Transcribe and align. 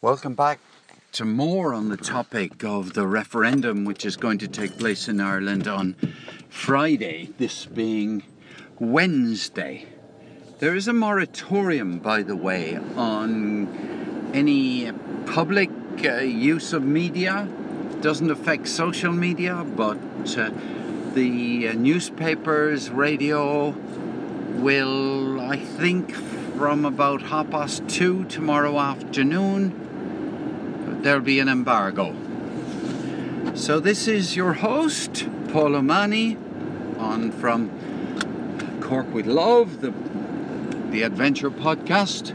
Welcome 0.00 0.34
back 0.34 0.60
to 1.10 1.24
more 1.24 1.74
on 1.74 1.88
the 1.88 1.96
topic 1.96 2.62
of 2.62 2.92
the 2.94 3.04
referendum 3.04 3.84
which 3.84 4.06
is 4.06 4.16
going 4.16 4.38
to 4.38 4.46
take 4.46 4.78
place 4.78 5.08
in 5.08 5.20
Ireland 5.20 5.66
on 5.66 5.96
Friday, 6.48 7.30
this 7.38 7.66
being 7.66 8.22
Wednesday. 8.78 9.86
There 10.60 10.76
is 10.76 10.86
a 10.86 10.92
moratorium, 10.92 11.98
by 11.98 12.22
the 12.22 12.36
way, 12.36 12.76
on 12.94 14.30
any 14.34 14.92
public 15.26 15.70
uh, 16.04 16.18
use 16.18 16.72
of 16.72 16.84
media. 16.84 17.48
It 17.90 18.00
doesn't 18.00 18.30
affect 18.30 18.68
social 18.68 19.12
media, 19.12 19.64
but 19.64 19.98
uh, 20.38 20.52
the 21.14 21.70
uh, 21.70 21.72
newspapers, 21.72 22.88
radio 22.88 23.70
will, 23.70 25.40
I 25.40 25.56
think, 25.56 26.12
from 26.14 26.84
about 26.84 27.20
half 27.22 27.50
past 27.50 27.88
two 27.88 28.26
tomorrow 28.26 28.78
afternoon 28.78 29.86
there'll 31.02 31.20
be 31.20 31.40
an 31.40 31.48
embargo. 31.48 32.14
So 33.54 33.80
this 33.80 34.06
is 34.08 34.36
your 34.36 34.54
host, 34.54 35.28
Paul 35.48 35.76
O'Mahony, 35.76 36.36
on 36.98 37.30
from 37.32 37.70
Cork 38.80 39.12
with 39.12 39.26
Love, 39.26 39.80
the 39.80 39.92
the 40.90 41.02
adventure 41.02 41.50
podcast. 41.50 42.34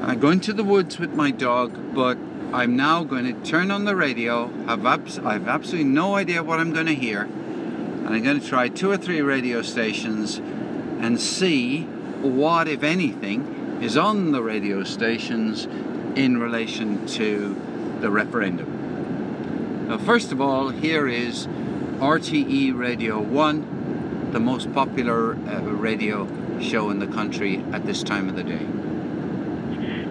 I'm 0.00 0.20
going 0.20 0.40
to 0.40 0.52
the 0.52 0.62
woods 0.62 0.98
with 0.98 1.14
my 1.14 1.30
dog, 1.30 1.94
but 1.94 2.16
I'm 2.52 2.76
now 2.76 3.02
going 3.02 3.24
to 3.24 3.50
turn 3.50 3.70
on 3.70 3.84
the 3.84 3.96
radio. 3.96 4.48
Have 4.66 4.86
abs- 4.86 5.18
I've 5.18 5.48
absolutely 5.48 5.90
no 5.90 6.14
idea 6.14 6.42
what 6.44 6.60
I'm 6.60 6.72
going 6.72 6.86
to 6.86 6.94
hear, 6.94 7.22
and 7.22 8.08
I'm 8.08 8.22
going 8.22 8.40
to 8.40 8.46
try 8.46 8.68
two 8.68 8.90
or 8.90 8.96
three 8.96 9.20
radio 9.20 9.62
stations 9.62 10.36
and 10.36 11.20
see 11.20 11.82
what, 12.22 12.68
if 12.68 12.82
anything, 12.82 13.78
is 13.82 13.96
on 13.96 14.32
the 14.32 14.42
radio 14.42 14.84
stations 14.84 15.66
in 16.14 16.38
relation 16.38 17.06
to 17.06 17.54
the 18.00 18.10
referendum. 18.10 19.88
Now, 19.88 19.98
first 19.98 20.32
of 20.32 20.40
all, 20.40 20.70
here 20.70 21.06
is 21.06 21.46
RTE 21.46 22.76
Radio 22.76 23.20
1, 23.20 24.30
the 24.32 24.40
most 24.40 24.72
popular 24.72 25.34
uh, 25.34 25.60
radio 25.60 26.26
show 26.60 26.90
in 26.90 26.98
the 26.98 27.06
country 27.06 27.64
at 27.72 27.86
this 27.86 28.02
time 28.02 28.28
of 28.28 28.36
the 28.36 28.44
day. 28.44 28.85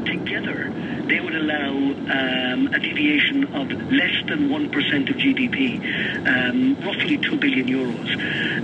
Together, 0.06 0.72
they 1.08 1.20
would 1.20 1.36
allow 1.36 1.70
um, 1.70 2.68
a 2.74 2.80
deviation 2.80 3.44
of 3.56 3.70
less 3.92 4.16
than 4.28 4.50
1% 4.50 5.10
of 5.10 5.16
GDP, 5.16 5.80
um, 6.28 6.76
roughly 6.86 7.18
2 7.18 7.38
billion 7.38 7.68
euros. 7.68 8.10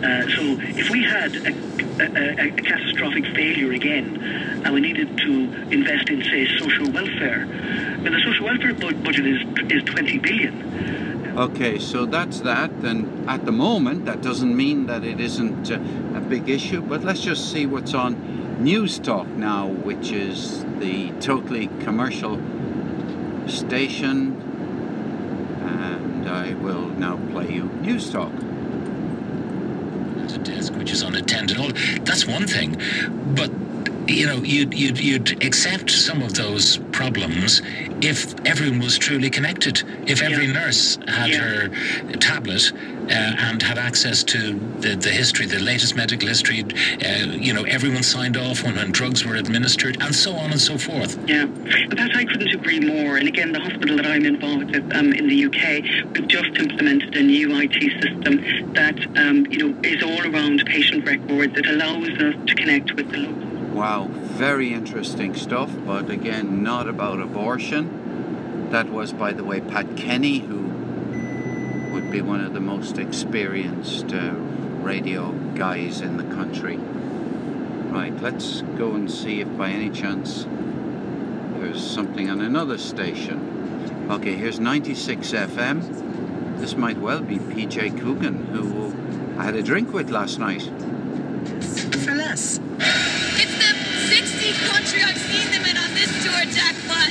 Uh, 0.03 0.29
so 0.35 0.41
if 0.77 0.89
we 0.89 1.03
had 1.03 1.35
a, 1.35 1.51
a, 1.99 2.47
a, 2.47 2.51
catastrophic 2.51 3.25
failure 3.35 3.71
again 3.73 4.21
and 4.63 4.73
we 4.73 4.81
needed 4.81 5.17
to 5.17 5.31
invest 5.71 6.09
in, 6.09 6.23
say, 6.23 6.47
social 6.57 6.91
welfare, 6.91 7.45
then 8.03 8.13
the 8.13 8.21
social 8.23 8.45
welfare 8.45 8.73
budget 8.73 9.25
is, 9.25 9.41
is 9.71 9.83
20 9.83 10.17
billion. 10.19 11.37
Okay, 11.37 11.79
so 11.79 12.05
that's 12.05 12.41
that. 12.41 12.71
And 12.83 13.29
at 13.29 13.45
the 13.45 13.51
moment, 13.51 14.05
that 14.05 14.21
doesn't 14.21 14.55
mean 14.55 14.85
that 14.87 15.03
it 15.03 15.19
isn't 15.19 15.69
a, 15.69 15.75
a 16.15 16.19
big 16.19 16.49
issue, 16.49 16.81
but 16.81 17.03
let's 17.03 17.21
just 17.21 17.51
see 17.51 17.65
what's 17.65 17.93
on 17.93 18.30
Newstalk 18.61 19.27
now, 19.35 19.67
which 19.67 20.11
is 20.11 20.63
the 20.79 21.11
totally 21.19 21.67
commercial 21.79 22.39
station. 23.47 24.39
And 25.61 26.29
I 26.29 26.53
will 26.53 26.85
now 26.87 27.17
play 27.31 27.51
you 27.51 27.63
Newstalk. 27.81 28.31
A 30.33 30.37
desk 30.37 30.73
which 30.75 30.91
is 30.91 31.01
unattended. 31.01 31.75
That's 32.05 32.25
one 32.25 32.47
thing, 32.47 32.79
but 33.35 33.51
you 34.07 34.25
know, 34.25 34.37
you'd, 34.37 34.73
you'd, 34.73 34.99
you'd 34.99 35.43
accept 35.43 35.89
some 35.89 36.21
of 36.21 36.33
those 36.33 36.77
problems 36.91 37.61
if 38.01 38.33
everyone 38.45 38.79
was 38.79 38.97
truly 38.97 39.29
connected. 39.29 39.83
If 40.07 40.21
every 40.21 40.45
yeah. 40.45 40.53
nurse 40.53 40.97
had 41.07 41.29
yeah. 41.29 41.37
her 41.37 41.69
tablet 42.17 42.71
uh, 42.73 43.13
and 43.13 43.61
had 43.61 43.77
access 43.77 44.23
to 44.23 44.53
the, 44.79 44.95
the 44.95 45.09
history, 45.09 45.45
the 45.45 45.59
latest 45.59 45.95
medical 45.95 46.27
history, 46.27 46.63
uh, 46.63 47.31
you 47.31 47.53
know, 47.53 47.63
everyone 47.63 48.03
signed 48.03 48.37
off 48.37 48.63
when, 48.63 48.75
when 48.75 48.91
drugs 48.91 49.25
were 49.25 49.35
administered, 49.35 50.01
and 50.01 50.13
so 50.13 50.33
on 50.33 50.51
and 50.51 50.59
so 50.59 50.77
forth. 50.77 51.17
Yeah, 51.27 51.45
but 51.45 51.97
that 51.97 52.15
I 52.15 52.25
couldn't 52.25 52.53
agree 52.53 52.79
more. 52.79 53.17
And 53.17 53.27
again, 53.27 53.51
the 53.51 53.59
hospital 53.59 53.97
that 53.97 54.05
I'm 54.05 54.25
involved 54.25 54.71
with 54.71 54.95
um, 54.95 55.13
in 55.13 55.27
the 55.27 55.45
UK, 55.45 56.13
we've 56.13 56.27
just 56.27 56.57
implemented 56.57 57.15
a 57.15 57.23
new 57.23 57.55
IT 57.55 58.01
system 58.01 58.73
that, 58.73 58.99
um, 59.17 59.45
you 59.47 59.69
know, 59.69 59.79
is 59.83 60.03
all 60.03 60.25
around 60.33 60.63
patient 60.65 61.05
records. 61.05 61.57
It 61.57 61.67
allows 61.67 62.09
us 62.09 62.35
to 62.47 62.55
connect 62.55 62.93
with 62.93 63.11
the 63.11 63.17
local 63.17 63.50
Wow, 63.73 64.09
very 64.11 64.73
interesting 64.73 65.33
stuff, 65.33 65.71
but 65.85 66.09
again, 66.09 66.61
not 66.61 66.89
about 66.89 67.21
abortion. 67.21 68.69
That 68.69 68.89
was, 68.89 69.13
by 69.13 69.31
the 69.31 69.45
way, 69.45 69.61
Pat 69.61 69.95
Kenny, 69.95 70.39
who 70.39 70.59
would 71.93 72.11
be 72.11 72.21
one 72.21 72.41
of 72.41 72.53
the 72.53 72.59
most 72.59 72.97
experienced 72.97 74.13
uh, 74.13 74.33
radio 74.81 75.31
guys 75.55 76.01
in 76.01 76.17
the 76.17 76.23
country. 76.35 76.77
Right, 76.77 78.13
let's 78.21 78.61
go 78.77 78.93
and 78.93 79.09
see 79.09 79.39
if 79.39 79.57
by 79.57 79.69
any 79.69 79.89
chance 79.89 80.45
there's 81.59 81.81
something 81.81 82.29
on 82.29 82.41
another 82.41 82.77
station. 82.77 84.07
Okay, 84.11 84.35
here's 84.35 84.59
96 84.59 85.31
FM. 85.31 86.59
This 86.59 86.75
might 86.75 86.97
well 86.97 87.21
be 87.21 87.37
PJ 87.37 87.99
Coogan, 88.01 88.47
who 88.47 88.93
I 89.39 89.45
had 89.45 89.55
a 89.55 89.63
drink 89.63 89.93
with 89.93 90.09
last 90.09 90.39
night. 90.39 90.69
For 93.41 93.57
less 93.57 94.69
country 94.69 95.01
I've 95.01 95.17
seen 95.17 95.49
them 95.51 95.65
in 95.65 95.77
on 95.77 95.93
this 95.95 96.11
tour 96.23 96.45
jackpot. 96.53 97.09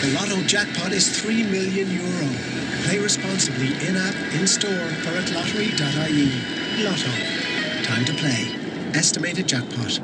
The 0.00 0.08
Lotto 0.14 0.42
jackpot 0.46 0.92
is 0.92 1.20
3 1.20 1.42
million 1.44 1.90
euro. 1.90 2.28
Play 2.84 2.98
responsibly 2.98 3.68
in-app, 3.86 4.14
in-store, 4.40 4.70
or 4.70 5.16
at 5.20 5.30
lottery.ie. 5.32 6.32
Lotto. 6.82 7.12
Time 7.82 8.04
to 8.06 8.12
play. 8.14 8.48
Estimated 8.94 9.48
jackpot. 9.48 10.00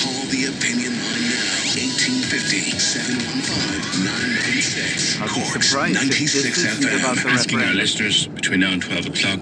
Call 0.00 0.24
the 0.32 0.48
opinion 0.48 0.92
line 0.96 1.26
now. 1.28 1.44
1850 1.76 2.78
715 2.78 4.04
996. 4.04 5.18
Cork's 5.18 5.74
96 5.74 6.64
FM. 6.64 7.26
Asking 7.26 7.60
our 7.60 7.74
listeners 7.74 8.26
between 8.28 8.60
now 8.60 8.72
and 8.72 8.82
12 8.82 9.06
o'clock, 9.06 9.40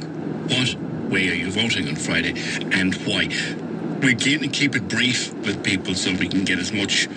what 0.51 0.75
way 1.09 1.29
are 1.31 1.35
you 1.35 1.51
voting 1.53 1.89
on 1.89 1.95
Friday 1.95 2.35
and 2.73 2.95
why? 3.07 3.29
We're 4.01 4.15
going 4.15 4.41
to 4.41 4.49
keep 4.49 4.77
it 4.77 4.87
brief 4.89 5.35
with 5.45 5.63
people 5.65 5.95
so 5.95 6.13
we 6.15 6.29
can 6.29 6.45
get 6.45 6.59
as 6.59 6.73
much 6.73 7.09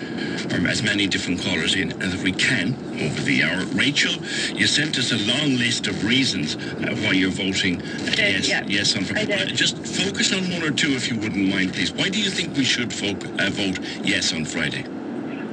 or 0.52 0.66
as 0.68 0.82
many 0.82 1.06
different 1.06 1.40
callers 1.40 1.74
in 1.74 1.92
as 2.02 2.22
we 2.22 2.32
can 2.32 2.74
over 3.00 3.20
the 3.22 3.42
hour. 3.44 3.64
Rachel, 3.74 4.12
you 4.54 4.66
sent 4.66 4.98
us 4.98 5.12
a 5.12 5.18
long 5.18 5.56
list 5.58 5.86
of 5.86 6.04
reasons 6.04 6.56
uh, 6.56 6.94
why 7.02 7.12
you're 7.12 7.30
voting 7.30 7.80
uh, 7.80 8.14
yes, 8.16 8.48
yeah. 8.48 8.64
yes 8.66 8.96
on 8.96 9.04
Friday. 9.04 9.46
Just 9.52 9.78
focus 9.78 10.32
on 10.32 10.50
one 10.50 10.62
or 10.62 10.72
two 10.72 10.90
if 10.92 11.10
you 11.10 11.18
wouldn't 11.18 11.48
mind, 11.48 11.72
please. 11.74 11.92
Why 11.92 12.08
do 12.08 12.20
you 12.20 12.30
think 12.30 12.56
we 12.56 12.64
should 12.64 12.92
uh, 12.92 13.50
vote 13.50 13.78
yes 14.04 14.32
on 14.32 14.44
Friday? 14.44 14.91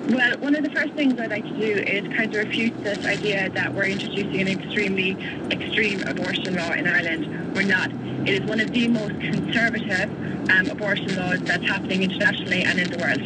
Well, 0.09 0.39
one 0.39 0.55
of 0.55 0.63
the 0.63 0.71
first 0.71 0.93
things 0.93 1.19
I'd 1.19 1.29
like 1.29 1.43
to 1.43 1.51
do 1.51 1.83
is 1.83 2.01
kind 2.17 2.35
of 2.35 2.43
refute 2.43 2.83
this 2.83 3.05
idea 3.05 3.47
that 3.51 3.75
we're 3.75 3.85
introducing 3.85 4.41
an 4.41 4.47
extremely 4.47 5.11
extreme 5.51 6.01
abortion 6.07 6.55
law 6.55 6.71
in 6.71 6.87
Ireland. 6.87 7.55
We're 7.55 7.67
not. 7.67 7.91
It 8.27 8.41
is 8.41 8.49
one 8.49 8.59
of 8.59 8.71
the 8.71 8.87
most 8.87 9.11
conservative 9.19 10.09
um, 10.49 10.67
abortion 10.67 11.15
laws 11.15 11.41
that's 11.41 11.63
happening 11.63 12.01
internationally 12.01 12.63
and 12.63 12.79
in 12.79 12.89
the 12.89 12.97
world. 12.97 13.21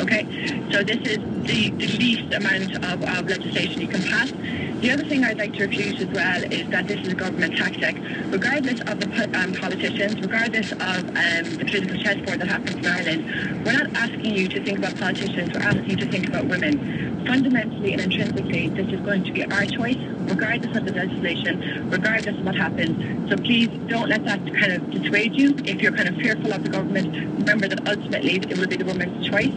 Okay, 0.00 0.24
so 0.70 0.84
this 0.84 0.98
is 0.98 1.18
the, 1.42 1.70
the 1.70 1.88
least 1.98 2.32
amount 2.32 2.76
of, 2.84 3.02
of 3.02 3.28
legislation 3.28 3.80
you 3.80 3.88
can 3.88 4.02
pass. 4.04 4.32
The 4.80 4.92
other 4.92 5.04
thing 5.04 5.24
I'd 5.24 5.38
like 5.38 5.54
to 5.54 5.66
refute 5.66 6.00
as 6.00 6.06
well 6.14 6.52
is 6.52 6.70
that 6.70 6.86
this 6.86 7.00
is 7.00 7.08
a 7.08 7.14
government 7.16 7.56
tactic. 7.56 7.96
Regardless 8.30 8.80
of 8.82 9.00
the 9.00 9.08
um, 9.36 9.52
politicians, 9.52 10.14
regardless 10.20 10.70
of 10.70 10.80
um, 10.80 11.58
the 11.58 11.64
political 11.66 11.96
chessboard 11.98 12.40
that 12.40 12.46
happens 12.46 12.76
in 12.76 12.86
Ireland, 12.86 13.66
we're 13.66 13.72
not 13.72 13.92
asking 13.96 14.36
you 14.36 14.46
to 14.46 14.64
think 14.64 14.78
about 14.78 14.96
politicians, 14.96 15.50
we're 15.52 15.62
asking 15.62 15.90
you 15.90 15.96
to 15.96 16.08
think 16.08 16.28
about 16.28 16.46
women. 16.46 17.07
Fundamentally 17.28 17.92
and 17.92 18.00
intrinsically, 18.00 18.70
this 18.70 18.88
is 18.88 19.00
going 19.00 19.22
to 19.22 19.32
be 19.32 19.44
our 19.44 19.66
choice, 19.66 19.98
regardless 20.30 20.74
of 20.74 20.86
the 20.86 20.92
legislation, 20.92 21.90
regardless 21.90 22.34
of 22.34 22.46
what 22.46 22.54
happens. 22.54 23.28
So 23.28 23.36
please 23.36 23.68
don't 23.86 24.08
let 24.08 24.24
that 24.24 24.40
kind 24.46 24.72
of 24.72 24.90
dissuade 24.90 25.34
you. 25.34 25.54
If 25.66 25.82
you're 25.82 25.92
kind 25.92 26.08
of 26.08 26.16
fearful 26.16 26.50
of 26.54 26.64
the 26.64 26.70
government, 26.70 27.14
remember 27.38 27.68
that 27.68 27.86
ultimately 27.86 28.36
it 28.36 28.56
will 28.56 28.66
be 28.66 28.76
the 28.76 28.86
woman's 28.86 29.28
choice. 29.28 29.52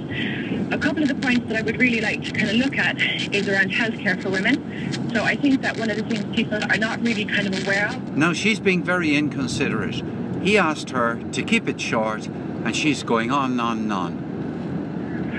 A 0.73 0.77
couple 0.77 1.01
of 1.01 1.07
the 1.07 1.15
points 1.15 1.47
that 1.47 1.55
I 1.55 1.61
would 1.61 1.79
really 1.79 2.01
like 2.01 2.21
to 2.25 2.31
kind 2.31 2.49
of 2.49 2.57
look 2.57 2.77
at 2.77 3.01
is 3.33 3.47
around 3.47 3.71
healthcare 3.71 4.21
for 4.21 4.29
women. 4.29 5.09
So 5.13 5.23
I 5.23 5.37
think 5.37 5.61
that 5.61 5.77
one 5.77 5.89
of 5.89 5.95
the 5.95 6.03
things 6.03 6.25
people 6.35 6.61
are 6.61 6.77
not 6.77 6.99
really 6.99 7.23
kind 7.23 7.47
of 7.47 7.63
aware 7.63 7.87
of. 7.87 8.17
Now 8.17 8.33
she's 8.33 8.59
being 8.59 8.83
very 8.83 9.15
inconsiderate. 9.15 10.03
He 10.43 10.57
asked 10.57 10.89
her 10.89 11.23
to 11.31 11.41
keep 11.41 11.69
it 11.69 11.79
short, 11.79 12.27
and 12.27 12.75
she's 12.75 13.01
going 13.01 13.31
on 13.31 13.51
and 13.51 13.61
on 13.61 13.77
and 13.77 13.93
on. 13.93 14.30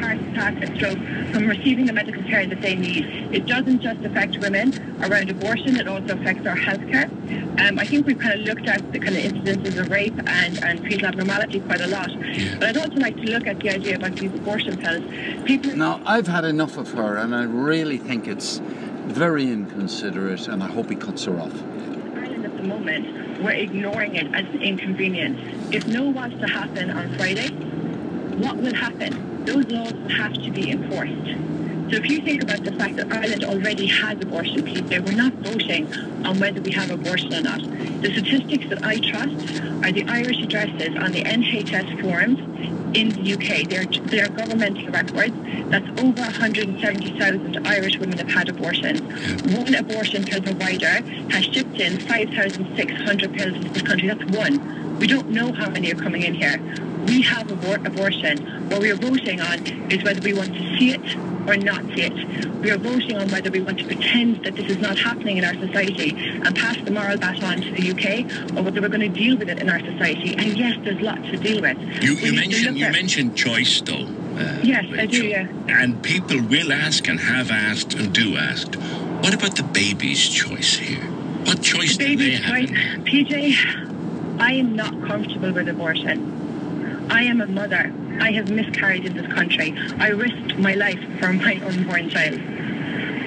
Heart 0.02 0.18
attack, 0.18 0.62
a 0.62 0.74
stroke, 0.76 0.98
from 1.32 1.46
receiving 1.46 1.86
the 1.86 1.92
medical 1.92 2.22
care 2.24 2.46
that 2.46 2.60
they 2.60 2.74
need. 2.74 3.04
It 3.32 3.46
doesn't 3.46 3.80
just 3.80 4.00
affect 4.00 4.38
women 4.38 4.74
around 5.02 5.30
abortion, 5.30 5.76
it 5.76 5.86
also 5.86 6.18
affects 6.18 6.46
our 6.46 6.56
healthcare. 6.56 7.08
Um, 7.60 7.78
I 7.78 7.86
think 7.86 8.06
we've 8.06 8.18
kind 8.18 8.40
of 8.40 8.46
looked 8.46 8.68
at 8.68 8.92
the 8.92 8.98
kind 8.98 9.16
of 9.16 9.22
incidences 9.22 9.78
of 9.78 9.90
rape 9.90 10.18
and, 10.26 10.62
and 10.64 10.80
fetal 10.80 11.06
abnormality 11.06 11.60
quite 11.60 11.80
a 11.80 11.86
lot. 11.86 12.10
But 12.58 12.64
I'd 12.64 12.76
also 12.76 12.96
like 12.96 13.16
to 13.16 13.30
look 13.30 13.46
at 13.46 13.60
the 13.60 13.70
idea 13.70 13.96
about 13.96 14.16
these 14.16 14.34
abortion 14.34 14.76
pills. 14.76 15.04
People 15.44 15.76
Now, 15.76 16.02
I've 16.04 16.26
had 16.26 16.44
enough 16.44 16.76
of 16.76 16.92
her, 16.92 17.16
and 17.16 17.34
I 17.34 17.44
really 17.44 17.98
think 17.98 18.26
it's 18.26 18.60
very 19.06 19.50
inconsiderate, 19.50 20.48
and 20.48 20.62
I 20.62 20.66
hope 20.68 20.90
he 20.90 20.96
cuts 20.96 21.24
her 21.24 21.38
off. 21.38 21.54
Ireland 22.16 22.44
at 22.44 22.56
the 22.56 22.64
moment, 22.64 23.42
we're 23.42 23.52
ignoring 23.52 24.16
it 24.16 24.26
as 24.34 24.46
an 24.46 24.62
inconvenience. 24.62 25.40
If 25.72 25.86
no 25.86 26.08
was 26.08 26.32
to 26.32 26.46
happen 26.48 26.90
on 26.90 27.14
Friday, 27.16 27.48
what 28.38 28.56
will 28.56 28.74
happen? 28.74 29.31
Those 29.44 29.66
laws 29.66 30.12
have 30.12 30.34
to 30.34 30.50
be 30.50 30.70
enforced. 30.70 31.52
So 31.92 31.98
if 31.98 32.08
you 32.08 32.20
think 32.22 32.42
about 32.42 32.64
the 32.64 32.72
fact 32.72 32.96
that 32.96 33.12
Ireland 33.12 33.44
already 33.44 33.86
has 33.86 34.18
abortion, 34.22 34.64
Peter, 34.64 35.02
we're 35.02 35.12
not 35.12 35.32
voting 35.34 35.92
on 36.24 36.38
whether 36.40 36.60
we 36.60 36.70
have 36.72 36.90
abortion 36.90 37.34
or 37.34 37.42
not. 37.42 37.60
The 37.60 38.10
statistics 38.12 38.68
that 38.70 38.82
I 38.82 38.96
trust 38.96 39.60
are 39.84 39.92
the 39.92 40.04
Irish 40.08 40.40
addresses 40.40 40.96
on 40.96 41.12
the 41.12 41.22
NHS 41.22 42.00
forms 42.00 42.38
in 42.96 43.10
the 43.10 43.34
UK. 43.34 43.68
They're, 43.68 43.84
they're 44.06 44.28
governmental 44.28 44.88
records. 44.88 45.34
That's 45.70 45.88
over 46.00 46.22
170,000 46.22 47.66
Irish 47.66 47.98
women 47.98 48.16
have 48.18 48.30
had 48.30 48.48
abortions. 48.48 49.00
One 49.54 49.74
abortion 49.74 50.24
pill 50.24 50.40
provider 50.40 51.02
has 51.30 51.44
shipped 51.44 51.78
in 51.78 51.98
5,600 51.98 53.34
pills 53.34 53.54
into 53.54 53.68
this 53.68 53.82
country. 53.82 54.08
That's 54.08 54.24
one. 54.36 54.98
We 54.98 55.06
don't 55.06 55.28
know 55.28 55.52
how 55.52 55.68
many 55.68 55.92
are 55.92 55.96
coming 55.96 56.22
in 56.22 56.34
here. 56.34 56.58
We 57.06 57.22
have 57.22 57.46
abor- 57.48 57.84
abortion. 57.86 58.38
What 58.70 58.80
we 58.80 58.90
are 58.90 58.96
voting 58.96 59.40
on 59.40 59.66
is 59.90 60.02
whether 60.04 60.20
we 60.20 60.32
want 60.34 60.54
to 60.54 60.78
see 60.78 60.90
it 60.92 61.16
or 61.48 61.56
not 61.56 61.82
see 61.94 62.02
it. 62.02 62.46
We 62.60 62.70
are 62.70 62.78
voting 62.78 63.16
on 63.16 63.28
whether 63.30 63.50
we 63.50 63.60
want 63.60 63.78
to 63.80 63.84
pretend 63.86 64.44
that 64.44 64.54
this 64.54 64.66
is 64.70 64.78
not 64.78 64.98
happening 64.98 65.36
in 65.38 65.44
our 65.44 65.54
society 65.54 66.10
and 66.16 66.54
pass 66.54 66.76
the 66.84 66.90
moral 66.92 67.16
baton 67.18 67.60
to 67.62 67.70
the 67.72 67.90
UK 67.90 68.56
or 68.56 68.62
whether 68.62 68.80
we're 68.80 68.88
going 68.88 69.00
to 69.00 69.08
deal 69.08 69.36
with 69.36 69.48
it 69.50 69.58
in 69.60 69.68
our 69.68 69.80
society. 69.80 70.34
And 70.36 70.56
yes, 70.56 70.78
there's 70.84 71.00
lots 71.00 71.22
to 71.30 71.36
deal 71.36 71.60
with. 71.60 71.76
You, 72.02 72.14
you 72.14 72.32
mentioned 72.34 72.78
you 72.78 72.90
mentioned 72.90 73.36
choice 73.36 73.80
though. 73.80 74.06
Uh, 74.36 74.60
Yes, 74.62 74.86
I 74.96 75.06
do, 75.06 75.26
yeah. 75.26 75.46
And 75.68 76.02
people 76.02 76.40
will 76.40 76.72
ask 76.72 77.06
and 77.08 77.18
have 77.20 77.50
asked 77.50 77.94
and 77.94 78.14
do 78.14 78.36
ask. 78.36 78.74
What 78.76 79.34
about 79.34 79.56
the 79.56 79.62
baby's 79.64 80.26
choice 80.28 80.76
here? 80.76 81.02
What 81.44 81.60
choice 81.62 81.96
do 81.96 82.04
they 82.06 82.16
Baby's 82.16 82.38
have? 82.40 82.54
choice. 82.68 82.70
PJ, 83.04 84.38
I 84.40 84.52
am 84.54 84.74
not 84.74 84.92
comfortable 85.06 85.52
with 85.52 85.68
abortion. 85.68 86.41
I 87.10 87.24
am 87.24 87.40
a 87.40 87.46
mother. 87.46 87.92
I 88.20 88.32
have 88.32 88.50
miscarried 88.50 89.04
in 89.04 89.14
this 89.16 89.32
country. 89.32 89.74
I 89.98 90.08
risked 90.08 90.58
my 90.58 90.74
life 90.74 91.00
for 91.18 91.32
my 91.32 91.60
unborn 91.64 92.10
child. 92.10 92.40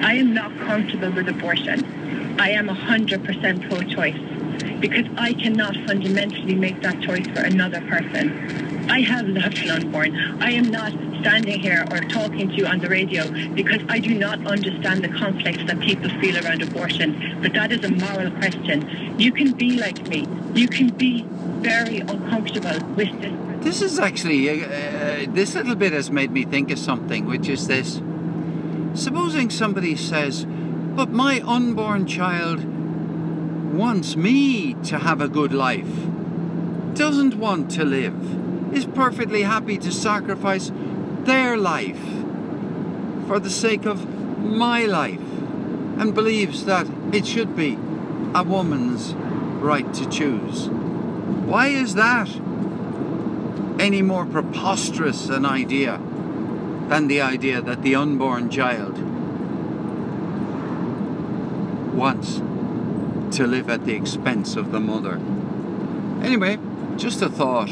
I 0.02 0.14
am 0.14 0.34
not 0.34 0.56
comfortable 0.58 1.10
with 1.10 1.28
abortion. 1.28 2.38
I 2.38 2.50
am 2.50 2.68
100% 2.68 3.68
pro-choice 3.68 4.80
because 4.80 5.06
I 5.16 5.32
cannot 5.32 5.74
fundamentally 5.86 6.54
make 6.54 6.82
that 6.82 7.00
choice 7.00 7.26
for 7.28 7.40
another 7.40 7.80
person. 7.82 8.90
I 8.90 9.00
have 9.00 9.26
loved 9.26 9.58
an 9.58 9.70
unborn. 9.70 10.40
I 10.42 10.52
am 10.52 10.70
not 10.70 10.92
standing 11.20 11.58
here 11.60 11.84
or 11.90 12.00
talking 12.00 12.48
to 12.50 12.54
you 12.54 12.66
on 12.66 12.78
the 12.78 12.88
radio 12.88 13.28
because 13.54 13.80
I 13.88 13.98
do 13.98 14.14
not 14.14 14.46
understand 14.46 15.02
the 15.02 15.08
conflicts 15.08 15.64
that 15.64 15.80
people 15.80 16.08
feel 16.20 16.36
around 16.44 16.62
abortion. 16.62 17.40
But 17.42 17.52
that 17.54 17.72
is 17.72 17.82
a 17.84 17.90
moral 17.90 18.30
question. 18.32 19.18
You 19.18 19.32
can 19.32 19.52
be 19.52 19.78
like 19.78 20.06
me. 20.08 20.26
You 20.54 20.68
can 20.68 20.90
be 20.90 21.24
very 21.62 22.00
uncomfortable 22.00 22.78
with 22.94 23.10
this 23.20 23.45
This 23.66 23.82
is 23.82 23.98
actually, 23.98 24.48
uh, 24.48 24.64
uh, 24.64 25.26
this 25.30 25.56
little 25.56 25.74
bit 25.74 25.92
has 25.92 26.08
made 26.08 26.30
me 26.30 26.44
think 26.44 26.70
of 26.70 26.78
something, 26.78 27.26
which 27.26 27.48
is 27.48 27.66
this. 27.66 28.00
Supposing 28.94 29.50
somebody 29.50 29.96
says, 29.96 30.46
but 30.94 31.10
my 31.10 31.42
unborn 31.44 32.06
child 32.06 32.62
wants 33.74 34.14
me 34.14 34.74
to 34.84 34.98
have 34.98 35.20
a 35.20 35.26
good 35.26 35.52
life, 35.52 35.92
doesn't 36.94 37.38
want 37.38 37.68
to 37.72 37.84
live, 37.84 38.72
is 38.72 38.84
perfectly 38.84 39.42
happy 39.42 39.78
to 39.78 39.90
sacrifice 39.90 40.70
their 41.24 41.56
life 41.56 42.06
for 43.26 43.40
the 43.40 43.50
sake 43.50 43.84
of 43.84 44.08
my 44.38 44.84
life, 44.84 45.28
and 45.98 46.14
believes 46.14 46.66
that 46.66 46.86
it 47.12 47.26
should 47.26 47.56
be 47.56 47.76
a 48.32 48.44
woman's 48.44 49.12
right 49.60 49.92
to 49.92 50.08
choose. 50.08 50.68
Why 50.68 51.66
is 51.66 51.96
that? 51.96 52.28
Any 53.78 54.02
more 54.02 54.24
preposterous 54.24 55.28
an 55.28 55.44
idea 55.44 56.00
than 56.88 57.08
the 57.08 57.20
idea 57.20 57.60
that 57.60 57.82
the 57.82 57.94
unborn 57.94 58.48
child 58.48 58.96
wants 61.94 62.42
to 63.36 63.46
live 63.46 63.68
at 63.68 63.84
the 63.84 63.94
expense 63.94 64.56
of 64.56 64.72
the 64.72 64.80
mother. 64.80 65.20
Anyway, 66.24 66.58
just 66.96 67.22
a 67.22 67.28
thought. 67.28 67.70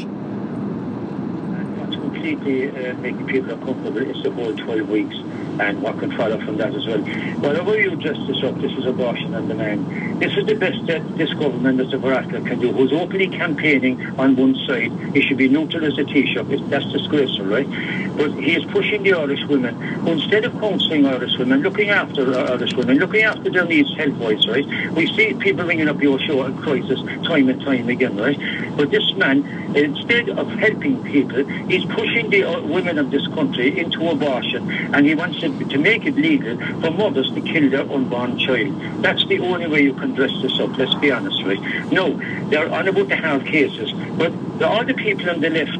What's 1.79 1.95
completely 1.95 2.69
uh, 2.69 2.93
making 2.95 3.27
people 3.27 3.51
uncomfortable 3.51 3.97
is 3.97 4.21
the 4.23 4.31
whole 4.31 4.55
12 4.55 4.89
weeks 4.89 5.15
and 5.59 5.81
what 5.81 5.99
can 5.99 6.15
follow 6.17 6.37
from 6.43 6.57
that 6.57 6.75
as 6.75 6.85
well. 6.85 6.99
Whatever 7.39 7.79
you 7.79 7.95
dress 7.95 8.17
this 8.27 8.43
up, 8.43 8.59
this 8.59 8.71
is 8.73 8.85
abortion 8.85 9.33
on 9.33 9.47
demand. 9.47 10.14
This 10.19 10.31
is 10.37 10.45
the 10.45 10.55
best 10.55 10.85
that 10.87 11.17
this 11.17 11.33
government, 11.33 11.77
Mr. 11.77 11.99
Varadkar, 11.99 12.47
can 12.47 12.59
do, 12.59 12.71
who's 12.71 12.93
openly 12.93 13.27
campaigning 13.27 14.01
on 14.17 14.37
one 14.37 14.55
side. 14.65 14.89
He 15.13 15.21
should 15.21 15.37
be 15.37 15.49
neutral 15.49 15.83
as 15.83 15.97
a 15.97 16.05
Taoiseach. 16.05 16.69
That's 16.69 16.89
disgraceful, 16.93 17.47
right? 17.47 17.67
But 18.15 18.31
he 18.31 18.55
is 18.55 18.63
pushing 18.71 19.03
the 19.03 19.11
Irish 19.11 19.43
women, 19.49 19.75
who 19.75 20.13
instead 20.13 20.45
of 20.45 20.53
counselling 20.53 21.05
Irish 21.05 21.37
women, 21.37 21.61
looking 21.61 21.89
after 21.89 22.33
uh, 22.33 22.53
Irish 22.53 22.73
women, 22.75 22.97
looking 22.97 23.23
after 23.23 23.49
their 23.49 23.65
needs 23.65 23.93
health-wise, 23.97 24.47
right? 24.47 24.65
We 24.93 25.13
see 25.15 25.33
people 25.33 25.65
ringing 25.65 25.89
up 25.89 26.01
your 26.01 26.17
show 26.19 26.45
at 26.45 26.55
crisis 26.61 27.01
time 27.27 27.49
and 27.49 27.61
time 27.61 27.89
again, 27.89 28.15
right? 28.15 28.39
But 28.77 28.91
this 28.91 29.13
man, 29.15 29.43
instead 29.75 30.29
of 30.29 30.49
helping 30.51 31.03
people, 31.03 31.43
he's 31.67 31.83
pushing 31.85 32.29
the 32.29 32.45
uh, 32.45 32.61
women 32.61 32.97
of 32.99 33.11
this 33.11 33.27
country 33.27 33.77
into 33.77 34.09
abortion, 34.09 34.71
and 34.95 35.05
he 35.05 35.13
wants 35.13 35.41
to, 35.41 35.49
to 35.65 35.77
make 35.77 36.05
it 36.05 36.15
legal 36.15 36.55
for 36.79 36.91
mothers 36.91 37.29
to 37.33 37.41
kill 37.41 37.69
their 37.69 37.91
unborn 37.91 38.39
child. 38.39 38.73
That's 39.01 39.25
the 39.27 39.39
only 39.39 39.67
way 39.67 39.81
you 39.81 39.93
can 39.93 40.04
dress 40.13 40.31
this 40.41 40.59
up, 40.59 40.77
let's 40.77 40.93
be 40.95 41.11
honest, 41.11 41.41
right? 41.43 41.91
No, 41.91 42.15
they're 42.49 42.71
on 42.71 42.87
about 42.87 43.07
the 43.07 43.15
cases, 43.45 43.91
but 44.17 44.31
the, 44.59 44.67
all 44.67 44.83
the 44.85 44.93
people 44.93 45.29
on 45.29 45.41
the 45.41 45.49
left 45.49 45.79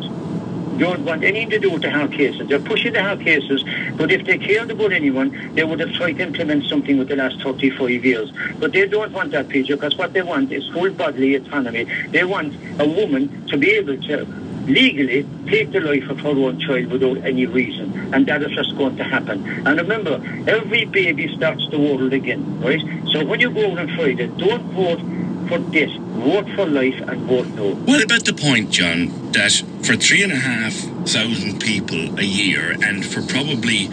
don't 0.77 1.05
want 1.05 1.23
anything 1.23 1.49
to 1.51 1.59
do 1.59 1.71
with 1.71 1.81
the 1.81 1.89
cases. 2.11 2.47
They're 2.47 2.59
pushing 2.59 2.93
the 2.93 3.03
hard 3.03 3.21
cases, 3.21 3.63
but 3.95 4.11
if 4.11 4.25
they 4.25 4.37
cared 4.37 4.71
about 4.71 4.91
anyone, 4.91 5.53
they 5.55 5.63
would 5.63 5.79
have 5.79 5.93
tried 5.93 6.17
to 6.17 6.23
implement 6.23 6.65
something 6.65 6.97
with 6.97 7.07
the 7.07 7.15
last 7.15 7.41
35 7.41 8.03
years. 8.03 8.31
But 8.59 8.73
they 8.73 8.87
don't 8.87 9.11
want 9.11 9.31
that, 9.31 9.47
Peter, 9.47 9.75
because 9.75 9.95
what 9.97 10.13
they 10.13 10.21
want 10.21 10.51
is 10.51 10.67
full 10.69 10.89
bodily 10.91 11.35
autonomy. 11.35 11.85
They 12.09 12.23
want 12.23 12.53
a 12.79 12.87
woman 12.87 13.47
to 13.47 13.57
be 13.57 13.71
able 13.71 13.97
to 14.01 14.44
legally 14.67 15.25
take 15.47 15.71
the 15.71 15.79
life 15.79 16.09
of 16.09 16.19
her 16.19 16.29
own 16.29 16.59
child 16.59 16.87
without 16.87 17.17
any 17.17 17.45
reason. 17.45 18.13
And 18.13 18.25
that 18.27 18.41
is 18.41 18.51
just 18.51 18.75
going 18.77 18.97
to 18.97 19.03
happen. 19.03 19.45
And 19.65 19.79
remember, 19.79 20.21
every 20.47 20.85
baby 20.85 21.33
starts 21.35 21.67
the 21.69 21.79
world 21.79 22.13
again, 22.13 22.61
right? 22.61 22.81
So 23.11 23.23
when 23.25 23.39
you 23.39 23.51
go 23.51 23.71
out 23.71 23.79
on 23.79 23.95
Friday, 23.95 24.27
don't 24.27 24.63
vote 24.73 24.99
for 25.47 25.59
this. 25.59 25.91
Vote 25.95 26.49
for 26.55 26.65
life 26.65 26.99
and 27.07 27.21
vote 27.27 27.47
no. 27.49 27.75
What 27.75 28.03
about 28.03 28.25
the 28.25 28.33
point, 28.33 28.71
John, 28.71 29.31
that 29.31 29.51
for 29.83 29.95
three 29.95 30.23
and 30.23 30.31
a 30.31 30.37
half 30.37 30.73
thousand 31.07 31.59
people 31.59 32.19
a 32.19 32.23
year, 32.23 32.75
and 32.81 33.05
for 33.05 33.21
probably 33.21 33.89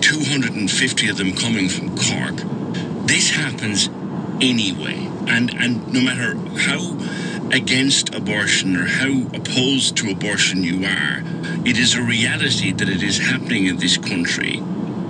250 0.00 1.08
of 1.08 1.16
them 1.16 1.32
coming 1.32 1.68
from 1.68 1.96
Cork, 1.96 2.36
this 3.06 3.30
happens 3.30 3.88
anyway? 4.42 5.08
And, 5.28 5.54
and 5.54 5.92
no 5.92 6.00
matter 6.00 6.36
how 6.58 6.78
against 7.52 8.14
abortion 8.14 8.76
or 8.76 8.84
how 8.86 9.22
opposed 9.34 9.96
to 9.96 10.10
abortion 10.10 10.62
you 10.62 10.84
are, 10.84 11.22
it 11.66 11.78
is 11.78 11.94
a 11.94 12.02
reality 12.02 12.72
that 12.72 12.88
it 12.88 13.02
is 13.02 13.18
happening 13.18 13.66
in 13.66 13.76
this 13.78 13.96
country. 13.96 14.60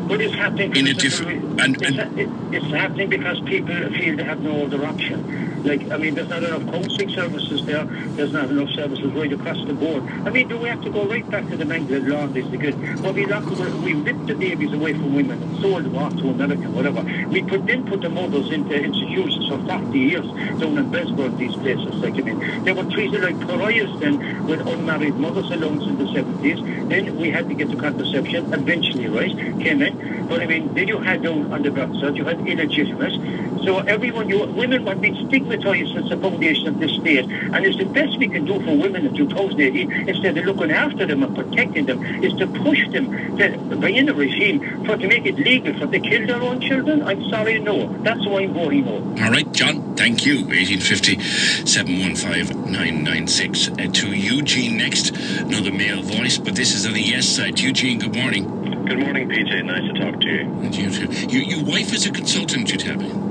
But 0.09 0.21
it's 0.21 0.35
happening 0.35 0.75
In 0.75 0.87
a 0.87 0.95
different- 0.95 1.45
of 1.45 1.59
and- 1.59 1.83
it's, 1.83 1.99
and- 1.99 2.55
it's 2.55 2.67
happening 2.67 3.09
because 3.11 3.41
people 3.41 3.75
feel 3.93 4.17
they 4.17 4.25
have 4.25 4.41
no 4.41 4.65
other 4.65 4.85
option. 4.87 5.48
Like, 5.65 5.91
I 5.91 5.97
mean, 5.97 6.15
there's 6.15 6.29
not 6.29 6.43
enough 6.43 6.65
counselling 6.67 7.11
services 7.11 7.65
there. 7.67 7.85
There's 7.85 8.33
not 8.33 8.51
enough 8.51 8.71
services 8.71 9.13
right 9.13 9.33
across 9.33 9.65
the 9.67 9.75
board. 9.75 10.03
I 10.25 10.31
mean, 10.31 10.49
do 10.49 10.59
we 10.59 10.69
have 10.69 10.83
to 10.83 10.91
go 10.91 11.07
right 11.07 11.29
back 11.31 11.49
to 11.49 11.57
the 11.57 11.65
Magdalene 11.65 12.09
laundries? 12.09 12.47
Because 12.47 12.75
well, 13.01 13.13
we 13.13 13.27
locked, 13.27 13.51
we 13.51 13.95
ripped 13.95 14.27
the 14.27 14.35
babies 14.35 14.73
away 14.73 14.93
from 14.93 15.15
women 15.15 15.43
and 15.43 15.61
sold 15.61 15.85
them 15.85 15.97
off 15.97 16.17
to 16.17 16.31
America, 16.31 16.69
whatever. 16.71 17.03
We 17.29 17.43
put 17.43 17.67
then 17.67 17.87
put 17.87 18.01
the 18.01 18.09
mothers 18.09 18.51
into 18.51 18.75
institutions 18.75 19.49
for 19.49 19.59
40 19.67 19.99
years 19.99 20.27
down 20.61 20.79
in 20.79 20.91
Bessborough, 20.91 21.37
these 21.39 21.55
places. 21.57 21.95
Like, 21.97 22.15
I 22.15 22.21
mean, 22.21 22.65
they 22.65 22.73
were 22.73 22.85
treated 22.85 23.23
like 23.23 23.39
pariahs 23.47 23.99
then 24.01 24.47
with 24.47 24.61
unmarried 24.67 25.17
mothers 25.17 25.51
alone 25.51 25.83
in 25.83 25.99
the 25.99 26.05
70s. 26.05 26.89
Then 26.89 27.17
we 27.17 27.31
had 27.31 27.49
to 27.49 27.55
get 27.55 27.71
to 27.71 27.77
contraception 27.77 28.53
eventually, 28.53 29.09
right? 29.09 29.35
Came 29.61 29.83
in. 29.83 30.27
But 30.29 30.43
I 30.43 30.47
mean, 30.47 30.75
then 30.75 30.89
you 30.89 30.99
had 30.99 31.23
down 31.23 31.53
on 31.53 31.63
the 31.63 31.71
backside, 31.71 32.17
you 32.17 32.25
had 32.25 32.47
illegitimate. 32.47 33.65
So 33.65 33.79
everyone, 33.81 34.29
you 34.29 34.45
women 34.45 34.85
were 34.85 34.95
being 34.95 35.27
stick 35.27 35.45
stigmatised 35.49 35.97
as 35.97 36.09
the 36.09 36.17
foundation 36.17 36.69
of 36.69 36.79
this 36.79 36.93
state. 36.93 37.25
And 37.25 37.65
it's 37.65 37.77
the 37.79 37.85
best 37.85 38.19
we 38.19 38.29
can 38.29 38.45
do 38.45 38.61
for 38.65 38.77
women 38.77 39.07
in 39.07 39.15
2018, 39.15 40.09
instead 40.09 40.37
of 40.37 40.45
looking 40.45 40.71
after 40.71 41.07
them 41.07 41.23
and 41.23 41.35
protecting 41.35 41.87
them, 41.87 42.05
is 42.23 42.33
to 42.35 42.47
push 42.47 42.87
them 42.91 43.37
to 43.39 43.77
bring 43.77 43.97
in 43.97 44.09
a 44.09 44.15
regime 44.15 44.85
for 44.85 44.97
to 44.97 45.07
make 45.07 45.27
it 45.27 45.37
legal 45.37 45.73
for 45.79 45.87
to 45.87 46.01
kill 46.01 46.27
their 46.27 46.43
own 46.43 46.61
children. 46.61 47.03
I'm 47.03 47.29
sorry, 47.29 47.59
no. 47.59 47.89
That's 48.03 48.25
why 48.27 48.43
I'm 48.43 48.55
voting 48.55 48.85
no. 48.85 49.25
All 49.25 49.31
right, 49.31 49.51
John, 49.53 49.97
thank 49.97 50.27
you. 50.27 50.45
1850 50.47 51.21
715 51.67 52.73
996. 52.73 53.69
Uh, 53.69 53.75
to 53.93 54.09
Eugene 54.09 54.77
next, 54.77 55.11
another 55.11 55.73
male 55.73 56.03
voice, 56.03 56.39
but 56.39 56.55
this 56.55 56.75
is 56.75 56.87
on 56.87 56.93
the 56.93 57.03
yes 57.03 57.27
side. 57.27 57.59
Eugene, 57.59 57.99
good 57.99 58.15
morning. 58.15 58.45
Good 58.87 59.01
morning, 59.01 59.29
PJ. 59.29 59.65
Nice 59.65 59.93
to 59.93 60.01
talk 60.01 60.21
to 60.21 60.27
you. 60.27 60.41
And 60.41 60.75
you 60.75 60.91
too. 60.91 61.07
You, 61.29 61.41
your 61.41 61.65
wife 61.65 61.93
is 61.93 62.07
a 62.07 62.11
consultant, 62.11 62.71
you 62.71 62.79
tell 62.79 62.97
me. 62.97 63.28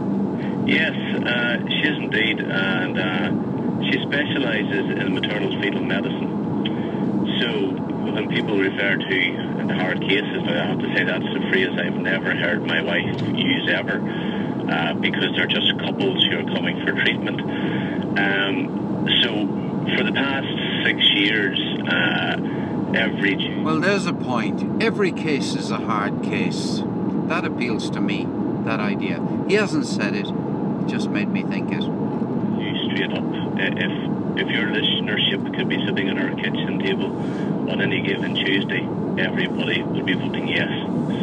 Yes, 0.68 0.92
uh, 0.92 1.58
she 1.70 1.88
is 1.88 1.98
indeed, 1.98 2.40
and 2.42 3.00
uh, 3.00 3.88
she 3.90 4.02
specialises 4.04 5.00
in 5.00 5.14
maternal 5.14 5.50
fetal 5.62 5.82
medicine. 5.82 6.28
So 7.40 7.70
when 8.12 8.28
people 8.28 8.58
refer 8.58 8.98
to 8.98 9.66
the 9.66 9.74
hard 9.76 10.02
cases, 10.02 10.44
I 10.46 10.68
have 10.68 10.80
to 10.80 10.94
say 10.94 11.06
that's 11.06 11.24
a 11.24 11.50
phrase 11.50 11.70
I've 11.80 11.96
never 11.96 12.36
heard 12.36 12.66
my 12.66 12.82
wife 12.82 13.22
use 13.34 13.70
ever, 13.70 14.02
uh, 14.70 14.94
because 14.96 15.34
they're 15.38 15.48
just 15.48 15.80
couples 15.80 16.26
who 16.26 16.40
are 16.40 16.54
coming 16.54 16.86
for 16.86 16.92
treatment. 16.92 17.40
Um, 18.20 19.08
so 19.24 19.48
for 19.96 20.04
the 20.04 20.12
past 20.12 20.48
six 20.84 21.00
years, 21.12 21.58
uh, 21.88 22.94
every 22.94 23.62
Well, 23.64 23.80
there's 23.80 24.06
a 24.06 24.14
point. 24.14 24.84
Every 24.84 25.14
case 25.14 25.56
is 25.56 25.72
a 25.72 25.78
hard 25.78 26.24
case. 26.24 26.82
That 27.28 27.46
appeals 27.46 27.90
to 27.92 28.02
me, 28.02 28.28
that 28.66 28.82
idea. 28.82 29.26
He 29.48 29.54
hasn't 29.56 29.86
said 29.86 30.14
it, 30.14 30.28
it 30.28 30.47
just 30.88 31.10
made 31.10 31.30
me 31.30 31.44
think 31.44 31.72
it. 31.72 31.82
you 31.82 32.92
straight 32.92 33.12
up. 33.14 33.24
If 33.60 34.08
if 34.40 34.48
your 34.50 34.68
listenership 34.68 35.56
could 35.56 35.68
be 35.68 35.84
sitting 35.86 36.10
at 36.10 36.18
our 36.18 36.30
kitchen 36.36 36.80
table 36.80 37.08
on 37.72 37.82
any 37.82 38.02
given 38.02 38.36
Tuesday, 38.36 38.82
everybody 39.22 39.82
would 39.82 40.06
be 40.06 40.14
voting 40.14 40.48
yes. 40.48 40.70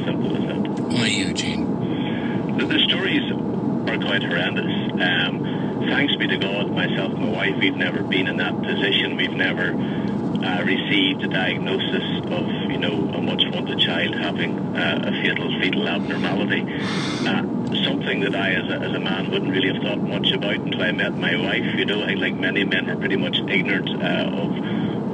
Simple 0.04 0.36
as 0.36 0.42
that. 0.48 0.80
Why, 0.80 1.06
Eugene? 1.06 2.58
The, 2.58 2.66
the 2.66 2.78
stories 2.80 3.22
are 3.30 3.98
quite 3.98 4.22
horrendous. 4.22 4.92
Um, 5.00 5.86
thanks 5.88 6.16
be 6.16 6.26
to 6.26 6.36
God, 6.38 6.70
myself 6.72 7.12
and 7.12 7.20
my 7.20 7.28
wife, 7.28 7.56
we've 7.58 7.76
never 7.76 8.02
been 8.02 8.26
in 8.26 8.38
that 8.38 8.60
position. 8.62 9.16
We've 9.16 9.32
never 9.32 9.70
uh, 9.70 10.62
received 10.64 11.22
a 11.22 11.28
diagnosis 11.28 12.24
of, 12.32 12.48
you 12.70 12.78
know, 12.78 13.10
a 13.14 13.22
much 13.22 13.44
wanted 13.52 13.78
child 13.78 14.14
having 14.16 14.58
uh, 14.76 15.04
a 15.06 15.10
fatal 15.22 15.60
fetal 15.60 15.88
abnormality. 15.88 16.62
Uh, 17.26 17.42
something 17.82 18.20
that 18.20 18.34
I, 18.34 18.52
as 18.52 18.70
a, 18.70 18.84
as 18.84 18.94
a 18.94 19.00
man, 19.00 19.30
wouldn't 19.30 19.50
really 19.50 19.72
have 19.72 19.82
thought 19.82 20.00
much 20.00 20.30
about 20.32 20.54
until 20.54 20.82
I 20.82 20.92
met 20.92 21.16
my 21.16 21.36
wife. 21.36 21.64
You 21.74 21.84
know, 21.84 22.02
I, 22.02 22.14
like 22.14 22.34
many 22.34 22.64
men, 22.64 22.86
were 22.86 22.96
pretty 22.96 23.16
much 23.16 23.38
ignorant 23.48 23.90
uh, 23.90 24.30
of 24.30 24.50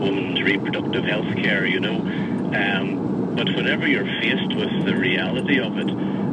women's 0.01 0.43
reproductive 0.43 1.05
health 1.05 1.35
care, 1.37 1.67
you 1.67 1.81
know. 1.81 1.97
Um, 1.97 3.35
but 3.37 3.49
whenever 3.55 3.87
you're 3.87 4.05
faced 4.21 4.55
with 4.57 4.85
the 4.85 4.97
reality 4.97 5.61
of 5.61 5.79
it, 5.79 5.89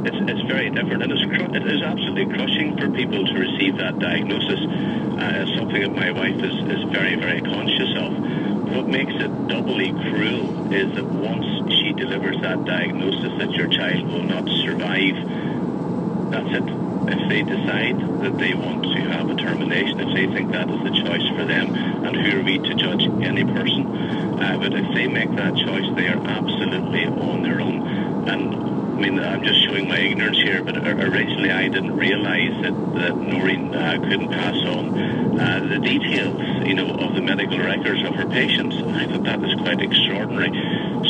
it's, 0.07 0.31
it's 0.31 0.41
very 0.47 0.69
different, 0.69 1.03
and 1.03 1.11
it's 1.11 1.23
cru- 1.23 1.53
it 1.53 1.65
is 1.67 1.81
absolutely 1.81 2.25
crushing 2.33 2.77
for 2.77 2.89
people 2.89 3.25
to 3.25 3.33
receive 3.33 3.77
that 3.77 3.99
diagnosis. 3.99 4.59
Uh, 5.17 5.45
something 5.57 5.81
that 5.81 5.95
my 5.95 6.11
wife 6.11 6.37
is, 6.43 6.53
is 6.69 6.83
very, 6.91 7.15
very 7.15 7.41
conscious 7.41 7.89
of. 7.97 8.13
What 8.75 8.87
makes 8.87 9.13
it 9.15 9.47
doubly 9.47 9.91
cruel 9.91 10.71
is 10.73 10.93
that 10.95 11.05
once 11.05 11.45
she 11.73 11.93
delivers 11.93 12.39
that 12.41 12.65
diagnosis 12.65 13.37
that 13.39 13.51
your 13.51 13.67
child 13.67 14.05
will 14.07 14.23
not 14.23 14.47
survive, 14.47 15.15
that's 16.31 16.49
it. 16.51 16.63
If 17.09 17.29
they 17.29 17.41
decide 17.41 17.99
that 18.21 18.37
they 18.37 18.53
want 18.53 18.83
to 18.83 18.99
have 19.11 19.29
a 19.29 19.35
termination, 19.35 19.99
if 19.99 20.13
they 20.13 20.27
think 20.33 20.51
that 20.51 20.69
is 20.69 20.83
the 20.83 20.91
choice 20.91 21.27
for 21.35 21.45
them, 21.45 21.73
and 21.73 22.15
who 22.15 22.39
are 22.39 22.43
we 22.43 22.57
to 22.59 22.75
judge 22.75 23.03
any 23.23 23.45
person? 23.45 23.87
Uh, 24.39 24.57
but 24.59 24.73
if 24.73 24.93
they 24.93 25.07
make 25.07 25.33
that 25.35 25.55
choice, 25.55 25.85
they 25.95 26.07
are 26.07 26.21
absolutely 26.27 27.05
on 27.05 27.43
their 27.43 27.61
own. 27.61 28.27
And 28.27 28.53
I 28.97 28.99
mean, 28.99 29.19
I'm 29.19 29.43
just 29.43 29.63
showing 29.63 29.87
my 29.87 29.99
ignorance 29.99 30.37
here, 30.37 30.63
but 30.63 30.75
originally 30.77 31.51
I 31.51 31.67
didn't 31.69 31.95
realise 31.95 32.61
that, 32.63 32.73
that 32.95 33.15
Noreen 33.15 33.73
uh, 33.73 33.99
couldn't 33.99 34.29
pass 34.29 34.57
on 34.65 35.39
uh, 35.39 35.65
the 35.69 35.79
details, 35.79 36.67
you 36.67 36.73
know, 36.73 36.89
of 36.89 37.13
the 37.13 37.21
medical 37.21 37.59
records 37.59 38.03
of 38.03 38.15
her 38.15 38.25
patients. 38.25 38.75
I 38.75 39.05
thought 39.05 39.23
that 39.23 39.39
was 39.39 39.53
quite 39.55 39.81
extraordinary. 39.81 40.49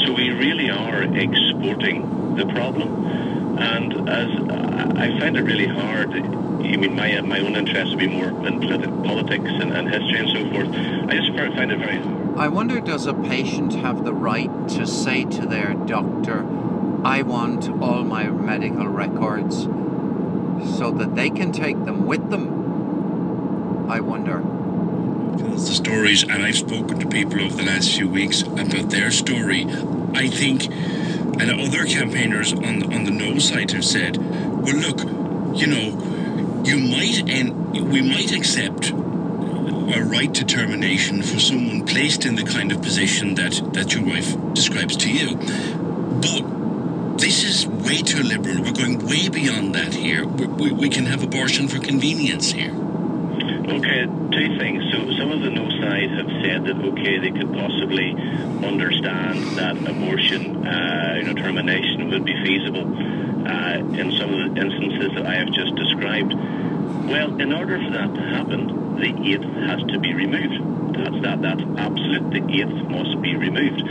So 0.05 0.13
we 0.13 0.29
really 0.31 0.69
are 0.69 1.03
exporting 1.03 2.35
the 2.35 2.45
problem. 2.47 3.26
And 3.59 4.09
as 4.09 4.29
I 4.49 5.07
I 5.07 5.19
find 5.19 5.37
it 5.37 5.43
really 5.43 5.67
hard, 5.67 6.11
I 6.11 6.75
mean, 6.75 6.95
my 6.95 7.17
uh, 7.17 7.23
my 7.23 7.39
own 7.39 7.55
interest 7.55 7.91
would 7.91 7.99
be 7.99 8.07
more 8.07 8.29
in 8.47 8.59
politi- 8.59 9.05
politics 9.05 9.51
and, 9.61 9.71
and 9.73 9.89
history 9.89 10.19
and 10.19 10.29
so 10.29 10.49
forth. 10.51 10.69
I 11.09 11.17
just 11.17 11.55
find 11.55 11.71
it 11.71 11.79
very 11.79 11.99
I 12.37 12.49
wonder 12.49 12.79
does 12.79 13.07
a 13.07 13.15
patient 13.15 13.73
have 13.73 14.05
the 14.05 14.13
right 14.13 14.51
to 14.69 14.85
say 14.85 15.25
to 15.25 15.45
their 15.47 15.73
doctor, 15.73 16.45
I 17.03 17.23
want 17.23 17.67
all 17.81 18.03
my 18.03 18.29
medical 18.29 18.87
records 18.87 19.63
so 20.77 20.91
that 20.91 21.15
they 21.15 21.31
can 21.31 21.51
take 21.51 21.83
them 21.85 22.05
with 22.05 22.29
them? 22.29 23.89
I 23.89 24.01
wonder. 24.01 24.43
The 25.37 25.59
stories, 25.59 26.23
and 26.23 26.43
I've 26.43 26.57
spoken 26.57 26.99
to 26.99 27.07
people 27.07 27.41
over 27.41 27.55
the 27.55 27.63
last 27.63 27.95
few 27.95 28.07
weeks 28.07 28.43
about 28.43 28.91
their 28.91 29.09
story. 29.09 29.65
I 30.13 30.27
think, 30.27 30.67
and 31.39 31.61
other 31.61 31.85
campaigners 31.85 32.53
on 32.53 32.79
the, 32.79 32.85
on 32.93 33.03
the 33.03 33.11
no 33.11 33.37
side 33.39 33.71
have 33.71 33.85
said, 33.85 34.17
well, 34.17 34.75
look, 34.75 34.99
you 35.59 35.67
know, 35.67 36.63
you 36.65 36.79
might 36.79 37.29
and 37.29 37.91
we 37.91 38.01
might 38.01 38.31
accept 38.31 38.91
a 38.91 40.03
right 40.03 40.33
to 40.33 40.43
termination 40.45 41.21
for 41.21 41.39
someone 41.39 41.85
placed 41.85 42.25
in 42.25 42.35
the 42.35 42.43
kind 42.43 42.71
of 42.71 42.81
position 42.81 43.35
that 43.35 43.53
that 43.73 43.93
your 43.93 44.03
wife 44.03 44.35
describes 44.53 44.97
to 44.97 45.09
you, 45.09 45.35
but 46.21 47.17
this 47.17 47.43
is 47.43 47.67
way 47.67 48.01
too 48.01 48.21
liberal. 48.21 48.61
We're 48.61 48.73
going 48.73 49.05
way 49.05 49.29
beyond 49.29 49.75
that 49.75 49.93
here. 49.93 50.25
We, 50.25 50.47
we, 50.47 50.71
we 50.71 50.89
can 50.89 51.05
have 51.05 51.23
abortion 51.23 51.67
for 51.67 51.79
convenience 51.79 52.51
here. 52.51 52.73
Okay, 53.67 54.05
two 54.31 54.57
things. 54.57 54.81
So 54.93 55.11
some 55.17 55.31
of 55.31 55.41
the 55.41 55.49
no 55.49 55.69
side 55.69 56.09
have 56.11 56.31
said 56.41 56.63
that 56.65 56.77
okay, 56.93 57.19
they 57.19 57.31
could 57.31 57.51
possibly 57.53 58.15
understand 58.65 59.43
that 59.57 59.75
abortion, 59.77 60.65
uh, 60.65 61.15
you 61.17 61.23
know, 61.23 61.33
termination 61.33 62.09
would 62.09 62.23
be 62.23 62.33
feasible 62.45 62.87
uh, 62.87 63.77
in 63.99 64.11
some 64.17 64.33
of 64.33 64.55
the 64.55 64.61
instances 64.61 65.11
that 65.15 65.25
I 65.25 65.35
have 65.35 65.51
just 65.51 65.75
described. 65.75 66.33
Well, 66.33 67.39
in 67.41 67.51
order 67.51 67.77
for 67.83 67.91
that 67.91 68.13
to 68.15 68.21
happen, 68.21 68.99
the 68.99 69.11
eighth 69.27 69.43
has 69.43 69.83
to 69.91 69.99
be 69.99 70.13
removed. 70.13 70.95
That's 70.95 71.21
that. 71.23 71.41
That's 71.41 71.61
absolute. 71.77 72.31
The 72.31 72.43
eighth 72.47 72.89
must 72.89 73.21
be 73.21 73.35
removed. 73.35 73.81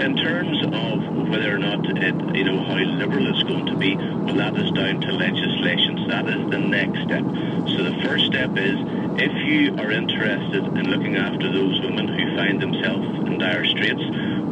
In 0.00 0.16
terms 0.16 0.62
of 0.64 1.28
whether 1.28 1.54
or 1.54 1.58
not 1.58 1.84
it, 1.84 2.36
you 2.36 2.44
know, 2.44 2.64
how 2.64 2.76
liberal 2.76 3.26
it's 3.28 3.42
going 3.44 3.66
to 3.66 3.76
be, 3.76 3.96
well, 3.96 4.36
that 4.36 4.56
is 4.56 4.70
down 4.72 5.00
to 5.00 5.12
legislation. 5.12 5.98
So 6.02 6.08
that 6.08 6.28
is 6.28 6.50
the 6.50 6.58
next 6.58 7.02
step. 7.02 7.24
So 7.24 7.82
the 7.82 7.98
first 8.02 8.26
step 8.26 8.56
is 8.56 8.78
if 9.20 9.32
you 9.46 9.74
are 9.82 9.90
interested 9.90 10.64
in 10.64 10.90
looking 10.90 11.16
after 11.16 11.50
those 11.50 11.80
women 11.82 12.08
who 12.08 12.36
find 12.36 12.62
themselves 12.62 13.06
in 13.26 13.38
dire 13.38 13.66
straits, 13.66 14.02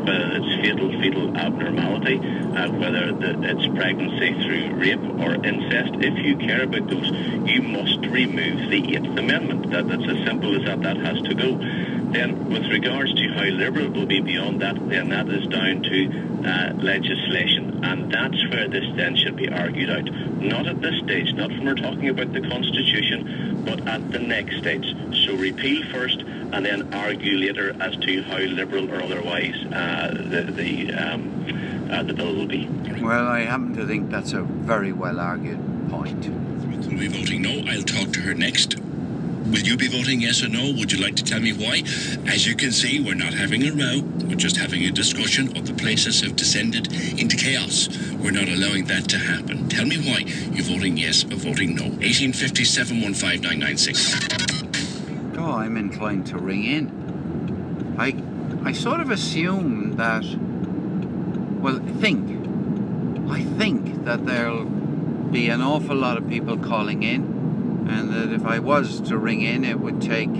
whether 0.07 0.37
it's 0.37 0.55
fatal 0.63 0.91
fetal 1.01 1.37
abnormality, 1.37 2.19
uh, 2.19 2.71
whether 2.73 3.13
the, 3.13 3.39
it's 3.43 3.67
pregnancy 3.79 4.35
through 4.43 4.75
rape 4.75 5.03
or 5.21 5.35
incest, 5.35 5.95
if 6.03 6.19
you 6.25 6.37
care 6.37 6.65
about 6.65 6.89
those, 6.89 7.11
you 7.47 7.63
must 7.63 7.99
remove 8.07 8.71
the 8.71 8.97
Eighth 8.97 9.19
Amendment. 9.19 9.71
That, 9.71 9.89
that's 9.89 10.09
as 10.09 10.27
simple 10.27 10.55
as 10.57 10.65
that. 10.65 10.83
That 10.83 10.97
has 10.99 11.21
to 11.23 11.35
go. 11.35 11.59
Then, 12.17 12.49
with 12.49 12.65
regards 12.69 13.13
to 13.13 13.29
how 13.35 13.45
liberal 13.45 13.85
it 13.85 13.93
will 13.93 14.07
be 14.07 14.21
beyond 14.21 14.63
that, 14.63 14.75
then 14.89 15.11
that 15.11 15.29
is 15.29 15.47
down 15.49 15.83
to 15.83 16.49
uh, 16.49 16.73
legislation, 16.83 17.85
and 17.85 18.11
that's 18.11 18.43
where 18.49 18.67
this 18.69 18.87
then 18.97 19.17
should 19.17 19.37
be 19.37 19.51
argued 19.51 19.91
out. 19.91 20.05
Not 20.41 20.67
at 20.67 20.81
this 20.81 20.99
stage, 21.05 21.35
not 21.35 21.51
when 21.51 21.67
we're 21.67 21.75
talking 21.75 22.09
about 22.09 22.33
the 22.33 22.41
Constitution, 22.41 23.65
but 23.67 23.87
at 23.87 24.13
the 24.13 24.19
next 24.19 24.57
stage. 24.57 24.97
So 25.27 25.37
repeal 25.37 25.85
first, 25.93 26.21
and 26.21 26.65
then 26.65 26.95
argue 26.95 27.37
later 27.37 27.77
as 27.83 27.95
to 27.97 28.23
how 28.23 28.39
liberal 28.39 28.91
or 28.91 29.03
otherwise 29.03 29.55
uh, 29.71 30.15
the 30.15 30.51
the, 30.51 30.95
um, 30.95 31.91
uh, 31.91 32.03
the 32.03 32.15
bill 32.15 32.35
will 32.35 32.47
be. 32.47 32.67
Well, 32.99 33.27
I 33.27 33.41
happen 33.41 33.77
to 33.77 33.87
think 33.87 34.11
that's 34.11 34.33
a 34.33 34.41
very 34.41 34.93
well 34.93 35.21
argued 35.21 35.61
point. 35.91 36.31
Will 36.31 36.99
be 36.99 37.09
voting 37.09 37.43
no. 37.43 37.71
I'll 37.71 37.83
talk 37.83 38.11
to 38.15 38.21
her 38.23 38.33
next. 38.33 38.86
Will 39.51 39.61
you 39.61 39.77
be 39.77 39.87
voting 39.87 40.23
yes 40.23 40.43
or 40.43 40.49
no? 40.49 40.73
Would 40.73 40.91
you 40.91 40.99
like 40.99 41.15
to 41.17 41.25
tell 41.25 41.39
me 41.39 41.53
why? 41.53 41.85
As 42.27 42.49
you 42.49 42.57
can 42.57 42.73
see, 42.73 42.99
we're 42.99 43.15
not 43.15 43.33
having 43.33 43.63
a 43.63 43.71
row. 43.71 44.01
We're 44.27 44.35
just 44.35 44.57
having 44.57 44.85
a 44.85 44.91
discussion 44.91 45.57
of 45.57 45.69
the 45.69 45.73
places 45.73 46.21
have 46.23 46.35
descended 46.35 46.93
into 47.19 47.37
chaos. 47.37 47.89
We're 48.15 48.33
not 48.33 48.49
allowing 48.49 48.87
that 48.87 49.09
to 49.11 49.19
happen. 49.19 49.69
Tell 49.69 49.87
me 49.87 49.99
why 49.99 50.25
you're 50.51 50.65
voting 50.65 50.97
yes 50.97 51.25
or 51.25 51.37
voting 51.37 51.77
no. 51.77 51.85
1857 51.85 53.15
15996. 53.15 55.39
Oh, 55.39 55.53
I'm 55.53 55.77
inclined 55.77 56.27
to 56.27 56.39
ring 56.39 56.65
in. 56.65 57.95
I, 57.99 58.17
I 58.69 58.73
sort 58.73 58.99
of 58.99 59.11
assume 59.11 59.95
that, 59.95 60.25
well, 61.63 61.79
think. 62.01 62.33
I 63.31 63.45
think 63.45 64.07
that 64.07 64.27
there'll 64.27 64.65
be 64.65 65.51
an 65.51 65.63
awful 65.63 65.95
lot 65.95 66.19
of 66.19 66.29
people 66.29 66.59
calling 66.59 67.05
in 67.05 67.36
and 67.89 68.11
that 68.11 68.33
if 68.33 68.45
I 68.45 68.59
was 68.59 69.01
to 69.03 69.17
ring 69.17 69.43
in, 69.43 69.65
it 69.65 69.81
would 69.81 70.01
take 70.01 70.31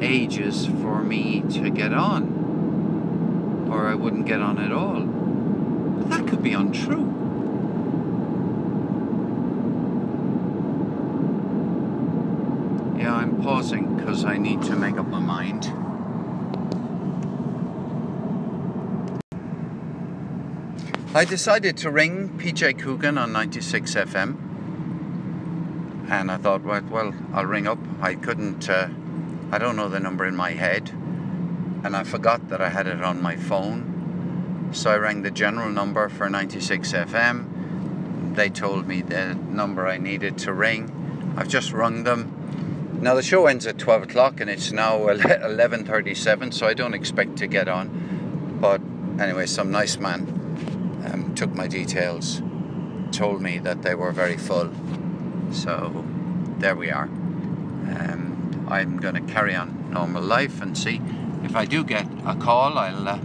ages 0.00 0.66
for 0.66 1.02
me 1.02 1.42
to 1.50 1.70
get 1.70 1.92
on, 1.92 3.68
or 3.70 3.86
I 3.86 3.94
wouldn't 3.94 4.26
get 4.26 4.40
on 4.40 4.58
at 4.58 4.72
all. 4.72 5.00
But 5.02 6.10
that 6.10 6.26
could 6.28 6.42
be 6.42 6.52
untrue. 6.52 7.10
Yeah, 12.98 13.14
I'm 13.14 13.42
pausing 13.42 13.96
because 13.96 14.24
I 14.24 14.36
need 14.36 14.62
to 14.62 14.76
make 14.76 14.98
up 14.98 15.06
my 15.06 15.20
mind. 15.20 15.72
I 21.16 21.24
decided 21.24 21.76
to 21.78 21.90
ring 21.90 22.30
PJ 22.40 22.80
Coogan 22.80 23.18
on 23.18 23.32
96 23.32 23.94
FM. 23.94 24.53
And 26.08 26.30
I 26.30 26.36
thought, 26.36 26.62
well, 26.62 26.82
well 26.90 27.14
I'll 27.32 27.46
ring 27.46 27.66
up. 27.66 27.78
I 28.00 28.14
couldn't, 28.14 28.68
uh, 28.68 28.88
I 29.50 29.58
don't 29.58 29.76
know 29.76 29.88
the 29.88 30.00
number 30.00 30.26
in 30.26 30.36
my 30.36 30.50
head. 30.50 30.90
And 30.90 31.96
I 31.96 32.04
forgot 32.04 32.48
that 32.48 32.60
I 32.60 32.68
had 32.68 32.86
it 32.86 33.02
on 33.02 33.22
my 33.22 33.36
phone. 33.36 34.70
So 34.72 34.90
I 34.90 34.96
rang 34.96 35.22
the 35.22 35.30
general 35.30 35.70
number 35.70 36.08
for 36.08 36.28
96 36.28 36.92
FM. 36.92 38.34
They 38.34 38.50
told 38.50 38.88
me 38.88 39.02
the 39.02 39.34
number 39.34 39.86
I 39.86 39.98
needed 39.98 40.38
to 40.38 40.52
ring. 40.52 41.34
I've 41.36 41.48
just 41.48 41.72
rung 41.72 42.04
them. 42.04 42.98
Now 43.00 43.14
the 43.14 43.22
show 43.22 43.46
ends 43.46 43.66
at 43.66 43.78
12 43.78 44.04
o'clock 44.04 44.40
and 44.40 44.48
it's 44.48 44.72
now 44.72 44.98
11.37, 44.98 46.54
so 46.54 46.66
I 46.66 46.74
don't 46.74 46.94
expect 46.94 47.36
to 47.36 47.46
get 47.46 47.68
on. 47.68 48.58
But 48.60 48.80
anyway, 49.22 49.46
some 49.46 49.70
nice 49.70 49.98
man 49.98 50.22
um, 51.12 51.34
took 51.34 51.54
my 51.54 51.66
details, 51.66 52.42
told 53.12 53.42
me 53.42 53.58
that 53.58 53.82
they 53.82 53.94
were 53.94 54.10
very 54.10 54.36
full. 54.36 54.72
So 55.50 56.04
there 56.58 56.76
we 56.76 56.90
are. 56.90 57.04
Um, 57.04 58.66
I'm 58.68 58.96
going 58.98 59.14
to 59.14 59.32
carry 59.32 59.54
on 59.54 59.90
normal 59.90 60.22
life 60.22 60.60
and 60.62 60.76
see 60.76 61.00
if 61.44 61.54
I 61.54 61.64
do 61.64 61.84
get 61.84 62.06
a 62.26 62.34
call. 62.34 62.78
I'll 62.78 63.08
uh, 63.08 63.18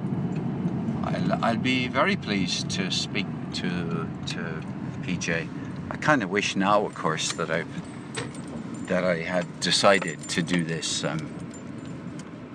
I'll, 1.03 1.45
I'll 1.45 1.57
be 1.57 1.87
very 1.87 2.15
pleased 2.15 2.69
to 2.71 2.91
speak 2.91 3.27
to 3.55 4.07
to 4.27 4.61
PJ. 5.03 5.47
I 5.91 5.97
kind 5.97 6.21
of 6.23 6.29
wish 6.29 6.55
now, 6.55 6.85
of 6.85 6.93
course, 6.93 7.33
that 7.33 7.49
I 7.49 7.63
that 8.87 9.03
I 9.03 9.17
had 9.17 9.59
decided 9.59 10.27
to 10.29 10.41
do 10.41 10.63
this, 10.63 11.03
um, 11.03 11.19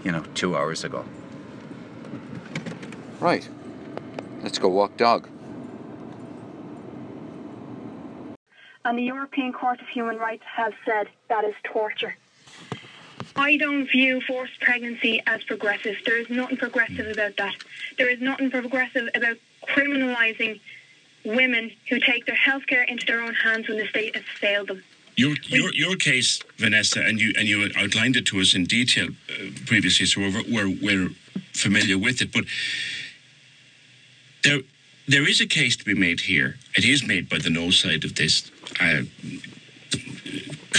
you 0.05 0.13
know, 0.13 0.25
two 0.35 0.57
hours 0.57 0.85
ago. 0.85 1.05
Right. 3.21 3.49
Let's 4.43 4.59
go 4.59 4.69
walk 4.69 4.97
dog. 4.97 5.29
And 8.85 8.99
the 8.99 9.03
European 9.03 9.53
Court 9.53 9.81
of 9.81 9.89
Human 9.89 10.19
Rights 10.19 10.45
has 10.45 10.73
said 10.85 11.09
that 11.29 11.45
is 11.45 11.55
torture. 11.65 12.17
I 13.37 13.57
don't 13.57 13.87
view 13.87 14.21
forced 14.21 14.61
pregnancy 14.61 15.23
as 15.27 15.43
progressive. 15.45 15.97
There 16.05 16.21
is 16.21 16.29
nothing 16.31 16.57
progressive 16.57 17.09
about 17.09 17.37
that. 17.39 17.55
There 17.99 18.09
is 18.09 18.21
nothing 18.21 18.51
progressive 18.51 19.09
about 19.15 19.39
criminalising 19.67 20.61
women 21.25 21.73
who 21.89 21.99
take 21.99 22.27
their 22.27 22.37
healthcare 22.37 22.87
into 22.87 23.07
their 23.07 23.21
own 23.23 23.35
hands 23.35 23.69
when 23.69 23.79
the 23.79 23.87
state 23.87 24.15
has 24.15 24.25
failed 24.39 24.69
them. 24.69 24.85
Your, 25.17 25.37
your 25.47 25.73
your 25.75 25.97
case, 25.97 26.43
Vanessa, 26.59 27.01
and 27.01 27.21
you 27.21 27.33
and 27.39 27.49
you 27.49 27.71
outlined 27.77 28.17
it 28.17 28.27
to 28.27 28.41
us 28.41 28.55
in 28.55 28.65
detail 28.65 29.09
uh, 29.09 29.45
previously, 29.65 30.07
so 30.07 30.21
we're, 30.21 30.43
we're 30.49 30.77
we're 30.83 31.11
familiar 31.53 31.97
with 31.97 32.21
it. 32.21 32.33
But 32.33 32.45
there 34.43 34.61
there 35.07 35.29
is 35.29 35.41
a 35.41 35.47
case 35.47 35.77
to 35.77 35.85
be 35.85 35.95
made 35.95 36.21
here. 36.21 36.59
It 36.77 36.85
is 36.85 37.07
made 37.07 37.29
by 37.29 37.39
the 37.39 37.51
no 37.51 37.71
side 37.71 38.05
of 38.05 38.17
this 38.17 38.51
uh, 38.81 39.03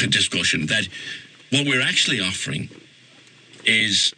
discussion 0.07 0.65
that 0.67 0.87
what 1.51 1.65
we're 1.67 1.81
actually 1.81 2.19
offering 2.19 2.69
is 3.65 4.13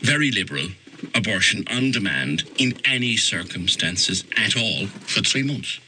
very 0.00 0.30
liberal 0.30 0.68
abortion 1.14 1.64
on 1.70 1.90
demand 1.90 2.44
in 2.58 2.74
any 2.84 3.16
circumstances 3.16 4.24
at 4.36 4.56
all 4.56 4.86
for 4.86 5.20
three 5.20 5.42
months. 5.42 5.78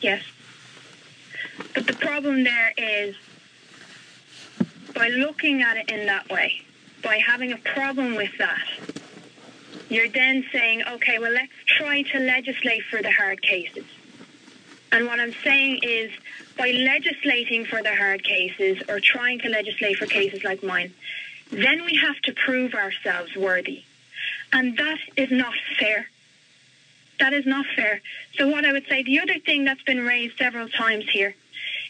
Yes. 0.00 0.22
But 1.74 1.86
the 1.86 1.94
problem 1.94 2.44
there 2.44 2.72
is 2.76 3.16
by 4.94 5.08
looking 5.08 5.62
at 5.62 5.76
it 5.76 5.90
in 5.90 6.06
that 6.06 6.28
way, 6.28 6.62
by 7.02 7.18
having 7.18 7.52
a 7.52 7.58
problem 7.58 8.16
with 8.16 8.36
that, 8.38 8.66
you're 9.88 10.08
then 10.08 10.44
saying, 10.52 10.82
okay, 10.86 11.18
well, 11.18 11.32
let's 11.32 11.52
try 11.66 12.02
to 12.02 12.18
legislate 12.18 12.82
for 12.90 13.00
the 13.02 13.10
hard 13.10 13.40
cases. 13.42 13.84
And 14.90 15.06
what 15.06 15.20
I'm 15.20 15.34
saying 15.44 15.80
is, 15.82 16.10
by 16.56 16.70
legislating 16.70 17.64
for 17.64 17.82
the 17.82 17.94
hard 17.94 18.24
cases 18.24 18.82
or 18.88 19.00
trying 19.00 19.38
to 19.40 19.48
legislate 19.48 19.96
for 19.96 20.06
cases 20.06 20.44
like 20.44 20.62
mine, 20.62 20.92
then 21.50 21.84
we 21.84 21.96
have 21.96 22.18
to 22.22 22.32
prove 22.32 22.74
ourselves 22.74 23.36
worthy. 23.36 23.82
And 24.52 24.76
that 24.78 24.98
is 25.16 25.30
not 25.30 25.54
fair. 25.78 26.08
That 27.20 27.32
is 27.32 27.46
not 27.46 27.66
fair. 27.76 28.00
So, 28.36 28.48
what 28.48 28.64
I 28.64 28.72
would 28.72 28.86
say, 28.88 29.02
the 29.02 29.20
other 29.20 29.38
thing 29.38 29.64
that's 29.64 29.82
been 29.82 30.04
raised 30.04 30.38
several 30.38 30.68
times 30.68 31.04
here 31.10 31.34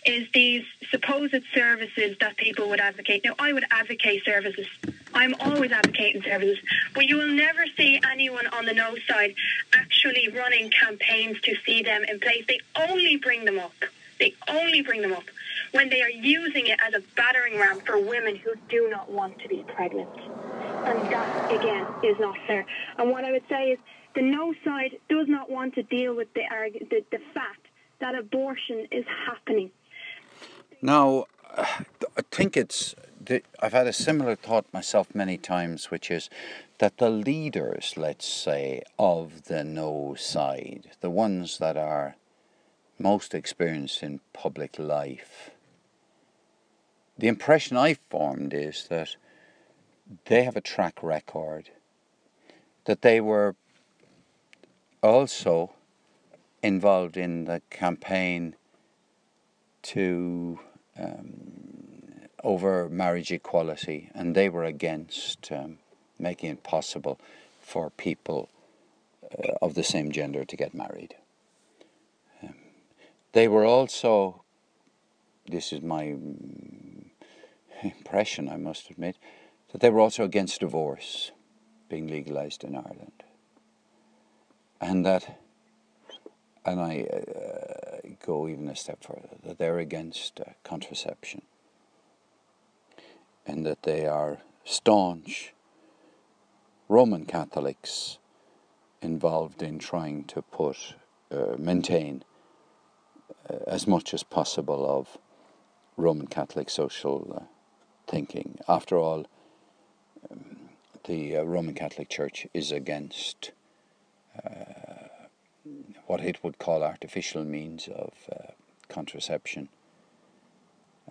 is 0.09 0.27
these 0.33 0.65
supposed 0.91 1.37
services 1.55 2.17
that 2.21 2.37
people 2.39 2.71
would 2.71 2.81
advocate. 2.81 3.23
Now, 3.25 3.35
I 3.39 3.53
would 3.53 3.65
advocate 3.71 4.25
services. 4.25 4.67
I'm 5.13 5.35
always 5.39 5.71
advocating 5.71 6.23
services, 6.23 6.59
but 6.95 7.07
you 7.07 7.17
will 7.17 7.35
never 7.35 7.67
see 7.77 8.01
anyone 8.11 8.47
on 8.47 8.65
the 8.65 8.73
no 8.73 8.97
side 9.07 9.35
actually 9.75 10.29
running 10.29 10.71
campaigns 10.71 11.39
to 11.43 11.55
see 11.67 11.83
them 11.83 12.05
in 12.05 12.21
place. 12.21 12.45
They 12.49 12.61
only 12.89 13.17
bring 13.17 13.45
them 13.45 13.59
up. 13.59 13.75
They 14.19 14.35
only 14.49 14.81
bring 14.81 15.03
them 15.03 15.13
up 15.13 15.25
when 15.73 15.91
they 15.91 16.01
are 16.03 16.11
using 16.11 16.67
it 16.67 16.81
as 16.87 16.95
a 16.95 17.03
battering 17.15 17.59
ram 17.59 17.81
for 17.81 18.01
women 18.01 18.37
who 18.37 18.55
do 18.71 18.89
not 18.91 19.11
want 19.11 19.39
to 19.41 19.49
be 19.49 19.63
pregnant. 19.75 20.09
And 20.87 21.11
that, 21.11 21.31
again, 21.51 21.87
is 22.03 22.19
not 22.19 22.35
fair. 22.47 22.65
And 22.97 23.11
what 23.11 23.25
I 23.25 23.33
would 23.33 23.45
say 23.49 23.73
is 23.73 23.79
the 24.15 24.23
no 24.23 24.55
side 24.65 24.97
does 25.11 25.29
not 25.29 25.51
want 25.51 25.75
to 25.75 25.83
deal 25.83 26.17
with 26.17 26.33
the, 26.33 26.43
the, 26.91 27.05
the 27.11 27.21
fact 27.35 27.67
that 28.01 28.15
abortion 28.15 28.89
is 28.91 29.05
happening. 29.27 29.71
Now, 30.81 31.25
I 31.57 32.23
think 32.31 32.57
it's. 32.57 32.95
I've 33.61 33.73
had 33.73 33.87
a 33.87 33.93
similar 33.93 34.37
thought 34.37 34.65
myself 34.73 35.15
many 35.15 35.37
times, 35.37 35.91
which 35.91 36.11
is 36.11 36.31
that 36.79 36.99
the 36.99 37.11
leaders, 37.11 37.95
let's 37.97 38.27
say, 38.27 38.83
of 38.99 39.45
the 39.45 39.65
no 39.65 40.15
side, 40.17 40.93
the 41.01 41.11
ones 41.11 41.59
that 41.59 41.77
are 41.77 42.17
most 42.99 43.35
experienced 43.35 44.03
in 44.03 44.21
public 44.33 44.79
life, 44.79 45.51
the 47.19 47.29
impression 47.29 47.77
I've 47.77 48.01
formed 48.09 48.55
is 48.55 48.87
that 48.89 49.17
they 50.27 50.45
have 50.45 50.57
a 50.57 50.63
track 50.63 51.03
record, 51.03 51.71
that 52.85 53.03
they 53.03 53.21
were 53.21 53.57
also 55.03 55.73
involved 56.63 57.17
in 57.17 57.45
the 57.45 57.61
campaign 57.69 58.55
to 59.89 60.59
um, 60.99 62.29
over 62.45 62.89
marriage 62.89 63.33
equality, 63.33 64.11
and 64.15 64.35
they 64.35 64.49
were 64.49 64.65
against 64.65 65.51
um, 65.51 65.79
making 66.19 66.51
it 66.51 66.63
possible 66.63 67.19
for 67.61 67.91
people 67.91 68.51
uh, 69.25 69.53
of 69.63 69.75
the 69.75 69.83
same 69.83 70.13
gender 70.13 70.45
to 70.45 70.57
get 70.57 70.75
married. 70.75 71.15
Um, 72.43 72.55
they 73.33 73.49
were 73.49 73.65
also, 73.65 74.43
this 75.47 75.73
is 75.73 75.81
my 75.81 76.17
impression, 77.83 78.49
I 78.49 78.57
must 78.57 78.91
admit, 78.91 79.17
that 79.73 79.81
they 79.81 79.91
were 79.91 80.01
also 80.01 80.25
against 80.25 80.61
divorce 80.61 81.33
being 81.89 82.09
legalized 82.09 82.65
in 82.65 82.77
Ireland. 82.77 83.23
And 84.81 85.05
that, 85.07 85.41
and 86.65 86.81
I 86.81 87.03
uh, 87.03 87.68
go 88.25 88.49
even 88.49 88.69
a 88.69 88.77
step 88.77 89.03
further, 89.03 89.37
that 89.45 89.59
they're 89.59 89.79
against 89.79 90.41
uh, 90.41 90.45
contraception. 90.65 91.43
And 93.47 93.65
that 93.65 93.83
they 93.83 94.07
are 94.07 94.39
staunch 94.65 95.55
Roman 96.89 97.25
Catholics 97.25 98.19
involved 99.01 99.63
in 99.63 99.79
trying 99.79 100.25
to 100.25 100.43
put, 100.43 100.95
uh, 101.31 101.57
maintain 101.59 102.25
uh, 103.49 103.57
as 103.67 103.87
much 103.87 104.13
as 104.13 104.23
possible 104.23 104.89
of 104.89 105.19
Roman 105.97 106.27
Catholic 106.27 106.71
social 106.71 107.41
uh, 107.41 107.45
thinking. 108.07 108.59
After 108.69 108.99
all, 108.99 109.27
um, 110.31 110.71
the 111.05 111.39
uh, 111.39 111.43
Roman 111.43 111.75
Catholic 111.75 112.09
Church 112.09 112.47
is 112.55 112.73
against 112.73 113.53
uh, 114.45 114.98
what 116.07 116.21
it 116.21 116.43
would 116.43 116.59
call 116.59 116.83
artificial 116.83 117.45
means 117.45 117.89
of 117.89 118.13
uh, 118.33 118.53
contraception. 118.89 119.69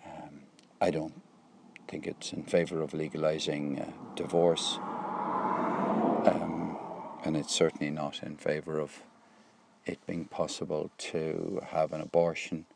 Um, 0.04 0.42
I 0.80 0.90
don't 0.90 1.20
think 1.88 2.06
it's 2.06 2.32
in 2.32 2.42
favour 2.44 2.82
of 2.82 2.92
legalising 2.92 3.80
uh, 3.80 3.90
divorce, 4.14 4.78
um, 6.26 6.76
and 7.24 7.36
it's 7.36 7.54
certainly 7.54 7.90
not 7.90 8.22
in 8.22 8.36
favour 8.36 8.78
of 8.78 9.02
it 9.86 9.98
being 10.06 10.26
possible 10.26 10.90
to 10.98 11.62
have 11.70 11.92
an 11.92 12.00
abortion 12.00 12.66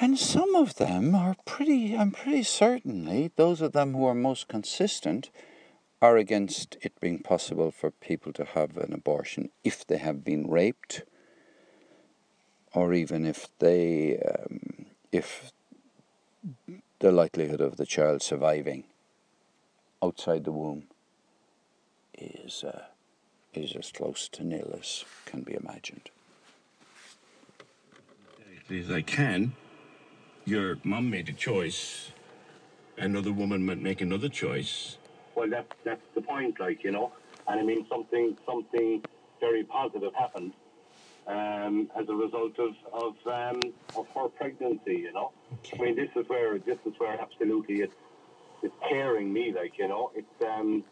And 0.00 0.18
some 0.18 0.56
of 0.56 0.76
them 0.76 1.14
are 1.14 1.36
pretty, 1.44 1.96
I'm 1.96 2.10
pretty 2.10 2.42
certainly, 2.42 3.30
those 3.36 3.60
of 3.60 3.72
them 3.72 3.94
who 3.94 4.06
are 4.06 4.14
most 4.14 4.48
consistent 4.48 5.30
are 6.04 6.18
against 6.18 6.76
it 6.82 6.92
being 7.00 7.18
possible 7.18 7.70
for 7.70 7.90
people 7.90 8.30
to 8.30 8.44
have 8.44 8.76
an 8.76 8.92
abortion 8.92 9.48
if 9.64 9.86
they 9.86 9.96
have 9.96 10.22
been 10.22 10.46
raped 10.46 11.00
or 12.74 12.92
even 12.92 13.24
if 13.24 13.48
they, 13.58 14.18
um, 14.18 14.84
if 15.12 15.50
the 16.98 17.10
likelihood 17.10 17.62
of 17.62 17.78
the 17.78 17.86
child 17.86 18.20
surviving 18.20 18.84
outside 20.02 20.44
the 20.44 20.52
womb 20.52 20.82
is, 22.18 22.62
uh, 22.62 22.84
is 23.54 23.74
as 23.74 23.90
close 23.90 24.28
to 24.28 24.44
nil 24.44 24.78
as 24.78 25.06
can 25.24 25.40
be 25.40 25.54
imagined. 25.54 26.10
As 28.70 28.90
I 28.90 29.00
can. 29.00 29.54
Your 30.44 30.76
mum 30.84 31.08
made 31.08 31.30
a 31.30 31.32
choice. 31.32 32.10
Another 32.98 33.32
woman 33.32 33.64
might 33.64 33.80
make 33.80 34.02
another 34.02 34.28
choice. 34.28 34.98
Well, 35.34 35.48
that's 35.48 35.72
that's 35.84 36.02
the 36.14 36.22
point, 36.22 36.60
like 36.60 36.84
you 36.84 36.90
know. 36.90 37.12
And 37.48 37.60
I 37.60 37.62
mean, 37.62 37.86
something 37.88 38.36
something 38.46 39.02
very 39.40 39.64
positive 39.64 40.14
happened 40.14 40.52
um, 41.26 41.90
as 41.98 42.08
a 42.08 42.14
result 42.14 42.58
of 42.58 42.74
of 42.92 43.14
um, 43.26 43.60
of 43.96 44.06
her 44.14 44.28
pregnancy. 44.28 44.96
You 44.96 45.12
know, 45.12 45.32
I 45.72 45.82
mean, 45.82 45.96
this 45.96 46.10
is 46.16 46.28
where 46.28 46.58
this 46.58 46.78
is 46.86 46.94
where 46.98 47.20
absolutely 47.20 47.82
it's 47.82 47.94
it's 48.62 48.74
tearing 48.88 49.32
me. 49.32 49.52
Like 49.52 49.78
you 49.78 49.88
know, 49.88 50.10
it's 50.14 50.44
um, 50.46 50.84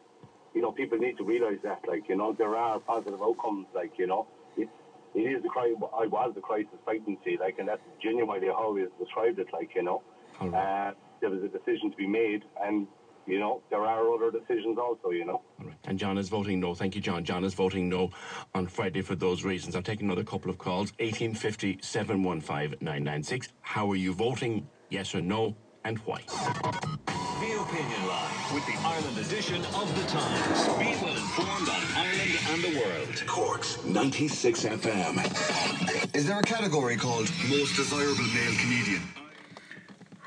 you 0.55 0.63
know, 0.63 0.73
people 0.73 0.99
need 0.99 1.17
to 1.19 1.25
realise 1.25 1.59
that. 1.63 1.81
Like 1.87 2.09
you 2.09 2.17
know, 2.17 2.33
there 2.33 2.57
are 2.57 2.79
positive 2.81 3.23
outcomes. 3.23 3.67
Like 3.75 3.99
you 3.99 4.07
know, 4.07 4.27
it's 4.57 4.71
it 5.15 5.21
is 5.21 5.43
the 5.43 5.49
cry. 5.49 5.75
I 5.99 6.07
was 6.07 6.33
the 6.35 6.41
crisis 6.41 6.79
pregnancy. 6.85 7.37
Like, 7.39 7.59
and 7.59 7.69
that's 7.69 7.83
genuinely 8.03 8.49
how 8.49 8.73
we 8.73 8.87
described 8.99 9.39
it. 9.39 9.49
Like 9.53 9.75
you 9.75 9.83
know, 9.83 10.03
uh, 10.41 10.93
there 11.21 11.31
was 11.31 11.43
a 11.43 11.49
decision 11.49 11.91
to 11.91 11.97
be 11.97 12.07
made, 12.07 12.45
and 12.61 12.87
you 13.27 13.39
know, 13.39 13.63
there 13.71 13.85
are 13.85 14.13
other 14.13 14.31
decisions 14.31 14.79
also. 14.79 15.11
You 15.11 15.25
know. 15.25 15.43
All 15.61 15.67
right. 15.67 15.77
And 15.85 15.99
John 15.99 16.19
is 16.19 16.29
voting 16.29 16.61
no. 16.61 16.75
Thank 16.75 16.95
you, 16.95 17.01
John. 17.01 17.25
John 17.25 17.45
is 17.45 17.55
voting 17.55 17.89
no 17.89 18.11
on 18.55 18.67
Friday 18.67 19.03
for 19.03 19.15
those 19.15 19.45
reasons. 19.45 19.77
I'll 19.77 19.83
take 19.83 20.03
another 20.03 20.25
couple 20.25 20.51
of 20.51 20.59
calls. 20.59 20.93
1850 20.99 21.79
715 21.83 22.79
996. 22.81 23.49
How 23.61 23.91
are 23.91 23.97
you 23.97 24.13
voting? 24.13 24.69
Yes 24.91 25.15
or 25.15 25.21
no? 25.21 25.57
And 25.85 25.99
why? 25.99 26.23
The 26.27 27.61
Opinion 27.61 28.07
Line 28.07 28.55
with 28.55 28.65
the 28.67 28.75
Ireland 28.85 29.19
edition 29.19 29.65
of 29.65 29.93
The 29.97 30.07
Times. 30.09 30.69
Be 30.79 31.05
well 31.05 31.17
informed 31.17 31.69
on 31.69 31.83
Ireland 31.97 32.39
and 32.51 32.63
the 32.63 32.79
world. 32.79 33.25
Cork's 33.27 33.85
96 33.85 34.65
FM. 34.65 36.15
Is 36.15 36.27
there 36.27 36.39
a 36.39 36.43
category 36.43 36.97
called 36.97 37.29
Most 37.49 37.75
Desirable 37.75 38.23
Male 38.35 38.55
Comedian? 38.61 39.03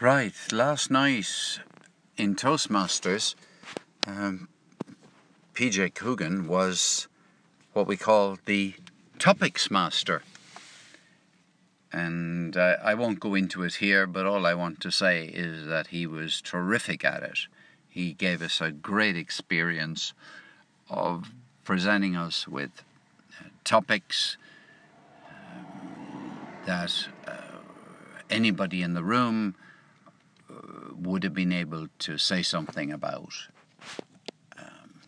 Right, 0.01 0.33
last 0.51 0.91
night 0.91 1.59
in 2.17 2.35
Toastmasters, 2.35 3.35
um, 4.07 4.47
PJ 5.53 5.93
Coogan 5.93 6.47
was 6.47 7.07
what 7.73 7.87
we 7.87 7.97
call 7.97 8.37
the 8.45 8.75
topics 9.19 9.69
master. 9.69 10.21
And 11.91 12.57
uh, 12.57 12.77
I 12.83 12.93
won't 12.93 13.19
go 13.19 13.35
into 13.35 13.63
it 13.63 13.75
here, 13.75 14.05
but 14.05 14.25
all 14.25 14.45
I 14.45 14.53
want 14.53 14.81
to 14.81 14.91
say 14.91 15.25
is 15.25 15.65
that 15.67 15.87
he 15.87 16.05
was 16.05 16.41
terrific 16.41 17.05
at 17.05 17.23
it. 17.23 17.39
He 17.89 18.13
gave 18.13 18.41
us 18.41 18.59
a 18.59 18.71
great 18.71 19.15
experience 19.15 20.13
of 20.89 21.31
presenting 21.63 22.15
us 22.15 22.47
with 22.47 22.83
uh, 23.39 23.45
topics 23.63 24.37
um, 25.29 26.37
that 26.65 27.07
uh, 27.25 27.31
anybody 28.29 28.81
in 28.81 28.93
the 28.93 29.03
room 29.03 29.55
would 30.97 31.23
have 31.23 31.33
been 31.33 31.51
able 31.51 31.87
to 31.99 32.17
say 32.17 32.41
something 32.41 32.91
about. 32.91 33.33
Um, 34.57 35.01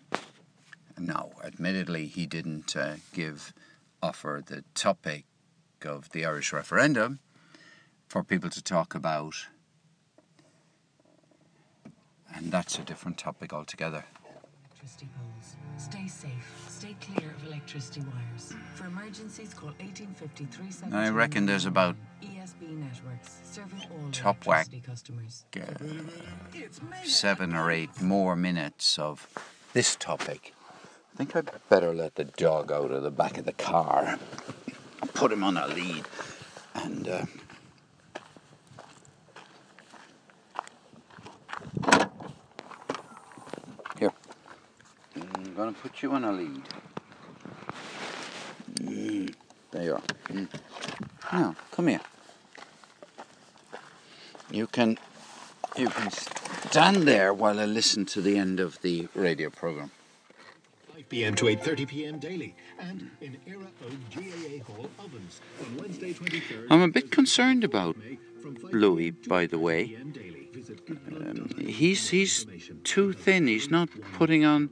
now, 0.97 1.31
admittedly, 1.43 2.07
he 2.07 2.25
didn't 2.25 2.75
uh, 2.75 2.95
give 3.13 3.53
offer 4.01 4.43
the 4.45 4.63
topic 4.73 5.25
of 5.85 6.09
the 6.11 6.25
Irish 6.25 6.53
referendum 6.53 7.19
for 8.07 8.23
people 8.23 8.49
to 8.49 8.61
talk 8.61 8.95
about, 8.95 9.47
and 12.33 12.51
that's 12.51 12.77
a 12.77 12.83
different 12.83 13.17
topic 13.17 13.53
altogether. 13.53 14.05
Stay 15.77 16.07
safe. 16.07 16.65
Stay 16.67 16.95
clear 16.99 17.31
of 17.31 17.46
electricity 17.57 18.01
wires. 18.01 18.53
For 18.75 18.85
emergencies, 18.85 19.53
call 19.53 19.69
1850 19.79 20.95
I 20.95 21.09
reckon 21.09 21.47
there's 21.47 21.65
about 21.65 21.95
ESB 22.21 22.69
networks 22.69 23.39
serving 23.43 23.81
all 23.91 24.11
top 24.11 24.45
whack 24.45 24.67
customers. 24.85 25.45
seven 27.03 27.55
or 27.55 27.71
eight 27.71 27.99
more 27.99 28.35
minutes 28.35 28.99
of 28.99 29.27
this 29.73 29.95
topic. 29.95 30.53
I 31.13 31.17
think 31.17 31.35
I'd 31.35 31.49
better 31.67 31.93
let 31.95 32.13
the 32.13 32.25
dog 32.25 32.71
out 32.71 32.91
of 32.91 33.01
the 33.01 33.09
back 33.09 33.39
of 33.39 33.45
the 33.45 33.53
car, 33.53 34.19
put 35.15 35.31
him 35.31 35.43
on 35.43 35.57
a 35.57 35.67
lead, 35.67 36.05
and 36.75 37.07
uh, 37.07 37.25
here. 43.97 44.13
I'm 45.15 45.55
gonna 45.55 45.73
put 45.73 46.03
you 46.03 46.11
on 46.11 46.23
a 46.23 46.31
lead. 46.31 46.61
Mm, 48.79 49.33
there 49.71 49.83
you 49.83 49.93
are. 49.93 50.01
Mm. 50.29 50.47
Now, 51.31 51.55
come 51.71 51.87
here. 51.87 52.01
You 54.51 54.67
can 54.67 54.97
you 55.77 55.89
can 55.89 56.09
stand 56.09 57.03
there 57.03 57.33
while 57.33 57.59
I 57.59 57.65
listen 57.65 58.05
to 58.07 58.21
the 58.21 58.37
end 58.37 58.59
of 58.59 58.81
the 58.81 59.07
radio 59.13 59.49
program. 59.49 59.91
5 60.93 61.09
p.m. 61.09 61.35
to 61.35 61.45
8.30 61.45 61.87
p.m. 61.87 62.19
daily. 62.19 62.55
And 62.79 63.11
in 63.21 63.37
Era 63.45 63.67
GAA 64.15 64.63
Hall 64.63 64.89
ovens 64.99 65.41
on 65.59 65.77
Wednesday 65.77 66.13
23rd. 66.13 66.67
I'm 66.69 66.81
a 66.81 66.87
bit 66.87 67.11
concerned 67.11 67.63
about 67.63 67.95
Louis, 68.71 69.11
by 69.11 69.45
the 69.45 69.59
way. 69.59 69.97
Um, 71.11 71.49
he's 71.59 72.09
he's 72.09 72.45
too 72.83 73.13
thin. 73.13 73.47
He's 73.47 73.69
not 73.69 73.89
putting 74.13 74.43
on 74.45 74.69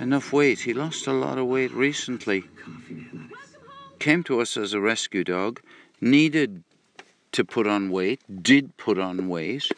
enough 0.00 0.32
weight. 0.32 0.60
He 0.60 0.74
lost 0.74 1.06
a 1.06 1.12
lot 1.12 1.38
of 1.38 1.46
weight 1.46 1.72
recently. 1.72 2.44
Came 3.98 4.22
to 4.24 4.40
us 4.40 4.56
as 4.56 4.72
a 4.72 4.80
rescue 4.80 5.24
dog. 5.24 5.60
Needed 6.00 6.64
to 7.32 7.44
put 7.44 7.66
on 7.66 7.90
weight. 7.90 8.20
Did 8.42 8.76
put 8.76 8.98
on 8.98 9.28
weight. 9.28 9.70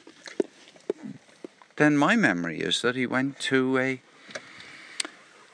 Then 1.76 1.96
my 1.96 2.16
memory 2.16 2.60
is 2.60 2.80
that 2.82 2.96
he 2.96 3.06
went 3.06 3.38
to 3.40 3.78
a 3.78 4.00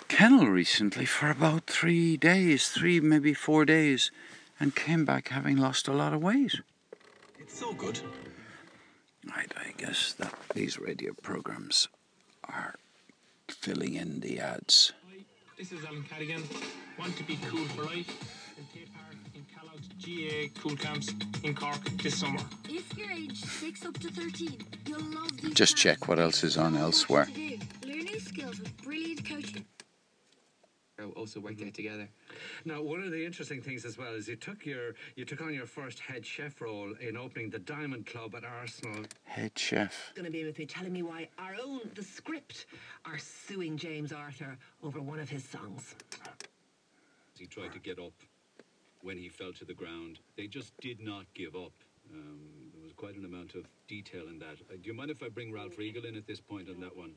kennel 0.09 0.47
recently 0.47 1.05
for 1.05 1.31
about 1.31 1.67
three 1.67 2.17
days, 2.17 2.69
three 2.69 3.01
maybe 3.01 3.35
four 3.35 3.65
days, 3.65 4.11
and 4.61 4.77
came 4.77 5.05
back 5.05 5.29
having 5.29 5.57
lost 5.57 5.89
a 5.89 5.93
lot 5.93 6.13
of 6.13 6.23
weight. 6.23 6.61
It's 7.39 7.59
so 7.59 7.73
good. 7.73 8.01
I, 9.31 9.47
I 9.57 9.73
guess 9.77 10.13
that 10.15 10.35
these 10.55 10.79
radio 10.79 11.13
programs 11.23 11.89
are 12.45 12.75
filling 13.63 13.95
in 13.95 14.19
the 14.21 14.41
ads. 14.41 14.93
This 15.57 15.71
is 15.71 15.85
Alan 15.85 16.03
Cadogan. 16.05 16.43
Want 16.99 17.17
to 17.17 17.23
be 17.25 17.39
cool 17.49 17.65
for 17.69 17.85
life? 17.85 18.11
And 18.59 18.67
take 18.75 18.93
part 18.93 19.15
in 19.37 19.47
Kellogg's 19.55 19.89
GAA 20.03 20.61
Cúl 20.61 20.79
Camps 20.79 21.15
in 21.45 21.55
Cork 21.55 21.79
this 22.03 22.19
summer. 22.19 22.41
If 22.69 22.97
you're 22.99 23.11
aged 23.13 23.45
6 23.45 23.87
up 23.87 23.99
to 24.01 24.11
13, 24.11 24.59
you'll 24.87 25.01
love 25.01 25.41
these 25.41 25.55
Just 25.55 25.77
check 25.77 26.09
what 26.09 26.19
else 26.19 26.43
is 26.43 26.57
on 26.57 26.77
elsewhere. 26.77 27.27
to 27.27 27.33
do. 27.33 27.59
Learn 27.87 27.99
new 28.05 28.19
skills 28.19 28.59
with 28.59 28.77
brilliant 28.83 29.25
coaching. 29.29 29.65
Also 31.11 31.41
work 31.41 31.57
there 31.59 31.71
together. 31.71 32.09
Now, 32.65 32.83
one 32.83 33.03
of 33.03 33.11
the 33.11 33.25
interesting 33.25 33.61
things 33.61 33.85
as 33.85 33.99
well 33.99 34.15
is 34.15 34.29
you 34.29 34.37
took 34.37 34.65
your 34.65 34.95
you 35.17 35.25
took 35.25 35.41
on 35.41 35.55
your 35.55 35.67
first 35.67 36.01
head 36.01 36.25
chef 36.25 36.61
role 36.61 36.95
in 37.01 37.17
opening 37.17 37.51
the 37.51 37.59
Diamond 37.59 38.07
Club 38.07 38.35
at 38.35 38.45
Arsenal. 38.45 39.05
Head 39.25 39.53
chef. 39.59 40.13
going 40.15 40.27
to 40.27 40.31
be 40.31 40.45
with 40.45 40.59
me 40.59 40.67
telling 40.67 40.93
me 40.93 41.03
why 41.03 41.29
our 41.39 41.55
own 41.63 41.81
The 41.95 42.03
Script 42.03 42.67
are 43.05 43.19
suing 43.19 43.77
James 43.77 44.13
Arthur 44.13 44.59
over 44.83 45.01
one 45.01 45.19
of 45.21 45.29
his 45.29 45.45
songs. 45.45 45.95
He 47.39 47.47
tried 47.47 47.73
to 47.73 47.79
get 47.81 47.99
up 47.99 48.13
when 49.03 49.17
he 49.17 49.29
fell 49.29 49.53
to 49.55 49.65
the 49.65 49.75
ground. 49.75 50.21
They 50.37 50.47
just 50.47 50.79
did 50.81 51.01
not 51.01 51.27
give 51.35 51.55
up. 51.57 51.73
Um, 52.13 52.39
there 52.75 52.83
was 52.83 52.93
quite 52.93 53.17
an 53.17 53.25
amount 53.25 53.55
of 53.55 53.67
detail 53.89 54.29
in 54.29 54.39
that. 54.39 54.57
Uh, 54.71 54.75
do 54.81 54.91
you 54.91 54.95
mind 54.95 55.11
if 55.11 55.23
I 55.23 55.29
bring 55.29 55.53
Ralph 55.53 55.79
Riegel 55.79 56.05
in 56.05 56.17
at 56.17 56.27
this 56.27 56.41
point 56.41 56.69
on 56.69 56.81
that 56.81 56.97
one? 56.97 57.13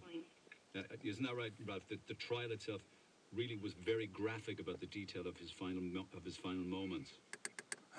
Uh, 0.76 0.82
isn't 1.04 1.24
that 1.24 1.36
right, 1.36 1.52
Ralph? 1.67 1.88
The, 1.88 2.00
the 2.08 2.15
trial 2.15 2.52
itself 2.52 2.82
really 3.36 3.58
was 3.58 3.74
very 3.74 4.08
graphic 4.08 4.60
about 4.60 4.80
the 4.80 4.86
detail 4.88 5.28
of 5.28 5.38
his 5.38 5.52
final 5.52 5.82
mo- 5.82 6.06
of 6.15 6.24
his 6.24 6.38
final 6.38 6.63
moments. 6.63 7.12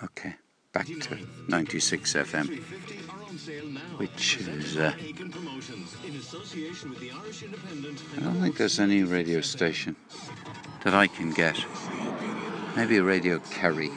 Okay, 0.03 0.35
back 0.73 0.85
to 0.85 1.17
96 1.47 2.13
FM, 2.13 2.47
which 3.97 4.37
is. 4.37 4.77
Uh, 4.77 4.93
Aiken 4.99 5.31
Promotions 5.31 5.95
in 6.05 6.15
association 6.15 6.89
with 6.89 6.99
the 6.99 7.11
Irish 7.11 7.43
Independent. 7.43 8.01
I 8.17 8.21
don't 8.21 8.41
think 8.41 8.57
there's 8.57 8.79
any 8.79 9.03
radio 9.03 9.41
station 9.41 9.95
that 10.83 10.93
I 10.93 11.07
can 11.07 11.31
get. 11.31 11.57
Maybe 12.75 12.99
Radio 12.99 13.39
Kerry. 13.39 13.89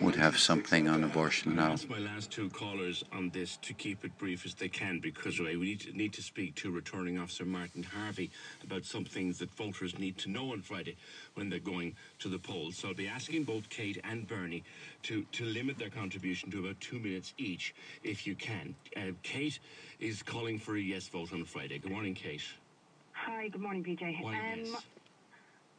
Would 0.00 0.16
have 0.16 0.38
something 0.38 0.88
on 0.88 1.04
abortion 1.04 1.58
I'll 1.58 1.72
ask 1.72 1.88
my 1.88 1.98
last 1.98 2.30
two 2.30 2.48
callers 2.50 3.04
on 3.12 3.28
this 3.30 3.58
to 3.58 3.74
keep 3.74 4.04
it 4.04 4.16
brief 4.16 4.46
as 4.46 4.54
they 4.54 4.68
can 4.68 4.98
because 4.98 5.38
we 5.38 5.54
need 5.56 5.80
to, 5.80 5.92
need 5.92 6.12
to 6.14 6.22
speak 6.22 6.54
to 6.56 6.70
returning 6.70 7.18
officer 7.18 7.44
Martin 7.44 7.82
Harvey 7.82 8.30
about 8.64 8.84
some 8.86 9.04
things 9.04 9.38
that 9.38 9.52
voters 9.54 9.98
need 9.98 10.16
to 10.18 10.30
know 10.30 10.52
on 10.52 10.62
Friday 10.62 10.96
when 11.34 11.50
they're 11.50 11.58
going 11.58 11.94
to 12.20 12.28
the 12.28 12.38
polls. 12.38 12.76
So 12.76 12.88
I'll 12.88 12.94
be 12.94 13.08
asking 13.08 13.44
both 13.44 13.68
Kate 13.68 14.00
and 14.02 14.26
Bernie 14.26 14.64
to, 15.02 15.24
to 15.32 15.44
limit 15.44 15.78
their 15.78 15.90
contribution 15.90 16.50
to 16.52 16.60
about 16.60 16.80
two 16.80 16.98
minutes 16.98 17.34
each 17.36 17.74
if 18.02 18.26
you 18.26 18.34
can. 18.34 18.74
Uh, 18.96 19.12
Kate 19.22 19.58
is 19.98 20.22
calling 20.22 20.58
for 20.58 20.76
a 20.76 20.80
yes 20.80 21.08
vote 21.08 21.32
on 21.32 21.44
Friday. 21.44 21.78
Good 21.78 21.92
morning, 21.92 22.14
Kate. 22.14 22.42
Hi, 23.12 23.48
good 23.48 23.60
morning, 23.60 23.84
PJ. 23.84 24.22
Why, 24.22 24.32
um, 24.32 24.60
yes. 24.64 24.82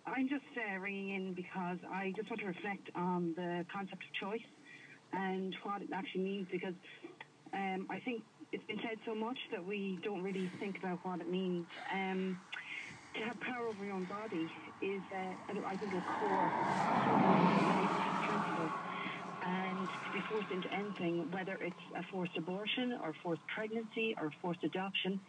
I'm 0.06 0.28
just 0.30 0.44
uh, 0.58 0.80
ringing 0.80 1.16
in 1.16 1.34
because 1.34 1.78
I 1.92 2.14
just 2.16 2.30
want 2.30 2.42
to 2.42 2.48
reflect 2.48 2.90
on 2.96 3.34
the 3.36 3.66
concept 3.72 4.04
of 4.04 4.12
choice 4.20 4.48
and 5.14 5.56
what 5.64 5.82
it 5.82 5.90
actually 5.94 6.24
means 6.24 6.48
because 6.52 6.74
um, 7.54 7.88
I 7.90 8.00
think 8.00 8.24
it's 8.52 8.64
been 8.66 8.80
said 8.82 8.98
so 9.06 9.16
much 9.16 9.38
that 9.52 9.64
we 9.64 10.00
don't 10.04 10.24
really 10.24 10.52
think 10.60 10.78
about 10.78 11.00
what 11.04 11.22
it 11.22 11.30
means. 11.30 11.68
Um, 11.94 12.38
to 13.16 13.26
have 13.26 13.40
power 13.42 13.68
over 13.68 13.84
your 13.86 13.96
own 13.96 14.06
body 14.06 14.52
is, 14.82 15.02
uh, 15.14 15.36
I 15.68 15.78
think, 15.78 15.94
a 15.94 16.02
core 16.20 16.52
principle. 18.28 18.70
And 19.44 19.90
to 19.90 20.12
be 20.14 20.22
forced 20.30 20.52
into 20.52 20.72
anything, 20.72 21.28
whether 21.32 21.54
it's 21.62 21.84
a 21.98 22.04
forced 22.12 22.38
abortion 22.38 22.98
or 23.04 23.14
forced 23.24 23.42
pregnancy 23.56 24.16
or 24.22 24.32
forced 24.42 24.64
adoption, 24.64 25.20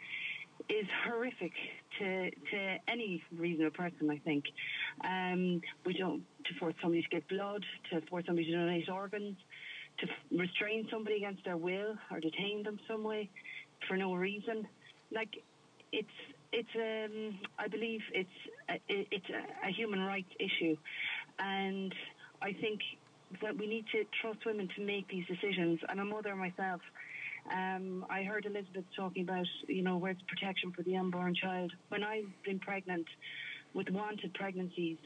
is 0.68 0.87
horrific 1.07 1.53
to 1.98 2.31
to 2.31 2.77
any 2.88 3.22
reasonable 3.37 3.77
person. 3.77 4.11
I 4.11 4.18
think 4.18 4.44
um, 5.05 5.61
we 5.85 5.94
don't 5.94 6.22
to 6.44 6.55
force 6.59 6.75
somebody 6.81 7.03
to 7.03 7.09
give 7.09 7.29
blood, 7.29 7.64
to 7.90 8.01
force 8.03 8.25
somebody 8.27 8.46
to 8.51 8.57
donate 8.57 8.88
organs, 8.88 9.37
to 9.98 10.07
restrain 10.37 10.88
somebody 10.90 11.16
against 11.16 11.44
their 11.44 11.57
will 11.57 11.96
or 12.11 12.20
detain 12.20 12.62
them 12.62 12.79
some 12.88 13.05
way 13.05 13.29
for 13.88 13.96
no 13.96 14.14
reason. 14.14 14.66
Like 15.11 15.42
it's 15.92 16.09
it's 16.53 16.68
um, 16.77 17.38
I 17.59 17.68
believe 17.68 18.01
it's 18.12 18.29
a, 18.68 18.81
it's 18.88 19.29
a, 19.31 19.68
a 19.68 19.70
human 19.72 20.01
rights 20.01 20.31
issue, 20.38 20.77
and 21.38 21.94
I 22.40 22.53
think 22.53 22.81
that 23.40 23.57
we 23.57 23.66
need 23.66 23.87
to 23.92 24.05
trust 24.20 24.44
women 24.44 24.68
to 24.77 24.83
make 24.83 25.09
these 25.09 25.27
decisions. 25.27 25.81
And 25.88 26.01
I'm 26.01 26.09
a 26.09 26.14
mother 26.14 26.35
myself. 26.37 26.81
Um, 27.51 28.07
I 28.09 28.23
heard 28.23 28.47
Elizabeth 28.47 28.85
talking 28.97 29.25
about, 29.25 29.47
you 29.67 29.83
know, 29.83 29.97
where's 29.97 30.17
protection 30.29 30.73
for 30.73 30.83
the 30.83 30.97
unborn 30.97 31.35
child. 31.35 31.73
When 31.89 32.05
I've 32.05 32.31
been 32.45 32.61
pregnant 32.61 33.07
with 33.75 33.89
wanted 33.91 34.33
pregnancies, 34.35 34.99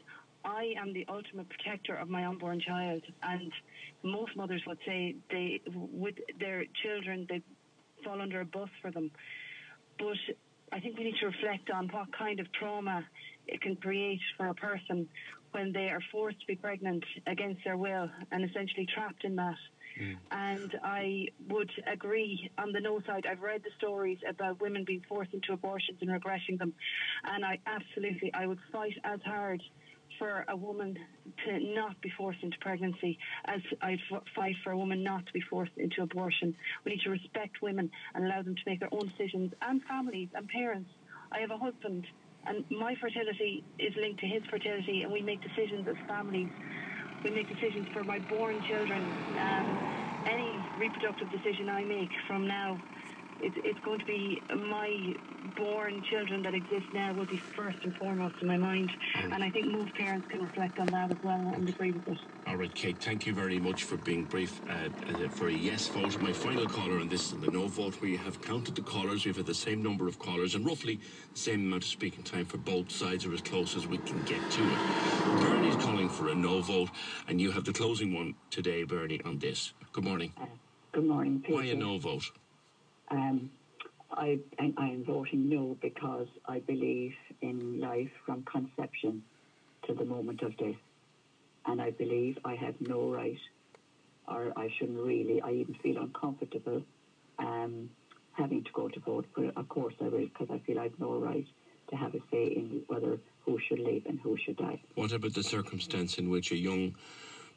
I 0.45 0.75
am 0.79 0.93
the 0.93 1.07
ultimate 1.09 1.49
protector 1.49 1.97
of 1.97 2.09
my 2.09 2.27
unborn 2.27 2.61
child. 2.61 3.03
And 3.23 3.51
most 4.03 4.37
mothers 4.37 4.63
would 4.67 4.79
say 4.87 5.17
they, 5.31 5.61
with 5.75 6.17
their 6.39 6.65
children, 6.85 7.27
they 7.29 7.43
fall 8.05 8.21
under 8.21 8.41
a 8.41 8.45
bus 8.45 8.69
for 8.83 8.91
them. 8.91 9.11
But 9.99 10.17
I 10.73 10.81
think 10.81 10.99
we 10.99 11.05
need 11.05 11.17
to 11.21 11.27
reflect 11.27 11.71
on 11.71 11.89
what 11.89 12.09
kind 12.17 12.39
of 12.39 12.53
trauma 12.53 13.05
it 13.47 13.61
can 13.63 13.77
create 13.77 14.21
for 14.37 14.49
a 14.49 14.55
person 14.55 15.09
when 15.53 15.73
they 15.73 15.89
are 15.89 16.01
forced 16.13 16.41
to 16.41 16.47
be 16.47 16.57
pregnant 16.57 17.05
against 17.27 17.65
their 17.65 17.77
will 17.77 18.11
and 18.31 18.45
essentially 18.45 18.87
trapped 18.95 19.25
in 19.25 19.37
that. 19.37 19.57
Mm. 20.01 20.17
And 20.31 20.73
I 20.83 21.27
would 21.49 21.71
agree 21.91 22.51
on 22.59 22.73
the 22.73 22.81
no 22.81 23.01
side. 23.07 23.27
I've 23.31 23.41
read 23.41 23.63
the 23.63 23.71
stories 23.79 24.19
about 24.29 24.61
women 24.61 24.85
being 24.87 25.03
forced 25.09 25.33
into 25.33 25.53
abortions 25.53 25.99
and 26.01 26.13
regretting 26.13 26.57
them. 26.59 26.75
And 27.25 27.45
I 27.45 27.59
absolutely, 27.67 28.33
I 28.35 28.47
would 28.47 28.59
fight 28.73 28.95
as 29.05 29.21
hard 29.25 29.63
for 30.19 30.45
a 30.49 30.57
woman 30.57 30.97
to 31.45 31.75
not 31.75 32.01
be 32.01 32.11
forced 32.17 32.43
into 32.43 32.57
pregnancy 32.61 33.19
as 33.47 33.61
I'd 33.83 33.99
fight 34.35 34.55
for 34.63 34.71
a 34.73 34.77
woman 34.79 35.03
not 35.03 35.27
to 35.27 35.33
be 35.33 35.43
forced 35.51 35.77
into 35.77 36.03
abortion. 36.03 36.55
We 36.85 36.93
need 36.93 37.01
to 37.03 37.11
respect 37.11 37.63
women 37.63 37.91
and 38.15 38.25
allow 38.25 38.43
them 38.43 38.55
to 38.55 38.63
make 38.67 38.81
their 38.81 38.93
own 38.93 39.09
decisions 39.09 39.53
and 39.63 39.83
families 39.85 40.29
and 40.35 40.49
parents. 40.49 40.91
I 41.33 41.41
have 41.41 41.51
a 41.51 41.59
husband 41.59 42.07
and 42.47 42.65
my 42.71 42.95
fertility 43.01 43.65
is 43.79 43.93
linked 44.01 44.21
to 44.21 44.27
his 44.27 44.43
fertility 44.49 45.03
and 45.03 45.13
we 45.13 45.23
make 45.23 45.43
decisions 45.43 45.87
as 45.89 45.97
families 46.07 46.51
we 47.25 47.31
make 47.31 47.49
decisions 47.49 47.87
for 47.93 48.05
my 48.05 48.19
born 48.31 48.63
children. 48.69 49.17
Um, 49.41 49.79
any 50.27 50.59
reproductive 50.79 51.31
decision 51.31 51.69
I 51.69 51.85
make 51.85 52.11
from 52.27 52.47
now, 52.47 52.79
it, 53.41 53.53
it's 53.65 53.81
going 53.81 54.01
to 54.01 54.07
be 54.07 54.43
my 54.51 55.15
born 55.57 56.03
children 56.11 56.43
that 56.43 56.55
exist 56.55 56.87
now 56.93 57.13
will 57.15 57.27
be 57.27 57.37
first 57.37 57.79
and 57.83 57.95
foremost 57.97 58.35
in 58.41 58.49
my 58.49 58.57
mind. 58.57 58.91
And 59.15 59.43
I 59.43 59.51
think 59.51 59.67
most 59.67 59.95
parents 59.95 60.27
can 60.31 60.43
reflect 60.43 60.79
on 60.79 60.87
that 60.87 61.11
as 61.11 61.19
well 61.23 61.53
and 61.55 61.69
agree 61.69 61.93
with 61.93 62.09
it. 62.09 62.19
All 62.47 62.57
right, 62.57 62.75
Kate, 62.75 62.99
thank 62.99 63.27
you 63.27 63.35
very 63.35 63.59
much 63.59 63.85
for 63.85 63.97
being 63.97 64.25
brief 64.25 64.61
uh, 64.69 64.89
uh, 65.09 65.29
for 65.29 65.49
a 65.49 65.53
yes 65.53 65.89
vote. 65.89 66.21
My 66.21 66.33
final 66.33 66.67
caller 66.67 67.01
on 67.01 67.09
this 67.09 67.33
is 67.33 67.41
the 67.41 67.51
no 67.51 67.67
vote. 67.69 68.01
We 68.01 68.17
have 68.17 68.41
counted 68.41 68.75
the 68.75 68.83
callers. 68.83 69.25
We've 69.25 69.37
had 69.37 69.47
the 69.47 69.55
same 69.55 69.83
number 69.83 70.09
of 70.09 70.19
callers 70.19 70.55
and 70.55 70.65
roughly 70.65 71.01
the 71.33 71.39
same 71.39 71.67
amount 71.67 71.85
of 71.85 71.89
speaking 71.89 72.25
time 72.25 72.45
for 72.45 72.59
both 72.59 72.91
sides 72.91 73.27
or 73.27 73.33
as 73.33 73.43
close 73.43 73.77
as 73.77 73.87
we 73.87 73.99
can 73.99 74.23
get 74.25 74.51
to 74.51 74.63
it. 74.63 75.41
Bernie's 75.41 75.77
calling 75.77 76.09
for 76.09 76.29
a 76.29 76.35
no 76.35 76.61
vote, 76.63 76.91
and 77.29 77.41
you 77.41 77.51
have 77.51 77.65
the 77.65 77.73
closing 77.73 78.15
one 78.15 78.35
today, 78.51 78.85
Bernie, 78.85 79.21
on 79.25 79.39
this. 79.39 79.73
Good 79.93 80.05
morning. 80.05 80.33
Good 80.93 81.07
morning, 81.07 81.41
Peter. 81.41 81.55
Why 81.55 81.65
a 81.65 81.75
no 81.75 81.99
vote? 81.99 82.31
Um, 83.11 83.51
I, 84.11 84.39
I 84.59 84.89
am 84.89 85.05
voting 85.05 85.49
no 85.49 85.77
because 85.81 86.29
I 86.47 86.61
believe 86.61 87.15
in 87.41 87.81
life 87.81 88.11
from 88.25 88.43
conception 88.45 89.23
to 89.87 89.95
the 89.95 90.05
moment 90.05 90.43
of 90.43 90.57
death. 90.57 90.75
And 91.67 91.83
I 91.83 91.91
believe 91.91 92.39
I 92.45 92.55
have 92.55 92.75
no 92.81 93.11
right, 93.11 93.39
or 94.29 94.53
I 94.57 94.69
shouldn't 94.79 94.99
really, 94.99 95.41
I 95.43 95.51
even 95.53 95.75
feel 95.83 95.99
uncomfortable 95.99 96.83
um, 97.39 97.91
having 98.33 98.63
to 98.65 98.71
go 98.73 98.89
to 98.89 99.01
vote. 99.01 99.27
But 99.35 99.57
of 99.57 99.69
course 99.69 99.95
I 100.01 100.05
will 100.05 100.27
because 100.27 100.49
I 100.51 100.59
feel 100.67 100.79
I 100.79 100.85
have 100.85 100.99
no 100.99 101.19
right 101.19 101.47
to 101.91 101.97
have 101.97 102.15
a 102.15 102.21
say 102.31 102.47
in 102.47 102.83
whether 102.87 103.19
who 103.45 103.59
should 103.69 103.79
live 103.79 104.03
and 104.07 104.19
who 104.21 104.37
should 104.45 104.57
die. 104.57 104.81
What 104.95 105.13
about 105.13 105.35
the 105.35 105.43
circumstance 105.43 106.19
in 106.19 106.31
which 106.31 106.51
a 106.51 106.57
young 106.57 106.95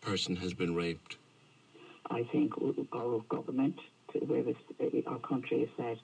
person 0.02 0.36
has 0.38 0.54
been 0.54 0.76
raped? 0.76 1.18
I 2.10 2.24
think 2.32 2.54
our 2.94 3.20
government, 3.30 3.80
where 4.14 4.44
this- 4.44 5.06
our 5.08 5.20
country 5.20 5.64
is 5.64 5.70
set, 5.78 5.98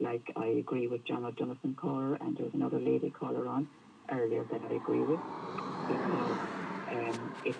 like 0.00 0.32
I 0.36 0.46
agree 0.46 0.86
with 0.86 1.04
John 1.04 1.24
O'Donovan 1.24 1.74
caller 1.74 2.14
and 2.20 2.36
there 2.36 2.44
was 2.44 2.54
another 2.54 2.78
lady 2.78 3.10
caller 3.10 3.46
on 3.46 3.68
earlier 4.10 4.44
that 4.50 4.60
I 4.70 4.74
agree 4.74 5.00
with 5.00 5.20
because 5.88 6.38
um, 6.90 7.34
if 7.44 7.56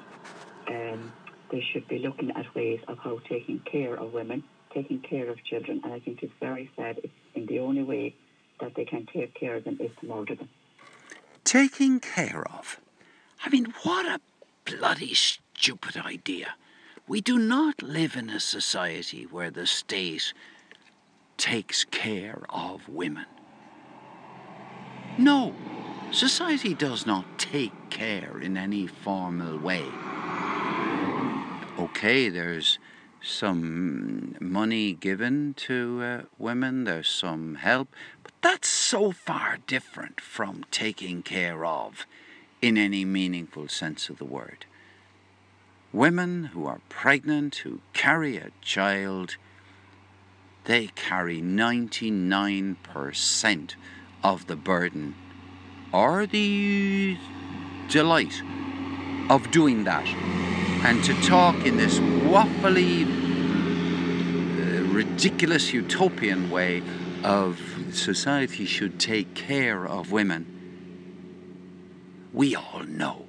um, 0.68 1.12
they 1.50 1.64
should 1.72 1.86
be 1.88 1.98
looking 1.98 2.30
at 2.32 2.54
ways 2.54 2.80
of 2.88 2.98
how 2.98 3.18
taking 3.28 3.60
care 3.60 3.94
of 3.94 4.12
women, 4.12 4.42
taking 4.74 5.00
care 5.00 5.28
of 5.30 5.42
children, 5.44 5.80
and 5.84 5.92
I 5.92 6.00
think 6.00 6.22
it's 6.22 6.32
very 6.40 6.70
sad. 6.76 6.98
It's 7.04 7.12
in 7.34 7.46
the 7.46 7.58
only 7.60 7.82
way 7.82 8.14
that 8.60 8.74
they 8.74 8.84
can 8.84 9.06
take 9.12 9.34
care 9.34 9.56
of 9.56 9.64
them 9.64 9.78
is 9.80 9.90
to 10.00 10.06
murder 10.06 10.34
them. 10.34 10.48
Taking 11.44 12.00
care 12.00 12.44
of. 12.48 12.80
I 13.44 13.50
mean, 13.50 13.72
what 13.82 14.06
a 14.06 14.20
bloody 14.64 15.14
stupid 15.14 15.96
idea. 15.96 16.54
We 17.08 17.20
do 17.20 17.38
not 17.38 17.82
live 17.82 18.16
in 18.16 18.30
a 18.30 18.38
society 18.38 19.24
where 19.24 19.50
the 19.50 19.66
state 19.66 20.32
takes 21.36 21.84
care 21.84 22.42
of 22.48 22.88
women. 22.88 23.26
No, 25.18 25.54
society 26.12 26.74
does 26.74 27.04
not 27.04 27.38
take 27.38 27.90
care 27.90 28.38
in 28.40 28.56
any 28.56 28.86
formal 28.86 29.58
way. 29.58 29.84
Okay, 31.78 32.28
there's 32.28 32.78
some 33.20 34.36
money 34.40 34.92
given 34.92 35.54
to 35.54 36.00
uh, 36.02 36.22
women, 36.38 36.84
there's 36.84 37.08
some 37.08 37.56
help, 37.56 37.88
but 38.22 38.32
that's 38.42 38.68
so 38.68 39.10
far 39.10 39.58
different 39.66 40.20
from 40.20 40.64
taking 40.70 41.22
care 41.22 41.64
of 41.64 42.06
in 42.60 42.78
any 42.78 43.04
meaningful 43.04 43.66
sense 43.68 44.08
of 44.08 44.18
the 44.18 44.24
word. 44.24 44.66
Women 45.92 46.44
who 46.44 46.66
are 46.66 46.80
pregnant, 46.88 47.56
who 47.56 47.80
carry 47.92 48.38
a 48.38 48.48
child, 48.62 49.36
they 50.64 50.86
carry 50.94 51.42
99% 51.42 53.74
of 54.24 54.46
the 54.46 54.56
burden 54.56 55.14
or 55.92 56.26
the 56.26 57.18
delight 57.90 58.40
of 59.28 59.50
doing 59.50 59.84
that. 59.84 60.08
And 60.84 61.04
to 61.04 61.12
talk 61.28 61.66
in 61.66 61.76
this 61.76 61.98
waffly, 61.98 63.04
uh, 64.56 64.60
ridiculous 64.94 65.74
utopian 65.74 66.50
way 66.50 66.82
of 67.22 67.60
society 67.92 68.64
should 68.64 68.98
take 68.98 69.34
care 69.34 69.86
of 69.86 70.10
women, 70.10 70.46
we 72.32 72.56
all 72.56 72.82
know 72.84 73.26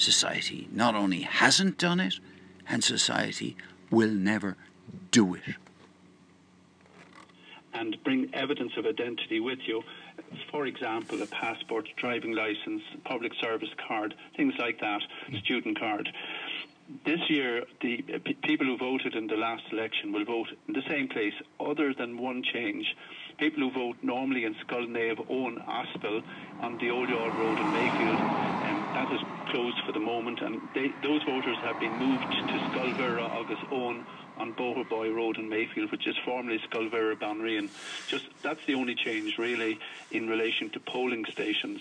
society 0.00 0.68
not 0.72 0.94
only 0.94 1.22
hasn't 1.22 1.78
done 1.78 2.00
it, 2.00 2.14
and 2.68 2.82
society 2.82 3.56
will 3.90 4.10
never 4.10 4.56
do 5.10 5.34
it. 5.34 5.42
and 7.72 7.96
bring 8.04 8.28
evidence 8.34 8.72
of 8.76 8.84
identity 8.84 9.38
with 9.40 9.60
you. 9.66 9.82
For 10.50 10.66
example, 10.66 11.22
a 11.22 11.26
passport, 11.26 11.88
driving 11.96 12.32
license, 12.34 12.82
public 13.04 13.32
service 13.40 13.70
card, 13.86 14.14
things 14.36 14.54
like 14.58 14.80
that, 14.80 15.00
student 15.44 15.78
card. 15.78 16.12
this 17.04 17.20
year, 17.30 17.64
the 17.80 18.02
people 18.42 18.66
who 18.66 18.76
voted 18.76 19.14
in 19.14 19.28
the 19.28 19.36
last 19.36 19.62
election 19.70 20.12
will 20.12 20.24
vote 20.24 20.48
in 20.66 20.74
the 20.74 20.82
same 20.88 21.08
place, 21.08 21.34
other 21.60 21.94
than 21.94 22.18
one 22.18 22.42
change. 22.42 22.96
People 23.40 23.62
who 23.62 23.70
vote 23.70 23.96
normally 24.02 24.44
in 24.44 24.54
Skulnave 24.56 25.24
own 25.30 25.56
Aspel 25.60 26.22
on 26.60 26.76
the 26.76 26.90
Old 26.90 27.08
Youghal 27.08 27.34
Road 27.38 27.58
in 27.58 27.72
Mayfield, 27.72 28.20
um, 28.20 28.90
that 28.92 29.10
is 29.14 29.20
closed 29.50 29.80
for 29.86 29.92
the 29.92 29.98
moment, 29.98 30.42
and 30.42 30.60
they, 30.74 30.92
those 31.02 31.22
voters 31.22 31.56
have 31.62 31.80
been 31.80 31.96
moved 31.96 32.22
to 32.22 32.58
Scoil 32.68 32.92
Mhuire 32.92 33.40
agus 33.40 33.58
Eoin 33.70 34.04
on 34.36 34.52
Boherboy 34.52 35.16
Road 35.16 35.38
in 35.38 35.48
Mayfield, 35.48 35.90
which 35.90 36.06
is 36.06 36.18
formerly 36.18 36.58
Scoil 36.58 36.90
Mhuire 36.90 37.16
Banríon. 37.16 37.70
Just 38.08 38.26
that's 38.42 38.62
the 38.66 38.74
only 38.74 38.94
change 38.94 39.38
really 39.38 39.78
in 40.10 40.28
relation 40.28 40.68
to 40.70 40.80
polling 40.80 41.24
stations. 41.24 41.80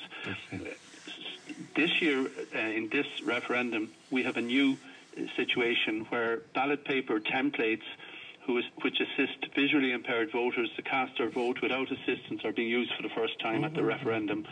This 1.76 2.02
year, 2.02 2.26
uh, 2.56 2.58
in 2.58 2.88
this 2.88 3.08
referendum, 3.24 3.90
we 4.12 4.24
have 4.24 4.38
a 4.38 4.42
new 4.42 4.78
situation 5.36 6.06
where 6.10 6.38
ballot 6.54 6.86
paper 6.86 7.20
templates 7.20 7.84
who 8.50 8.58
is, 8.58 8.66
which 8.82 8.98
assist 9.00 9.46
visually 9.54 9.92
impaired 9.92 10.32
voters 10.32 10.72
to 10.76 10.82
cast 10.82 11.12
their 11.20 11.30
vote 11.30 11.62
without 11.62 11.88
assistance 11.92 12.42
are 12.44 12.52
being 12.52 12.68
used 12.68 12.92
for 12.96 13.04
the 13.04 13.14
first 13.14 13.40
time 13.40 13.64
at 13.64 13.76
the 13.76 13.84
referendum. 13.84 14.44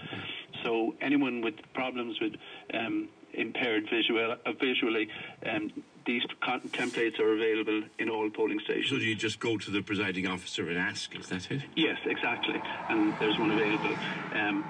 So 0.63 0.93
anyone 1.01 1.41
with 1.41 1.55
problems 1.73 2.19
with 2.21 2.33
um, 2.75 3.09
impaired 3.33 3.89
visual, 3.89 4.35
uh, 4.45 4.51
visually, 4.61 5.09
um, 5.51 5.71
these 6.05 6.21
con- 6.41 6.61
templates 6.61 7.19
are 7.19 7.33
available 7.33 7.81
in 7.97 8.07
all 8.07 8.29
polling 8.29 8.59
stations. 8.59 8.89
So 8.89 8.97
you 8.97 9.15
just 9.15 9.39
go 9.39 9.57
to 9.57 9.71
the 9.71 9.81
presiding 9.81 10.27
officer 10.27 10.69
and 10.69 10.77
ask, 10.77 11.15
is 11.15 11.29
that 11.29 11.49
it? 11.49 11.63
Yes, 11.75 11.97
exactly. 12.05 12.61
And 12.89 13.17
there's 13.19 13.39
one 13.39 13.49
available. 13.49 13.95
Um, 14.33 14.63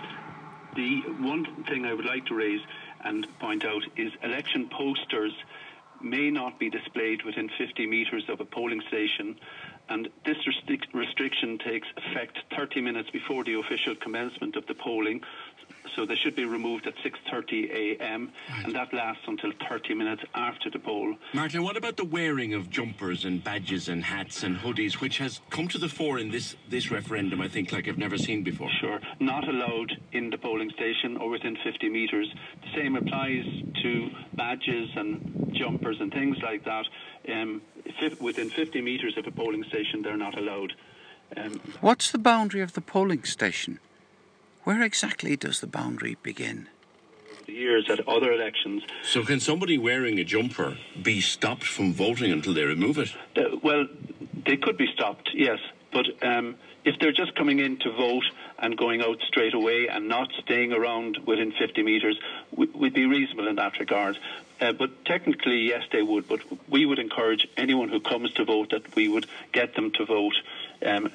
the 0.77 1.01
one 1.19 1.65
thing 1.65 1.85
I 1.85 1.93
would 1.93 2.05
like 2.05 2.25
to 2.27 2.33
raise 2.33 2.61
and 3.03 3.27
point 3.39 3.65
out 3.65 3.83
is 3.97 4.13
election 4.23 4.69
posters 4.69 5.33
may 6.01 6.29
not 6.29 6.59
be 6.59 6.69
displayed 6.69 7.23
within 7.23 7.49
50 7.57 7.85
metres 7.87 8.23
of 8.29 8.39
a 8.39 8.45
polling 8.45 8.81
station, 8.87 9.39
and 9.89 10.09
this 10.25 10.37
restric- 10.45 10.93
restriction 10.93 11.57
takes 11.57 11.87
effect 11.97 12.37
30 12.55 12.81
minutes 12.81 13.09
before 13.11 13.43
the 13.43 13.53
official 13.53 13.95
commencement 13.95 14.55
of 14.55 14.65
the 14.67 14.73
polling. 14.75 15.21
So 15.95 16.05
they 16.05 16.15
should 16.15 16.35
be 16.35 16.45
removed 16.45 16.87
at 16.87 16.95
6:30 17.03 17.71
a.m. 17.71 18.31
and 18.63 18.73
that 18.75 18.93
lasts 18.93 19.23
until 19.27 19.51
30 19.69 19.93
minutes 19.93 20.23
after 20.35 20.69
the 20.69 20.79
poll. 20.79 21.15
Martin, 21.33 21.63
what 21.63 21.77
about 21.77 21.97
the 21.97 22.05
wearing 22.05 22.53
of 22.53 22.69
jumpers 22.69 23.25
and 23.25 23.43
badges 23.43 23.89
and 23.89 24.03
hats 24.03 24.43
and 24.43 24.57
hoodies, 24.57 24.93
which 25.01 25.17
has 25.17 25.41
come 25.49 25.67
to 25.69 25.77
the 25.77 25.89
fore 25.89 26.19
in 26.19 26.29
this, 26.31 26.55
this 26.69 26.91
referendum, 26.91 27.41
I 27.41 27.47
think, 27.47 27.71
like 27.71 27.87
I've 27.87 27.97
never 27.97 28.17
seen 28.17 28.43
before? 28.43 28.69
Sure. 28.79 28.99
Not 29.19 29.47
allowed 29.47 29.91
in 30.11 30.29
the 30.29 30.37
polling 30.37 30.69
station 30.71 31.17
or 31.17 31.29
within 31.29 31.57
50 31.63 31.89
metres. 31.89 32.27
The 32.61 32.79
same 32.81 32.95
applies 32.95 33.45
to 33.83 34.09
badges 34.33 34.89
and 34.95 35.51
jumpers 35.53 35.97
and 35.99 36.11
things 36.11 36.37
like 36.43 36.63
that. 36.65 36.85
Um, 37.31 37.61
fi- 37.99 38.15
within 38.19 38.49
50 38.49 38.81
metres 38.81 39.17
of 39.17 39.25
a 39.27 39.31
polling 39.31 39.63
station, 39.65 40.01
they're 40.01 40.17
not 40.17 40.37
allowed. 40.37 40.73
Um, 41.35 41.59
What's 41.81 42.11
the 42.11 42.17
boundary 42.17 42.61
of 42.61 42.73
the 42.73 42.81
polling 42.81 43.23
station? 43.23 43.79
Where 44.67 44.83
exactly 44.83 45.37
does 45.37 45.61
the 45.61 45.67
boundary 45.67 46.17
begin? 46.23 46.67
the 47.45 47.53
years 47.53 47.89
at 47.89 48.05
other 48.05 48.33
elections, 48.33 48.83
So 49.01 49.23
can 49.23 49.39
somebody 49.39 49.77
wearing 49.77 50.19
a 50.19 50.25
jumper 50.25 50.77
be 51.01 51.21
stopped 51.21 51.63
from 51.63 51.93
voting 51.93 52.33
until 52.33 52.53
they 52.53 52.65
remove 52.65 52.97
it? 52.97 53.15
Uh, 53.37 53.55
well, 53.63 53.87
they 54.45 54.57
could 54.57 54.75
be 54.75 54.91
stopped, 54.93 55.29
yes. 55.33 55.59
But 55.93 56.07
um, 56.21 56.55
if 56.83 56.99
they're 56.99 57.13
just 57.13 57.33
coming 57.35 57.59
in 57.59 57.77
to 57.77 57.91
vote 57.93 58.25
and 58.59 58.77
going 58.77 59.01
out 59.01 59.21
straight 59.25 59.53
away 59.53 59.87
and 59.87 60.09
not 60.09 60.33
staying 60.43 60.73
around 60.73 61.19
within 61.25 61.53
50 61.53 61.83
metres, 61.83 62.19
we, 62.51 62.65
we'd 62.67 62.93
be 62.93 63.05
reasonable 63.05 63.47
in 63.47 63.55
that 63.55 63.79
regard. 63.79 64.17
Uh, 64.59 64.73
but 64.73 65.05
technically, 65.05 65.69
yes, 65.69 65.83
they 65.93 66.01
would. 66.01 66.27
But 66.27 66.41
we 66.69 66.85
would 66.85 66.99
encourage 66.99 67.47
anyone 67.55 67.87
who 67.87 68.01
comes 68.01 68.33
to 68.33 68.43
vote 68.43 68.71
that 68.71 68.95
we 68.97 69.07
would 69.07 69.27
get 69.53 69.75
them 69.75 69.91
to 69.91 70.05
vote. 70.05 70.35
Um, 70.85 71.09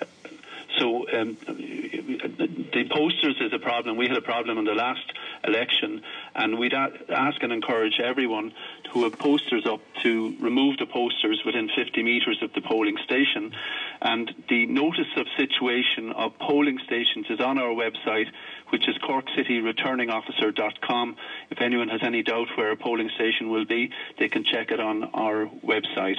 so 0.78 1.06
um, 1.12 1.36
the 1.46 2.84
posters 2.90 3.36
is 3.40 3.52
a 3.52 3.58
problem. 3.58 3.96
We 3.96 4.08
had 4.08 4.16
a 4.16 4.22
problem 4.22 4.58
in 4.58 4.64
the 4.64 4.74
last 4.74 5.12
election, 5.44 6.02
and 6.34 6.58
we'd 6.58 6.74
ask 6.74 7.40
and 7.42 7.52
encourage 7.52 8.00
everyone 8.00 8.52
who 8.92 9.04
have 9.04 9.16
posters 9.18 9.64
up 9.66 9.80
to 10.02 10.36
remove 10.40 10.78
the 10.78 10.86
posters 10.86 11.42
within 11.44 11.68
50 11.74 12.02
metres 12.02 12.38
of 12.42 12.52
the 12.54 12.60
polling 12.60 12.96
station. 13.04 13.52
And 14.00 14.32
the 14.48 14.66
notice 14.66 15.06
of 15.16 15.26
situation 15.36 16.12
of 16.12 16.38
polling 16.38 16.78
stations 16.84 17.26
is 17.30 17.40
on 17.40 17.58
our 17.58 17.74
website, 17.74 18.28
which 18.70 18.88
is 18.88 18.96
corkcityreturningofficer.com. 18.98 21.16
If 21.50 21.60
anyone 21.60 21.88
has 21.88 22.02
any 22.02 22.22
doubt 22.22 22.48
where 22.56 22.70
a 22.70 22.76
polling 22.76 23.10
station 23.14 23.50
will 23.50 23.64
be, 23.64 23.90
they 24.18 24.28
can 24.28 24.44
check 24.44 24.70
it 24.70 24.78
on 24.80 25.04
our 25.14 25.46
website. 25.64 26.18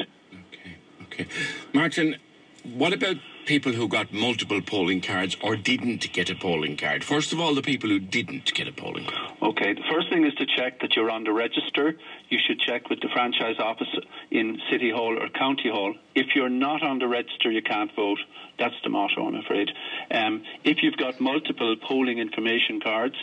Okay. 1.04 1.28
Martin, 1.74 2.16
what 2.64 2.94
about 2.94 3.18
people 3.46 3.74
who 3.74 3.88
got 3.88 4.14
multiple 4.14 4.62
polling 4.62 5.02
cards 5.02 5.38
or 5.42 5.56
didn't 5.56 6.12
get 6.14 6.30
a 6.30 6.36
polling 6.36 6.78
card? 6.78 7.04
First 7.04 7.34
of 7.34 7.40
all, 7.40 7.54
the 7.56 7.62
people 7.62 7.90
who 7.90 8.00
didn't 8.00 8.54
get 8.54 8.68
a 8.68 8.72
polling 8.72 9.06
card. 9.06 9.32
Okay, 9.42 9.74
the 9.74 9.84
first 9.92 10.10
thing 10.10 10.26
is 10.26 10.34
to 10.36 10.46
check 10.46 10.80
that 10.82 10.96
you're 10.96 11.10
on 11.10 11.24
the 11.24 11.32
register. 11.32 11.96
You 12.30 12.40
should 12.46 12.60
check 12.60 12.90
with 12.90 13.02
the 13.02 13.10
franchise 13.14 13.58
office 13.60 13.94
in 14.32 14.60
City 14.72 14.92
Hall 14.92 15.18
or 15.22 15.30
County 15.30 15.70
Hall. 15.70 15.94
If 16.16 16.36
you're 16.36 16.50
not 16.50 16.84
on 16.84 17.00
the 17.00 17.08
register, 17.08 17.52
you 17.52 17.62
can't 17.62 17.94
vote. 17.96 18.20
That's 18.58 18.76
the 18.84 18.90
motto, 18.90 19.28
I'm 19.28 19.36
afraid. 19.36 19.70
Um, 20.12 20.44
if 20.64 20.84
you've 20.84 20.98
got 20.98 21.20
multiple 21.20 21.76
polling 21.88 22.20
information 22.20 22.80
cards, 22.82 23.16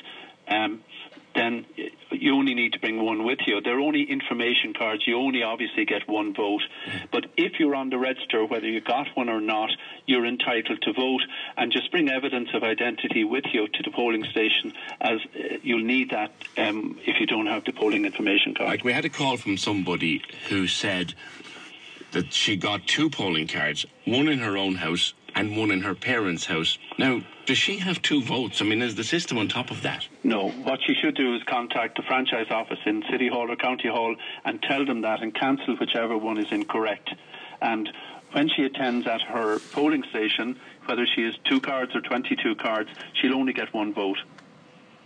um, 0.48 0.80
then 1.35 1.66
you 2.11 2.35
only 2.35 2.55
need 2.55 2.73
to 2.73 2.81
bring 2.81 3.03
one 3.03 3.25
with 3.25 3.38
you. 3.47 3.61
They're 3.61 3.81
only 3.81 4.03
information 4.03 4.75
cards. 4.75 5.03
You 5.07 5.16
only 5.16 5.43
obviously 5.43 5.85
get 5.85 6.09
one 6.09 6.35
vote. 6.35 6.62
But 7.12 7.27
if 7.37 7.59
you're 7.59 7.75
on 7.75 7.90
the 7.90 7.99
register, 7.99 8.45
whether 8.45 8.66
you 8.66 8.81
got 8.81 9.09
one 9.14 9.29
or 9.29 9.40
not, 9.40 9.71
you're 10.07 10.27
entitled 10.27 10.83
to 10.83 10.93
vote. 10.93 11.23
And 11.57 11.73
just 11.73 11.90
bring 11.90 12.09
evidence 12.09 12.49
of 12.55 12.62
identity 12.62 13.25
with 13.25 13.45
you 13.53 13.69
to 13.69 13.83
the 13.83 13.90
polling 13.90 14.25
station, 14.25 14.73
as 15.01 15.21
uh, 15.35 15.57
you'll 15.62 15.85
need 15.85 16.11
that 16.11 16.33
um, 16.59 16.99
if 17.07 17.21
you 17.21 17.27
don't 17.27 17.47
have 17.47 17.64
the 17.64 17.73
polling 17.73 18.05
information 18.05 18.55
card. 18.55 18.69
Like 18.69 18.85
we 18.85 18.93
had 18.93 19.05
a 19.05 19.11
call 19.11 19.37
from 19.37 19.57
somebody 19.57 20.23
who 20.49 20.66
said 20.66 21.14
that 22.12 22.33
she 22.33 22.57
got 22.57 22.87
two 22.87 23.09
polling 23.09 23.47
cards, 23.47 23.87
one 24.05 24.29
in 24.29 24.40
her 24.40 24.57
own 24.57 24.75
house 24.77 25.14
and 25.35 25.57
one 25.57 25.71
in 25.71 25.83
her 25.83 25.95
parents' 25.95 26.47
house. 26.47 26.79
Now, 26.99 27.23
does 27.47 27.59
she 27.59 27.79
have 27.79 28.01
two 28.03 28.23
votes? 28.23 28.61
I 28.61 28.64
mean, 28.64 28.83
is 28.83 28.95
the 28.95 29.05
system 29.05 29.38
on 29.38 29.49
top 29.49 29.71
of 29.71 29.83
that? 29.83 30.07
No. 30.23 30.51
What 30.51 30.81
she 30.87 30.95
should 30.95 31.16
do 31.16 31.35
is 31.35 31.43
contact 31.45 31.97
the 31.97 32.03
franchise 32.03 32.47
office 32.51 32.79
in 32.87 33.03
City 33.11 33.29
Hall 33.29 33.51
or 33.51 33.57
County 33.57 33.88
Hall 33.88 34.14
and 34.45 34.62
tell 34.62 34.85
them 34.85 35.01
that 35.03 35.23
and 35.23 35.35
cancel 35.35 35.77
whichever 35.77 36.16
one 36.16 36.38
is 36.38 36.51
incorrect. 36.51 37.11
And 37.61 37.90
when 38.33 38.49
she 38.49 38.62
attends 38.62 39.07
at 39.07 39.21
her 39.23 39.59
polling 39.73 40.05
station, 40.11 40.59
whether 40.87 41.07
she 41.14 41.23
has 41.25 41.35
two 41.45 41.61
cards 41.61 41.95
or 41.95 42.01
22 42.01 42.55
cards, 42.57 42.90
she'll 43.14 43.35
only 43.35 43.53
get 43.53 43.73
one 43.75 43.93
vote. 43.93 44.19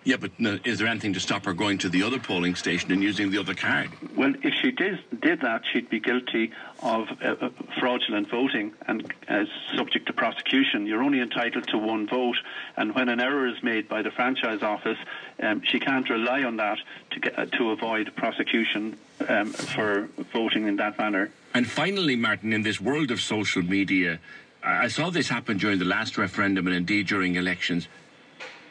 Yeah, 0.05 0.17
but 0.17 0.39
no, 0.39 0.59
is 0.65 0.79
there 0.79 0.87
anything 0.87 1.15
to 1.15 1.21
stop 1.21 1.47
her 1.47 1.55
going 1.55 1.79
to 1.79 1.89
the 1.89 2.03
other 2.03 2.19
polling 2.19 2.55
station 2.57 2.93
and 2.93 3.03
using 3.03 3.31
the 3.31 3.39
other 3.39 3.55
card? 3.55 3.91
Well, 4.15 4.35
if 4.43 4.53
she 4.61 4.71
did, 4.71 5.03
did 5.21 5.41
that, 5.41 5.63
she'd 5.73 5.89
be 5.89 5.99
guilty 5.99 6.53
of 6.83 7.09
uh, 7.23 7.37
uh, 7.41 7.49
fraudulent 7.81 8.29
voting 8.31 8.75
and 8.87 9.13
as 9.29 9.49
subject 9.75 10.07
to 10.07 10.13
prosecution. 10.13 10.87
You're 10.87 11.03
only 11.03 11.21
entitled 11.21 11.69
to 11.69 11.79
one 11.79 12.07
vote, 12.07 12.37
and 12.77 12.95
when 12.95 13.09
an 13.09 13.19
error 13.19 13.47
is 13.47 13.63
made 13.63 13.89
by 13.89 14.03
the 14.03 14.11
franchise 14.11 14.63
office, 14.63 14.99
um, 15.43 15.63
she 15.65 15.81
can't 15.81 16.09
rely 16.11 16.43
on 16.43 16.57
that 16.59 16.79
to 17.13 17.21
get, 17.21 17.39
uh, 17.39 17.47
to 17.47 17.71
avoid 17.71 18.15
prosecution 18.15 18.99
um, 19.27 19.53
for 19.53 20.11
voting 20.35 20.69
in 20.69 20.77
that 20.77 20.99
manner. 20.99 21.31
And 21.55 21.67
finally, 21.67 22.17
Martin, 22.17 22.53
in 22.53 22.63
this 22.63 22.79
world 22.79 23.11
of 23.11 23.23
social 23.23 23.63
media, 23.63 24.21
I 24.63 24.89
saw 24.89 25.09
this 25.11 25.29
happen 25.29 25.57
during 25.57 25.79
the 25.79 25.85
last 25.85 26.19
referendum 26.19 26.67
and 26.67 26.77
indeed 26.77 27.07
during 27.07 27.37
elections. 27.37 27.89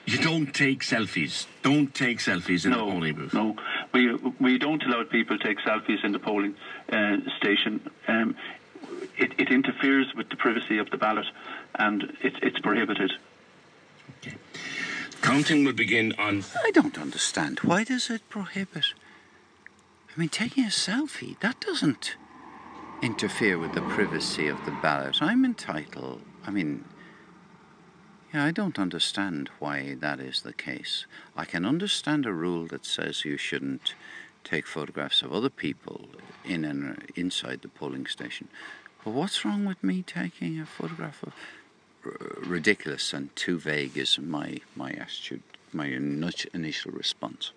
You 0.06 0.18
don't 0.18 0.54
take 0.54 0.82
selfies. 0.82 1.46
Don't 1.62 1.94
take 1.96 2.20
selfies 2.20 2.66
in 2.66 2.72
the 2.72 2.78
polling 2.78 3.16
booth. 3.16 3.34
No, 3.34 3.56
we 3.94 4.14
we 4.40 4.58
don't 4.58 4.84
allow 4.84 5.04
people 5.04 5.38
to 5.38 5.44
take 5.44 5.60
selfies 5.60 6.04
in 6.04 6.12
the 6.12 6.20
polling 6.20 6.56
uh, 6.92 7.18
station. 7.38 7.90
Um, 8.08 8.36
it, 9.18 9.32
it 9.38 9.50
interferes 9.50 10.14
with 10.16 10.30
the 10.30 10.36
privacy 10.36 10.78
of 10.78 10.90
the 10.90 10.98
ballot, 10.98 11.26
and 11.76 12.04
it, 12.22 12.34
it's 12.42 12.60
prohibited. 12.60 13.14
Counting 15.22 15.64
will 15.64 15.74
begin 15.74 16.14
on. 16.18 16.44
I 16.64 16.72
don't 16.72 16.98
understand. 16.98 17.60
Why 17.60 17.86
does 17.86 18.10
it 18.10 18.28
prohibit? 18.28 18.88
I 20.16 20.20
mean, 20.20 20.30
taking 20.30 20.66
a 20.66 20.68
selfie, 20.68 21.40
that 21.40 21.62
doesn't 21.62 22.16
interfere 23.02 23.58
with 23.58 23.74
the 23.74 23.82
privacy 23.82 24.48
of 24.48 24.64
the 24.66 24.72
ballot. 24.82 25.22
I'm 25.22 25.46
entitled. 25.46 26.22
I 26.46 26.52
mean, 26.52 26.84
yeah, 28.34 28.46
I 28.46 28.52
don't 28.52 28.80
understand 28.80 29.50
why 29.60 29.96
that 30.00 30.20
is 30.20 30.42
the 30.42 30.54
case. 30.54 31.06
I 31.38 31.46
can 31.46 31.66
understand 31.66 32.26
a 32.26 32.34
rule 32.34 32.66
that 32.68 32.86
says 32.86 33.26
you 33.26 33.38
shouldn't 33.38 33.94
take 34.44 34.66
photographs 34.66 35.22
of 35.22 35.32
other 35.32 35.50
people 35.50 36.10
in 36.44 36.66
and 36.66 36.98
uh, 36.98 37.02
inside 37.16 37.62
the 37.62 37.68
polling 37.68 38.08
station. 38.08 38.48
But 39.04 39.12
what's 39.12 39.46
wrong 39.46 39.66
with 39.66 39.84
me 39.84 40.02
taking 40.02 40.60
a 40.60 40.66
photograph 40.66 41.22
of 41.24 41.34
r- 42.06 42.14
ridiculous 42.40 43.14
and 43.14 43.34
too 43.36 43.60
vague 43.60 43.98
is 43.98 44.18
my 44.18 44.60
my 44.76 44.92
attitude, 44.92 45.44
my 45.72 45.88
initial 46.54 46.92
response. 46.92 47.52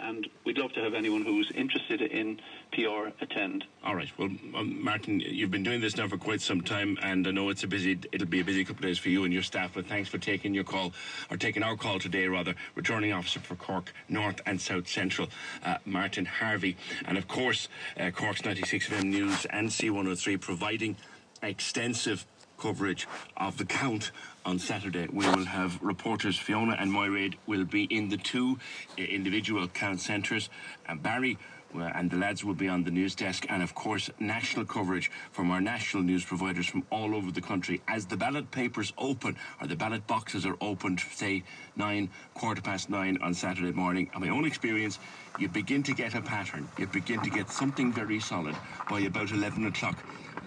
And 0.00 0.28
we'd 0.44 0.58
love 0.58 0.72
to 0.72 0.80
have 0.80 0.94
anyone 0.94 1.22
who's 1.22 1.50
interested 1.54 2.02
in 2.02 2.40
PR 2.72 3.08
attend. 3.20 3.64
All 3.84 3.94
right. 3.94 4.10
Well, 4.18 4.28
um, 4.54 4.82
Martin, 4.82 5.20
you've 5.20 5.50
been 5.50 5.62
doing 5.62 5.80
this 5.80 5.96
now 5.96 6.08
for 6.08 6.16
quite 6.16 6.40
some 6.40 6.60
time, 6.60 6.98
and 7.02 7.26
I 7.26 7.30
know 7.30 7.48
it's 7.50 7.64
a 7.64 7.66
busy. 7.66 7.98
It'll 8.12 8.26
be 8.26 8.40
a 8.40 8.44
busy 8.44 8.64
couple 8.64 8.84
of 8.84 8.88
days 8.88 8.98
for 8.98 9.08
you 9.08 9.24
and 9.24 9.32
your 9.32 9.42
staff. 9.42 9.72
But 9.74 9.86
thanks 9.86 10.08
for 10.08 10.18
taking 10.18 10.54
your 10.54 10.64
call, 10.64 10.92
or 11.30 11.36
taking 11.36 11.62
our 11.62 11.76
call 11.76 11.98
today, 11.98 12.28
rather. 12.28 12.54
Returning 12.74 13.12
officer 13.12 13.40
for 13.40 13.56
Cork 13.56 13.92
North 14.08 14.40
and 14.46 14.60
South 14.60 14.88
Central, 14.88 15.28
uh, 15.64 15.78
Martin 15.84 16.24
Harvey, 16.24 16.76
and 17.06 17.18
of 17.18 17.28
course, 17.28 17.68
uh, 17.98 18.10
Cork's 18.10 18.44
96 18.44 18.88
FM 18.88 19.04
News 19.04 19.46
and 19.46 19.68
C103 19.68 20.40
providing 20.40 20.96
extensive 21.42 22.26
coverage 22.58 23.06
of 23.36 23.56
the 23.56 23.64
count 23.64 24.10
on 24.48 24.58
Saturday. 24.58 25.06
We 25.12 25.26
will 25.26 25.44
have 25.44 25.78
reporters 25.82 26.38
Fiona 26.38 26.74
and 26.80 26.90
Moiraid 26.90 27.34
will 27.46 27.66
be 27.66 27.84
in 27.84 28.08
the 28.08 28.16
two 28.16 28.58
uh, 28.98 29.02
individual 29.02 29.68
count 29.68 30.00
centres, 30.00 30.48
and 30.86 31.02
Barry. 31.02 31.36
uh, 31.74 31.80
and 31.80 32.10
the 32.10 32.16
lads 32.16 32.42
will 32.46 32.54
be 32.54 32.66
on 32.66 32.82
the 32.82 32.90
news 32.90 33.14
desk, 33.14 33.44
and 33.50 33.62
of 33.62 33.74
course, 33.74 34.08
national 34.18 34.64
coverage 34.64 35.10
from 35.32 35.50
our 35.50 35.60
national 35.60 36.02
news 36.02 36.24
providers 36.24 36.66
from 36.66 36.82
all 36.90 37.14
over 37.14 37.30
the 37.30 37.42
country. 37.42 37.82
As 37.86 38.06
the 38.06 38.16
ballot 38.16 38.50
papers 38.50 38.90
open, 38.96 39.36
or 39.60 39.66
the 39.66 39.76
ballot 39.76 40.06
boxes 40.06 40.46
are 40.46 40.56
opened, 40.62 40.98
say 41.12 41.44
nine, 41.76 42.08
quarter 42.32 42.62
past 42.62 42.88
nine 42.88 43.18
on 43.20 43.34
Saturday 43.34 43.72
morning, 43.72 44.08
in 44.14 44.20
my 44.22 44.30
own 44.30 44.46
experience, 44.46 44.98
you 45.38 45.46
begin 45.46 45.82
to 45.82 45.92
get 45.92 46.14
a 46.14 46.22
pattern. 46.22 46.66
You 46.78 46.86
begin 46.86 47.20
to 47.20 47.28
get 47.28 47.50
something 47.50 47.92
very 47.92 48.18
solid 48.18 48.56
by 48.88 49.00
about 49.00 49.30
11 49.30 49.66
o'clock 49.66 49.98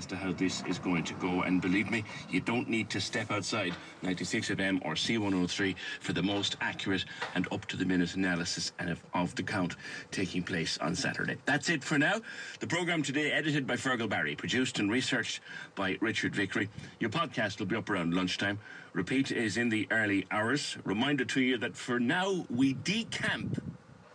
as 0.01 0.07
to 0.07 0.15
how 0.15 0.31
this 0.31 0.63
is 0.67 0.79
going 0.79 1.03
to 1.03 1.13
go. 1.15 1.43
And 1.43 1.61
believe 1.61 1.91
me, 1.91 2.03
you 2.27 2.41
don't 2.41 2.67
need 2.67 2.89
to 2.89 2.99
step 2.99 3.29
outside 3.29 3.75
96 4.01 4.49
FM 4.49 4.83
or 4.83 4.95
C103 4.95 5.75
for 5.99 6.13
the 6.13 6.23
most 6.23 6.57
accurate 6.59 7.05
and 7.35 7.47
up 7.51 7.67
to 7.67 7.77
the 7.77 7.85
minute 7.85 8.15
analysis 8.15 8.71
of 9.13 9.35
the 9.35 9.43
count 9.43 9.75
taking 10.09 10.41
place 10.41 10.79
on 10.79 10.95
Saturday. 10.95 11.37
That's 11.45 11.69
it 11.69 11.83
for 11.83 11.99
now. 11.99 12.19
The 12.59 12.65
programme 12.65 13.03
today 13.03 13.31
edited 13.31 13.67
by 13.67 13.75
Fergal 13.75 14.09
Barry, 14.09 14.35
produced 14.35 14.79
and 14.79 14.89
researched 14.89 15.39
by 15.75 15.99
Richard 16.01 16.35
Vickery. 16.35 16.67
Your 16.99 17.11
podcast 17.11 17.59
will 17.59 17.67
be 17.67 17.75
up 17.75 17.87
around 17.87 18.15
lunchtime. 18.15 18.57
Repeat 18.93 19.31
is 19.31 19.55
in 19.55 19.69
the 19.69 19.87
early 19.91 20.25
hours. 20.31 20.77
Reminder 20.83 21.25
to 21.25 21.41
you 21.41 21.59
that 21.59 21.75
for 21.75 21.99
now 21.99 22.47
we 22.49 22.73
decamp 22.73 23.61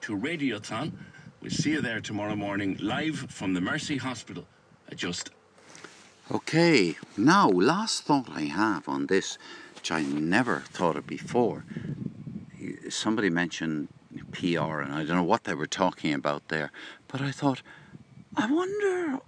to 0.01 0.17
Radiothon. 0.17 0.95
We'll 1.41 1.53
see 1.53 1.71
you 1.71 1.81
there 1.81 2.01
tomorrow 2.01 2.35
morning 2.35 2.77
live 2.81 3.19
from 3.31 3.55
the 3.55 3.61
Mercy 3.61 3.99
Hospital. 3.99 4.49
Just 4.95 5.31
Okay, 6.29 6.97
now, 7.17 7.49
last 7.49 8.03
thought 8.03 8.29
I 8.35 8.43
have 8.43 8.89
on 8.89 9.07
this, 9.07 9.39
which 9.77 9.93
I 9.93 10.03
never 10.03 10.59
thought 10.59 10.97
of 10.97 11.07
before. 11.07 11.65
Somebody 12.89 13.31
mentioned 13.31 13.87
PR, 14.33 14.81
and 14.81 14.93
I 14.93 15.05
don't 15.05 15.19
know 15.19 15.23
what 15.23 15.45
they 15.45 15.55
were 15.55 15.69
talking 15.69 16.13
about 16.13 16.49
there, 16.49 16.73
but 17.07 17.21
I 17.21 17.31
thought, 17.31 17.63
I 18.37 18.51
wonder 18.51 19.21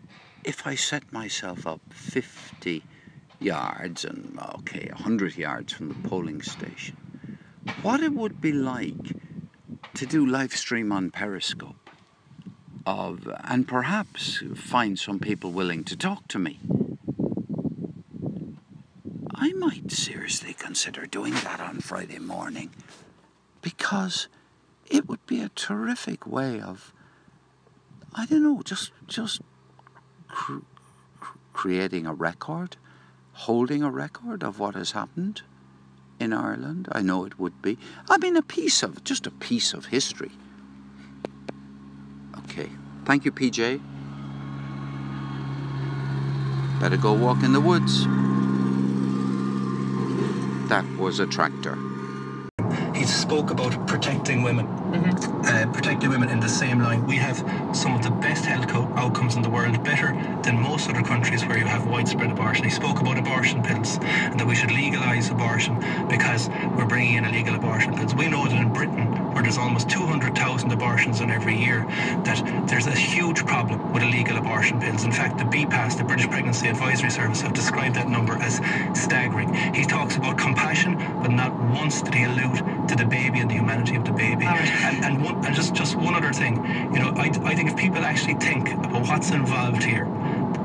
if 0.43 0.67
I 0.67 0.75
set 0.75 1.13
myself 1.13 1.69
up 1.69 1.81
50 1.91 2.83
yards 3.39 4.05
and, 4.05 4.37
okay, 4.57 4.89
100 4.91 5.37
yards 5.37 5.73
from 5.73 5.91
the 5.91 6.09
polling 6.09 6.43
station, 6.43 6.97
what 7.81 8.03
it 8.03 8.13
would 8.13 8.41
be 8.41 8.51
like 8.51 9.15
to 9.95 10.05
do 10.05 10.27
live 10.27 10.53
stream 10.53 10.91
on 10.91 11.13
Periscope. 11.13 11.77
Of, 12.87 13.29
and 13.45 13.69
perhaps 13.69 14.43
find 14.55 14.99
some 14.99 15.19
people 15.19 15.53
willing 15.53 15.85
to 15.85 15.95
talk 15.95 16.27
to 16.29 16.39
me. 16.39 16.59
I 19.41 19.53
might 19.53 19.93
seriously 19.93 20.53
consider 20.53 21.07
doing 21.07 21.33
that 21.33 21.61
on 21.61 21.79
Friday 21.79 22.19
morning 22.19 22.71
because 23.63 24.27
it 24.91 25.09
would 25.09 25.25
be 25.27 25.41
a 25.41 25.49
terrific 25.51 26.27
way 26.27 26.61
of, 26.61 26.93
I 28.13 28.27
don't 28.27 28.43
know, 28.43 28.63
just 28.65 28.91
just 29.07 29.41
cr- 30.27 30.59
cr- 31.21 31.39
creating 31.53 32.05
a 32.05 32.13
record, 32.13 32.77
holding 33.33 33.85
a 33.85 33.91
record 33.91 34.43
of 34.43 34.59
what 34.59 34.75
has 34.75 34.91
happened 34.91 35.43
in 36.19 36.33
Ireland. 36.33 36.89
I 36.91 37.03
know 37.03 37.25
it 37.25 37.39
would 37.39 37.63
be. 37.63 37.79
I 38.11 38.19
mean, 38.19 38.37
a 38.37 38.43
piece 38.43 38.83
of 38.83 39.05
just 39.05 39.25
a 39.25 39.31
piece 39.31 39.73
of 39.73 39.87
history. 39.87 40.33
Okay, 42.39 42.69
thank 43.05 43.25
you, 43.25 43.31
PJ. 43.31 43.81
Better 46.81 46.97
go 46.97 47.13
walk 47.13 47.45
in 47.45 47.53
the 47.53 47.61
woods. 47.61 48.05
That 50.69 50.87
was 50.99 51.19
a 51.19 51.27
tractor. 51.27 51.79
He 52.95 53.05
spoke 53.05 53.51
about 53.51 53.87
protecting 53.87 54.43
women, 54.43 54.69
uh, 55.47 55.67
protecting 55.73 56.11
women 56.11 56.29
in 56.29 56.41
the 56.41 56.49
same 56.49 56.79
line. 56.81 57.07
We 57.07 57.17
have 57.17 57.43
some 57.73 57.95
of 57.95 58.03
the 58.03 58.11
best 58.11 58.45
health 58.45 58.67
co- 58.69 58.93
outcomes 58.97 59.37
in 59.37 59.43
the 59.43 59.49
world, 59.49 59.83
better 59.83 60.15
than 60.43 60.61
most 60.61 60.91
other 60.91 61.03
countries 61.03 61.47
where 61.47 61.57
you 61.59 61.65
have 61.67 61.87
widespread 61.87 62.31
abortion. 62.31 62.65
He 62.65 62.71
spoke 62.71 63.01
about 63.01 63.17
abortion 63.19 63.63
pills 63.63 63.99
and 64.31 64.39
that 64.39 64.47
we 64.47 64.55
should 64.55 64.71
legalise 64.71 65.31
abortion 65.31 65.79
because 66.11 66.51
we're 66.77 66.87
bringing 66.87 67.15
in 67.15 67.25
illegal 67.25 67.55
abortion 67.55 67.95
pills. 67.95 68.15
We 68.15 68.29
know 68.29 68.47
that 68.47 68.61
in 68.61 68.71
Britain, 68.73 69.28
where 69.39 69.45
there's 69.45 69.57
almost 69.57 69.89
200,000 69.89 70.73
abortions 70.73 71.21
in 71.21 71.31
every 71.31 71.57
year, 71.57 71.87
that 72.25 72.67
there's 72.67 72.89
a 72.89 72.91
huge 72.91 73.47
problem 73.47 73.93
with 73.93 74.03
illegal 74.03 74.37
abortion 74.37 74.81
pills. 74.81 75.05
In 75.05 75.13
fact, 75.13 75.39
the 75.39 75.45
BPAS, 75.45 75.97
the 75.97 76.03
British 76.03 76.29
Pregnancy 76.29 76.67
Advisory 76.67 77.09
Service, 77.09 77.41
have 77.43 77.53
described 77.53 77.95
that 77.95 78.09
number 78.09 78.33
as 78.43 78.61
staggering. 79.01 79.55
He 79.75 79.85
talks 79.85 80.17
about 80.17 80.39
compassion, 80.39 80.97
but 81.23 81.31
not 81.31 81.53
once 81.71 82.03
did 82.03 82.15
he 82.15 82.25
allude 82.25 82.89
to 82.89 82.97
the 82.97 83.05
baby 83.05 83.39
and 83.39 83.49
the 83.49 83.55
humanity 83.55 83.95
of 83.95 84.05
the 84.05 84.11
baby. 84.11 84.45
And, 84.45 85.05
and, 85.05 85.25
one, 85.25 85.47
and 85.47 85.55
just, 85.55 85.73
just 85.73 85.95
one 85.95 86.17
other 86.17 86.33
thing, 86.33 86.57
you 86.93 86.99
know, 86.99 87.13
I, 87.15 87.31
I 87.45 87.55
think 87.55 87.71
if 87.71 87.77
people 87.77 88.05
actually 88.05 88.35
think 88.35 88.73
about 88.73 89.07
what's 89.07 89.31
involved 89.31 89.85
here, 89.85 90.07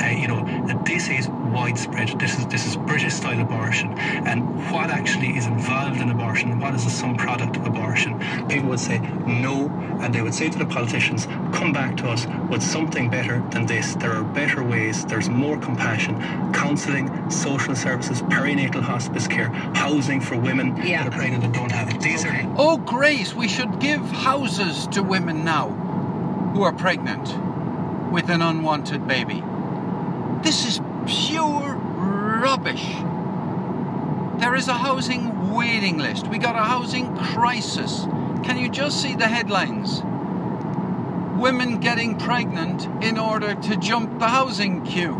uh, 0.01 0.09
you 0.09 0.27
know, 0.27 0.43
that 0.65 0.83
this 0.83 1.09
is 1.09 1.27
widespread. 1.53 2.19
This 2.19 2.37
is 2.37 2.45
this 2.47 2.65
is 2.67 2.75
British 2.75 3.13
style 3.13 3.39
abortion, 3.39 3.93
and 4.29 4.39
what 4.71 4.89
actually 4.89 5.37
is 5.37 5.45
involved 5.45 6.01
in 6.01 6.09
abortion, 6.09 6.59
what 6.59 6.73
is 6.73 6.83
the 6.83 6.89
sum 6.89 7.15
product 7.15 7.55
of 7.57 7.65
abortion? 7.65 8.19
People 8.49 8.69
would 8.69 8.79
say 8.79 8.99
no, 9.27 9.69
and 10.01 10.13
they 10.13 10.21
would 10.21 10.33
say 10.33 10.49
to 10.49 10.57
the 10.57 10.65
politicians, 10.65 11.27
"Come 11.51 11.71
back 11.71 11.95
to 11.97 12.09
us 12.09 12.27
with 12.49 12.63
something 12.63 13.09
better 13.09 13.43
than 13.51 13.65
this. 13.67 13.95
There 13.95 14.11
are 14.11 14.23
better 14.23 14.63
ways. 14.63 15.05
There's 15.05 15.29
more 15.29 15.57
compassion, 15.57 16.15
counselling, 16.53 17.07
social 17.29 17.75
services, 17.75 18.21
perinatal 18.23 18.81
hospice 18.81 19.27
care, 19.27 19.49
housing 19.75 20.19
for 20.21 20.35
women 20.35 20.75
that 20.75 21.07
are 21.07 21.11
pregnant 21.11 21.43
and 21.43 21.53
don't 21.53 21.71
have 21.71 21.89
it. 21.89 22.01
These 22.01 22.25
are 22.25 22.33
Oh, 22.57 22.77
great! 22.77 23.35
We 23.35 23.47
should 23.47 23.79
give 23.79 24.01
houses 24.11 24.87
to 24.87 25.03
women 25.03 25.45
now 25.45 25.69
who 26.53 26.63
are 26.63 26.73
pregnant 26.73 27.35
with 28.11 28.29
an 28.29 28.41
unwanted 28.41 29.07
baby. 29.07 29.43
This 30.43 30.67
is 30.67 30.81
pure 31.05 31.75
rubbish. 31.75 32.95
There 34.39 34.55
is 34.55 34.67
a 34.67 34.73
housing 34.73 35.53
waiting 35.53 35.97
list. 35.97 36.27
We 36.27 36.37
got 36.37 36.55
a 36.55 36.63
housing 36.63 37.15
crisis. 37.15 38.01
Can 38.43 38.57
you 38.57 38.69
just 38.69 39.01
see 39.01 39.15
the 39.15 39.27
headlines? 39.27 40.01
Women 41.39 41.79
getting 41.79 42.17
pregnant 42.17 42.87
in 43.03 43.17
order 43.17 43.55
to 43.55 43.77
jump 43.77 44.19
the 44.19 44.27
housing 44.27 44.83
queue. 44.83 45.15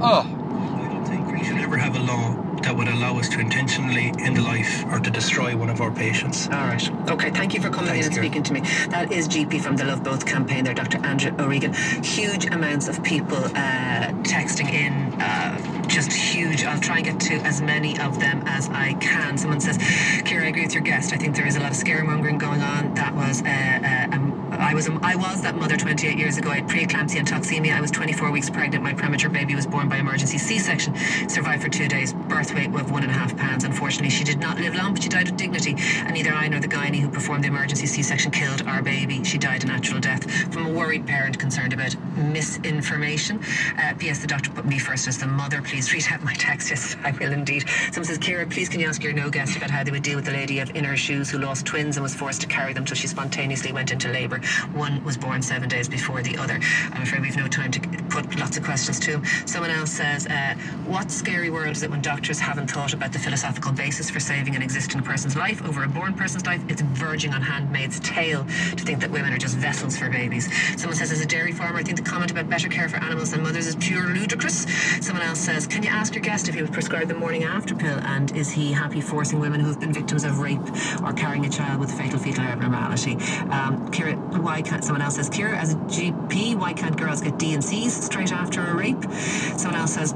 Oh, 0.00 0.22
I 0.22 0.88
don't 0.88 1.04
think 1.04 1.26
we 1.30 1.44
should 1.44 1.58
ever 1.58 1.76
have 1.76 1.96
a 1.96 2.00
law 2.00 2.45
that 2.62 2.76
would 2.76 2.88
allow 2.88 3.18
us 3.18 3.28
to 3.30 3.40
intentionally 3.40 4.12
end 4.24 4.38
a 4.38 4.42
life 4.42 4.84
or 4.90 4.98
to 5.00 5.10
destroy 5.10 5.56
one 5.56 5.70
of 5.70 5.80
our 5.80 5.90
patients. 5.90 6.48
All 6.48 6.66
right. 6.66 7.10
Okay, 7.10 7.30
thank 7.30 7.54
you 7.54 7.60
for 7.60 7.70
coming 7.70 7.96
in 7.96 8.04
and 8.04 8.14
speaking 8.14 8.42
to 8.44 8.52
me. 8.52 8.60
That 8.90 9.12
is 9.12 9.28
GP 9.28 9.60
from 9.60 9.76
the 9.76 9.84
Love 9.84 10.02
Both 10.02 10.26
campaign 10.26 10.64
there, 10.64 10.74
Dr. 10.74 10.98
Andrew 11.04 11.32
O'Regan. 11.38 11.72
Huge 12.02 12.46
amounts 12.46 12.88
of 12.88 13.02
people 13.02 13.38
uh, 13.38 14.12
texting 14.22 14.72
in, 14.72 14.92
uh, 15.20 15.86
just 15.88 16.12
huge. 16.12 16.64
I'll 16.64 16.80
try 16.80 16.96
and 16.98 17.04
get 17.06 17.20
to 17.20 17.36
as 17.46 17.62
many 17.62 17.98
of 18.00 18.18
them 18.20 18.42
as 18.46 18.68
I 18.70 18.94
can. 18.94 19.38
Someone 19.38 19.60
says, 19.60 19.78
Kira, 19.78 20.44
I 20.44 20.48
agree 20.48 20.62
with 20.62 20.74
your 20.74 20.82
guest. 20.82 21.12
I 21.12 21.16
think 21.16 21.36
there 21.36 21.46
is 21.46 21.56
a 21.56 21.60
lot 21.60 21.70
of 21.70 21.76
scaremongering 21.76 22.38
going 22.38 22.62
on. 22.62 22.94
That 22.94 23.14
was, 23.14 23.42
uh, 23.42 23.46
uh, 23.46 24.35
I 24.58 24.74
was 24.74 24.88
I 24.88 25.16
was 25.16 25.42
that 25.42 25.56
mother 25.56 25.76
28 25.76 26.16
years 26.18 26.38
ago. 26.38 26.50
I 26.50 26.56
had 26.56 26.68
preeclampsia 26.68 27.18
and 27.18 27.28
toxemia. 27.28 27.76
I 27.76 27.80
was 27.80 27.90
24 27.90 28.30
weeks 28.30 28.50
pregnant. 28.50 28.82
My 28.82 28.94
premature 28.94 29.30
baby 29.30 29.54
was 29.54 29.66
born 29.66 29.88
by 29.88 29.98
emergency 29.98 30.38
C-section. 30.38 30.94
Survived 31.28 31.62
for 31.62 31.68
two 31.68 31.88
days. 31.88 32.12
Birth 32.12 32.54
weight 32.54 32.74
of 32.74 32.90
one 32.90 33.02
and 33.02 33.10
a 33.10 33.14
half 33.14 33.36
pounds. 33.36 33.64
Unfortunately, 33.64 34.10
she 34.10 34.24
did 34.24 34.38
not 34.38 34.58
live 34.58 34.74
long, 34.74 34.94
but 34.94 35.02
she 35.02 35.08
died 35.08 35.28
with 35.28 35.36
dignity. 35.36 35.74
And 35.78 36.14
neither 36.14 36.32
I 36.32 36.48
nor 36.48 36.60
the 36.60 36.68
gynae 36.68 37.00
who 37.00 37.08
performed 37.08 37.44
the 37.44 37.48
emergency 37.48 37.86
C-section 37.86 38.30
killed 38.30 38.62
our 38.66 38.82
baby. 38.82 39.22
She 39.24 39.38
died 39.38 39.64
a 39.64 39.66
natural 39.66 40.00
death 40.00 40.30
from 40.52 40.66
a 40.66 40.70
worried 40.70 41.06
parent 41.06 41.38
concerned 41.38 41.72
about 41.72 41.94
misinformation. 42.16 43.40
Uh, 43.78 43.94
P.S. 43.98 44.20
The 44.20 44.26
doctor 44.26 44.50
put 44.50 44.64
me 44.64 44.78
first 44.78 45.06
as 45.06 45.18
the 45.18 45.26
mother. 45.26 45.60
Please 45.62 45.92
read 45.92 46.06
out 46.10 46.22
my 46.22 46.34
text. 46.34 46.70
Yes, 46.76 46.96
I 47.04 47.12
will 47.12 47.32
indeed. 47.32 47.64
Someone 47.92 48.04
says, 48.04 48.18
Kira, 48.18 48.50
please 48.50 48.68
can 48.68 48.80
you 48.80 48.88
ask 48.88 49.02
your 49.02 49.12
no 49.12 49.30
guest 49.30 49.56
about 49.56 49.70
how 49.70 49.84
they 49.84 49.92
would 49.92 50.02
deal 50.02 50.16
with 50.16 50.24
the 50.24 50.32
lady 50.32 50.58
of 50.58 50.74
in 50.74 50.84
her 50.84 50.96
shoes 50.96 51.30
who 51.30 51.38
lost 51.38 51.64
twins 51.64 51.96
and 51.96 52.02
was 52.02 52.14
forced 52.14 52.40
to 52.40 52.46
carry 52.48 52.72
them 52.72 52.84
till 52.84 52.96
she 52.96 53.06
spontaneously 53.06 53.72
went 53.72 53.92
into 53.92 54.10
labour. 54.10 54.40
One 54.72 55.02
was 55.04 55.16
born 55.16 55.42
seven 55.42 55.68
days 55.68 55.88
before 55.88 56.22
the 56.22 56.36
other. 56.36 56.58
I'm 56.92 57.02
afraid 57.02 57.22
we've 57.22 57.36
no 57.36 57.48
time 57.48 57.70
to 57.72 57.80
put 58.08 58.38
lots 58.38 58.56
of 58.56 58.64
questions 58.64 58.98
to 59.00 59.12
him. 59.12 59.24
Someone 59.46 59.70
else 59.70 59.90
says, 59.90 60.26
uh, 60.26 60.54
what 60.86 61.10
scary 61.10 61.50
world 61.50 61.76
is 61.76 61.82
it 61.82 61.90
when 61.90 62.02
doctors 62.02 62.38
haven't 62.38 62.70
thought 62.70 62.92
about 62.92 63.12
the 63.12 63.18
philosophical 63.18 63.72
basis 63.72 64.10
for 64.10 64.20
saving 64.20 64.56
an 64.56 64.62
existing 64.62 65.02
person's 65.02 65.36
life 65.36 65.64
over 65.64 65.84
a 65.84 65.88
born 65.88 66.14
person's 66.14 66.46
life? 66.46 66.62
It's 66.68 66.82
verging 66.82 67.32
on 67.34 67.42
handmaid's 67.42 68.00
tale 68.00 68.44
to 68.44 68.84
think 68.84 69.00
that 69.00 69.10
women 69.10 69.32
are 69.32 69.38
just 69.38 69.56
vessels 69.56 69.96
for 69.96 70.08
babies. 70.08 70.48
Someone 70.80 70.96
says, 70.96 71.12
as 71.12 71.20
a 71.20 71.26
dairy 71.26 71.52
farmer, 71.52 71.78
I 71.78 71.82
think 71.82 71.96
the 71.96 72.02
comment 72.02 72.30
about 72.30 72.48
better 72.48 72.68
care 72.68 72.88
for 72.88 72.96
animals 72.96 73.30
than 73.32 73.42
mothers 73.42 73.66
is 73.66 73.76
pure 73.76 74.08
ludicrous. 74.08 74.66
Someone 75.00 75.24
else 75.24 75.40
says, 75.40 75.66
can 75.66 75.82
you 75.82 75.88
ask 75.88 76.14
your 76.14 76.22
guest 76.22 76.48
if 76.48 76.54
he 76.54 76.62
would 76.62 76.72
prescribe 76.72 77.08
the 77.08 77.14
morning 77.14 77.44
after 77.44 77.74
pill 77.74 77.98
and 78.04 78.34
is 78.36 78.50
he 78.50 78.72
happy 78.72 79.00
forcing 79.00 79.40
women 79.40 79.60
who 79.60 79.68
have 79.68 79.80
been 79.80 79.92
victims 79.92 80.24
of 80.24 80.40
rape 80.40 80.60
or 81.04 81.12
carrying 81.12 81.44
a 81.46 81.50
child 81.50 81.80
with 81.80 81.90
a 81.90 81.96
fatal 81.96 82.18
fetal 82.18 82.44
abnormality? 82.44 83.12
Um, 83.50 83.88
Kira, 83.90 84.16
why 84.42 84.62
can't 84.62 84.84
someone 84.84 85.02
else 85.02 85.16
says, 85.16 85.30
Kira, 85.30 85.56
as 85.56 85.72
a 85.72 85.76
GP, 85.76 86.56
why 86.56 86.72
can't 86.72 86.96
girls 86.96 87.20
get 87.20 87.38
D 87.38 87.54
and 87.54 87.64
C's 87.64 87.94
straight 87.94 88.32
after 88.32 88.64
a 88.64 88.74
rape? 88.74 89.02
Someone 89.56 89.80
else 89.80 89.94
says, 89.94 90.14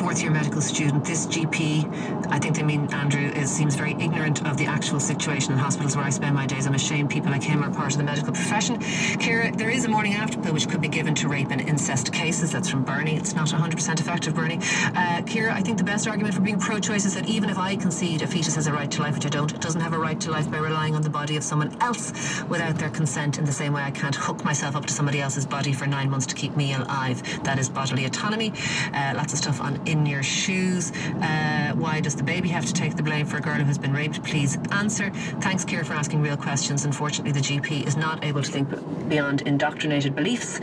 fourth 0.00 0.22
year 0.22 0.30
medical 0.30 0.62
student, 0.62 1.04
this 1.04 1.26
GP, 1.26 1.84
I 2.32 2.38
think 2.38 2.56
they 2.56 2.62
mean 2.62 2.90
Andrew, 2.90 3.20
is, 3.20 3.50
seems 3.50 3.74
very 3.74 3.92
ignorant 4.00 4.46
of 4.48 4.56
the 4.56 4.64
actual 4.64 4.98
situation 4.98 5.52
in 5.52 5.58
hospitals 5.58 5.94
where 5.94 6.06
I 6.06 6.08
spend 6.08 6.34
my 6.34 6.46
days. 6.46 6.66
I'm 6.66 6.72
ashamed 6.72 7.10
people 7.10 7.30
like 7.30 7.42
him 7.42 7.62
are 7.62 7.70
part 7.70 7.92
of 7.92 7.98
the 7.98 8.04
medical 8.04 8.32
profession. 8.32 8.78
Kira, 8.78 9.54
there 9.58 9.68
is 9.68 9.84
a 9.84 9.90
morning 9.90 10.14
after 10.14 10.40
pill 10.40 10.54
which 10.54 10.70
could 10.70 10.80
be 10.80 10.88
given 10.88 11.14
to 11.16 11.28
rape 11.28 11.48
and 11.50 11.60
incest 11.60 12.14
cases. 12.14 12.50
That's 12.50 12.70
from 12.70 12.82
Bernie. 12.82 13.14
It's 13.14 13.34
not 13.34 13.48
100% 13.48 14.00
effective, 14.00 14.34
Bernie. 14.34 14.56
Uh, 14.56 15.20
Kira, 15.26 15.50
I 15.50 15.60
think 15.60 15.76
the 15.76 15.84
best 15.84 16.08
argument 16.08 16.34
for 16.34 16.40
being 16.40 16.58
pro 16.58 16.80
choice 16.80 17.04
is 17.04 17.12
that 17.14 17.28
even 17.28 17.50
if 17.50 17.58
I 17.58 17.76
concede 17.76 18.22
a 18.22 18.26
fetus 18.26 18.54
has 18.54 18.68
a 18.68 18.72
right 18.72 18.90
to 18.92 19.02
life, 19.02 19.16
which 19.16 19.26
I 19.26 19.28
don't, 19.28 19.52
it 19.52 19.60
doesn't 19.60 19.82
have 19.82 19.92
a 19.92 19.98
right 19.98 20.18
to 20.22 20.30
life 20.30 20.50
by 20.50 20.60
relying 20.60 20.94
on 20.94 21.02
the 21.02 21.10
body 21.10 21.36
of 21.36 21.44
someone 21.44 21.76
else 21.82 22.42
without 22.48 22.76
their 22.78 22.88
consent 22.88 23.36
in 23.36 23.44
the 23.44 23.52
same 23.52 23.74
way 23.74 23.82
I 23.82 23.90
can't 23.90 24.16
hook 24.16 24.46
myself 24.46 24.76
up 24.76 24.86
to 24.86 24.94
somebody 24.94 25.20
else's 25.20 25.44
body 25.44 25.74
for 25.74 25.86
nine 25.86 26.08
months 26.08 26.24
to 26.28 26.34
keep 26.34 26.56
me 26.56 26.72
alive. 26.72 27.22
That 27.44 27.58
is 27.58 27.68
bodily 27.68 28.06
autonomy. 28.06 28.54
Uh, 28.94 29.12
lots 29.14 29.34
of 29.34 29.38
stuff 29.38 29.60
on 29.60 29.78
in 29.90 30.06
your 30.06 30.22
shoes. 30.22 30.92
Uh, 31.20 31.72
why 31.74 32.00
does 32.00 32.14
the 32.14 32.22
baby 32.22 32.48
have 32.48 32.64
to 32.64 32.72
take 32.72 32.96
the 32.96 33.02
blame 33.02 33.26
for 33.26 33.38
a 33.38 33.40
girl 33.40 33.54
who 33.54 33.64
has 33.64 33.78
been 33.78 33.92
raped? 33.92 34.22
Please 34.22 34.56
answer. 34.70 35.10
Thanks, 35.40 35.64
Kira, 35.64 35.84
for 35.84 35.94
asking 35.94 36.22
real 36.22 36.36
questions. 36.36 36.84
Unfortunately, 36.84 37.32
the 37.32 37.40
GP 37.40 37.86
is 37.86 37.96
not 37.96 38.24
able 38.24 38.42
to 38.42 38.50
think 38.50 38.68
beyond 39.08 39.42
indoctrinated 39.42 40.14
beliefs. 40.14 40.60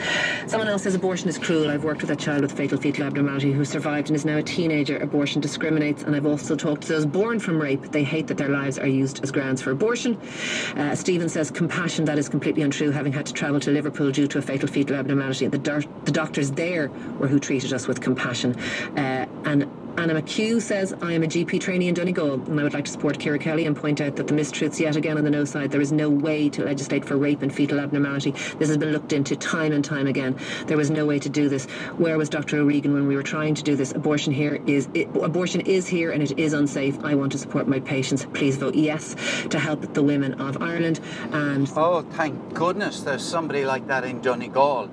Someone 0.47 0.69
else 0.69 0.83
says 0.83 0.95
abortion 0.95 1.27
is 1.27 1.37
cruel. 1.37 1.69
I've 1.69 1.83
worked 1.83 2.01
with 2.01 2.11
a 2.11 2.15
child 2.15 2.41
with 2.41 2.53
fatal 2.53 2.77
fetal 2.77 3.03
abnormality 3.03 3.51
who 3.51 3.65
survived 3.65 4.07
and 4.07 4.15
is 4.15 4.25
now 4.25 4.37
a 4.37 4.43
teenager. 4.43 4.97
Abortion 4.97 5.41
discriminates, 5.41 6.03
and 6.03 6.15
I've 6.15 6.25
also 6.25 6.55
talked 6.55 6.83
to 6.83 6.87
those 6.87 7.05
born 7.05 7.39
from 7.39 7.61
rape. 7.61 7.91
They 7.91 8.03
hate 8.03 8.27
that 8.27 8.37
their 8.37 8.49
lives 8.49 8.79
are 8.79 8.87
used 8.87 9.23
as 9.23 9.31
grounds 9.31 9.61
for 9.61 9.71
abortion. 9.71 10.15
Uh, 10.75 10.95
Stephen 10.95 11.27
says 11.27 11.51
compassion. 11.51 12.05
That 12.05 12.17
is 12.17 12.29
completely 12.29 12.61
untrue. 12.63 12.91
Having 12.91 13.13
had 13.13 13.25
to 13.25 13.33
travel 13.33 13.59
to 13.59 13.71
Liverpool 13.71 14.11
due 14.11 14.27
to 14.27 14.37
a 14.37 14.41
fatal 14.41 14.67
fetal 14.67 14.95
abnormality, 14.95 15.47
the, 15.47 15.57
the 16.05 16.11
doctors 16.11 16.51
there 16.51 16.89
were 17.19 17.27
who 17.27 17.39
treated 17.39 17.73
us 17.73 17.87
with 17.87 18.01
compassion. 18.01 18.55
Uh, 18.97 19.16
Uh, 19.17 19.25
and 19.45 19.63
Anna 19.97 20.13
McHugh 20.13 20.61
says, 20.61 20.93
I 21.01 21.13
am 21.13 21.23
a 21.23 21.25
GP 21.25 21.59
trainee 21.59 21.87
in 21.87 21.95
Donegal 21.95 22.35
and 22.35 22.59
I 22.59 22.63
would 22.63 22.75
like 22.75 22.85
to 22.85 22.91
support 22.91 23.17
Kira 23.17 23.41
Kelly 23.41 23.65
and 23.65 23.75
point 23.75 23.99
out 23.99 24.15
that 24.17 24.27
the 24.27 24.33
mistruths 24.33 24.79
yet 24.79 24.95
again 24.95 25.17
on 25.17 25.23
the 25.23 25.31
no 25.31 25.43
side. 25.43 25.71
There 25.71 25.81
is 25.81 25.91
no 25.91 26.07
way 26.07 26.49
to 26.49 26.63
legislate 26.63 27.03
for 27.03 27.17
rape 27.17 27.41
and 27.41 27.51
fetal 27.53 27.79
abnormality. 27.79 28.31
This 28.59 28.67
has 28.67 28.77
been 28.77 28.91
looked 28.91 29.11
into 29.11 29.35
time 29.35 29.71
and 29.71 29.83
time 29.83 30.05
again. 30.05 30.37
There 30.67 30.77
was 30.77 30.91
no 30.91 31.07
way 31.07 31.17
to 31.17 31.29
do 31.29 31.49
this. 31.49 31.65
Where 31.97 32.15
was 32.15 32.29
Dr. 32.29 32.57
O'Regan 32.57 32.93
when 32.93 33.07
we 33.07 33.15
were 33.15 33.23
trying 33.23 33.55
to 33.55 33.63
do 33.63 33.75
this? 33.75 33.91
Abortion 33.91 34.33
here 34.33 34.61
is 34.67 34.87
it, 34.93 35.07
abortion 35.15 35.61
is 35.61 35.87
here 35.87 36.11
and 36.11 36.21
it 36.21 36.37
is 36.37 36.53
unsafe. 36.53 37.03
I 37.03 37.15
want 37.15 37.31
to 37.31 37.39
support 37.39 37.67
my 37.67 37.79
patients. 37.79 38.27
Please 38.35 38.55
vote 38.55 38.75
yes 38.75 39.15
to 39.49 39.57
help 39.57 39.95
the 39.95 40.03
women 40.03 40.35
of 40.35 40.61
Ireland. 40.61 40.99
And 41.31 41.67
oh, 41.75 42.03
thank 42.03 42.53
goodness, 42.53 43.01
there's 43.01 43.25
somebody 43.25 43.65
like 43.65 43.87
that 43.87 44.03
in 44.03 44.21
Donegal. 44.21 44.91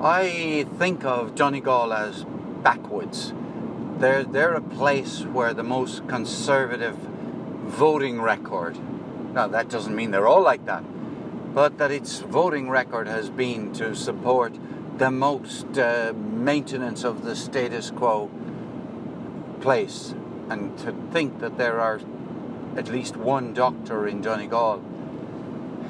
I 0.00 0.64
think 0.78 1.04
of 1.04 1.34
Donegal 1.34 1.92
as 1.92 2.24
backwards 2.62 3.32
they're, 3.98 4.24
they're 4.24 4.54
a 4.54 4.60
place 4.60 5.22
where 5.22 5.54
the 5.54 5.62
most 5.62 6.06
conservative 6.08 6.96
voting 6.96 8.20
record, 8.20 8.76
now 9.32 9.46
that 9.48 9.68
doesn't 9.68 9.94
mean 9.94 10.10
they're 10.10 10.26
all 10.26 10.42
like 10.42 10.64
that, 10.66 10.82
but 11.54 11.78
that 11.78 11.90
its 11.90 12.20
voting 12.20 12.68
record 12.68 13.06
has 13.06 13.30
been 13.30 13.72
to 13.72 13.94
support 13.94 14.54
the 14.98 15.10
most 15.10 15.78
uh, 15.78 16.12
maintenance 16.14 17.04
of 17.04 17.24
the 17.24 17.34
status 17.34 17.90
quo 17.90 18.30
place. 19.60 20.14
And 20.50 20.76
to 20.78 20.92
think 21.12 21.40
that 21.40 21.56
there 21.56 21.80
are 21.80 22.00
at 22.76 22.88
least 22.88 23.16
one 23.16 23.54
doctor 23.54 24.06
in 24.06 24.20
Donegal 24.20 24.80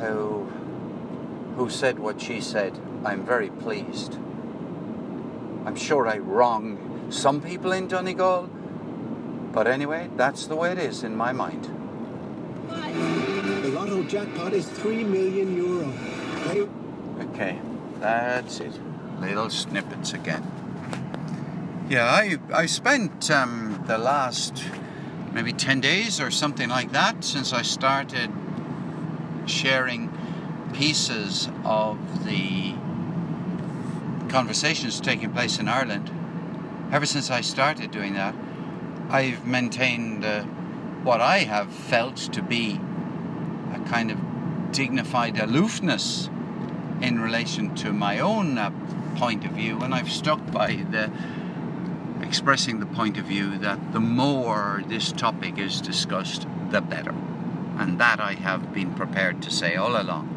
who, 0.01 0.45
who 1.57 1.69
said 1.71 1.99
what 1.99 2.21
she 2.21 2.41
said, 2.41 2.79
I'm 3.05 3.25
very 3.25 3.51
pleased. 3.51 4.15
I'm 5.67 5.77
sure 5.77 6.07
I 6.07 6.19
wrong 6.19 6.84
some 7.15 7.41
people 7.41 7.73
in 7.73 7.89
Donegal. 7.89 8.51
But 9.53 9.67
anyway, 9.67 10.11
that's 10.17 10.47
the 10.47 10.57
way 10.57 10.73
it 10.73 10.79
is 10.79 11.05
in 11.05 11.17
my 11.17 11.33
mind. 11.33 11.71
The 12.69 13.71
lotto 13.71 14.03
jackpot 14.03 14.53
is 14.53 14.69
3 14.69 15.05
million 15.05 15.57
euro. 15.57 15.93
Okay, 17.31 17.61
that's 18.01 18.61
it. 18.61 18.73
Little 19.21 19.49
snippets 19.49 20.13
again. 20.13 20.45
Yeah, 21.89 22.07
I, 22.07 22.39
I 22.53 22.67
spent 22.67 23.31
um, 23.31 23.85
the 23.87 23.99
last 23.99 24.65
maybe 25.33 25.53
10 25.53 25.81
days 25.81 26.21
or 26.21 26.31
something 26.31 26.69
like 26.69 26.93
that 26.93 27.25
since 27.25 27.53
I 27.53 27.63
started 27.63 28.31
sharing 29.47 30.13
pieces 30.73 31.49
of 31.65 32.25
the 32.25 32.75
conversations 34.29 35.01
taking 35.01 35.31
place 35.31 35.59
in 35.59 35.69
Ireland 35.69 36.11
ever 36.95 37.07
since 37.07 37.29
I 37.29 37.41
started 37.41 37.91
doing 37.91 38.15
that, 38.15 38.37
I've 39.11 39.45
maintained 39.45 40.25
uh, 40.25 40.45
what 41.03 41.21
I 41.21 41.39
have 41.39 41.73
felt 41.73 42.17
to 42.33 42.41
be 42.41 42.81
a 43.75 43.81
kind 43.89 44.13
of 44.13 44.19
dignified 44.71 45.37
aloofness 45.37 46.31
in 47.01 47.19
relation 47.19 47.75
to 47.75 47.93
my 47.93 48.21
own 48.21 48.57
uh, 48.59 48.71
point 49.17 49.45
of 49.45 49.51
view, 49.51 49.81
and 49.81 49.93
I've 49.93 50.11
stuck 50.11 50.53
by 50.53 50.85
the 50.93 51.11
expressing 52.23 52.79
the 52.79 52.87
point 52.87 53.19
of 53.19 53.25
view 53.25 53.59
that 53.59 53.93
the 53.93 53.99
more 53.99 54.85
this 54.87 55.11
topic 55.11 55.59
is 55.59 55.81
discussed, 55.81 56.47
the 56.71 56.81
better. 56.81 57.15
And 57.77 57.99
that 57.99 58.21
I 58.21 58.35
have 58.35 58.73
been 58.73 58.95
prepared 58.95 59.43
to 59.43 59.51
say 59.51 59.75
all 59.75 60.01
along. 60.01 60.29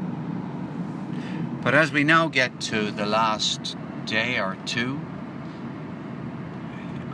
But 1.63 1.75
as 1.75 1.91
we 1.91 2.03
now 2.03 2.27
get 2.29 2.59
to 2.61 2.89
the 2.89 3.05
last 3.05 3.77
day 4.07 4.39
or 4.39 4.57
two 4.65 4.99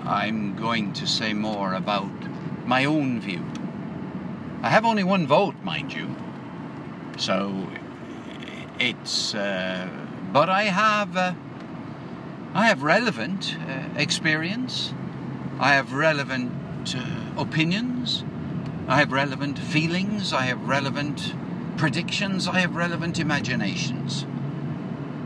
I'm 0.06 0.56
going 0.58 0.94
to 0.94 1.08
say 1.08 1.34
more 1.34 1.74
about 1.74 2.12
my 2.66 2.86
own 2.86 3.22
view. 3.22 3.46
I 4.62 4.70
have 4.70 4.86
only 4.86 5.04
one 5.04 5.28
vote, 5.28 5.56
mind 5.64 5.94
you. 5.94 6.16
So 7.18 7.68
it's. 8.80 9.34
Uh, 9.34 9.88
but 10.32 10.50
I 10.50 10.64
have. 10.64 11.16
Uh, 11.16 11.34
I 12.54 12.68
have 12.68 12.84
relevant 12.84 13.56
uh, 13.68 13.90
experience. 13.96 14.94
I 15.60 15.74
have 15.74 15.94
relevant 15.94 16.96
uh, 16.96 17.02
opinions. 17.38 18.24
I 18.88 19.00
have 19.00 19.12
relevant 19.12 19.58
feelings. 19.58 20.34
I 20.34 20.44
have 20.44 20.68
relevant 20.68 21.34
predictions. 21.78 22.48
I 22.48 22.60
have 22.60 22.76
relevant 22.76 23.20
imaginations. 23.20 24.26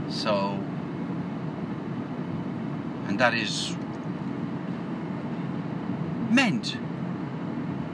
So. 0.09 0.63
And 3.07 3.19
that 3.19 3.33
is 3.33 3.75
meant 6.31 6.77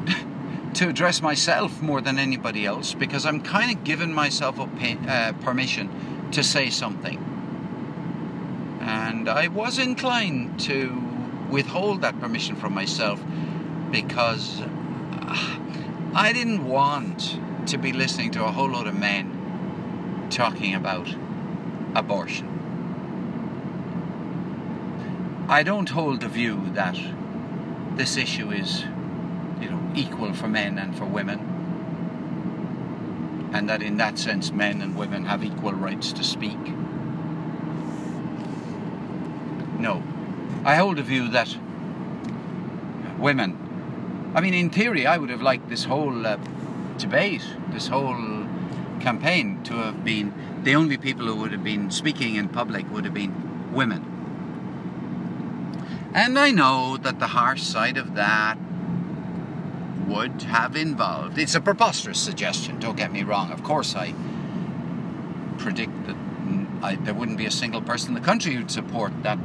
to 0.76 0.90
address 0.90 1.22
myself 1.22 1.82
more 1.82 2.02
than 2.02 2.20
anybody 2.20 2.66
else 2.66 2.94
because 2.94 3.26
I'm 3.26 3.42
kind 3.42 3.76
of 3.76 3.84
giving 3.84 4.14
myself 4.14 4.60
uh, 4.60 5.34
permission 5.42 6.30
to 6.32 6.44
say 6.44 6.70
something. 6.70 7.18
And 8.82 9.30
I 9.30 9.48
was 9.48 9.80
inclined 9.80 10.60
to 10.62 11.02
withhold 11.50 12.02
that 12.02 12.20
permission 12.20 12.56
from 12.56 12.74
myself 12.74 13.22
because 13.92 14.62
I 16.16 16.32
didn't 16.34 16.66
want 16.66 17.40
to 17.68 17.78
be 17.78 17.94
listening 17.94 18.32
to 18.32 18.44
a 18.44 18.52
whole 18.52 18.70
lot 18.70 18.88
of 18.88 18.96
men 18.96 20.28
talking 20.30 20.76
about 20.76 21.16
abortion. 21.96 22.50
I 25.48 25.64
don't 25.64 25.90
hold 25.90 26.22
the 26.22 26.28
view 26.28 26.62
that 26.74 26.98
this 27.96 28.18
issue 28.18 28.52
is, 28.52 28.84
you 29.62 29.70
know, 29.70 29.92
equal 29.96 30.34
for 30.34 30.48
men 30.48 30.78
and 30.80 30.98
for 30.98 31.06
women, 31.06 31.40
and 33.54 33.70
that 33.70 33.82
in 33.82 33.98
that 33.98 34.18
sense 34.18 34.52
men 34.52 34.82
and 34.82 34.96
women 34.96 35.26
have 35.26 35.44
equal 35.44 35.74
rights 35.74 36.12
to 36.14 36.24
speak. 36.24 36.60
No, 39.80 40.02
I 40.66 40.76
hold 40.76 40.98
a 40.98 41.04
view 41.04 41.30
that 41.30 41.56
women, 43.20 44.32
I 44.36 44.42
mean, 44.42 44.54
in 44.54 44.70
theory, 44.70 45.06
I 45.06 45.18
would 45.18 45.30
have 45.30 45.42
liked 45.42 45.70
this 45.70 45.84
whole 45.84 46.26
uh, 46.26 46.38
debate, 46.98 47.46
this 47.70 47.88
whole 47.88 48.48
campaign 49.00 49.62
to 49.64 49.74
have 49.76 50.04
been 50.04 50.34
the 50.64 50.76
only 50.76 50.98
people 50.98 51.26
who 51.28 51.36
would 51.36 51.52
have 51.52 51.64
been 51.64 51.92
speaking 51.92 52.36
in 52.36 52.48
public 52.50 52.90
would 52.92 53.06
have 53.06 53.14
been 53.14 53.74
women. 53.74 54.13
And 56.14 56.38
I 56.38 56.52
know 56.52 56.98
that 56.98 57.20
the 57.20 57.28
harsh 57.28 57.64
side 57.64 57.98
of 57.98 58.16
that 58.16 58.58
would 60.08 60.44
have 60.44 60.76
involved. 60.76 61.40
It's 61.40 61.56
a 61.56 61.62
preposterous 61.62 62.20
suggestion, 62.20 62.80
don't 62.80 62.96
get 62.96 63.12
me 63.12 63.24
wrong. 63.24 63.52
Of 63.52 63.64
course, 63.64 63.96
I 63.96 64.14
predict 65.58 66.06
that 66.06 66.16
I, 66.84 66.96
there 66.96 67.14
wouldn't 67.14 67.38
be 67.38 67.46
a 67.46 67.52
single 67.52 67.82
person 67.82 68.10
in 68.10 68.14
the 68.16 68.26
country 68.26 68.54
who'd 68.54 68.70
support 68.70 69.24
that, 69.24 69.40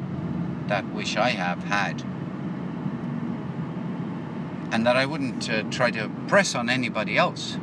that 0.67 0.87
wish 0.93 1.17
I 1.17 1.31
have 1.31 1.63
had. 1.65 2.03
And 4.71 4.85
that 4.87 4.97
I 4.97 5.07
wouldn't 5.07 5.49
uh, 5.49 5.63
try 5.71 5.91
to 5.93 6.11
press 6.27 6.55
on 6.55 6.69
anybody 6.69 7.17
else. 7.17 7.57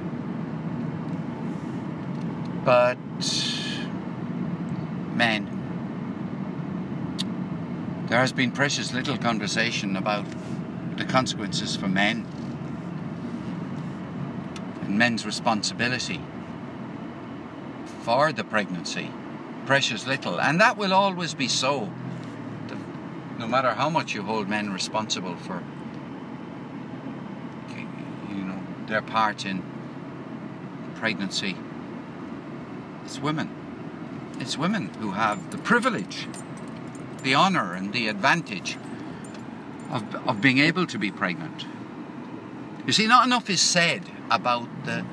But, 2.63 2.97
men, 5.13 5.54
there 8.07 8.19
has 8.19 8.31
been 8.31 8.51
precious 8.51 8.93
little 8.93 9.17
conversation 9.17 9.95
about 9.95 10.25
the 10.97 11.05
consequences 11.05 11.75
for 11.75 11.87
men 11.87 12.25
and 14.81 14.97
men's 14.97 15.25
responsibility 15.25 16.21
for 18.03 18.31
the 18.31 18.43
pregnancy. 18.43 19.09
Precious 19.65 20.05
little. 20.05 20.39
And 20.39 20.61
that 20.61 20.77
will 20.77 20.93
always 20.93 21.33
be 21.33 21.47
so. 21.47 21.91
No 23.39 23.47
matter 23.47 23.71
how 23.73 23.89
much 23.89 24.13
you 24.13 24.21
hold 24.21 24.47
men 24.47 24.71
responsible 24.71 25.35
for 25.35 25.63
you 28.29 28.43
know 28.43 28.59
their 28.87 29.01
part 29.01 29.45
in 29.45 29.63
pregnancy. 30.95 31.55
It's 33.03 33.19
women. 33.19 33.49
It's 34.39 34.57
women 34.57 34.89
who 34.99 35.11
have 35.11 35.51
the 35.51 35.57
privilege, 35.57 36.27
the 37.25 37.35
honour 37.35 37.73
and 37.73 37.91
the 37.91 38.07
advantage 38.07 38.77
of, 39.89 40.15
of 40.27 40.39
being 40.39 40.59
able 40.59 40.85
to 40.85 40.99
be 40.99 41.09
pregnant. 41.11 41.65
You 42.85 42.93
see, 42.93 43.07
not 43.07 43.25
enough 43.25 43.49
is 43.49 43.59
said 43.59 44.03
about 44.29 44.69
the, 44.85 45.03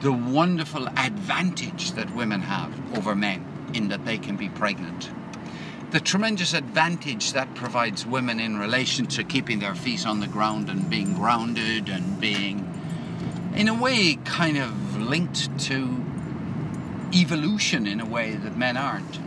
the 0.00 0.10
wonderful 0.10 0.88
advantage 0.88 1.92
that 1.92 2.14
women 2.16 2.40
have 2.40 2.96
over 2.96 3.14
men 3.14 3.44
in 3.74 3.88
that 3.88 4.06
they 4.06 4.16
can 4.16 4.36
be 4.36 4.48
pregnant. 4.48 5.10
The 5.90 6.00
tremendous 6.00 6.54
advantage 6.54 7.34
that 7.34 7.54
provides 7.54 8.06
women 8.06 8.40
in 8.40 8.56
relation 8.56 9.06
to 9.08 9.22
keeping 9.22 9.58
their 9.58 9.74
feet 9.74 10.06
on 10.06 10.20
the 10.20 10.26
ground 10.26 10.70
and 10.70 10.88
being 10.88 11.12
grounded 11.12 11.90
and 11.90 12.18
being, 12.18 12.72
in 13.54 13.68
a 13.68 13.74
way, 13.74 14.18
kind 14.24 14.56
of 14.56 14.96
linked 14.96 15.58
to 15.66 16.02
evolution 17.12 17.86
in 17.86 18.00
a 18.00 18.06
way 18.06 18.34
that 18.34 18.56
men 18.56 18.78
aren't. 18.78 19.25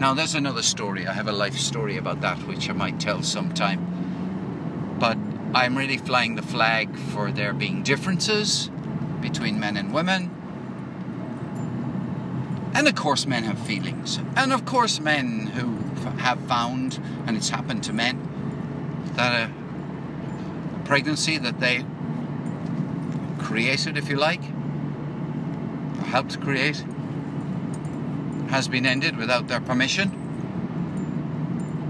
Now, 0.00 0.14
there's 0.14 0.36
another 0.36 0.62
story. 0.62 1.08
I 1.08 1.12
have 1.12 1.26
a 1.26 1.32
life 1.32 1.58
story 1.58 1.96
about 1.96 2.20
that 2.20 2.38
which 2.46 2.70
I 2.70 2.72
might 2.72 3.00
tell 3.00 3.22
sometime. 3.24 4.96
But 5.00 5.18
I'm 5.54 5.76
really 5.76 5.98
flying 5.98 6.36
the 6.36 6.42
flag 6.42 6.96
for 6.96 7.32
there 7.32 7.52
being 7.52 7.82
differences 7.82 8.70
between 9.20 9.58
men 9.58 9.76
and 9.76 9.92
women. 9.92 10.30
And 12.74 12.86
of 12.86 12.94
course, 12.94 13.26
men 13.26 13.42
have 13.42 13.58
feelings. 13.58 14.20
And 14.36 14.52
of 14.52 14.64
course, 14.64 15.00
men 15.00 15.48
who 15.48 15.78
have 16.18 16.38
found, 16.42 17.00
and 17.26 17.36
it's 17.36 17.48
happened 17.48 17.82
to 17.84 17.92
men, 17.92 18.20
that 19.14 19.50
a 19.50 20.84
pregnancy 20.84 21.38
that 21.38 21.58
they 21.58 21.84
created, 23.40 23.96
if 23.96 24.08
you 24.08 24.16
like, 24.16 24.42
or 25.98 26.04
helped 26.04 26.40
create, 26.40 26.84
has 28.48 28.68
been 28.68 28.86
ended 28.86 29.16
without 29.16 29.48
their 29.48 29.60
permission. 29.60 30.26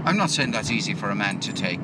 I'm 0.05 0.17
not 0.17 0.29
saying 0.29 0.51
that's 0.51 0.71
easy 0.71 0.93
for 0.93 1.09
a 1.09 1.15
man 1.15 1.39
to 1.41 1.53
take. 1.53 1.81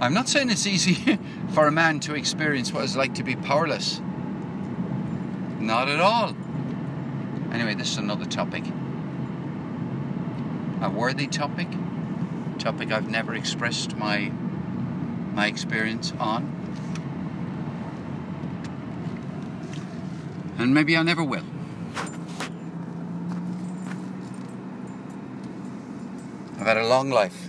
I'm 0.00 0.12
not 0.12 0.28
saying 0.28 0.50
it's 0.50 0.66
easy 0.66 1.18
for 1.52 1.66
a 1.66 1.72
man 1.72 2.00
to 2.00 2.14
experience 2.14 2.72
what 2.72 2.84
it's 2.84 2.96
like 2.96 3.14
to 3.14 3.22
be 3.22 3.34
powerless. 3.34 4.00
Not 5.58 5.88
at 5.88 6.00
all. 6.00 6.36
Anyway, 7.52 7.74
this 7.74 7.92
is 7.92 7.98
another 7.98 8.26
topic. 8.26 8.64
A 10.82 10.90
worthy 10.90 11.26
topic. 11.26 11.68
Topic 12.58 12.92
I've 12.92 13.08
never 13.08 13.34
expressed 13.34 13.96
my 13.96 14.30
my 15.32 15.46
experience 15.46 16.12
on. 16.18 16.52
And 20.58 20.72
maybe 20.72 20.96
I 20.96 21.02
never 21.02 21.24
will. 21.24 21.44
I've 26.66 26.74
had 26.74 26.84
a 26.84 26.88
long 26.88 27.10
life. 27.10 27.46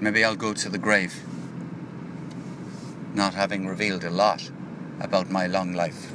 Maybe 0.00 0.24
I'll 0.24 0.34
go 0.34 0.54
to 0.54 0.68
the 0.68 0.76
grave 0.76 1.14
not 3.14 3.32
having 3.32 3.68
revealed 3.68 4.02
a 4.02 4.10
lot 4.10 4.50
about 4.98 5.30
my 5.30 5.46
long 5.46 5.72
life. 5.72 6.10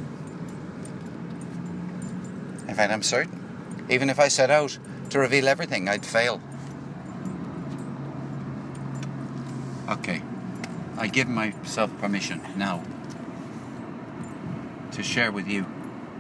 In 2.68 2.76
fact, 2.76 2.92
I'm 2.92 3.04
certain, 3.04 3.42
even 3.90 4.10
if 4.10 4.20
I 4.20 4.28
set 4.28 4.52
out 4.52 4.78
to 5.12 5.20
reveal 5.20 5.48
everything, 5.48 5.88
I'd 5.88 6.06
fail. 6.06 6.42
Okay, 9.88 10.22
I 10.98 11.08
give 11.08 11.30
myself 11.30 11.90
permission 12.02 12.42
now 12.58 12.84
to 14.92 15.02
share 15.02 15.32
with 15.32 15.48
you 15.48 15.66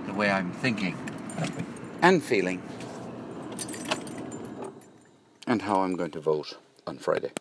the 0.05 0.13
way 0.13 0.29
I'm 0.29 0.53
thinking 0.53 0.95
and 2.01 2.23
feeling 2.23 2.61
and 5.49 5.63
how 5.63 5.81
I'm 5.81 5.95
going 5.95 6.11
to 6.11 6.19
vote 6.19 6.59
on 6.85 6.99
Friday. 6.99 7.31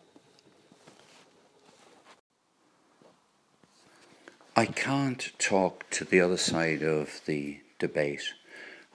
I 4.55 4.65
can't 4.65 5.31
talk 5.37 5.87
to 5.91 6.03
the 6.03 6.19
other 6.19 6.35
side 6.35 6.81
of 6.81 7.21
the 7.27 7.59
debate. 7.77 8.33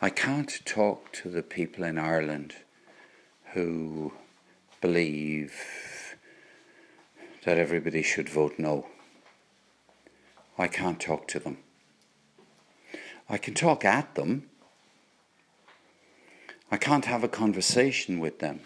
I 0.03 0.11
can't 0.11 0.61
talk 0.67 1.13
to 1.13 1.31
the 1.31 1.45
people 1.45 1.85
in 1.85 1.97
Ireland 1.97 2.57
who 3.53 4.13
believe 4.81 5.55
that 7.45 7.57
everybody 7.57 8.03
should 8.03 8.29
vote 8.29 8.59
no. 8.59 8.89
I 10.59 10.67
can't 10.67 10.99
talk 10.99 11.29
to 11.29 11.39
them. 11.39 11.59
I 13.29 13.39
can 13.39 13.55
talk 13.55 13.85
at 13.85 14.17
them. 14.17 14.51
I 16.73 16.77
can't 16.79 17.05
have 17.05 17.23
a 17.23 17.29
conversation 17.29 18.19
with 18.19 18.41
them. 18.41 18.61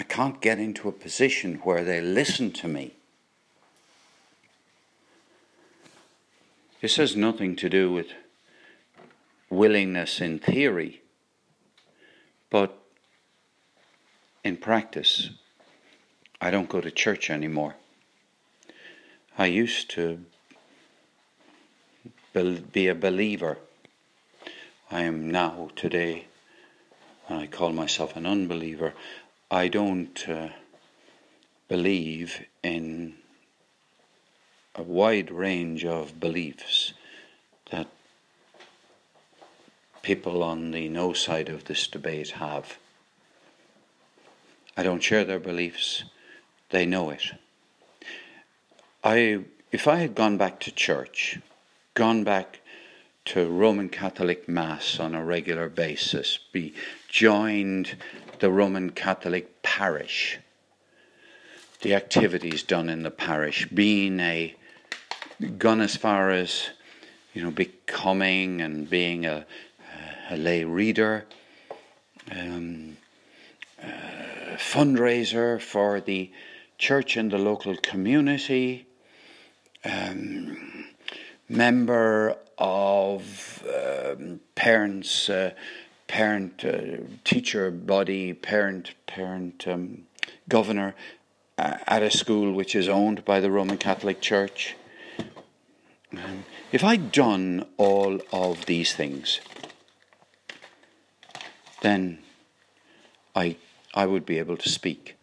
I 0.00 0.02
can't 0.02 0.40
get 0.40 0.58
into 0.58 0.88
a 0.88 0.92
position 0.92 1.56
where 1.56 1.84
they 1.84 2.00
listen 2.00 2.52
to 2.52 2.68
me. 2.68 2.94
This 6.80 6.96
has 6.96 7.14
nothing 7.14 7.54
to 7.56 7.68
do 7.68 7.92
with 7.92 8.06
willingness 9.50 10.22
in 10.22 10.38
theory, 10.38 11.02
but 12.48 12.78
in 14.42 14.56
practice, 14.56 15.28
I 16.40 16.50
don't 16.50 16.70
go 16.70 16.80
to 16.80 16.90
church 16.90 17.28
anymore. 17.28 17.74
I 19.36 19.46
used 19.46 19.90
to 19.90 20.24
be 22.72 22.88
a 22.88 22.94
believer. 22.94 23.58
I 24.90 25.02
am 25.02 25.30
now, 25.30 25.68
today, 25.76 26.24
and 27.28 27.38
I 27.38 27.46
call 27.46 27.74
myself 27.74 28.16
an 28.16 28.24
unbeliever. 28.24 28.94
I 29.52 29.66
don't 29.66 30.28
uh, 30.28 30.50
believe 31.66 32.46
in 32.62 33.14
a 34.76 34.82
wide 34.82 35.32
range 35.32 35.84
of 35.84 36.20
beliefs 36.20 36.92
that 37.72 37.88
people 40.02 40.44
on 40.44 40.70
the 40.70 40.88
no 40.88 41.12
side 41.12 41.48
of 41.48 41.64
this 41.64 41.88
debate 41.88 42.30
have. 42.30 42.78
I 44.76 44.84
don't 44.84 45.02
share 45.02 45.24
their 45.24 45.40
beliefs, 45.40 46.04
they 46.70 46.86
know 46.86 47.10
it. 47.10 47.32
I, 49.02 49.40
if 49.72 49.88
I 49.88 49.96
had 49.96 50.14
gone 50.14 50.36
back 50.36 50.60
to 50.60 50.70
church, 50.70 51.40
gone 51.94 52.22
back 52.22 52.60
to 53.26 53.50
Roman 53.50 53.88
Catholic 53.88 54.48
Mass 54.48 55.00
on 55.00 55.12
a 55.12 55.24
regular 55.24 55.68
basis, 55.68 56.38
be 56.52 56.72
joined 57.08 57.96
the 58.40 58.50
Roman 58.50 58.90
Catholic 58.90 59.62
parish, 59.62 60.38
the 61.82 61.94
activities 61.94 62.62
done 62.62 62.88
in 62.88 63.02
the 63.02 63.10
parish, 63.10 63.66
being 63.68 64.20
a 64.20 64.54
gone 65.58 65.80
as 65.80 65.96
far 65.96 66.30
as 66.30 66.70
you 67.32 67.42
know 67.42 67.50
becoming 67.50 68.60
and 68.60 68.90
being 68.90 69.24
a, 69.24 69.46
a 70.30 70.36
lay 70.36 70.64
reader, 70.64 71.26
um, 72.30 72.96
fundraiser 74.56 75.60
for 75.60 76.00
the 76.00 76.30
church 76.78 77.16
and 77.16 77.30
the 77.30 77.38
local 77.38 77.76
community, 77.76 78.86
um, 79.84 80.86
member 81.48 82.36
of 82.58 83.64
um, 83.66 84.40
parents, 84.54 85.28
uh, 85.28 85.50
parent 86.10 86.64
uh, 86.64 86.96
teacher 87.22 87.70
body, 87.70 88.34
parent 88.34 88.94
parent 89.06 89.68
um, 89.68 90.02
governor 90.48 90.96
uh, 91.56 91.76
at 91.86 92.02
a 92.02 92.10
school 92.10 92.52
which 92.52 92.74
is 92.74 92.88
owned 92.88 93.24
by 93.24 93.38
the 93.38 93.48
Roman 93.48 93.78
Catholic 93.78 94.20
Church. 94.20 94.74
Um, 96.12 96.44
if 96.72 96.82
I'd 96.82 97.12
done 97.12 97.64
all 97.76 98.20
of 98.32 98.66
these 98.66 98.92
things, 98.92 99.40
then 101.80 102.18
I 103.36 103.56
I 103.94 104.06
would 104.06 104.26
be 104.26 104.40
able 104.40 104.56
to 104.56 104.68
speak 104.68 105.14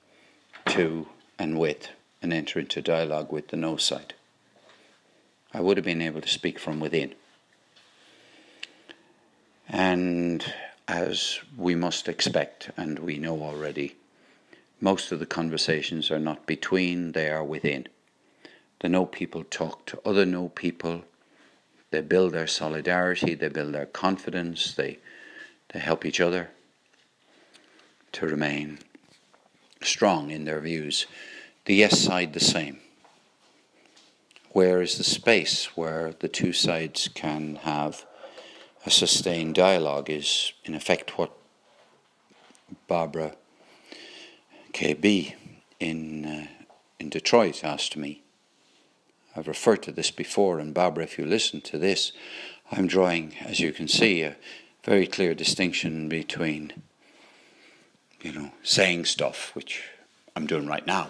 to 0.67 1.07
and 1.37 1.59
with 1.59 1.89
and 2.21 2.31
enter 2.31 2.59
into 2.59 2.81
dialogue 2.81 3.29
with 3.29 3.49
the 3.49 3.57
no 3.57 3.75
side. 3.75 4.13
I 5.53 5.59
would 5.59 5.75
have 5.75 5.85
been 5.85 6.01
able 6.01 6.21
to 6.21 6.29
speak 6.29 6.57
from 6.57 6.79
within. 6.79 7.13
And 9.67 10.45
as 10.87 11.39
we 11.57 11.75
must 11.75 12.07
expect, 12.07 12.71
and 12.77 12.99
we 12.99 13.17
know 13.17 13.41
already, 13.43 13.95
most 14.79 15.11
of 15.11 15.19
the 15.19 15.25
conversations 15.25 16.09
are 16.09 16.19
not 16.19 16.45
between, 16.45 17.11
they 17.11 17.29
are 17.29 17.43
within. 17.43 17.87
The 18.79 18.89
no 18.89 19.05
people 19.05 19.43
talk 19.43 19.85
to 19.87 19.99
other 20.05 20.25
no 20.25 20.49
people, 20.49 21.03
they 21.91 22.01
build 22.01 22.33
their 22.33 22.47
solidarity, 22.47 23.33
they 23.33 23.49
build 23.49 23.73
their 23.73 23.85
confidence, 23.85 24.73
they, 24.75 24.99
they 25.73 25.79
help 25.79 26.05
each 26.05 26.19
other 26.19 26.51
to 28.13 28.25
remain 28.25 28.79
strong 29.81 30.31
in 30.31 30.45
their 30.45 30.59
views. 30.59 31.05
The 31.65 31.75
yes 31.75 31.99
side, 31.99 32.33
the 32.33 32.39
same. 32.39 32.79
Where 34.51 34.81
is 34.81 34.97
the 34.97 35.03
space 35.03 35.77
where 35.77 36.13
the 36.19 36.27
two 36.27 36.53
sides 36.53 37.09
can 37.13 37.57
have 37.57 38.06
a 38.85 38.89
sustained 38.89 39.55
dialogue 39.55 40.09
is, 40.09 40.53
in 40.63 40.73
effect, 40.73 41.17
what 41.17 41.31
Barbara 42.87 43.35
KB 44.73 45.33
in, 45.79 46.25
uh, 46.25 46.47
in 46.99 47.09
Detroit 47.09 47.63
asked 47.63 47.97
me. 47.97 48.21
I've 49.35 49.47
referred 49.47 49.83
to 49.83 49.91
this 49.91 50.11
before, 50.11 50.59
and 50.59 50.73
Barbara, 50.73 51.03
if 51.03 51.17
you 51.17 51.25
listen 51.25 51.61
to 51.61 51.77
this, 51.77 52.11
I'm 52.71 52.87
drawing, 52.87 53.35
as 53.45 53.59
you 53.59 53.71
can 53.71 53.87
see, 53.87 54.23
a 54.23 54.35
very 54.83 55.05
clear 55.05 55.35
distinction 55.35 56.09
between, 56.09 56.73
you 58.21 58.31
know, 58.31 58.51
saying 58.63 59.05
stuff, 59.05 59.53
which 59.53 59.83
I'm 60.35 60.47
doing 60.47 60.65
right 60.65 60.85
now, 60.85 61.09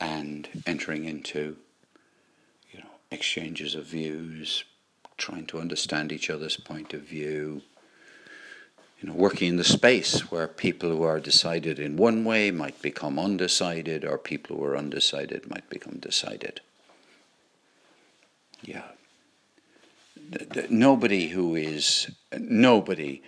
and 0.00 0.48
entering 0.66 1.04
into, 1.04 1.56
you 2.72 2.80
know, 2.80 2.90
exchanges 3.10 3.74
of 3.74 3.86
views, 3.86 4.64
trying 5.18 5.46
to 5.46 5.58
understand 5.60 6.12
each 6.12 6.30
other's 6.30 6.56
point 6.56 6.94
of 6.94 7.02
view, 7.02 7.62
you 9.00 9.08
know, 9.08 9.14
working 9.14 9.48
in 9.48 9.56
the 9.56 9.64
space 9.64 10.30
where 10.30 10.48
people 10.48 10.90
who 10.90 11.02
are 11.02 11.20
decided 11.20 11.78
in 11.78 11.96
one 11.96 12.24
way 12.24 12.50
might 12.50 12.80
become 12.80 13.18
undecided, 13.18 14.04
or 14.04 14.18
people 14.18 14.56
who 14.56 14.64
are 14.64 14.76
undecided 14.76 15.48
might 15.50 15.68
become 15.68 15.98
decided. 15.98 16.60
Yeah. 18.62 18.82
Nobody 20.68 21.28
who 21.28 21.54
is, 21.54 22.10
nobody 22.36 23.22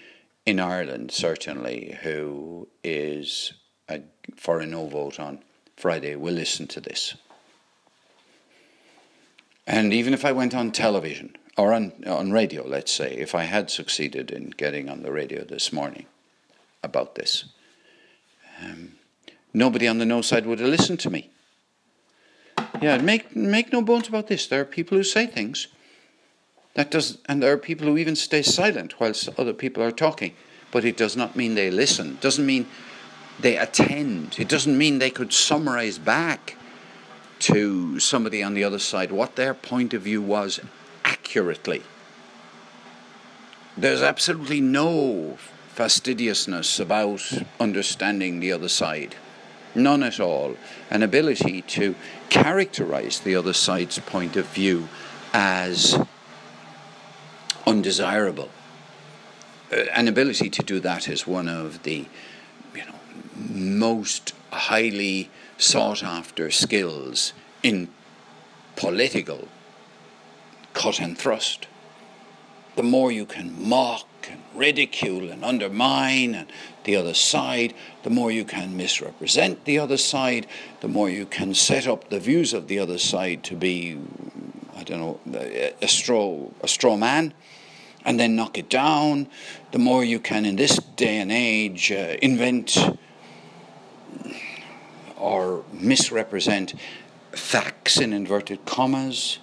in 0.44 0.58
Ireland, 0.58 1.12
certainly, 1.12 1.98
who 2.02 2.66
is 2.82 3.52
a, 3.88 4.00
for 4.36 4.60
a 4.60 4.66
no 4.66 4.86
vote 4.86 5.20
on 5.20 5.38
Friday 5.76 6.16
will 6.16 6.34
listen 6.34 6.66
to 6.68 6.80
this. 6.80 7.14
And 9.66 9.92
even 9.92 10.14
if 10.14 10.24
I 10.24 10.32
went 10.32 10.54
on 10.54 10.72
television 10.72 11.36
or 11.56 11.72
on, 11.72 11.92
on 12.06 12.32
radio, 12.32 12.66
let's 12.66 12.92
say, 12.92 13.14
if 13.14 13.34
I 13.34 13.44
had 13.44 13.70
succeeded 13.70 14.30
in 14.30 14.50
getting 14.50 14.88
on 14.88 15.02
the 15.02 15.12
radio 15.12 15.44
this 15.44 15.72
morning 15.72 16.06
about 16.82 17.14
this, 17.14 17.44
um, 18.64 18.92
nobody 19.52 19.86
on 19.88 19.98
the 19.98 20.06
no 20.06 20.22
side 20.22 20.46
would 20.46 20.60
have 20.60 20.68
listened 20.68 21.00
to 21.00 21.10
me. 21.10 21.30
Yeah, 22.80 22.98
make 22.98 23.34
make 23.34 23.72
no 23.72 23.82
bones 23.82 24.08
about 24.08 24.28
this. 24.28 24.46
There 24.46 24.60
are 24.60 24.66
people 24.66 24.96
who 24.96 25.04
say 25.04 25.26
things. 25.26 25.68
That 26.74 26.90
does, 26.90 27.18
and 27.26 27.42
there 27.42 27.52
are 27.52 27.58
people 27.58 27.86
who 27.88 27.98
even 27.98 28.16
stay 28.16 28.42
silent 28.42 29.00
whilst 29.00 29.28
other 29.38 29.52
people 29.52 29.82
are 29.82 29.90
talking. 29.90 30.34
But 30.70 30.84
it 30.84 30.96
does 30.96 31.16
not 31.16 31.36
mean 31.36 31.56
they 31.56 31.70
listen. 31.70 32.12
It 32.12 32.20
doesn't 32.20 32.46
mean 32.46 32.66
they 33.40 33.56
attend. 33.56 34.36
It 34.38 34.48
doesn't 34.48 34.78
mean 34.78 34.98
they 34.98 35.10
could 35.10 35.32
summarize 35.32 35.98
back 35.98 36.56
to 37.40 37.98
somebody 37.98 38.42
on 38.42 38.54
the 38.54 38.62
other 38.62 38.78
side 38.78 39.10
what 39.10 39.36
their 39.36 39.54
point 39.54 39.94
of 39.94 40.02
view 40.02 40.22
was 40.22 40.60
accurately. 41.30 41.80
There's 43.76 44.02
absolutely 44.02 44.60
no 44.60 45.38
fastidiousness 45.68 46.80
about 46.80 47.22
understanding 47.60 48.40
the 48.40 48.50
other 48.50 48.68
side. 48.68 49.14
None 49.72 50.02
at 50.02 50.18
all. 50.18 50.56
An 50.90 51.04
ability 51.04 51.62
to 51.62 51.94
characterize 52.30 53.20
the 53.20 53.36
other 53.36 53.52
side's 53.52 54.00
point 54.00 54.36
of 54.36 54.46
view 54.46 54.88
as 55.32 55.96
undesirable. 57.64 58.48
Uh, 59.70 59.84
an 59.94 60.08
ability 60.08 60.50
to 60.50 60.64
do 60.64 60.80
that 60.80 61.08
is 61.08 61.28
one 61.28 61.48
of 61.48 61.84
the 61.84 62.06
you 62.74 62.84
know, 62.84 62.98
most 63.36 64.34
highly 64.50 65.30
sought 65.58 66.02
after 66.02 66.50
skills 66.50 67.32
in 67.62 67.88
political 68.74 69.46
cut 70.74 71.00
and 71.00 71.16
thrust. 71.16 71.66
The 72.76 72.82
more 72.82 73.12
you 73.12 73.26
can 73.26 73.68
mock 73.68 74.06
and 74.30 74.40
ridicule 74.54 75.30
and 75.30 75.44
undermine 75.44 76.34
and 76.34 76.52
the 76.84 76.96
other 76.96 77.14
side, 77.14 77.74
the 78.02 78.10
more 78.10 78.30
you 78.30 78.44
can 78.44 78.76
misrepresent 78.76 79.64
the 79.64 79.78
other 79.78 79.96
side, 79.96 80.46
the 80.80 80.88
more 80.88 81.08
you 81.08 81.26
can 81.26 81.54
set 81.54 81.86
up 81.86 82.08
the 82.10 82.20
views 82.20 82.52
of 82.52 82.68
the 82.68 82.78
other 82.78 82.98
side 82.98 83.44
to 83.44 83.56
be, 83.56 83.98
I 84.76 84.84
don't 84.84 85.00
know, 85.00 85.20
a 85.82 85.88
straw, 85.88 86.48
a 86.62 86.68
straw 86.68 86.96
man, 86.96 87.34
and 88.04 88.18
then 88.18 88.36
knock 88.36 88.56
it 88.56 88.70
down, 88.70 89.28
the 89.72 89.78
more 89.78 90.02
you 90.02 90.18
can, 90.18 90.46
in 90.46 90.56
this 90.56 90.78
day 90.96 91.18
and 91.18 91.30
age, 91.30 91.92
uh, 91.92 92.16
invent 92.22 92.78
or 95.16 95.64
misrepresent 95.72 96.74
facts 97.32 97.98
in 97.98 98.12
inverted 98.12 98.64
commas 98.64 99.38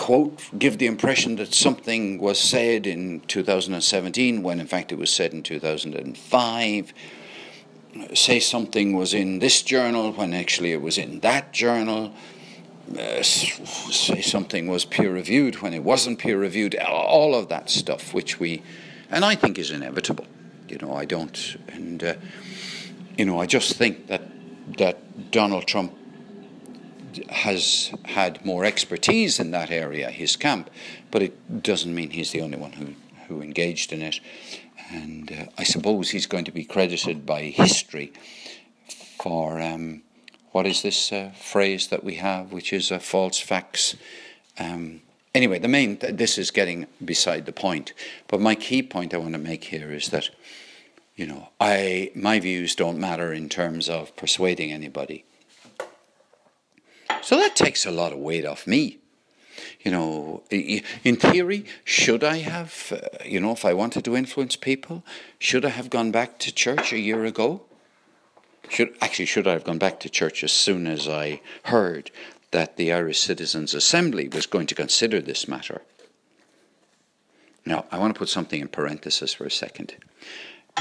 quote, 0.00 0.40
give 0.58 0.78
the 0.78 0.86
impression 0.86 1.36
that 1.36 1.52
something 1.52 2.18
was 2.18 2.40
said 2.40 2.86
in 2.86 3.20
2017 3.28 4.42
when 4.42 4.58
in 4.58 4.66
fact 4.66 4.92
it 4.92 4.98
was 4.98 5.10
said 5.12 5.34
in 5.34 5.42
2005. 5.42 6.94
Say 8.14 8.40
something 8.40 8.96
was 8.96 9.12
in 9.12 9.40
this 9.40 9.60
journal 9.60 10.12
when 10.12 10.32
actually 10.32 10.72
it 10.72 10.80
was 10.80 10.96
in 10.96 11.20
that 11.20 11.52
journal. 11.52 12.14
Uh, 12.98 13.22
say 13.22 14.22
something 14.22 14.68
was 14.68 14.86
peer 14.86 15.12
reviewed 15.12 15.60
when 15.60 15.74
it 15.74 15.84
wasn't 15.84 16.18
peer 16.18 16.38
reviewed. 16.38 16.74
All 16.76 17.34
of 17.34 17.50
that 17.50 17.68
stuff, 17.68 18.14
which 18.14 18.40
we, 18.40 18.62
and 19.10 19.22
I 19.22 19.34
think 19.34 19.58
is 19.58 19.70
inevitable. 19.70 20.26
You 20.66 20.78
know, 20.78 20.94
I 20.94 21.04
don't, 21.04 21.56
and 21.68 22.02
uh, 22.02 22.14
you 23.18 23.26
know, 23.26 23.38
I 23.38 23.44
just 23.44 23.76
think 23.76 24.06
that 24.06 24.22
that 24.78 25.30
Donald 25.30 25.66
Trump 25.66 25.92
has 27.28 27.92
had 28.04 28.44
more 28.44 28.64
expertise 28.64 29.40
in 29.40 29.50
that 29.52 29.70
area, 29.70 30.10
his 30.10 30.36
camp, 30.36 30.70
but 31.10 31.22
it 31.22 31.62
doesn't 31.62 31.94
mean 31.94 32.10
he's 32.10 32.32
the 32.32 32.40
only 32.40 32.58
one 32.58 32.72
who, 32.72 32.94
who 33.28 33.42
engaged 33.42 33.92
in 33.92 34.02
it. 34.02 34.20
And 34.90 35.30
uh, 35.32 35.44
I 35.56 35.64
suppose 35.64 36.10
he's 36.10 36.26
going 36.26 36.44
to 36.46 36.52
be 36.52 36.64
credited 36.64 37.24
by 37.24 37.42
history 37.42 38.12
for 39.22 39.60
um, 39.60 40.02
what 40.52 40.66
is 40.66 40.82
this 40.82 41.12
uh, 41.12 41.30
phrase 41.38 41.88
that 41.88 42.02
we 42.02 42.16
have, 42.16 42.52
which 42.52 42.72
is 42.72 42.90
uh, 42.90 42.98
false 42.98 43.38
facts. 43.38 43.96
Um, 44.58 45.02
anyway, 45.34 45.58
the 45.58 45.68
main 45.68 45.96
th- 45.96 46.16
this 46.16 46.38
is 46.38 46.50
getting 46.50 46.86
beside 47.04 47.46
the 47.46 47.52
point. 47.52 47.92
But 48.28 48.40
my 48.40 48.54
key 48.54 48.82
point 48.82 49.14
I 49.14 49.18
want 49.18 49.34
to 49.34 49.38
make 49.38 49.64
here 49.64 49.92
is 49.92 50.08
that 50.08 50.30
you 51.16 51.26
know 51.26 51.48
I 51.60 52.10
my 52.14 52.40
views 52.40 52.74
don't 52.74 52.98
matter 52.98 53.32
in 53.32 53.48
terms 53.48 53.88
of 53.88 54.14
persuading 54.16 54.72
anybody. 54.72 55.24
So 57.22 57.36
that 57.36 57.56
takes 57.56 57.86
a 57.86 57.90
lot 57.90 58.12
of 58.12 58.18
weight 58.18 58.46
off 58.46 58.66
me. 58.66 58.98
You 59.82 59.90
know, 59.90 60.42
in 60.50 61.16
theory, 61.16 61.64
should 61.84 62.22
I 62.22 62.38
have, 62.38 62.92
uh, 62.92 63.24
you 63.24 63.40
know, 63.40 63.52
if 63.52 63.64
I 63.64 63.72
wanted 63.72 64.04
to 64.04 64.16
influence 64.16 64.56
people, 64.56 65.04
should 65.38 65.64
I 65.64 65.70
have 65.70 65.90
gone 65.90 66.10
back 66.10 66.38
to 66.40 66.52
church 66.52 66.92
a 66.92 66.98
year 66.98 67.24
ago? 67.24 67.62
Should 68.68 68.94
actually 69.00 69.26
should 69.26 69.48
I 69.48 69.52
have 69.52 69.64
gone 69.64 69.78
back 69.78 69.98
to 70.00 70.08
church 70.08 70.44
as 70.44 70.52
soon 70.52 70.86
as 70.86 71.08
I 71.08 71.40
heard 71.64 72.10
that 72.50 72.76
the 72.76 72.92
Irish 72.92 73.20
Citizens 73.20 73.74
Assembly 73.74 74.28
was 74.28 74.46
going 74.46 74.66
to 74.66 74.74
consider 74.74 75.20
this 75.20 75.48
matter? 75.48 75.82
Now, 77.64 77.86
I 77.90 77.98
want 77.98 78.14
to 78.14 78.18
put 78.18 78.28
something 78.28 78.60
in 78.60 78.68
parenthesis 78.68 79.34
for 79.34 79.44
a 79.44 79.50
second. 79.50 79.96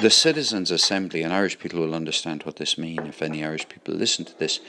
The 0.01 0.09
Citizens 0.09 0.71
Assembly, 0.71 1.23
and 1.23 1.33
Irish 1.33 1.59
people 1.59 1.79
will 1.79 1.95
understand 1.95 2.43
what 2.43 2.57
this 2.57 2.77
means 2.77 3.07
if 3.07 3.21
any 3.21 3.43
Irish 3.43 3.67
people 3.67 3.93
listen 3.93 4.25
to 4.25 4.37
this. 4.37 4.59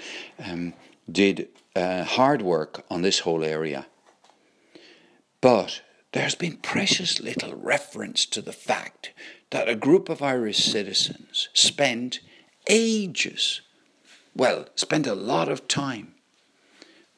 Um, 0.45 0.73
did 1.11 1.49
uh, 1.75 2.05
hard 2.05 2.43
work 2.43 2.85
on 2.91 3.03
this 3.03 3.21
whole 3.21 3.45
area. 3.45 3.87
But 5.41 5.83
there's 6.13 6.35
been 6.35 6.57
precious 6.57 7.21
little 7.21 7.55
reference 7.55 8.27
to 8.27 8.43
the 8.43 8.53
fact 8.53 9.13
that 9.51 9.69
a 9.69 9.75
group 9.75 10.09
of 10.09 10.23
Irish 10.23 10.59
citizens 10.59 11.49
spent 11.55 12.21
ages, 12.69 13.61
well, 14.35 14.67
spent 14.75 15.07
a 15.07 15.15
lot 15.15 15.49
of 15.49 15.69
time 15.69 16.15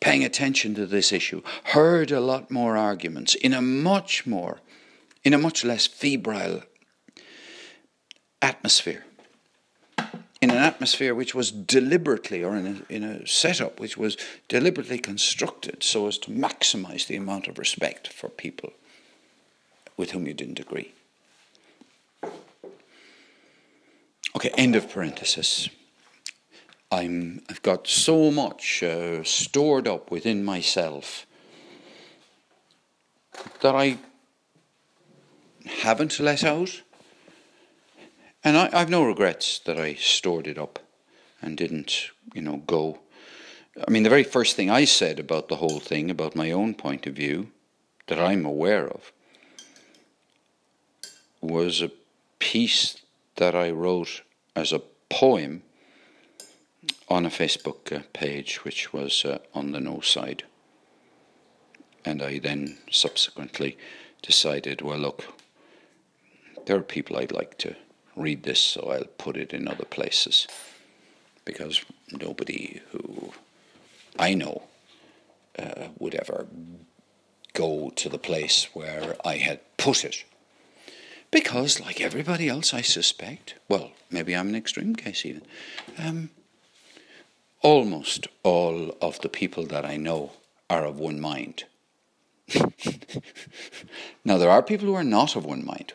paying 0.01 0.25
attention 0.25 0.75
to 0.75 0.87
this 0.87 1.13
issue, 1.13 1.43
heard 1.65 2.11
a 2.11 2.21
lot 2.21 2.51
more 2.51 2.77
arguments 2.77 3.35
in 3.37 3.55
a 3.55 3.63
much 3.63 4.27
more, 4.27 4.61
in 5.25 5.33
a 5.33 5.39
much 5.39 5.65
less 5.65 5.87
febrile 5.87 6.63
atmosphere. 8.41 9.05
In 10.43 10.51
an 10.51 10.59
atmosphere 10.59 11.15
which 11.15 11.37
was 11.37 11.53
deliberately, 11.53 12.43
or 12.43 12.57
in 12.57 12.67
a, 12.67 12.93
in 12.93 13.05
a 13.05 13.25
setup 13.29 13.79
which 13.79 13.97
was 13.97 14.17
deliberately 14.49 14.99
constructed 14.99 15.85
so 15.85 16.09
as 16.09 16.19
to 16.19 16.33
maximize 16.33 17.07
the 17.07 17.15
amount 17.15 17.47
of 17.47 17.59
respect 17.59 18.09
for 18.09 18.29
people 18.29 18.73
with 19.97 20.11
whom 20.11 20.27
you 20.27 20.35
didn't 20.35 20.59
agree. 20.59 20.93
Okay, 24.35 24.51
end 24.57 24.75
of 24.75 24.91
parenthesis. 24.91 25.69
I'm, 26.91 27.43
I've 27.49 27.63
got 27.63 27.87
so 27.87 28.33
much 28.33 28.83
uh, 28.83 29.23
stored 29.23 29.87
up 29.87 30.11
within 30.11 30.45
myself 30.45 31.25
that 33.61 33.77
I 33.77 33.99
haven't 35.67 36.19
let 36.19 36.43
out. 36.43 36.83
And 38.45 38.57
I, 38.57 38.71
I've 38.73 38.91
no 38.91 39.05
regrets 39.05 39.61
that 39.61 39.79
I 39.79 39.95
stored 39.95 40.47
it 40.47 40.59
up 40.59 40.81
and 41.41 41.57
didn't, 41.57 42.11
you 42.35 42.43
know, 42.43 42.57
go. 42.57 43.01
I 43.87 43.91
mean, 43.91 44.03
the 44.03 44.11
very 44.11 44.25
first 44.25 44.57
thing 44.57 44.71
I 44.71 44.85
said 44.85 45.19
about 45.19 45.49
the 45.49 45.57
whole 45.57 45.81
thing, 45.81 46.11
about 46.11 46.37
my 46.37 46.51
own 46.51 46.75
point 46.75 47.07
of 47.07 47.15
view, 47.15 47.49
that 48.09 48.19
I'm 48.19 48.45
aware 48.45 48.89
of, 48.89 49.13
was 51.41 51.81
a 51.81 51.91
piece 52.39 52.97
that 53.37 53.55
I 53.55 53.71
wrote 53.71 54.23
as 54.55 54.73
a 54.73 54.83
poem 55.09 55.63
on 57.09 57.25
a 57.25 57.31
Facebook 57.31 57.93
uh, 57.93 58.03
page, 58.13 58.65
which 58.65 58.93
was 58.93 59.25
uh, 59.25 59.39
on 59.55 59.73
the 59.73 59.81
no 59.81 60.01
side. 60.01 60.45
And 62.05 62.23
I 62.23 62.39
then 62.39 62.79
subsequently 62.91 63.79
decided, 64.21 64.83
well, 64.83 64.99
look, 64.99 65.25
there 66.67 66.77
are 66.77 66.83
people 66.83 67.17
I'd 67.17 67.33
like 67.33 67.57
to 67.59 67.77
read 68.17 68.43
this, 68.43 68.61
so 68.61 68.91
I'll 68.91 69.05
put 69.05 69.37
it 69.37 69.53
in 69.53 69.69
other 69.69 69.85
places. 69.85 70.47
Because 71.45 71.85
nobody 72.11 72.81
who 72.91 73.33
I 74.19 74.35
know 74.35 74.63
uh, 75.59 75.89
would 75.99 76.15
ever 76.15 76.47
go 77.53 77.91
to 77.97 78.09
the 78.09 78.19
place 78.19 78.69
where 78.73 79.17
I 79.25 79.37
had 79.37 79.61
put 79.77 80.05
it. 80.05 80.25
Because, 81.31 81.81
like 81.81 82.01
everybody 82.01 82.49
else, 82.49 82.75
I 82.75 82.83
suspect, 82.83 83.55
well, 83.69 83.93
maybe 84.11 84.37
I'm 84.37 84.49
an 84.49 84.57
extreme 84.57 84.95
case 84.95 85.25
even, 85.25 85.43
um, 85.99 86.31
almost 87.63 88.27
all 88.43 88.97
of 89.01 89.21
the 89.21 89.29
people 89.29 89.65
that 89.67 89.87
I 89.87 89.97
know 89.97 90.33
are 90.69 90.85
of 90.85 90.99
one 90.99 91.21
mind. 91.21 91.65
now, 94.25 94.37
there 94.37 94.51
are 94.51 94.63
people 94.63 94.89
who 94.89 94.95
are 94.95 95.05
not 95.05 95.37
of 95.37 95.47
one 95.47 95.65
mind, 95.65 95.95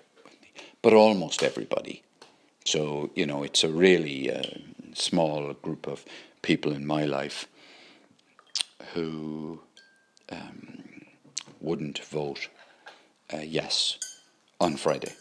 but 0.81 0.93
almost 0.93 1.43
everybody. 1.43 2.01
So, 2.67 3.11
you 3.15 3.25
know, 3.25 3.43
it's 3.43 3.63
a 3.63 3.69
really 3.69 4.29
uh, 4.29 4.41
small 4.93 5.53
group 5.53 5.87
of 5.87 6.03
people 6.41 6.73
in 6.73 6.85
my 6.85 7.05
life 7.05 7.47
who 8.93 9.61
um, 10.29 10.83
wouldn't 11.61 11.99
vote 11.99 12.49
uh, 13.33 13.37
yes 13.37 13.97
on 14.59 14.75
Friday. 14.75 15.13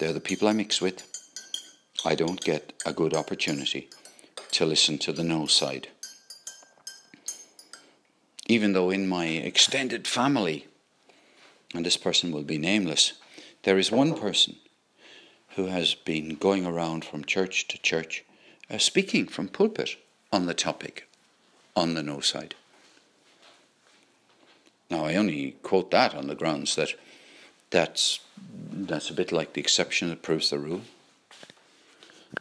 They're 0.00 0.12
the 0.12 0.18
people 0.18 0.48
I 0.48 0.54
mix 0.54 0.80
with. 0.80 1.06
I 2.04 2.16
don't 2.16 2.40
get 2.40 2.72
a 2.84 2.92
good 2.92 3.14
opportunity 3.14 3.88
to 4.50 4.66
listen 4.66 4.98
to 4.98 5.12
the 5.12 5.22
no 5.22 5.46
side. 5.46 5.86
Even 8.48 8.72
though 8.72 8.90
in 8.90 9.06
my 9.06 9.26
extended 9.26 10.08
family, 10.08 10.66
and 11.72 11.86
this 11.86 11.96
person 11.96 12.32
will 12.32 12.42
be 12.42 12.58
nameless, 12.58 13.12
there 13.62 13.78
is 13.78 13.92
one 13.92 14.14
person 14.18 14.56
who 15.56 15.66
has 15.66 15.94
been 15.94 16.34
going 16.34 16.66
around 16.66 17.04
from 17.04 17.24
church 17.24 17.68
to 17.68 17.78
church 17.78 18.24
uh, 18.70 18.78
speaking 18.78 19.26
from 19.26 19.48
pulpit 19.48 19.96
on 20.32 20.46
the 20.46 20.54
topic 20.54 21.08
on 21.76 21.94
the 21.94 22.02
no 22.02 22.20
side. 22.20 22.54
Now, 24.90 25.04
I 25.04 25.14
only 25.14 25.56
quote 25.62 25.90
that 25.90 26.14
on 26.14 26.26
the 26.26 26.34
grounds 26.34 26.76
that 26.76 26.94
that's 27.70 28.20
that's 28.70 29.10
a 29.10 29.14
bit 29.14 29.32
like 29.32 29.52
the 29.52 29.60
exception 29.60 30.08
that 30.08 30.22
proves 30.22 30.50
the 30.50 30.58
rule. 30.58 30.82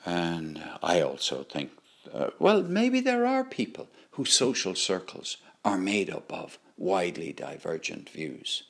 And 0.05 0.61
I 0.81 1.01
also 1.01 1.43
think, 1.43 1.71
uh, 2.13 2.31
well, 2.39 2.61
maybe 2.61 2.99
there 2.99 3.25
are 3.25 3.43
people 3.43 3.87
whose 4.11 4.33
social 4.33 4.75
circles 4.75 5.37
are 5.63 5.77
made 5.77 6.09
up 6.09 6.31
of 6.33 6.57
widely 6.77 7.31
divergent 7.31 8.09
views. 8.09 8.63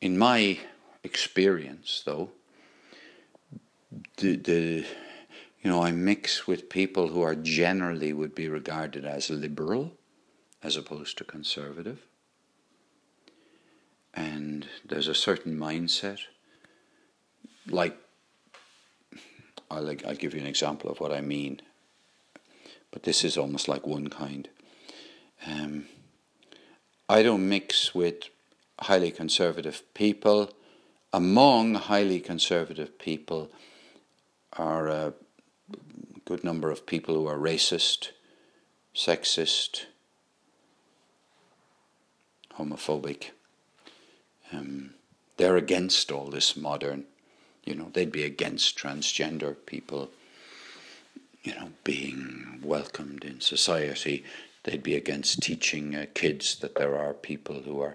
In 0.00 0.16
my 0.16 0.58
experience, 1.04 2.02
though, 2.04 2.30
the, 4.16 4.36
the 4.36 4.86
you 5.62 5.70
know 5.70 5.82
I 5.82 5.92
mix 5.92 6.46
with 6.46 6.68
people 6.68 7.08
who 7.08 7.22
are 7.22 7.34
generally 7.36 8.12
would 8.12 8.34
be 8.34 8.48
regarded 8.48 9.04
as 9.04 9.30
liberal, 9.30 9.92
as 10.62 10.76
opposed 10.76 11.18
to 11.18 11.24
conservative 11.24 12.00
and 14.14 14.66
there's 14.84 15.08
a 15.08 15.14
certain 15.14 15.58
mindset. 15.58 16.20
Like, 17.68 17.96
I'll, 19.70 19.88
I'll 19.88 20.14
give 20.14 20.34
you 20.34 20.40
an 20.40 20.46
example 20.46 20.90
of 20.90 21.00
what 21.00 21.12
I 21.12 21.20
mean, 21.20 21.60
but 22.90 23.02
this 23.02 23.24
is 23.24 23.36
almost 23.36 23.68
like 23.68 23.86
one 23.86 24.08
kind. 24.08 24.48
Um, 25.46 25.86
I 27.08 27.22
don't 27.22 27.48
mix 27.48 27.94
with 27.94 28.28
highly 28.80 29.10
conservative 29.10 29.82
people. 29.94 30.52
Among 31.14 31.74
highly 31.74 32.18
conservative 32.18 32.98
people 32.98 33.48
are 34.54 34.88
a 34.88 35.14
good 36.24 36.42
number 36.42 36.72
of 36.72 36.86
people 36.86 37.14
who 37.14 37.28
are 37.28 37.38
racist, 37.38 38.08
sexist, 38.96 39.84
homophobic 42.58 43.30
um, 44.52 44.94
they're 45.36 45.56
against 45.56 46.10
all 46.10 46.26
this 46.26 46.56
modern, 46.56 47.04
you 47.64 47.76
know, 47.76 47.90
they'd 47.92 48.10
be 48.10 48.24
against 48.24 48.76
transgender 48.76 49.54
people, 49.66 50.10
you 51.44 51.54
know, 51.54 51.70
being 51.84 52.58
welcomed 52.60 53.22
in 53.22 53.40
society. 53.40 54.24
They'd 54.64 54.82
be 54.82 54.96
against 54.96 55.42
teaching 55.42 55.94
uh, 55.94 56.06
kids 56.14 56.56
that 56.56 56.74
there 56.74 56.98
are 56.98 57.14
people 57.14 57.60
who 57.60 57.80
are 57.80 57.94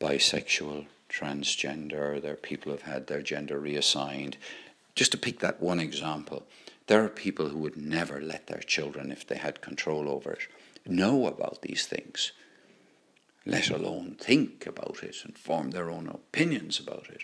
bisexual, 0.00 0.86
transgender, 1.18 2.20
there 2.20 2.32
are 2.32 2.36
people 2.50 2.72
who've 2.72 2.82
had 2.82 3.06
their 3.06 3.22
gender 3.22 3.58
reassigned. 3.58 4.36
Just 4.94 5.12
to 5.12 5.18
pick 5.18 5.40
that 5.40 5.60
one 5.60 5.80
example, 5.80 6.46
there 6.86 7.04
are 7.04 7.08
people 7.08 7.48
who 7.48 7.58
would 7.58 7.76
never 7.76 8.20
let 8.20 8.46
their 8.46 8.60
children, 8.60 9.10
if 9.10 9.26
they 9.26 9.36
had 9.36 9.60
control 9.60 10.08
over 10.08 10.32
it, 10.32 10.48
know 10.86 11.26
about 11.26 11.62
these 11.62 11.86
things 11.86 12.32
let 13.46 13.70
alone 13.70 14.16
think 14.18 14.66
about 14.66 14.98
it 15.02 15.16
and 15.24 15.38
form 15.38 15.70
their 15.70 15.88
own 15.88 16.08
opinions 16.08 16.80
about 16.80 17.06
it, 17.08 17.22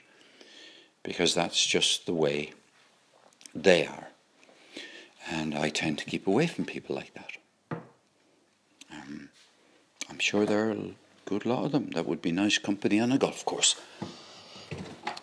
because 1.02 1.34
that's 1.34 1.66
just 1.66 2.06
the 2.06 2.14
way 2.14 2.52
they 3.54 3.84
are. 3.84 4.08
And 5.28 5.54
I 5.54 5.68
tend 5.68 5.98
to 5.98 6.04
keep 6.04 6.26
away 6.26 6.46
from 6.46 6.64
people 6.64 6.94
like 6.94 7.12
that. 7.14 7.80
Um, 8.92 9.30
I'm 10.08 10.20
sure 10.20 10.46
there 10.46 10.70
are 10.70 10.76
good 11.32 11.46
lot 11.46 11.64
of 11.64 11.72
them 11.72 11.88
that 11.94 12.04
would 12.04 12.20
be 12.20 12.30
nice 12.30 12.58
company 12.58 13.00
on 13.00 13.10
a 13.10 13.16
golf 13.16 13.42
course. 13.46 13.80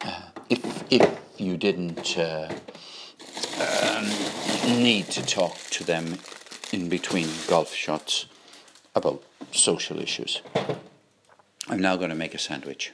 Uh, 0.01 0.30
if, 0.49 0.91
if 0.91 1.20
you 1.38 1.55
didn't 1.55 2.18
uh, 2.18 2.49
um, 3.62 4.05
need 4.82 5.05
to 5.05 5.24
talk 5.24 5.55
to 5.70 5.84
them 5.84 6.18
in 6.72 6.89
between 6.89 7.28
golf 7.47 7.72
shots 7.76 8.26
about 8.95 9.22
social 9.51 9.99
issues. 9.99 10.41
I'm 11.68 11.80
now 11.80 11.95
going 11.95 12.10
to 12.10 12.16
make 12.16 12.34
a 12.34 12.39
sandwich. 12.39 12.91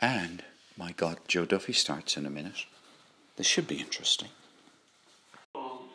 And, 0.00 0.42
my 0.78 0.92
God, 0.92 1.18
Joe 1.28 1.44
Duffy 1.44 1.74
starts 1.74 2.16
in 2.16 2.24
a 2.24 2.30
minute. 2.30 2.64
This 3.36 3.46
should 3.46 3.68
be 3.68 3.76
interesting. 3.76 4.28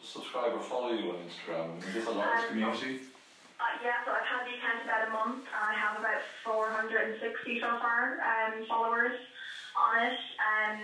Subscribe 0.03 0.53
or 0.53 0.61
follow 0.61 0.93
you 0.93 1.09
on 1.09 1.17
Instagram. 1.27 1.67
You 1.87 1.99
get 1.99 2.07
a 2.07 2.11
lot 2.11 2.37
of 2.37 2.49
community. 2.49 2.99
Uh, 3.59 3.65
yeah, 3.83 4.05
so 4.05 4.11
I've 4.13 4.21
had 4.21 4.45
the 4.45 4.53
account 4.53 4.85
about 4.85 5.07
a 5.07 5.11
month 5.11 5.41
and 5.49 5.63
I 5.65 5.73
have 5.73 5.97
about 5.97 6.21
460 6.47 7.59
so 7.59 7.67
far 7.83 8.23
um, 8.23 8.65
followers 8.67 9.19
on 9.75 10.07
it. 10.07 10.19
Um, 10.39 10.79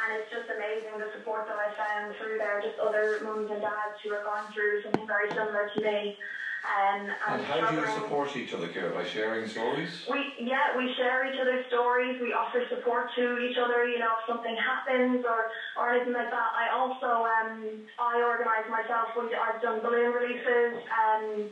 and 0.00 0.08
it's 0.16 0.30
just 0.30 0.48
amazing 0.48 0.96
the 0.96 1.10
support 1.18 1.50
that 1.50 1.58
I 1.58 1.74
found 1.74 2.14
through 2.16 2.38
there, 2.38 2.62
just 2.62 2.78
other 2.78 3.20
mums 3.26 3.50
and 3.50 3.60
dads 3.60 3.98
who 4.02 4.14
are 4.14 4.22
going 4.24 4.46
through 4.54 4.82
something 4.86 5.06
very 5.06 5.28
similar 5.28 5.68
to 5.74 5.80
me. 5.82 6.16
Um, 6.60 7.08
And 7.28 7.44
how 7.44 7.72
do 7.72 7.74
you 7.74 7.86
support 7.88 8.36
each 8.36 8.52
other, 8.52 8.68
Kira? 8.68 8.94
By 8.94 9.04
sharing 9.04 9.48
stories? 9.48 10.04
We 10.08 10.20
yeah, 10.38 10.76
we 10.76 10.92
share 10.94 11.24
each 11.24 11.40
other's 11.40 11.64
stories. 11.66 12.20
We 12.20 12.32
offer 12.32 12.62
support 12.68 13.08
to 13.16 13.38
each 13.40 13.56
other. 13.56 13.88
You 13.88 13.98
know, 13.98 14.12
if 14.20 14.28
something 14.28 14.56
happens 14.56 15.24
or 15.24 15.50
or 15.76 15.90
anything 15.90 16.12
like 16.12 16.30
that. 16.30 16.50
I 16.52 16.68
also 16.76 17.24
um 17.24 17.64
I 17.98 18.20
organise 18.20 18.68
myself. 18.68 19.08
We, 19.16 19.34
I've 19.34 19.60
done 19.62 19.80
balloon 19.80 20.12
releases. 20.12 20.84
Um, 20.92 21.48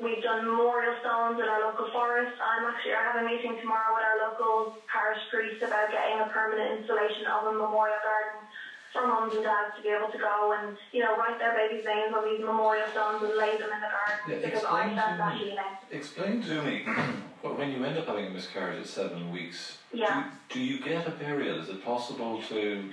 we've 0.00 0.22
done 0.22 0.46
memorial 0.46 0.94
stones 1.00 1.38
in 1.40 1.46
our 1.48 1.60
local 1.70 1.90
forest. 1.90 2.36
I'm 2.40 2.64
actually 2.70 2.94
I 2.94 3.02
have 3.12 3.22
a 3.22 3.26
meeting 3.26 3.58
tomorrow 3.60 3.94
with 3.94 4.04
our 4.06 4.18
local 4.30 4.78
parish 4.86 5.18
priest 5.30 5.62
about 5.62 5.90
getting 5.90 6.20
a 6.20 6.26
permanent 6.30 6.80
installation 6.80 7.26
of 7.26 7.46
a 7.48 7.52
memorial 7.52 7.98
garden 8.02 8.46
for 8.92 9.06
mums 9.06 9.34
and 9.34 9.44
dads 9.44 9.76
to 9.76 9.82
be 9.82 9.90
able 9.90 10.08
to 10.08 10.16
go 10.18 10.56
and 10.58 10.76
you 10.92 11.00
know 11.02 11.16
write 11.16 11.38
their 11.38 11.52
baby's 11.54 11.84
names 11.84 12.14
on 12.16 12.24
these 12.24 12.40
memorial 12.40 12.86
stones 12.92 13.22
and 13.22 13.36
lay 13.36 13.52
them 13.58 13.68
in 13.74 13.80
the 13.82 13.90
garden 13.92 14.24
Yeah, 14.28 14.38
because 14.40 14.64
I 14.64 14.86
explain 14.86 14.96
found 14.96 15.12
to 15.12 15.18
that 15.18 15.34
me. 15.34 15.38
healing. 15.44 15.74
Explain 15.90 16.42
to 16.42 16.62
me, 16.62 16.84
well, 17.42 17.54
when 17.54 17.70
you 17.72 17.84
end 17.84 17.98
up 17.98 18.06
having 18.06 18.26
a 18.26 18.30
miscarriage 18.30 18.80
at 18.80 18.86
seven 18.86 19.30
weeks, 19.30 19.78
Yeah. 19.92 20.30
do 20.48 20.60
you 20.60 20.80
get 20.80 21.06
a 21.06 21.10
burial? 21.10 21.60
Is 21.60 21.68
it 21.68 21.84
possible 21.84 22.40
to... 22.48 22.90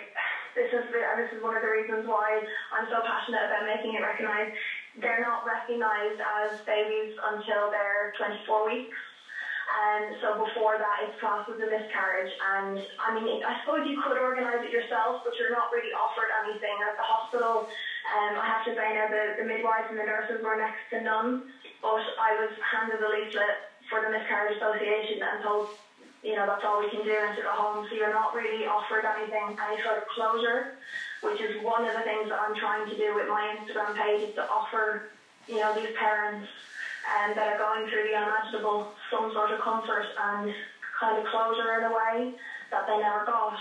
this 0.54 0.68
is 0.68 0.84
the, 0.92 1.00
and 1.00 1.16
this 1.24 1.32
is 1.32 1.40
one 1.42 1.56
of 1.56 1.62
the 1.62 1.72
reasons 1.72 2.04
why 2.04 2.44
I'm 2.72 2.86
so 2.88 3.00
passionate 3.04 3.48
about 3.48 3.64
making 3.64 3.96
it 3.96 4.02
recognised. 4.04 4.52
They're 5.00 5.24
not 5.24 5.44
recognised 5.48 6.20
as 6.20 6.60
babies 6.68 7.16
until 7.16 7.72
they're 7.72 8.12
24 8.20 8.68
weeks. 8.68 8.96
And 9.72 10.20
so 10.20 10.36
before 10.36 10.76
that, 10.76 10.96
it's 11.08 11.16
classed 11.16 11.48
as 11.48 11.56
a 11.56 11.64
miscarriage. 11.64 12.28
And 12.28 12.76
I 13.00 13.16
mean, 13.16 13.40
I 13.40 13.56
suppose 13.64 13.88
you 13.88 13.96
could 14.04 14.20
organise 14.20 14.60
it 14.60 14.68
yourself, 14.68 15.24
but 15.24 15.32
you're 15.40 15.54
not 15.54 15.72
really 15.72 15.94
offered 15.96 16.28
anything 16.44 16.76
at 16.84 16.98
the 17.00 17.06
hospital. 17.06 17.70
Um, 18.12 18.32
I 18.36 18.44
have 18.52 18.64
to 18.68 18.76
say 18.76 18.86
now 18.92 19.08
the, 19.08 19.40
the 19.40 19.46
midwives 19.48 19.88
and 19.88 19.96
the 19.96 20.04
nurses 20.04 20.44
were 20.44 20.60
next 20.60 20.84
to 20.92 21.00
none, 21.00 21.48
but 21.80 22.04
I 22.20 22.36
was 22.36 22.52
handed 22.60 23.00
a 23.00 23.08
leaflet 23.08 23.72
for 23.88 24.04
the 24.04 24.10
Miscarriage 24.12 24.60
Association 24.60 25.24
and 25.24 25.40
told, 25.40 25.72
you 26.22 26.36
know, 26.36 26.46
that's 26.46 26.64
all 26.64 26.78
we 26.78 26.88
can 26.88 27.02
do 27.02 27.12
and 27.12 27.36
to 27.36 27.42
go 27.42 27.50
home. 27.50 27.86
So 27.90 27.96
you're 27.96 28.12
not 28.12 28.34
really 28.34 28.64
offered 28.66 29.04
anything, 29.04 29.58
any 29.58 29.82
sort 29.82 29.98
of 29.98 30.08
closure, 30.08 30.78
which 31.20 31.40
is 31.40 31.62
one 31.62 31.84
of 31.84 31.94
the 31.94 32.02
things 32.02 32.28
that 32.30 32.38
I'm 32.38 32.54
trying 32.54 32.88
to 32.88 32.96
do 32.96 33.14
with 33.14 33.28
my 33.28 33.56
Instagram 33.58 33.96
page 33.96 34.28
is 34.28 34.34
to 34.36 34.48
offer, 34.48 35.10
you 35.48 35.56
know, 35.56 35.74
these 35.74 35.94
parents 35.98 36.46
um, 37.10 37.34
that 37.34 37.48
are 37.48 37.58
going 37.58 37.90
through 37.90 38.06
the 38.08 38.14
unimaginable 38.14 38.92
some 39.10 39.32
sort 39.32 39.50
of 39.50 39.60
comfort 39.60 40.06
and 40.16 40.54
kind 40.98 41.18
of 41.18 41.26
closure 41.26 41.78
in 41.78 41.84
a 41.84 41.90
way 41.90 42.34
that 42.70 42.86
they 42.86 42.98
never 42.98 43.26
got. 43.26 43.58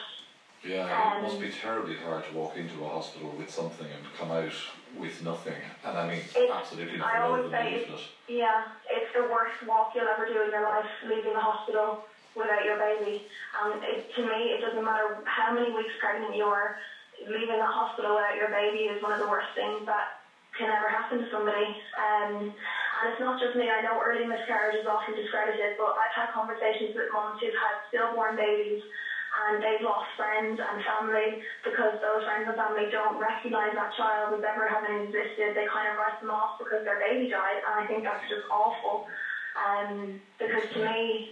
Yeah, 0.63 0.85
Um, 0.85 1.17
it 1.17 1.21
must 1.23 1.41
be 1.41 1.49
terribly 1.49 1.95
hard 1.95 2.23
to 2.25 2.33
walk 2.35 2.55
into 2.55 2.85
a 2.85 2.87
hospital 2.87 3.33
with 3.35 3.49
something 3.49 3.87
and 3.87 4.05
come 4.15 4.29
out 4.29 4.53
with 4.95 5.23
nothing. 5.23 5.57
And 5.83 5.97
I 5.97 6.07
mean, 6.07 6.21
absolutely 6.53 6.99
nothing 6.99 7.15
other 7.15 7.23
always 7.23 7.49
say 7.51 7.77
leaflet. 7.79 8.01
Yeah, 8.27 8.65
it's 8.91 9.11
the 9.15 9.23
worst 9.23 9.57
walk 9.67 9.93
you'll 9.95 10.07
ever 10.07 10.27
do 10.27 10.43
in 10.43 10.51
your 10.51 10.61
life, 10.61 10.85
leaving 11.09 11.33
the 11.33 11.39
hospital 11.39 12.03
without 12.35 12.63
your 12.63 12.77
baby. 12.79 13.27
And 13.61 13.83
it, 13.83 14.13
to 14.15 14.21
me, 14.23 14.55
it 14.55 14.61
doesn't 14.61 14.83
matter 14.83 15.19
how 15.25 15.53
many 15.53 15.71
weeks 15.71 15.93
pregnant 15.99 16.35
you 16.35 16.45
are, 16.45 16.77
leaving 17.25 17.59
the 17.59 17.67
hospital 17.67 18.15
without 18.15 18.35
your 18.35 18.49
baby 18.49 18.89
is 18.89 19.01
one 19.03 19.13
of 19.13 19.21
the 19.21 19.29
worst 19.29 19.53
things 19.53 19.85
that 19.85 20.21
can 20.57 20.67
ever 20.67 20.89
happen 20.89 21.19
to 21.21 21.27
somebody. 21.31 21.67
Um, 21.95 22.51
and 22.51 23.03
it's 23.09 23.21
not 23.21 23.39
just 23.39 23.55
me, 23.55 23.69
I 23.69 23.81
know 23.81 24.01
early 24.01 24.25
miscarriage 24.25 24.77
is 24.77 24.87
often 24.87 25.15
discredited, 25.15 25.77
but 25.77 25.95
I've 25.95 26.13
had 26.13 26.33
conversations 26.33 26.93
with 26.95 27.09
moms 27.13 27.39
who've 27.39 27.55
had 27.55 27.81
stillborn 27.89 28.35
babies 28.35 28.83
and 29.31 29.63
they've 29.63 29.81
lost 29.81 30.11
friends 30.19 30.59
and 30.59 30.83
family 30.83 31.39
because 31.63 31.95
those 32.03 32.23
friends 32.27 32.51
and 32.51 32.55
family 32.59 32.91
don't 32.91 33.15
recognise 33.15 33.71
that 33.79 33.95
child 33.95 34.35
as 34.35 34.43
ever 34.43 34.67
having 34.67 35.07
existed. 35.07 35.55
They 35.55 35.65
kind 35.71 35.87
of 35.87 35.95
write 35.95 36.19
them 36.19 36.31
off 36.31 36.59
because 36.59 36.83
their 36.83 36.99
baby 36.99 37.31
died, 37.31 37.63
and 37.63 37.73
I 37.79 37.87
think 37.87 38.03
that's 38.03 38.27
just 38.27 38.43
awful. 38.51 39.07
Um, 39.55 40.19
because 40.35 40.67
to 40.75 40.79
me, 40.83 41.31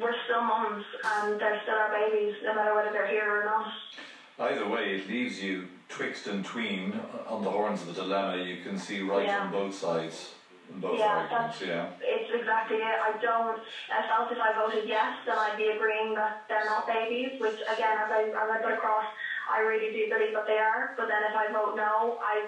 we're 0.00 0.14
still 0.24 0.40
moms 0.40 0.84
and 1.04 1.38
they're 1.38 1.60
still 1.62 1.74
our 1.76 1.92
babies, 1.92 2.34
no 2.42 2.54
matter 2.54 2.74
whether 2.74 2.90
they're 2.90 3.06
here 3.06 3.28
or 3.28 3.44
not. 3.44 3.68
Either 4.38 4.66
way, 4.66 4.96
it 4.96 5.08
leaves 5.08 5.42
you 5.42 5.68
twixt 5.88 6.26
and 6.26 6.44
tween 6.44 6.98
uh, 7.28 7.34
on 7.34 7.44
the 7.44 7.50
horns 7.50 7.82
of 7.82 7.88
the 7.88 8.02
dilemma. 8.02 8.42
You 8.42 8.62
can 8.64 8.78
see 8.78 9.02
right 9.02 9.26
Yeah. 9.26 9.40
on 9.44 9.52
both 9.52 9.74
sides, 9.74 10.32
in 10.72 10.80
both 10.80 10.98
Yeah, 10.98 11.28
arguments, 11.28 11.60
yeah. 11.60 11.86
It's 12.00 12.30
exactly 12.32 12.78
it. 12.78 12.96
I 13.04 13.12
don't. 13.20 13.60
I 13.92 14.00
felt 14.08 14.32
if 14.32 14.40
I 14.40 14.52
voted 14.54 14.88
yes, 14.88 15.18
then 15.26 15.36
I'd 15.36 15.58
be 15.58 15.68
agreeing 15.68 16.14
that 16.14 16.44
they're 16.48 16.64
not 16.64 16.86
babies. 16.86 17.38
Which 17.38 17.60
again, 17.68 17.98
as 18.00 18.10
I 18.10 18.22
as 18.32 18.48
I 18.50 18.56
put 18.62 18.72
across, 18.72 19.04
I 19.50 19.60
really 19.60 19.92
do 19.92 20.08
believe 20.08 20.32
that 20.32 20.46
they 20.46 20.56
are. 20.58 20.94
But 20.96 21.08
then 21.08 21.22
if 21.28 21.36
I 21.36 21.52
vote 21.52 21.76
no, 21.76 22.16
I 22.24 22.46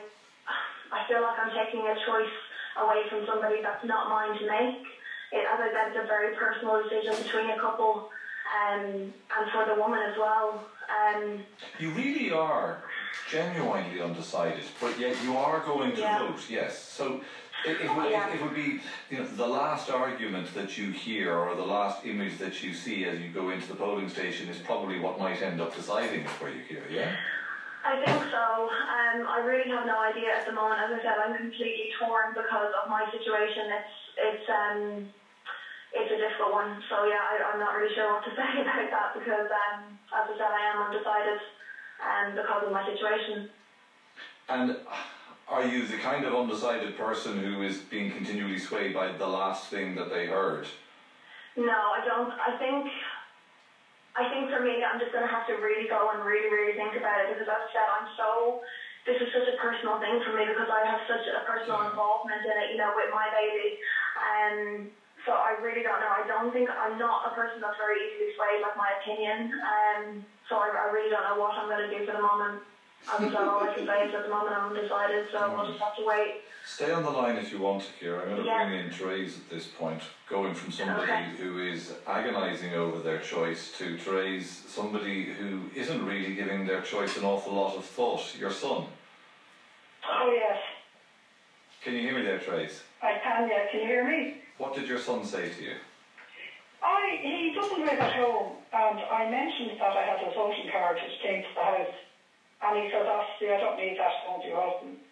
I 0.92 1.04
feel 1.08 1.20
like 1.20 1.36
I'm 1.38 1.52
taking 1.52 1.84
a 1.88 1.96
choice 2.06 2.32
away 2.78 3.04
from 3.10 3.26
somebody 3.26 3.60
that's 3.60 3.84
not 3.84 4.08
mine 4.08 4.38
to 4.38 4.46
make. 4.48 4.86
It, 5.32 5.46
as 5.52 5.58
I 5.60 5.68
said, 5.72 5.96
it's 5.96 6.04
a 6.04 6.06
very 6.06 6.34
personal 6.36 6.82
decision 6.82 7.14
between 7.22 7.50
a 7.50 7.58
couple, 7.58 8.10
um, 8.52 8.84
and 8.84 9.50
for 9.52 9.64
the 9.64 9.80
woman 9.80 10.00
as 10.00 10.16
well. 10.18 10.62
Um, 10.92 11.42
You 11.78 11.90
really 11.90 12.30
are 12.30 12.82
genuinely 13.30 14.00
undecided, 14.02 14.64
but 14.80 14.98
yet 14.98 15.16
you 15.24 15.36
are 15.36 15.60
going 15.60 15.92
to 15.92 16.00
Yeah. 16.00 16.18
vote, 16.18 16.50
yes. 16.50 16.78
So 16.78 17.22
it, 17.64 17.80
it, 17.80 17.94
would, 17.96 18.10
Yeah. 18.10 18.28
it, 18.28 18.34
it 18.36 18.42
would 18.42 18.54
be 18.54 18.80
you 19.08 19.18
know, 19.18 19.24
the 19.24 19.46
last 19.46 19.90
argument 19.90 20.52
that 20.54 20.76
you 20.76 20.90
hear 20.90 21.34
or 21.38 21.54
the 21.54 21.64
last 21.64 22.04
image 22.04 22.36
that 22.38 22.62
you 22.62 22.74
see 22.74 23.06
as 23.06 23.18
you 23.20 23.30
go 23.30 23.48
into 23.50 23.66
the 23.68 23.74
polling 23.74 24.10
station 24.10 24.48
is 24.50 24.58
probably 24.58 24.98
what 24.98 25.18
might 25.18 25.40
end 25.40 25.62
up 25.62 25.74
deciding 25.74 26.26
for 26.26 26.50
you 26.50 26.60
here, 26.68 26.84
yeah? 26.90 27.10
I 27.84 27.96
think 28.04 28.30
so. 28.30 28.68
Um, 28.68 29.26
I 29.26 29.38
really 29.44 29.70
have 29.70 29.86
no 29.86 29.98
idea 29.98 30.28
at 30.38 30.44
the 30.46 30.52
moment. 30.52 30.80
As 30.80 30.92
I 30.92 31.02
said, 31.02 31.14
I'm 31.24 31.36
completely 31.36 31.88
torn 31.98 32.34
because 32.34 32.72
of 32.82 32.90
my 32.90 33.10
situation. 33.10 33.64
It's 33.72 33.94
it's 34.18 34.48
um 34.50 35.08
it's 35.94 36.10
a 36.10 36.16
difficult 36.16 36.52
one. 36.52 36.80
So 36.88 37.04
yeah, 37.04 37.20
I, 37.20 37.52
I'm 37.52 37.58
not 37.58 37.74
really 37.74 37.92
sure 37.92 38.08
what 38.08 38.24
to 38.24 38.30
say 38.36 38.60
about 38.60 38.90
that 38.90 39.08
because 39.14 39.48
um, 39.48 39.92
as 40.16 40.24
I 40.28 40.34
said, 40.36 40.50
I 40.50 40.62
am 40.72 40.80
undecided 40.80 41.38
um, 42.00 42.34
because 42.34 42.62
of 42.64 42.70
my 42.72 42.84
situation. 42.84 43.44
And 44.48 44.72
are 45.48 45.62
you 45.62 45.84
the 45.84 45.96
kind 45.96 46.24
of 46.24 46.34
undecided 46.34 46.96
person 46.96 47.36
who 47.36 47.62
is 47.62 47.78
being 47.78 48.08
continually 48.08 48.58
swayed 48.58 48.92
by 48.92 49.08
the 49.08 49.28
last 49.28 49.68
thing 49.68 49.94
that 49.96 50.08
they 50.08 50.26
heard? 50.26 50.68
No, 51.56 51.92
I 51.92 52.00
don't. 52.02 52.30
I 52.40 52.56
think, 52.56 52.88
I 54.16 54.24
think 54.28 54.48
for 54.48 54.58
me, 54.58 54.80
I'm 54.82 54.98
just 54.98 55.12
going 55.12 55.24
to 55.24 55.28
have 55.30 55.44
to 55.46 55.54
really 55.54 55.86
go 55.86 56.08
and 56.10 56.24
really, 56.24 56.48
really 56.48 56.72
think 56.72 56.96
about 56.96 57.20
it 57.20 57.28
because, 57.28 57.44
as 57.44 57.60
I 57.60 57.68
said, 57.72 57.86
I'm 57.92 58.08
so. 58.16 58.56
This 59.04 59.18
is 59.18 59.26
such 59.34 59.50
a 59.50 59.56
personal 59.58 59.98
thing 59.98 60.22
for 60.22 60.30
me 60.30 60.46
because 60.46 60.70
I 60.70 60.86
have 60.86 60.98
such 61.10 61.26
a 61.26 61.42
personal 61.42 61.82
involvement 61.82 62.46
in 62.46 62.54
it, 62.54 62.70
you 62.70 62.78
know, 62.78 62.94
with 62.94 63.10
my 63.10 63.26
baby. 63.34 63.74
Um, 64.14 64.86
so 65.26 65.32
I 65.32 65.58
really 65.62 65.82
don't 65.82 66.00
know. 66.00 66.10
I 66.10 66.26
don't 66.26 66.52
think 66.52 66.68
I'm 66.70 66.98
not 66.98 67.30
a 67.32 67.34
person 67.34 67.60
that's 67.60 67.76
very 67.78 67.98
easily 68.10 68.34
swayed, 68.34 68.62
like 68.62 68.76
my 68.76 68.90
opinion. 69.00 69.52
Um, 69.62 70.24
so 70.48 70.56
I, 70.56 70.68
I 70.88 70.92
really 70.92 71.10
don't 71.10 71.22
know 71.22 71.38
what 71.40 71.56
I'm 71.56 71.68
going 71.68 71.88
to 71.88 71.98
do 71.98 72.04
for 72.06 72.12
the 72.12 72.22
moment. 72.22 72.62
As 73.02 73.18
I 73.20 73.26
said, 73.26 73.34
all 73.34 73.62
I 73.62 73.74
can 73.74 73.86
say 73.86 74.06
is 74.06 74.14
at 74.14 74.22
the 74.22 74.28
moment 74.28 74.54
I'm 74.54 74.70
undecided, 74.70 75.26
so 75.32 75.50
we'll 75.50 75.66
just 75.66 75.80
have 75.80 75.96
to 75.96 76.04
wait. 76.06 76.42
Stay 76.64 76.92
on 76.92 77.02
the 77.02 77.10
line 77.10 77.36
if 77.36 77.50
you 77.50 77.58
want 77.58 77.82
to, 77.82 77.88
Kira. 77.98 78.22
I'm 78.22 78.28
going 78.28 78.36
to 78.38 78.44
Yeah. 78.44 78.64
bring 78.64 78.78
in 78.78 78.90
Therese 78.92 79.38
at 79.38 79.50
this 79.50 79.66
point, 79.66 80.02
going 80.28 80.54
from 80.54 80.70
somebody 80.70 81.10
Okay. 81.10 81.24
who 81.36 81.58
is 81.58 81.94
agonising 82.06 82.74
over 82.74 82.98
their 83.00 83.18
choice 83.18 83.72
to 83.78 83.98
Therese, 83.98 84.48
somebody 84.68 85.24
who 85.24 85.68
isn't 85.74 86.06
really 86.06 86.34
giving 86.34 86.64
their 86.64 86.80
choice 86.80 87.16
an 87.16 87.24
awful 87.24 87.52
lot 87.54 87.74
of 87.76 87.84
thought. 87.84 88.36
Your 88.38 88.52
son. 88.52 88.86
Oh, 90.08 90.30
yes. 90.32 90.58
Can 91.80 91.94
you 91.94 92.02
hear 92.02 92.14
me 92.14 92.22
there, 92.22 92.38
Therese? 92.38 92.82
I 93.02 93.18
can, 93.20 93.48
yeah. 93.48 93.66
Can 93.72 93.80
you 93.80 93.86
hear 93.86 94.04
me? 94.04 94.41
What 94.62 94.78
did 94.78 94.86
your 94.86 95.02
son 95.02 95.26
say 95.26 95.50
to 95.50 95.60
you? 95.60 95.74
I, 96.78 97.18
he 97.18 97.50
doesn't 97.50 97.82
live 97.82 97.98
at 97.98 98.14
home, 98.14 98.62
and 98.70 98.98
I 99.10 99.26
mentioned 99.26 99.74
that 99.74 99.90
I 99.90 100.06
had 100.06 100.22
a 100.22 100.30
voting 100.30 100.70
card 100.70 101.02
which 101.02 101.18
came 101.18 101.42
to 101.42 101.50
the 101.50 101.66
house, 101.66 101.96
and 102.62 102.78
he 102.78 102.86
said, 102.86 103.02
see, 103.42 103.50
I 103.50 103.58
don't 103.58 103.74
need 103.74 103.98
that, 103.98 104.22
it 104.22 104.30
won't 104.30 104.46
be 104.46 104.54
welcome. 104.54 105.02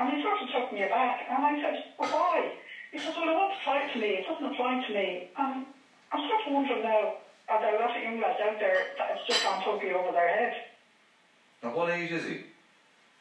And 0.00 0.08
he 0.08 0.24
sort 0.24 0.40
of 0.40 0.48
took 0.48 0.72
me 0.72 0.88
aback, 0.88 1.20
and 1.28 1.36
I 1.36 1.52
said, 1.60 1.84
well, 2.00 2.16
why? 2.16 2.56
He 2.92 2.96
said, 2.96 3.12
well, 3.12 3.28
it 3.28 3.36
won't 3.36 3.52
apply 3.52 3.92
to 3.92 3.98
me, 4.00 4.24
it 4.24 4.24
doesn't 4.24 4.48
apply 4.56 4.80
to 4.88 4.90
me. 4.96 5.28
And 5.36 5.68
I'm 6.08 6.24
sort 6.24 6.40
of 6.48 6.52
wondering 6.56 6.88
now, 6.88 7.20
are 7.52 7.60
there 7.60 7.76
a 7.76 7.80
lot 7.84 7.92
of 7.92 8.00
young 8.00 8.24
lads 8.24 8.40
out 8.40 8.56
there 8.56 8.88
that 8.96 9.20
it's 9.20 9.28
just 9.28 9.44
gone 9.44 9.60
totally 9.60 9.92
over 9.92 10.16
their 10.16 10.32
head? 10.32 10.54
And 11.60 11.76
what 11.76 11.92
age 11.92 12.08
is 12.08 12.24
he? 12.24 12.48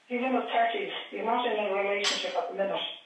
He's 0.07 0.23
in 0.23 0.31
his 0.31 0.47
30s, 0.47 0.95
he's 1.11 1.27
not 1.27 1.43
in 1.43 1.59
a 1.59 1.75
relationship 1.75 2.39
at 2.39 2.47
the 2.47 2.55
minute. 2.55 3.02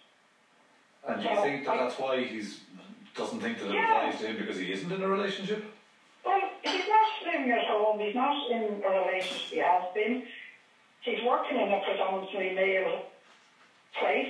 And 1.05 1.21
do 1.21 1.27
you 1.29 1.41
think 1.41 1.63
that 1.63 1.71
I- 1.73 1.77
that's 1.77 1.97
why 1.97 2.17
he's 2.21 2.57
doesn't 3.13 3.39
think 3.39 3.57
that 3.57 3.67
it 3.67 3.73
Yeah. 3.73 3.83
applies 3.83 4.17
to 4.17 4.25
him 4.27 4.35
because 4.35 4.57
he 4.57 4.71
isn't 4.71 4.91
in 4.91 5.01
a 5.01 5.07
relationship? 5.07 5.59
Well, 6.23 6.45
he's 6.63 6.85
not 6.87 7.07
living 7.21 7.49
at 7.49 7.61
home. 7.63 7.99
He's 7.99 8.13
not 8.13 8.33
in 8.43 8.79
a 8.83 8.89
relationship. 8.91 9.49
He 9.49 9.57
has 9.57 9.83
been. 9.93 10.17
He's 11.01 11.21
working 11.21 11.57
in 11.57 11.71
a 11.71 11.77
predominantly 11.77 12.49
male 12.49 13.01
place. 13.93 14.27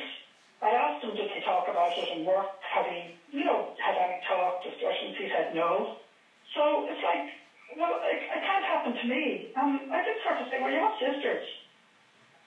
I 0.62 0.70
asked 0.72 1.04
him, 1.04 1.14
did 1.14 1.30
he 1.32 1.40
talk 1.40 1.68
about 1.68 1.98
it 1.98 2.10
in 2.10 2.24
work? 2.24 2.46
Had 2.60 2.86
he, 2.86 3.12
you 3.32 3.44
know, 3.44 3.68
had 3.78 3.98
any 3.98 4.18
talk 4.28 4.60
discussions? 4.62 5.16
He 5.18 5.28
said 5.28 5.50
no. 5.52 5.88
So 6.54 6.84
it's 6.88 7.02
like, 7.04 7.24
well, 7.76 7.98
it, 8.04 8.20
it 8.34 8.42
can't 8.44 8.64
happen 8.64 8.94
to 8.94 9.06
me. 9.06 9.46
Um, 9.56 9.84
I 9.92 10.00
did 10.02 10.16
sort 10.24 10.40
of 10.40 10.48
say, 10.50 10.58
well, 10.60 10.72
you 10.72 10.80
have 10.80 10.92
sisters. 11.00 11.42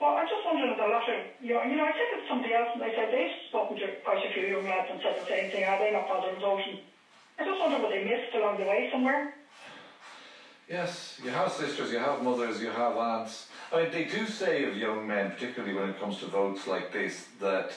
Well, 0.01 0.15
I 0.17 0.25
just 0.25 0.45
wondered 0.45 0.71
if 0.71 0.79
a 0.79 0.87
you 1.41 1.53
know, 1.53 1.63
you 1.63 1.77
know, 1.77 1.85
I 1.85 1.93
said 1.93 2.09
it 2.13 2.19
to 2.21 2.27
somebody 2.27 2.53
else 2.55 2.69
and 2.73 2.83
they 2.83 2.91
said 2.97 3.11
they've 3.11 3.29
spoken 3.47 3.77
to 3.77 3.91
quite 4.03 4.25
a 4.25 4.30
few 4.41 4.57
young 4.57 4.65
lads 4.65 4.89
and 4.91 5.01
said 5.03 5.21
the 5.21 5.27
same 5.27 5.51
thing. 5.51 5.65
Are 5.65 5.79
they 5.79 5.93
not 5.93 6.09
bothering 6.09 6.41
voting? 6.41 6.79
I 7.39 7.45
just 7.45 7.61
wonder 7.61 7.79
what 7.79 7.91
they 7.91 8.05
missed 8.05 8.35
along 8.35 8.59
the 8.59 8.65
way 8.65 8.89
somewhere. 8.93 9.35
Yes, 10.69 11.19
you 11.23 11.31
have 11.31 11.51
sisters, 11.53 11.91
you 11.91 11.99
have 11.99 12.23
mothers, 12.23 12.61
you 12.63 12.71
have 12.71 12.97
aunts. 12.97 13.49
I 13.73 13.83
mean, 13.83 13.93
they 13.93 14.05
do 14.05 14.27
say 14.27 14.65
of 14.65 14.77
young 14.77 15.07
men, 15.07 15.31
particularly 15.33 15.75
when 15.75 15.91
it 15.91 15.99
comes 15.99 16.19
to 16.19 16.27
votes 16.27 16.67
like 16.67 16.93
this, 16.93 17.27
that 17.41 17.73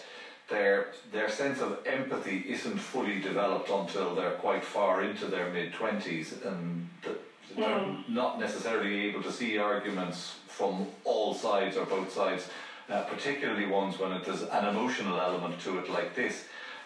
their 0.50 0.88
their 1.12 1.30
sense 1.30 1.60
of 1.62 1.80
empathy 1.88 2.44
isn't 2.48 2.78
fully 2.78 3.20
developed 3.20 3.70
until 3.70 4.14
they're 4.14 4.32
quite 4.32 4.64
far 4.64 5.02
into 5.02 5.26
their 5.26 5.50
mid 5.52 5.74
twenties, 5.74 6.36
and 6.44 6.88
that 7.04 7.20
they're 7.56 7.80
Mm. 7.80 8.10
not 8.10 8.40
necessarily 8.40 9.08
able 9.08 9.24
to 9.24 9.32
see 9.32 9.58
arguments 9.58 10.36
from 10.48 10.88
all 11.04 11.34
sides 11.34 11.78
or 11.78 11.86
both 11.86 12.12
sides, 12.14 12.48
uh, 12.90 13.02
particularly 13.02 13.66
ones 13.66 13.98
when 13.98 14.12
it, 14.12 14.24
there's 14.24 14.42
an 14.44 14.64
emotional 14.64 15.18
element 15.20 15.58
to 15.60 15.78
it 15.78 15.88
like 15.88 16.14
this. 16.14 16.44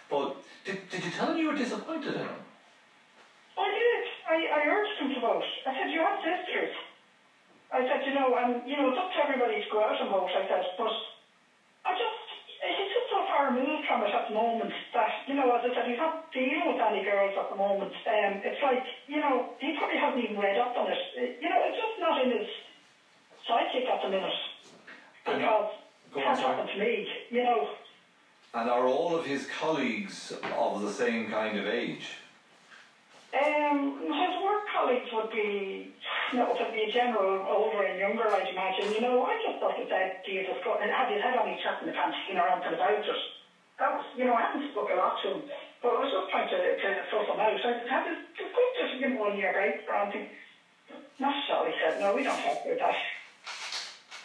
But 0.09 0.29
did, 0.63 0.77
did 0.89 1.03
you 1.03 1.09
tell 1.09 1.27
him 1.29 1.37
you 1.37 1.47
were 1.47 1.53
disappointed 1.53 2.15
in 2.15 2.21
him? 2.25 2.41
I 3.57 3.69
did. 3.69 4.01
I, 4.27 4.59
I 4.59 4.61
urged 4.65 4.97
him 4.99 5.09
to 5.09 5.19
vote. 5.19 5.43
I 5.65 5.71
said, 5.77 5.89
you 5.91 6.01
have 6.01 6.13
sisters. 6.21 6.67
I 7.71 7.83
said, 7.87 8.05
you 8.05 8.11
know, 8.11 8.33
and 8.35 8.61
you 8.65 8.75
know, 8.77 8.87
it's 8.87 8.97
up 8.97 9.09
to 9.11 9.19
everybody 9.19 9.57
to 9.57 9.67
go 9.69 9.81
out 9.81 9.99
and 9.99 10.09
vote. 10.09 10.29
I 10.33 10.43
said, 10.47 10.61
but 10.77 10.91
I 11.85 11.91
just, 11.91 12.37
he's 12.63 12.87
just 12.87 13.09
so 13.09 13.21
far 13.27 13.45
removed 13.45 13.83
from 13.87 14.01
it 14.03 14.13
at 14.13 14.25
the 14.25 14.33
moment 14.33 14.71
that, 14.93 15.09
you 15.25 15.33
know, 15.35 15.51
as 15.53 15.61
I 15.63 15.69
said, 15.73 15.85
he's 15.85 15.97
not 15.97 16.11
dealing 16.33 16.67
with 16.67 16.79
any 16.79 17.01
girls 17.01 17.31
at 17.37 17.47
the 17.49 17.55
moment. 17.55 17.91
Um, 18.05 18.37
it's 18.43 18.61
like, 18.61 18.81
you 19.07 19.19
know, 19.19 19.43
he 19.59 19.71
probably 19.71 19.95
hasn't 19.97 20.19
even 20.19 20.37
read 20.37 20.57
up 20.57 20.71
on 20.75 20.87
it. 20.87 20.97
It- 21.13 21.31
You 21.39 21.49
know, 21.49 21.61
it's 21.63 21.75
just 21.75 21.97
not 21.97 22.17
in 22.17 22.29
his 22.29 22.43
psychic 23.47 23.87
at 23.89 23.99
the 24.01 24.07
minute. 24.07 24.31
Because 25.25 25.65
Go 26.13 26.19
it 26.19 26.27
on, 26.27 26.35
can't 26.37 26.39
sorry. 26.39 26.73
to 26.73 26.79
me, 26.79 27.07
you 27.29 27.43
know. 27.43 27.67
And 28.53 28.69
are 28.69 28.87
all 28.87 29.15
of 29.15 29.25
his 29.25 29.47
colleagues 29.59 30.33
of 30.55 30.81
the 30.81 30.91
same 30.91 31.29
kind 31.29 31.57
of 31.57 31.67
age? 31.67 32.17
Um, 33.35 33.99
his 34.07 34.33
work 34.41 34.63
colleagues 34.71 35.11
would 35.11 35.29
be, 35.29 35.91
you 36.31 36.39
know, 36.39 36.47
would 36.47 36.73
be 36.73 36.87
a 36.87 36.91
general 36.91 37.43
older 37.43 37.83
and 37.83 37.99
younger, 37.99 38.23
I'd 38.23 38.47
imagine. 38.47 38.93
You 38.95 39.01
know, 39.01 39.27
I 39.27 39.35
just 39.43 39.59
thought 39.59 39.77
it 39.77 39.85
said, 39.91 40.23
Jesus, 40.25 40.55
God, 40.63 40.79
and 40.81 40.89
have 40.89 41.11
you 41.11 41.19
had 41.19 41.35
any 41.35 41.59
chat 41.61 41.83
in 41.83 41.91
the 41.91 41.93
canteen 41.93 42.39
or 42.39 42.47
anything 42.47 42.73
about 42.73 43.03
it? 43.03 43.05
That 43.77 43.93
was, 43.93 44.05
you 44.15 44.25
know, 44.25 44.33
I 44.33 44.47
haven't 44.47 44.71
spoken 44.71 44.95
a 44.95 44.99
lot 44.99 45.21
to 45.21 45.37
him, 45.37 45.41
but 45.83 45.91
I 45.91 45.99
was 46.01 46.09
just 46.09 46.31
trying 46.31 46.49
to, 46.49 46.57
to 46.57 46.87
suss 47.11 47.27
him 47.29 47.37
out. 47.37 47.53
I 47.53 47.61
said, 47.61 47.85
have 47.85 48.07
you, 48.07 48.15
just 48.33 48.55
go 48.55 48.61
just 48.79 48.97
give 48.97 49.11
him 49.11 49.19
one 49.19 49.37
year 49.37 49.53
break 49.53 49.85
or 49.85 49.93
anything. 50.01 50.33
Not 51.19 51.35
so, 51.45 51.67
he 51.67 51.75
said, 51.77 51.99
no, 51.99 52.15
we 52.15 52.23
don't 52.23 52.41
talk 52.41 52.63
about 52.65 52.79
that. 52.79 52.97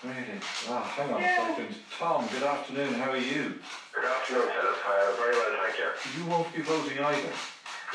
Really? 0.02 0.34
Ah, 0.66 0.82
hang 0.98 1.14
on 1.14 1.22
Yeah. 1.22 1.30
a 1.30 1.54
second. 1.54 1.76
Tom, 1.96 2.26
good 2.26 2.42
afternoon. 2.42 2.94
How 2.94 3.10
are 3.14 3.22
you? 3.22 3.54
Good 3.94 4.04
afternoon, 4.04 4.48
Philip. 4.50 4.78
Uh, 4.82 5.12
very 5.14 5.36
well, 5.38 5.54
thank 5.62 5.78
you. 5.78 5.90
You 6.18 6.26
won't 6.26 6.50
be 6.52 6.60
voting 6.60 6.98
either. 6.98 7.30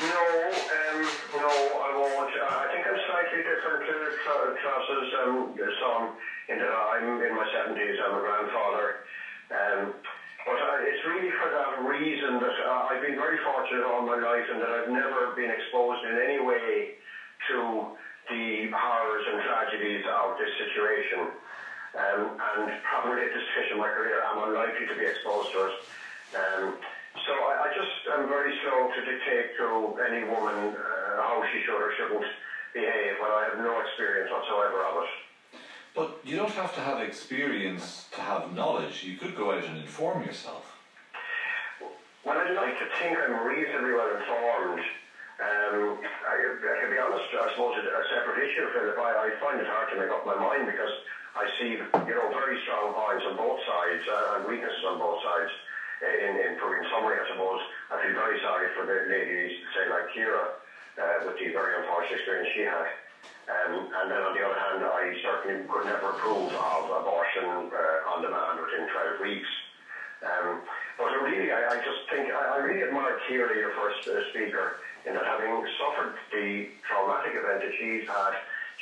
No, 0.00 0.24
um, 0.48 0.98
no, 1.36 1.52
I 1.84 1.90
won't. 1.92 2.32
Uh, 2.32 2.64
I 2.64 2.66
think 2.72 2.86
I'm 2.88 2.96
slightly 3.04 3.42
different 3.44 3.84
to 3.92 3.94
Tra- 4.24 4.56
Travis's 4.56 5.12
um, 5.20 5.52
son 5.84 6.08
in 6.48 6.56
that 6.56 6.72
I'm 6.72 7.20
in 7.20 7.34
my 7.36 7.44
70s, 7.44 8.00
I'm 8.00 8.14
a 8.16 8.20
grandfather. 8.24 9.04
Um, 9.52 9.92
but 10.46 10.56
uh, 10.64 10.88
it's 10.88 11.04
really 11.04 11.28
for 11.36 11.50
that 11.52 11.76
reason 11.84 12.40
that 12.40 12.56
uh, 12.64 12.88
I've 12.88 13.02
been 13.04 13.16
very 13.20 13.36
fortunate 13.44 13.84
all 13.84 14.00
my 14.00 14.16
life 14.16 14.48
and 14.48 14.62
that 14.62 14.70
I've 14.70 14.88
never 14.88 15.36
been 15.36 15.50
exposed 15.50 16.00
in 16.08 16.16
any 16.24 16.40
way 16.40 16.96
to 17.52 17.84
the 18.32 18.70
horrors 18.72 19.24
and 19.28 19.42
tragedies 19.44 20.04
of 20.08 20.38
this 20.38 20.52
situation. 20.56 21.36
Um, 21.98 22.30
and 22.54 22.70
probably 22.82 23.24
at 23.24 23.32
this 23.32 23.42
stage 23.52 23.70
in 23.70 23.78
my 23.78 23.88
career, 23.88 24.20
I'm 24.22 24.38
unlikely 24.38 24.86
to 24.86 24.94
be 24.94 25.02
exposed 25.04 25.50
to 25.52 25.64
it. 25.66 25.72
Um, 26.34 26.74
so 27.26 27.32
I, 27.32 27.64
I 27.64 27.68
just 27.74 28.06
am 28.12 28.26
very 28.26 28.52
slow 28.62 28.86
to 28.94 29.02
dictate 29.02 29.48
to 29.56 29.94
any 30.06 30.22
woman 30.22 30.54
uh, 30.54 31.22
how 31.22 31.42
she 31.50 31.58
should 31.58 31.80
or 31.80 31.90
shouldn't 31.90 32.24
behave 32.72 33.14
when 33.18 33.30
I 33.30 33.42
have 33.42 33.56
no 33.56 33.78
experience 33.78 34.30
whatsoever 34.30 34.78
of 34.82 34.96
it. 35.02 35.58
But 35.94 36.08
you 36.22 36.36
don't 36.36 36.52
have 36.52 36.72
to 36.74 36.80
have 36.80 37.00
experience 37.00 38.06
to 38.12 38.20
have 38.20 38.46
knowledge. 38.46 39.02
You 39.02 39.14
could 39.14 39.34
go 39.34 39.50
out 39.50 39.64
and 39.66 39.76
inform 39.76 40.22
yourself. 40.22 40.78
Well, 42.24 42.38
I'd 42.38 42.54
like 42.54 42.76
to 42.78 42.86
think 43.00 43.16
I'm 43.18 43.34
reasonably 43.34 43.90
well 43.90 44.06
informed. 44.08 44.80
Um, 45.40 45.94
I, 46.26 46.34
I 46.74 46.80
can 46.80 46.90
be 46.90 46.98
honest, 46.98 47.22
I 47.32 47.48
suppose 47.50 47.72
it's 47.76 47.86
a 47.86 48.14
separate 48.14 48.36
issue, 48.36 48.66
Philip. 48.74 48.98
I, 48.98 49.26
I 49.26 49.30
find 49.40 49.58
it 49.58 49.66
hard 49.66 49.88
to 49.90 49.96
make 49.96 50.10
up 50.10 50.24
my 50.26 50.34
mind 50.34 50.66
because 50.66 50.90
I 51.38 51.46
see, 51.54 51.78
you 51.78 52.14
know, 52.18 52.26
very 52.34 52.58
strong 52.66 52.90
points 52.98 53.22
on 53.22 53.38
both 53.38 53.62
sides 53.62 54.02
uh, 54.10 54.34
and 54.34 54.50
weaknesses 54.50 54.82
on 54.82 54.98
both 54.98 55.22
sides. 55.22 55.50
Uh, 56.02 56.10
In, 56.26 56.34
in, 56.34 56.50
in 56.58 56.84
summary, 56.90 57.14
I 57.14 57.26
suppose, 57.30 57.62
I 57.94 58.02
feel 58.02 58.14
very 58.18 58.38
sorry 58.42 58.66
for 58.74 58.82
the 58.82 59.06
ladies, 59.06 59.54
say 59.74 59.86
like 59.86 60.10
Kira, 60.10 60.50
uh, 60.98 61.26
with 61.26 61.38
the 61.38 61.54
very 61.54 61.78
unfortunate 61.78 62.18
experience 62.18 62.50
she 62.54 62.66
had. 62.66 62.86
Um, 63.46 63.86
and 63.86 64.10
then 64.10 64.18
on 64.18 64.34
the 64.34 64.42
other 64.42 64.58
hand, 64.58 64.82
I 64.82 65.14
certainly 65.22 65.62
could 65.70 65.86
never 65.86 66.10
approve 66.10 66.50
of 66.54 66.82
abortion 66.90 67.70
uh, 67.70 68.10
on 68.10 68.20
demand 68.22 68.58
within 68.58 68.86
12 68.90 69.22
weeks. 69.22 69.50
Um, 70.22 70.58
but 70.98 71.14
really, 71.22 71.54
I, 71.54 71.70
I 71.70 71.76
just 71.86 72.02
think, 72.10 72.34
I, 72.34 72.58
I 72.58 72.66
really 72.66 72.82
admire 72.82 73.14
Kira, 73.30 73.54
your 73.54 73.70
first 73.78 74.02
uh, 74.10 74.18
speaker, 74.34 74.74
in 75.06 75.14
that 75.14 75.24
having 75.24 75.54
suffered 75.78 76.14
the 76.34 76.66
traumatic 76.82 77.38
event 77.38 77.62
that 77.62 77.72
she's 77.78 78.02
had, 78.10 78.34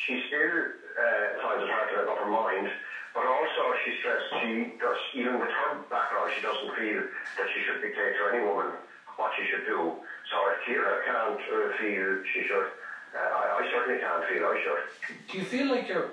she 0.09 0.17
still 0.27 0.73
uh, 0.99 1.41
hard 1.41 1.61
to 1.61 1.97
make 1.97 2.09
up 2.09 2.19
her 2.19 2.27
mind. 2.27 2.69
But 3.15 3.25
also, 3.27 3.73
she 3.85 3.91
stressed 3.99 4.25
she 4.41 4.69
does, 4.81 4.97
even 5.15 5.39
with 5.39 5.51
her 5.51 5.75
background, 5.89 6.31
she 6.35 6.41
doesn't 6.41 6.71
feel 6.77 7.01
that 7.39 7.47
she 7.55 7.61
should 7.61 7.81
dictate 7.81 8.13
to 8.17 8.27
any 8.29 8.41
woman 8.41 8.73
what 9.17 9.33
she 9.37 9.45
should 9.45 9.65
do. 9.65 9.95
So 10.31 10.37
if 10.53 10.57
Kira 10.67 11.01
can't 11.05 11.41
uh, 11.49 11.69
feel 11.79 12.17
she 12.33 12.43
should, 12.43 12.67
uh, 13.15 13.19
I, 13.19 13.61
I 13.61 13.67
certainly 13.73 13.99
can't 13.99 14.23
feel 14.25 14.45
I 14.45 14.57
should. 14.61 15.17
Do 15.29 15.39
you 15.39 15.45
feel 15.45 15.67
like 15.71 15.89
you're 15.89 16.05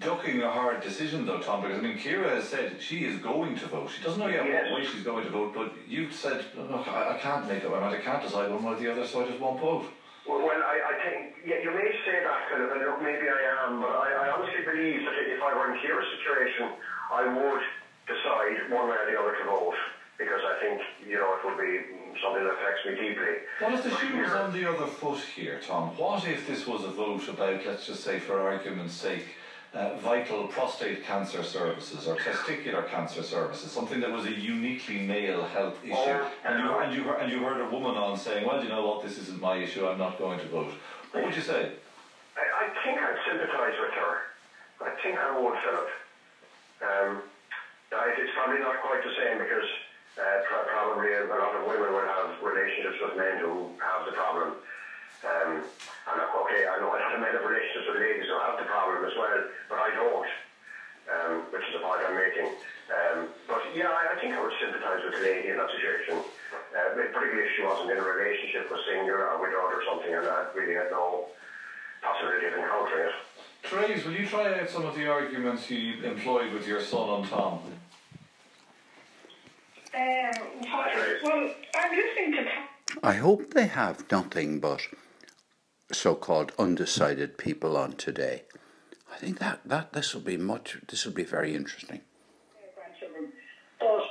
ducking 0.00 0.42
a 0.42 0.50
hard 0.50 0.80
decision, 0.80 1.24
though, 1.24 1.38
Tom? 1.38 1.60
Because 1.62 1.78
I 1.78 1.80
mean, 1.80 1.96
Kira 1.96 2.30
has 2.30 2.48
said 2.48 2.80
she 2.80 3.04
is 3.04 3.16
going 3.18 3.54
to 3.56 3.66
vote. 3.66 3.90
She 3.90 4.02
doesn't 4.02 4.18
know 4.18 4.26
yet 4.26 4.44
Yes. 4.44 4.64
what 4.64 4.80
way 4.80 4.84
she's 4.84 5.02
going 5.02 5.22
to 5.24 5.30
vote, 5.30 5.52
but 5.54 5.70
you've 5.86 6.12
said, 6.12 6.44
look, 6.56 6.88
I, 6.88 7.14
I 7.14 7.18
can't 7.20 7.46
make 7.46 7.64
up 7.64 7.70
my 7.70 7.78
mind. 7.78 7.94
I 7.94 7.98
can't 7.98 8.22
decide 8.22 8.50
one 8.50 8.64
way 8.64 8.72
or 8.72 8.76
the 8.76 8.90
other, 8.90 9.04
so 9.04 9.22
I 9.22 9.26
just 9.26 9.38
won't 9.38 9.60
vote. 9.60 9.84
Well, 10.26 10.40
well 10.40 10.60
I, 10.64 10.96
I 10.96 11.04
think 11.04 11.34
yeah, 11.44 11.60
you 11.60 11.70
may 11.70 11.92
say 12.04 12.22
that, 12.24 12.48
Philip, 12.48 12.72
and 12.72 12.80
look, 12.80 13.00
maybe 13.00 13.28
I 13.28 13.66
am, 13.66 13.80
but 13.80 13.92
I, 13.92 14.26
I 14.26 14.28
honestly 14.32 14.64
believe 14.64 15.04
that 15.04 15.14
if 15.20 15.42
I 15.42 15.52
were 15.52 15.68
in 15.68 15.76
Kira's 15.80 16.08
situation, 16.16 16.72
I 17.12 17.22
would 17.28 17.60
decide 18.08 18.70
one 18.70 18.88
way 18.88 18.96
or 18.96 19.06
the 19.06 19.18
other 19.18 19.36
to 19.36 19.44
vote 19.44 19.76
because 20.18 20.40
I 20.44 20.60
think 20.60 20.80
you 21.00 21.18
know 21.18 21.34
it 21.34 21.44
would 21.44 21.58
be 21.58 21.80
something 22.22 22.42
that 22.42 22.52
affects 22.56 22.84
me 22.86 22.94
deeply. 22.94 23.34
What 23.58 23.72
if 23.72 23.82
the 23.82 23.90
shoe 23.90 24.16
was 24.16 24.32
on 24.32 24.52
the 24.52 24.64
other 24.64 24.86
foot 24.86 25.18
here, 25.18 25.58
Tom? 25.58 25.90
What 25.96 26.24
if 26.24 26.46
this 26.46 26.66
was 26.66 26.84
a 26.84 26.88
vote 26.88 27.28
about, 27.28 27.64
let's 27.64 27.84
just 27.84 28.02
say, 28.02 28.18
for 28.18 28.40
argument's 28.40 28.94
sake, 28.94 29.34
uh, 29.74 29.96
vital 29.98 30.46
prostate 30.46 31.04
cancer 31.04 31.42
services 31.42 32.06
or 32.06 32.16
testicular 32.16 32.88
cancer 32.88 33.22
services, 33.22 33.70
something 33.72 34.00
that 34.00 34.10
was 34.10 34.24
a 34.26 34.32
uniquely 34.32 35.00
male 35.00 35.42
health 35.44 35.78
issue, 35.82 35.94
Oh, 35.96 36.30
and 36.44 36.62
you 36.62 36.78
and 36.78 36.94
you 36.94 37.02
heard, 37.02 37.20
and 37.22 37.32
you 37.32 37.40
heard 37.40 37.60
a 37.60 37.68
woman 37.68 37.96
on 37.96 38.16
saying, 38.16 38.46
"Well, 38.46 38.62
you 38.62 38.68
know 38.68 38.86
what? 38.86 39.02
This 39.02 39.18
isn't 39.18 39.40
my 39.40 39.56
issue. 39.56 39.86
I'm 39.86 39.98
not 39.98 40.18
going 40.18 40.38
to 40.38 40.46
vote." 40.46 40.72
What 41.12 41.24
would 41.24 41.34
you 41.34 41.42
say? 41.42 41.72
I, 42.36 42.66
I 42.66 42.84
think 42.84 42.98
I'd 42.98 43.18
sympathise 43.26 43.74
with 43.80 43.94
her. 43.98 44.14
I 44.86 44.90
think 45.02 45.18
I 45.18 45.38
would, 45.38 45.58
Philip. 45.62 45.88
Um, 46.82 47.22
it's 48.18 48.32
probably 48.34 48.60
not 48.60 48.82
quite 48.82 49.02
the 49.02 49.14
same 49.14 49.38
because 49.38 49.68
uh, 50.18 50.42
probably 50.70 51.14
a 51.14 51.26
lot 51.26 51.54
of 51.54 51.66
women 51.66 51.94
would 51.94 52.06
have 52.06 52.42
relationships 52.42 52.98
with 53.02 53.16
men 53.16 53.38
who 53.38 53.70
have 53.78 54.06
the 54.06 54.12
problem. 54.12 54.54
Um, 55.24 55.62
and 56.04 56.20
okay, 56.20 56.68
I 56.68 56.76
know 56.80 56.92
a 56.92 57.00
lot 57.00 57.14
of 57.16 57.20
men 57.20 57.32
have 57.32 57.44
relationships 57.44 57.88
with 57.88 58.00
ladies 58.00 58.28
who 58.28 58.36
have 58.36 58.60
the 58.60 58.68
problem 58.68 59.04
as 59.08 59.16
well, 59.16 59.40
but 59.72 59.78
I 59.80 59.88
don't, 59.96 60.28
um, 61.08 61.32
which 61.48 61.64
is 61.64 61.72
the 61.76 61.82
point 61.84 62.04
I'm 62.04 62.16
making. 62.16 62.48
Um, 62.92 63.32
but 63.48 63.64
yeah, 63.72 63.88
I, 63.88 64.12
I 64.12 64.20
think 64.20 64.36
I 64.36 64.40
would 64.44 64.52
sympathise 64.60 65.00
with 65.00 65.16
the 65.16 65.24
lady 65.24 65.48
in 65.48 65.56
that 65.56 65.72
situation, 65.72 66.20
uh, 66.20 66.92
particularly 66.92 67.48
if 67.48 67.56
she 67.56 67.64
wasn't 67.64 67.96
in 67.96 67.98
a 67.98 68.04
relationship 68.04 68.68
with 68.68 68.84
single 68.84 69.16
or 69.16 69.40
widowed 69.40 69.72
or 69.72 69.82
something, 69.88 70.12
and 70.12 70.28
I 70.28 70.52
really 70.52 70.76
had 70.76 70.92
no 70.92 71.32
possibility 72.04 72.52
of 72.52 72.60
encountering 72.60 73.08
it. 73.08 73.16
Therese, 73.64 74.04
will 74.04 74.12
you 74.12 74.28
try 74.28 74.60
out 74.60 74.68
some 74.68 74.84
of 74.84 74.94
the 74.94 75.08
arguments 75.08 75.70
you 75.70 76.04
employed 76.04 76.52
with 76.52 76.68
your 76.68 76.84
son 76.84 77.08
on 77.08 77.24
Tom? 77.24 77.64
Um, 79.96 80.66
well, 81.24 81.50
I'm 81.76 81.96
listening 81.96 82.32
to 82.32 82.50
I 83.02 83.14
hope 83.14 83.54
they 83.54 83.66
have 83.66 84.10
nothing 84.10 84.60
but 84.60 84.80
so 85.92 86.14
called 86.14 86.52
undecided 86.58 87.38
people 87.38 87.76
on 87.76 87.92
today. 87.92 88.42
I 89.12 89.16
think 89.16 89.38
that, 89.38 89.60
that 89.64 89.92
this 89.92 90.14
will 90.14 90.22
be 90.22 90.36
much 90.36 90.78
this 90.88 91.04
will 91.04 91.12
be 91.12 91.24
very 91.24 91.54
interesting. 91.54 92.00
But 93.78 94.02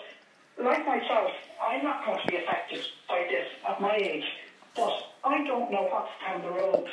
like 0.63 0.85
myself, 0.85 1.31
I'm 1.61 1.83
not 1.83 2.05
going 2.05 2.19
to 2.19 2.27
be 2.27 2.37
affected 2.37 2.85
by 3.09 3.27
this 3.29 3.47
at 3.67 3.81
my 3.81 3.95
age. 3.95 4.23
But 4.75 4.93
I 5.23 5.43
don't 5.45 5.71
know 5.71 5.87
what's 5.91 6.11
down 6.25 6.41
the 6.41 6.51
road. 6.51 6.87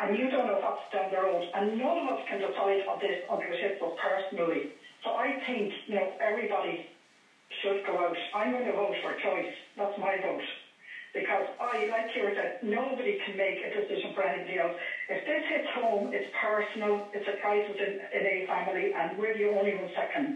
And 0.00 0.16
you 0.16 0.30
don't 0.30 0.46
know 0.46 0.60
what's 0.62 0.92
down 0.92 1.10
the 1.10 1.20
road. 1.20 1.48
And 1.54 1.78
none 1.78 1.98
of 1.98 2.18
us 2.18 2.24
can 2.28 2.40
decide 2.40 2.86
on 2.88 3.00
this 3.00 3.24
it 3.28 3.60
hits 3.60 3.82
us 3.82 3.92
personally. 3.98 4.72
So 5.04 5.10
I 5.10 5.42
think, 5.46 5.72
you 5.86 5.96
know, 5.96 6.12
everybody 6.20 6.86
should 7.62 7.84
go 7.86 7.98
out. 7.98 8.16
I'm 8.34 8.52
going 8.52 8.66
to 8.66 8.72
vote 8.72 8.94
for 9.02 9.14
choice. 9.20 9.52
That's 9.76 9.98
my 9.98 10.16
vote. 10.22 10.42
Because 11.18 11.42
I, 11.58 11.84
like 11.90 12.06
Kira 12.14 12.32
said, 12.32 12.50
nobody 12.62 13.16
can 13.24 13.34
make 13.34 13.60
a 13.60 13.68
decision 13.68 14.12
for 14.14 14.22
anybody 14.22 14.56
else. 14.56 14.72
If 15.08 15.18
this 15.24 15.42
hits 15.48 15.66
home, 15.74 16.06
it's 16.12 16.24
personal, 16.40 17.02
it's 17.12 17.26
a 17.26 17.32
crisis 17.32 17.74
in, 17.80 17.96
in 18.12 18.24
a 18.24 18.40
family, 18.46 18.88
and 18.94 19.16
we're 19.16 19.32
the 19.32 19.44
only 19.46 19.72
ones 19.72 19.90
that 19.96 20.08
can 20.10 20.30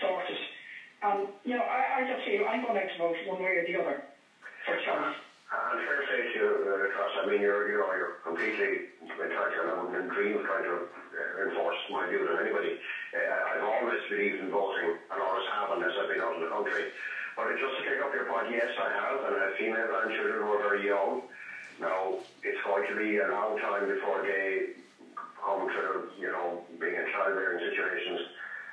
sort 0.00 0.24
it. 0.30 0.38
Um, 1.02 1.26
you 1.44 1.52
know, 1.52 1.60
I, 1.60 1.98
I 1.98 2.02
just 2.04 2.22
feel 2.24 2.40
I'm 2.46 2.62
going 2.62 2.76
to 2.76 2.96
vote 2.96 3.16
one 3.22 3.38
way 3.38 3.50
or 3.50 3.62
the 3.62 3.76
other 3.76 3.98
for 4.64 4.76
choice. 4.76 5.12
And 5.52 5.78
fair 5.84 6.00
say 6.08 6.24
to 6.32 6.38
you, 6.38 6.46
uh, 6.64 6.98
Ross, 6.98 7.10
I 7.20 7.22
mean, 7.22 7.38
you're, 7.38 7.68
you 7.68 7.76
know, 7.76 7.92
you're 7.92 8.08
completely 8.24 8.80
entitled, 9.20 9.60
and 9.60 9.68
I 9.68 9.72
wouldn't 9.74 10.08
dream 10.08 10.34
of 10.34 10.44
trying 10.44 10.62
to 10.62 10.80
uh, 10.80 11.42
enforce 11.42 11.76
my 11.90 12.06
views 12.06 12.26
on 12.26 12.38
anybody. 12.38 12.72
Uh, 13.12 13.52
I've 13.52 13.60
always 13.60 13.98
believed 14.08 14.38
in 14.38 14.48
voting, 14.48 14.90
and 15.10 15.20
always 15.20 15.44
have, 15.52 15.68
unless 15.68 15.92
I've 16.00 16.08
been 16.08 16.20
out 16.20 16.32
in 16.32 16.40
the 16.40 16.46
country. 16.46 16.86
But 17.36 17.48
just 17.56 17.76
to 17.76 17.82
pick 17.82 18.00
up 18.00 18.12
your 18.12 18.24
point, 18.24 18.50
yes, 18.50 18.68
I 18.76 18.88
have, 18.92 19.24
and 19.24 19.34
I 19.34 19.40
have 19.48 19.52
female 19.56 19.86
grandchildren 19.88 20.40
who 20.40 20.48
are 20.52 20.58
very 20.58 20.84
young. 20.84 21.22
Now, 21.80 22.16
it's 22.42 22.60
going 22.62 22.84
to 22.86 22.94
be 22.94 23.16
a 23.16 23.26
long 23.26 23.56
time 23.56 23.86
before 23.88 24.20
they 24.20 24.68
come 25.42 25.66
to, 25.66 26.04
you 26.18 26.28
know, 26.28 26.60
being 26.78 26.94
in 26.94 27.04
childbearing 27.10 27.58
situations, 27.58 28.20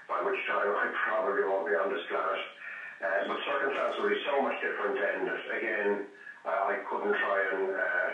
by 0.07 0.19
which 0.19 0.35
time 0.45 0.69
I 0.75 0.87
probably 0.91 1.41
won't 1.43 1.65
be 1.65 1.73
on 1.73 1.89
this 1.89 2.03
planet. 2.07 2.37
Uh, 2.99 3.23
but 3.27 3.37
circumstances 3.47 3.95
will 3.97 4.11
be 4.11 4.19
so 4.27 4.39
much 4.41 4.53
different 4.59 4.97
then 4.99 5.23
that, 5.23 5.39
again, 5.55 5.99
uh, 6.45 6.67
I 6.67 6.75
couldn't 6.83 7.15
try 7.15 7.39
and, 7.39 7.71
uh, 7.71 8.07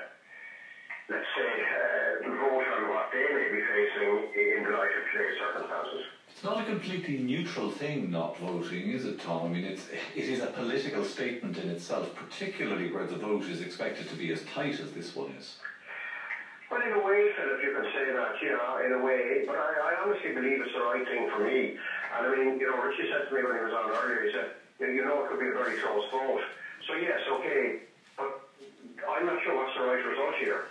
let's 1.10 1.30
say, 1.36 1.52
uh, 1.58 2.30
vote 2.38 2.64
on 2.78 2.88
what 2.88 3.10
they 3.12 3.28
may 3.34 3.48
be 3.50 3.60
facing 3.66 4.22
in 4.38 4.62
the 4.62 4.70
light 4.70 4.94
of 4.94 5.02
today's 5.12 5.34
circumstances. 5.42 6.02
Not 6.46 6.62
a 6.62 6.66
completely 6.66 7.18
neutral 7.18 7.72
thing 7.72 8.12
not 8.12 8.38
voting, 8.38 8.92
is 8.92 9.04
it, 9.06 9.20
Tom? 9.20 9.48
I 9.48 9.50
mean, 9.50 9.66
it's 9.66 9.90
it 10.14 10.30
is 10.30 10.44
a 10.44 10.54
political 10.54 11.04
statement 11.04 11.58
in 11.58 11.72
itself, 11.72 12.14
particularly 12.14 12.94
where 12.94 13.08
the 13.08 13.18
vote 13.18 13.50
is 13.50 13.62
expected 13.62 14.08
to 14.10 14.16
be 14.16 14.32
as 14.32 14.46
tight 14.46 14.80
as 14.80 14.92
this 14.92 15.16
one 15.16 15.32
is. 15.32 15.58
Well, 16.70 16.86
in 16.86 16.94
a 16.94 17.04
way, 17.04 17.32
Philip, 17.36 17.64
you 17.64 17.74
can 17.74 17.86
say 17.86 18.14
that, 18.14 18.38
you 18.44 18.52
know, 18.54 18.78
in 18.78 18.92
a 18.94 19.02
way, 19.02 19.42
but 19.48 19.58
I, 19.58 19.90
I 19.90 20.06
honestly 20.06 20.34
believe 20.34 20.62
it's 20.62 20.72
the 20.78 20.86
right 20.86 21.04
thing 21.10 21.28
for 21.34 21.42
me. 21.42 21.78
And 22.14 22.28
I 22.28 22.30
mean, 22.30 22.60
you 22.60 22.70
know, 22.70 22.78
Richie 22.78 23.10
said 23.10 23.28
to 23.28 23.34
me 23.34 23.42
when 23.42 23.58
he 23.58 23.64
was 23.66 23.74
on 23.74 23.90
earlier, 23.90 24.30
he 24.30 24.32
said, 24.32 24.54
you 24.78 25.04
know, 25.04 25.26
it 25.26 25.30
could 25.30 25.40
be 25.40 25.48
a 25.50 25.58
very 25.58 25.82
close 25.82 26.06
vote. 26.12 26.42
So, 26.86 26.94
yes, 26.94 27.26
okay, 27.42 27.90
but 28.16 28.46
I'm 29.10 29.26
not 29.26 29.42
sure 29.42 29.56
what's 29.58 29.74
the 29.74 29.82
right 29.82 30.06
result 30.06 30.36
here. 30.38 30.70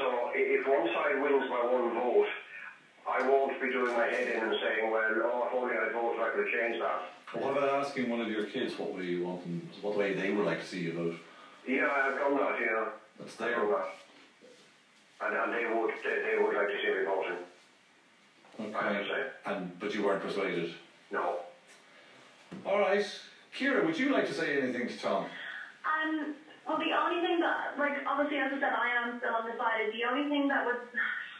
So, 0.00 0.32
if 0.32 0.66
one 0.66 0.88
side 0.88 1.20
wins 1.20 1.50
by 1.52 1.60
one 1.68 1.92
vote, 1.92 2.32
I 3.08 3.28
won't 3.28 3.60
be 3.60 3.70
doing 3.70 3.92
my 3.92 4.06
head 4.06 4.28
in 4.28 4.42
and 4.42 4.56
saying, 4.60 4.90
well, 4.90 5.02
oh, 5.24 5.46
if 5.46 5.54
only 5.54 5.76
I 5.76 5.92
voted, 5.92 6.20
I 6.20 6.30
could 6.30 6.46
have 6.46 6.54
changed 6.54 6.80
that. 6.80 7.42
What 7.42 7.56
about 7.56 7.84
asking 7.84 8.08
one 8.08 8.20
of 8.20 8.28
your 8.28 8.44
kids 8.46 8.78
what 8.78 8.94
way 8.94 9.04
you 9.04 9.24
want 9.24 9.42
them, 9.42 9.68
what 9.82 9.96
way 9.96 10.14
they 10.14 10.30
would 10.30 10.46
like 10.46 10.60
to 10.60 10.66
see 10.66 10.80
you 10.80 10.92
vote? 10.92 11.16
Yeah, 11.66 11.88
I've 11.90 12.18
done 12.18 12.36
that, 12.36 12.60
you 12.60 12.66
know. 12.66 12.88
That's 13.18 13.40
I've 13.40 13.50
done 13.50 13.70
that. 13.70 13.94
And, 15.20 15.36
and 15.36 15.52
they 15.52 15.80
would 15.80 15.90
they, 16.04 16.30
they 16.30 16.42
would 16.42 16.54
like 16.54 16.68
to 16.68 16.76
see 16.82 16.88
me 16.88 17.04
voting. 17.04 17.38
Okay. 18.60 19.26
And 19.46 19.78
but 19.80 19.94
you 19.94 20.04
weren't 20.04 20.22
persuaded. 20.22 20.74
No. 21.10 21.40
All 22.64 22.78
right, 22.78 23.04
Kira, 23.58 23.84
would 23.84 23.98
you 23.98 24.12
like 24.12 24.26
to 24.28 24.34
say 24.34 24.60
anything 24.60 24.88
to 24.88 24.98
Tom? 24.98 25.26
Um, 25.84 26.34
well, 26.66 26.78
the 26.78 26.92
only 26.96 27.20
thing 27.20 27.40
that, 27.40 27.78
like, 27.78 27.98
obviously, 28.06 28.38
as 28.38 28.52
I 28.52 28.60
said, 28.60 28.72
I 28.72 28.88
am 29.04 29.18
still 29.18 29.34
undecided. 29.34 29.92
The 29.92 30.04
only 30.08 30.28
thing 30.30 30.48
that 30.48 30.64
would 30.64 30.80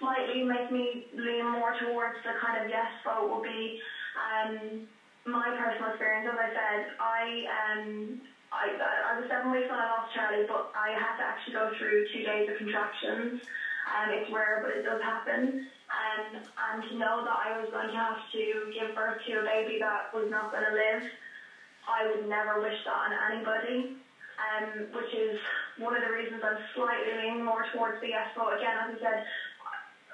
slightly 0.05 0.43
make 0.43 0.69
me 0.71 1.01
lean 1.13 1.47
more 1.47 1.73
towards 1.73 2.15
the 2.25 2.33
kind 2.39 2.57
of 2.57 2.69
yes 2.69 2.87
vote 3.05 3.27
would 3.29 3.43
be 3.43 3.75
um, 4.17 4.81
my 5.27 5.51
personal 5.57 5.89
experience. 5.89 6.27
As 6.29 6.37
I 6.37 6.49
said, 6.53 6.85
I 7.01 7.43
um, 7.49 8.17
I, 8.53 8.71
I 9.09 9.13
was 9.15 9.25
seven 9.29 9.51
weeks 9.51 9.69
when 9.69 9.79
I 9.79 9.85
lost 9.87 10.07
Charlie, 10.13 10.45
but 10.47 10.63
I 10.75 10.91
had 10.99 11.17
to 11.17 11.25
actually 11.27 11.53
go 11.53 11.69
through 11.77 12.03
two 12.13 12.23
days 12.23 12.45
of 12.49 12.55
contractions. 12.55 13.35
Um, 13.97 14.11
it's 14.11 14.29
rare, 14.29 14.59
but 14.61 14.71
it 14.71 14.83
does 14.83 14.99
happen. 15.01 15.55
Um, 15.91 16.37
and 16.71 16.83
to 16.89 16.95
know 16.97 17.21
that 17.23 17.35
I 17.37 17.53
was 17.53 17.67
going 17.71 17.89
to 17.89 17.97
have 17.97 18.17
to 18.33 18.69
give 18.73 18.95
birth 18.95 19.15
to 19.27 19.33
a 19.39 19.43
baby 19.43 19.77
that 19.79 20.13
was 20.13 20.27
not 20.29 20.51
going 20.51 20.63
to 20.63 20.71
live, 20.71 21.03
I 21.89 22.05
would 22.05 22.21
never 22.21 22.57
wish 22.57 22.75
that 22.85 22.99
on 23.05 23.13
anybody. 23.25 23.87
Um, 24.35 24.83
which 24.91 25.15
is 25.15 25.37
one 25.77 25.95
of 25.95 26.01
the 26.01 26.09
reasons 26.09 26.43
I'm 26.43 26.59
slightly 26.75 27.13
leaning 27.15 27.41
more 27.45 27.63
towards 27.63 27.95
the 28.01 28.09
yes 28.09 28.27
vote. 28.35 28.51
Again, 28.53 28.75
as 28.77 28.89
I 28.89 28.97
said, 28.99 29.21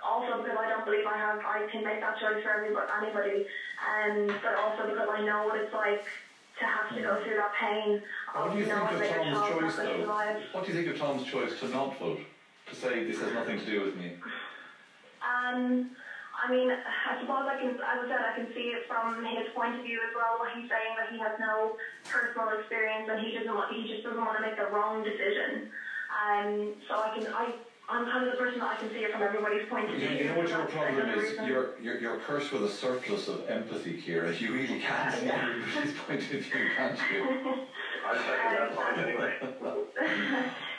also 0.04 0.42
because 0.42 0.56
I 0.58 0.68
don't 0.68 0.84
believe 0.84 1.06
I 1.06 1.16
have 1.16 1.40
I 1.44 1.66
can 1.70 1.84
make 1.84 2.00
that 2.00 2.18
choice 2.18 2.42
for 2.42 2.52
anybody, 2.52 3.46
um, 3.80 4.26
but 4.42 4.56
also 4.56 4.86
because 4.86 5.08
I 5.10 5.24
know 5.24 5.44
what 5.44 5.56
it's 5.56 5.72
like 5.72 6.04
to 6.58 6.64
have 6.66 6.94
to 6.94 7.00
go 7.00 7.16
through 7.22 7.36
that 7.36 7.52
pain 7.58 8.02
What 8.34 8.52
do 8.52 8.58
you 8.58 8.66
think 8.66 8.92
of 8.92 8.98
Tom's 9.00 9.40
choice, 9.48 9.76
not 9.76 9.84
going 9.84 9.98
to 10.00 10.06
though? 10.06 10.36
What 10.52 10.66
do 10.66 10.72
you 10.72 10.76
think 10.76 10.94
of 10.94 10.98
Tom's 11.00 11.24
choice 11.24 11.60
to 11.60 11.68
not 11.68 11.98
vote? 11.98 12.20
To 12.68 12.74
say 12.74 13.04
this 13.04 13.20
has 13.20 13.32
nothing 13.32 13.58
to 13.58 13.66
do 13.66 13.82
with 13.82 13.96
me? 13.96 14.14
Um, 15.20 15.90
I 16.40 16.50
mean, 16.50 16.70
I 16.70 17.20
suppose 17.20 17.44
I 17.44 17.58
can, 17.58 17.74
as 17.76 17.98
I 18.00 18.08
said, 18.08 18.20
I 18.22 18.32
can 18.36 18.48
see 18.54 18.72
it 18.72 18.86
from 18.86 19.24
his 19.24 19.52
point 19.54 19.76
of 19.76 19.82
view 19.82 20.00
as 20.08 20.14
well. 20.14 20.38
What 20.38 20.54
he's 20.54 20.68
saying 20.70 20.94
that 20.96 21.10
he 21.10 21.18
has 21.18 21.36
no 21.40 21.76
personal 22.08 22.48
experience 22.56 23.08
and 23.10 23.20
he 23.20 23.36
doesn't 23.36 23.52
want, 23.52 23.72
he 23.72 23.90
just 23.90 24.04
doesn't 24.04 24.20
want 24.20 24.38
to 24.38 24.42
make 24.42 24.56
the 24.56 24.70
wrong 24.72 25.02
decision. 25.02 25.68
Um, 26.08 26.72
so 26.88 26.94
I 26.96 27.08
can, 27.18 27.26
I, 27.34 27.54
I'm 27.90 28.06
kind 28.06 28.24
of 28.24 28.32
the 28.32 28.38
person 28.38 28.60
that 28.60 28.70
I 28.70 28.76
can 28.76 28.88
see 28.90 28.98
it 28.98 29.12
from 29.12 29.22
everybody's 29.22 29.68
point 29.68 29.90
of 29.90 29.98
You, 29.98 30.08
view. 30.08 30.18
you 30.18 30.24
know 30.26 30.36
what 30.36 30.48
your 30.48 30.64
problem 30.66 31.08
is? 31.10 31.34
You're, 31.44 31.70
you're, 31.82 31.98
you're 31.98 32.18
cursed 32.18 32.52
with 32.52 32.62
a 32.62 32.68
surplus 32.68 33.26
of 33.26 33.48
empathy, 33.50 34.00
Kira. 34.00 34.38
You 34.40 34.52
really 34.54 34.78
can't 34.80 35.12
see 35.12 35.26
everybody's 35.26 35.94
point 36.06 36.20
of 36.20 36.28
view, 36.28 36.70
can't 36.76 36.98
you? 37.12 37.24
I 38.06 38.16
second 38.16 38.52
that 38.54 38.76
point 38.76 38.98
anyway. 38.98 39.34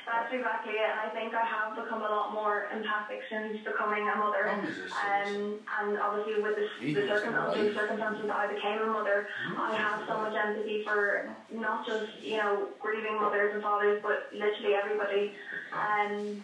That's 0.07 0.33
exactly 0.33 0.73
it. 0.73 0.89
I 0.89 1.09
think 1.09 1.33
I 1.33 1.43
have 1.45 1.75
become 1.75 2.01
a 2.01 2.05
lot 2.05 2.33
more 2.33 2.67
empathic 2.73 3.19
since 3.29 3.63
becoming 3.63 4.07
a 4.07 4.15
mother. 4.15 4.49
Um, 4.49 5.59
and 5.79 5.97
obviously 5.99 6.41
with 6.41 6.55
the, 6.55 6.93
the 6.93 7.07
circumstances, 7.07 7.75
circumstances 7.75 8.25
that 8.27 8.35
I 8.35 8.53
became 8.53 8.81
a 8.81 8.87
mother, 8.87 9.27
I 9.57 9.75
have 9.75 10.01
so 10.07 10.17
much 10.17 10.33
empathy 10.35 10.83
for 10.83 11.29
not 11.53 11.85
just, 11.85 12.11
you 12.21 12.37
know, 12.37 12.67
grieving 12.79 13.15
mothers 13.21 13.53
and 13.53 13.61
fathers, 13.63 14.01
but 14.01 14.29
literally 14.33 14.75
everybody. 14.75 15.33
Um, 15.71 16.43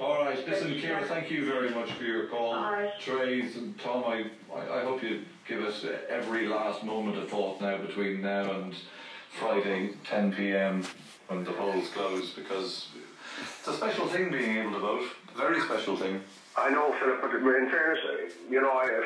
All 0.00 0.24
right, 0.24 0.48
listen, 0.48 0.72
Kira, 0.76 1.06
thank 1.06 1.30
you 1.30 1.44
very 1.44 1.68
much 1.70 1.92
for 1.92 2.04
your 2.04 2.26
call. 2.28 2.54
All 2.54 2.72
right. 2.72 2.98
Trace 2.98 3.56
and 3.56 3.78
Tom, 3.78 4.02
I, 4.06 4.30
I, 4.50 4.80
I 4.80 4.82
hope 4.82 5.02
you 5.02 5.24
give 5.46 5.62
us 5.62 5.84
every 6.08 6.48
last 6.48 6.82
moment 6.82 7.18
of 7.18 7.28
thought 7.28 7.60
now 7.60 7.76
between 7.76 8.22
now 8.22 8.50
and 8.50 8.74
Friday, 9.38 9.90
10 10.04 10.32
pm, 10.32 10.86
when 11.28 11.44
the 11.44 11.52
polls 11.52 11.90
close, 11.90 12.30
because 12.32 12.88
it's 13.58 13.68
a 13.68 13.74
special 13.74 14.06
thing 14.06 14.30
being 14.30 14.56
able 14.56 14.72
to 14.72 14.78
vote. 14.78 15.08
Very 15.36 15.60
special 15.60 15.98
thing. 15.98 16.22
I 16.56 16.70
know, 16.70 16.96
Philip, 16.98 17.20
but 17.20 17.34
in 17.34 17.68
fairness, 17.68 18.32
you 18.48 18.62
know, 18.62 18.70
I, 18.70 19.04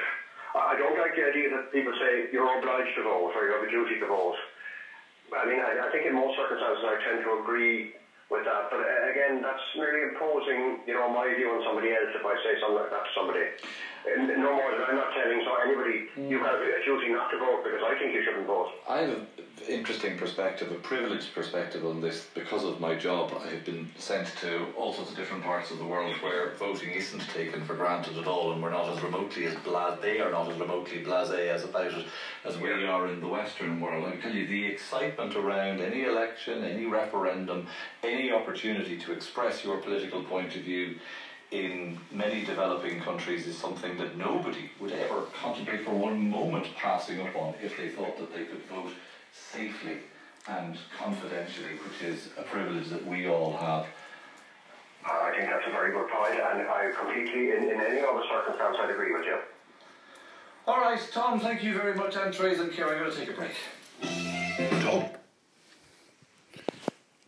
I 0.55 0.79
don't 0.79 0.97
like 0.97 1.17
the 1.17 1.27
idea 1.27 1.51
that 1.51 1.73
people 1.73 1.93
say 1.99 2.27
you're 2.33 2.59
obliged 2.61 2.95
to 2.99 3.03
vote 3.03 3.33
or 3.35 3.49
you 3.49 3.53
have 3.53 3.67
a 3.67 3.71
duty 3.71 3.99
to 3.99 4.07
vote. 4.07 4.37
I 5.37 5.45
mean, 5.45 5.59
I, 5.59 5.89
I 5.89 5.91
think 5.91 6.07
in 6.07 6.15
most 6.15 6.37
circumstances 6.37 6.85
I 6.87 7.03
tend 7.03 7.25
to 7.25 7.41
agree 7.43 7.95
with 8.35 8.45
that, 8.51 8.67
but 8.67 8.83
uh, 8.83 9.11
again, 9.15 9.39
that's 9.39 9.63
merely 9.79 10.03
imposing, 10.03 10.83
you 10.91 10.95
know, 10.99 11.07
my 11.07 11.31
view 11.39 11.55
on 11.55 11.63
somebody 11.63 11.95
else 11.95 12.11
if 12.11 12.27
I 12.27 12.35
say 12.43 12.59
something 12.59 12.83
like 12.83 12.91
that 12.91 13.07
to 13.07 13.13
somebody. 13.15 13.47
No 14.35 14.51
more 14.59 14.75
than 14.75 14.83
I'm 14.83 14.99
not 14.99 15.15
telling 15.15 15.39
so 15.47 15.55
anybody 15.63 16.03
you 16.19 16.43
have 16.43 16.59
a 16.59 16.69
duty 16.83 17.09
not 17.15 17.31
to 17.31 17.39
vote 17.39 17.63
because 17.63 17.81
I 17.81 17.95
think 17.97 18.13
you 18.13 18.21
shouldn't 18.27 18.45
vote. 18.45 18.69
I 18.91 19.07
have 19.07 19.23
an 19.23 19.23
interesting 19.69 20.17
perspective, 20.17 20.71
a 20.71 20.77
privileged 20.77 21.35
perspective 21.35 21.85
on 21.85 22.01
this 22.01 22.27
because 22.35 22.65
of 22.65 22.81
my 22.81 22.95
job. 22.95 23.33
I 23.45 23.49
have 23.49 23.65
been 23.65 23.89
sent 23.97 24.29
to 24.39 24.67
all 24.77 24.93
sorts 24.93 25.11
of 25.11 25.17
different 25.17 25.43
parts 25.43 25.71
of 25.71 25.79
the 25.79 25.85
world 25.85 26.15
where 26.23 26.51
voting 26.59 26.91
isn't 26.91 27.29
taken 27.29 27.65
for 27.65 27.75
granted 27.75 28.19
at 28.19 28.27
all, 28.27 28.53
and 28.53 28.63
we're 28.63 28.71
not 28.71 28.89
as 28.89 29.03
remotely 29.03 29.45
as 29.47 29.55
blas. 29.57 29.99
They 30.01 30.21
are 30.21 30.31
not 30.31 30.51
as 30.51 30.59
remotely 30.59 31.03
blasé 31.03 31.49
as 31.49 31.65
about 31.65 31.93
it 31.93 32.07
as 32.45 32.59
we 32.59 32.71
are 32.71 33.07
in 33.07 33.21
the 33.21 33.29
Western 33.29 33.81
world. 33.81 34.07
I 34.07 34.17
tell 34.17 34.33
you 34.33 34.47
the 34.47 34.67
excitement 34.67 35.37
around 35.37 35.81
any 35.81 36.05
election, 36.05 36.65
any 36.65 36.87
referendum, 36.87 37.67
any 38.03 38.33
opportunity 38.33 38.97
to 38.99 39.13
express 39.13 39.65
your 39.65 39.79
political 39.79 40.23
point 40.23 40.55
of 40.55 40.63
view 40.63 40.97
in 41.51 41.99
many 42.11 42.45
developing 42.45 42.99
countries 43.01 43.47
is 43.47 43.57
something 43.57 43.97
that 43.97 44.17
nobody 44.17 44.71
would 44.81 44.93
ever 44.93 45.23
contemplate 45.33 45.85
for 45.85 45.93
one 45.93 46.29
moment 46.29 46.69
passing 46.77 47.21
up 47.21 47.37
on 47.37 47.55
if 47.63 47.77
they 47.77 47.89
thought 47.89 48.17
that 48.17 48.33
they 48.33 48.45
could 48.45 48.61
vote 48.63 48.91
safely 49.53 49.99
and 50.49 50.77
confidentially, 50.99 51.77
which 51.85 52.09
is 52.09 52.29
a 52.39 52.43
privilege 52.43 52.89
that 52.89 53.05
we 53.07 53.29
all 53.29 53.57
have. 53.57 53.87
Uh, 55.07 55.11
I 55.11 55.33
think 55.37 55.51
that's 55.51 55.67
a 55.67 55.71
very 55.71 55.93
good 55.93 56.09
point, 56.09 56.35
and 56.35 56.69
I 56.69 56.93
completely, 56.99 57.51
in, 57.51 57.65
in 57.65 57.81
any 57.81 58.01
other 58.01 58.23
circumstance, 58.31 58.77
I'd 58.81 58.91
agree 58.91 59.13
with 59.13 59.25
you. 59.25 59.39
All 60.67 60.81
right, 60.81 61.01
Tom, 61.13 61.41
thank 61.41 61.63
you 61.63 61.75
very 61.75 61.95
much, 61.95 62.17
and 62.17 62.33
Trace 62.33 62.59
and 62.59 62.71
Kira. 62.71 62.93
I'm 62.93 62.99
going 62.99 63.11
to 63.11 63.19
take 63.19 63.31
a 63.31 63.33
break. 63.33 63.53
Tom? 64.83 65.05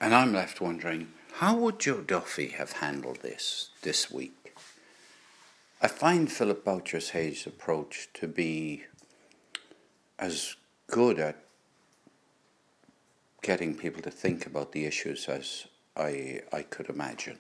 And 0.01 0.15
I'm 0.15 0.33
left 0.33 0.61
wondering 0.61 1.09
How 1.35 1.55
would 1.57 1.79
Joe 1.79 2.01
Duffy 2.01 2.49
have 2.49 2.73
handled 2.73 3.21
this 3.23 3.71
this 3.83 4.11
week? 4.11 4.55
I 5.83 5.89
find 5.89 6.33
Philip 6.33 6.65
Boucher's 6.65 7.11
Hayes' 7.11 7.47
approach 7.47 8.09
to 8.15 8.27
be 8.27 8.85
as 10.19 10.57
good 10.87 11.19
at 11.19 11.46
getting 13.43 13.75
people 13.75 14.03
to 14.03 14.11
think 14.11 14.47
about 14.47 14.73
the 14.73 14.85
issues 14.85 15.29
as 15.29 15.67
I 15.97 16.43
I 16.53 16.63
could 16.63 16.89
imagine. 16.89 17.39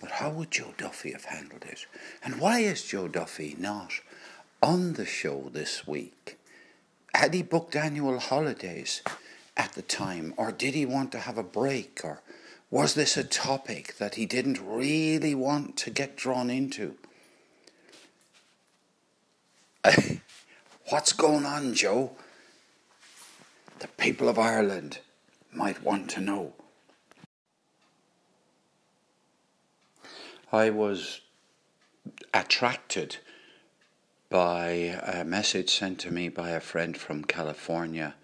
But 0.00 0.10
how 0.12 0.30
would 0.30 0.50
Joe 0.50 0.74
Duffy 0.76 1.12
have 1.12 1.24
handled 1.24 1.64
it? 1.64 1.86
And 2.22 2.40
why 2.40 2.60
is 2.60 2.84
Joe 2.84 3.08
Duffy 3.08 3.56
not 3.58 3.92
on 4.62 4.92
the 4.94 5.06
show 5.06 5.48
this 5.52 5.86
week? 5.86 6.38
Had 7.14 7.32
he 7.32 7.42
booked 7.42 7.74
annual 7.74 8.18
holidays 8.18 9.02
at 9.56 9.72
the 9.72 9.82
time, 9.82 10.34
or 10.36 10.52
did 10.52 10.74
he 10.74 10.84
want 10.84 11.12
to 11.12 11.20
have 11.20 11.38
a 11.38 11.42
break, 11.42 12.00
or 12.04 12.20
was 12.70 12.94
this 12.94 13.16
a 13.16 13.24
topic 13.24 13.96
that 13.96 14.16
he 14.16 14.26
didn't 14.26 14.60
really 14.62 15.34
want 15.34 15.78
to 15.78 15.90
get 15.90 16.16
drawn 16.16 16.50
into? 16.50 16.96
What's 20.90 21.12
going 21.14 21.46
on, 21.46 21.72
Joe? 21.74 22.12
The 23.78 23.88
people 23.88 24.28
of 24.28 24.38
Ireland 24.38 25.00
might 25.52 25.82
want 25.82 26.08
to 26.10 26.20
know. 26.20 26.54
I 30.50 30.70
was 30.70 31.20
attracted 32.32 33.18
by 34.30 34.66
a 35.02 35.24
message 35.24 35.70
sent 35.70 35.98
to 36.00 36.10
me 36.10 36.30
by 36.30 36.50
a 36.50 36.60
friend 36.60 36.96
from 36.96 37.24
California. 37.24 38.14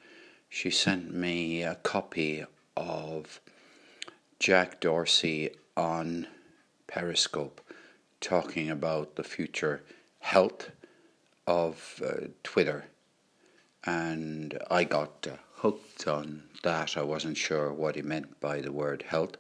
She 0.49 0.71
sent 0.71 1.13
me 1.13 1.63
a 1.63 1.75
copy 1.75 2.45
of 2.75 3.41
Jack 4.39 4.81
Dorsey 4.81 5.51
on 5.77 6.29
Periscope 6.87 7.61
talking 8.21 8.71
about 8.71 9.17
the 9.17 9.25
future 9.25 9.83
health 10.21 10.71
of 11.47 12.03
uh, 12.05 12.29
Twitter. 12.43 12.87
And 13.85 14.59
I 14.71 14.85
got 14.85 15.27
uh, 15.31 15.37
hooked 15.57 16.07
on 16.07 16.43
that. 16.63 16.97
I 16.97 17.03
wasn't 17.03 17.37
sure 17.37 17.73
what 17.73 17.97
he 17.97 18.03
meant 18.03 18.41
by 18.41 18.61
the 18.61 18.73
word 18.73 19.05
health 19.07 19.37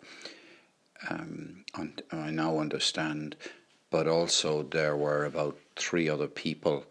um, 1.09 1.65
and 1.75 2.03
I 2.13 2.31
now 2.31 2.59
understand, 2.59 3.37
but 3.91 4.07
also 4.07 4.63
there 4.63 4.97
were 4.97 5.25
about 5.25 5.57
three 5.77 6.09
other 6.09 6.29
people, 6.29 6.85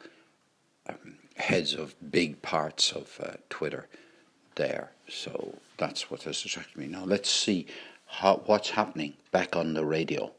um, 0.88 1.18
heads 1.36 1.74
of 1.74 1.96
big 2.12 2.42
parts 2.42 2.92
of 2.92 3.20
uh, 3.24 3.34
Twitter 3.50 3.88
there. 4.56 4.92
So 5.08 5.56
that's 5.78 6.12
what 6.12 6.24
has 6.24 6.44
attracted 6.44 6.78
me. 6.78 6.88
Now 6.88 7.06
let's 7.06 7.30
see 7.30 7.68
how, 8.06 8.42
what's 8.46 8.72
happening 8.72 9.14
back 9.32 9.56
on 9.56 9.74
the 9.74 9.86
radio. 9.86 10.32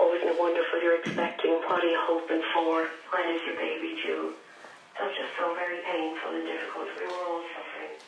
Oh, 0.00 0.14
isn't 0.14 0.28
it 0.28 0.38
wonderful? 0.38 0.82
You're 0.82 0.98
expecting. 0.98 1.52
What 1.52 1.82
are 1.82 1.86
you 1.86 1.98
hoping 2.00 2.42
for? 2.54 2.88
When 3.12 3.34
is 3.34 3.42
your 3.46 3.56
baby 3.56 3.96
due? 4.04 4.34
Was 4.98 5.14
just 5.14 5.30
so 5.38 5.54
very 5.54 5.78
painful 5.86 6.34
and 6.34 6.42
difficult. 6.42 6.90
We 6.98 7.06
were 7.06 7.22
all 7.22 7.46
suffering. 7.54 8.02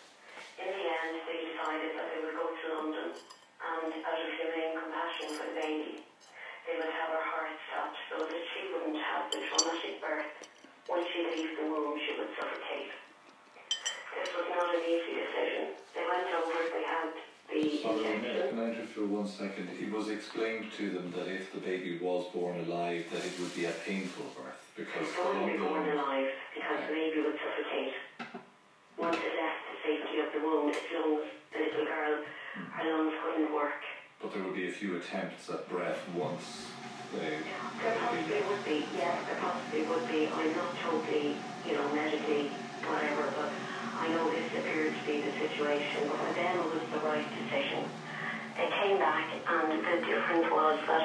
In 0.58 0.74
the 0.74 0.86
end, 0.90 1.22
they 1.22 1.38
decided 1.46 1.94
that 1.94 2.06
they 2.10 2.18
would 2.18 2.34
go 2.34 2.50
to 2.50 2.66
London 2.82 3.14
and 3.14 3.94
out 4.02 4.18
of 4.18 4.30
humane 4.34 4.74
compassion 4.74 5.38
for 5.38 5.46
the 5.46 5.54
baby, 5.54 6.02
they 6.66 6.74
would 6.74 6.90
have 6.90 7.14
her 7.14 7.22
heart 7.30 7.54
stopped 7.70 7.94
so 8.10 8.26
that 8.26 8.42
she 8.50 8.74
wouldn't 8.74 8.98
have 8.98 9.30
the 9.30 9.38
traumatic 9.38 10.02
birth. 10.02 10.34
Once 10.90 11.06
she 11.14 11.30
leaves 11.30 11.54
the 11.62 11.70
womb, 11.70 11.94
she 11.94 12.18
would 12.18 12.34
suffocate. 12.34 12.90
This 14.18 14.34
was 14.34 14.50
not 14.50 14.74
an 14.74 14.82
easy 14.82 15.14
decision. 15.14 15.78
They 15.94 16.02
went 16.10 16.26
over, 16.42 16.50
what 16.50 16.74
they 16.74 16.82
had 16.90 17.14
injection. 17.52 18.22
Can 18.50 18.60
I 18.60 18.86
for 18.86 19.06
one 19.06 19.26
second? 19.26 19.68
It 19.80 19.90
was 19.90 20.08
explained 20.08 20.72
to 20.76 20.90
them 20.90 21.12
that 21.16 21.28
if 21.28 21.52
the 21.52 21.60
baby 21.60 21.98
was 21.98 22.26
born 22.32 22.60
alive, 22.60 23.04
that 23.12 23.24
it 23.24 23.38
would 23.38 23.54
be 23.54 23.64
a 23.64 23.72
painful 23.86 24.26
birth 24.36 24.60
because 24.76 25.08
It 25.08 25.24
wouldn't 25.24 25.60
born 25.60 25.88
alive 25.88 26.28
because 26.54 26.80
the 26.86 26.92
baby 26.92 27.20
would 27.22 27.38
suffocate. 27.38 27.94
Once 28.96 29.16
it 29.16 29.34
left 29.40 29.62
the 29.70 29.76
safety 29.80 30.20
of 30.20 30.28
the 30.32 30.40
womb, 30.40 30.68
its 30.68 30.84
lungs, 30.92 31.26
the 31.52 31.58
little 31.58 31.84
girl, 31.86 32.24
her 32.76 32.84
lungs 32.84 33.14
wouldn't 33.24 33.54
work. 33.54 33.80
But 34.20 34.34
there 34.34 34.42
would 34.42 34.54
be 34.54 34.68
a 34.68 34.72
few 34.72 34.96
attempts 34.96 35.48
at 35.48 35.68
breath 35.68 36.00
once 36.14 36.66
they. 37.12 37.40
There 37.80 37.96
possibly 37.96 38.42
would 38.44 38.64
be, 38.64 38.84
yes, 38.94 39.16
there 39.26 39.40
possibly 39.40 39.82
would 39.82 40.06
be. 40.08 40.28
I'm 40.28 40.52
not 40.54 40.76
totally, 40.84 41.36
you 41.66 41.72
know, 41.74 41.88
medically 41.94 42.50
whatever, 42.84 43.32
but 43.36 43.50
I 44.00 44.08
know 44.16 44.32
this 44.32 44.48
appeared 44.56 44.96
to 44.96 45.02
be 45.04 45.20
the 45.20 45.32
situation. 45.36 46.08
But 46.08 46.16
for 46.24 46.32
them, 46.32 46.56
it 46.56 46.68
was 46.72 46.84
the 46.88 47.04
right 47.04 47.28
decision. 47.36 47.84
They 48.56 48.72
came 48.80 48.96
back, 48.96 49.28
and 49.28 49.76
the 49.76 49.96
difference 50.08 50.48
was 50.48 50.80
that 50.88 51.04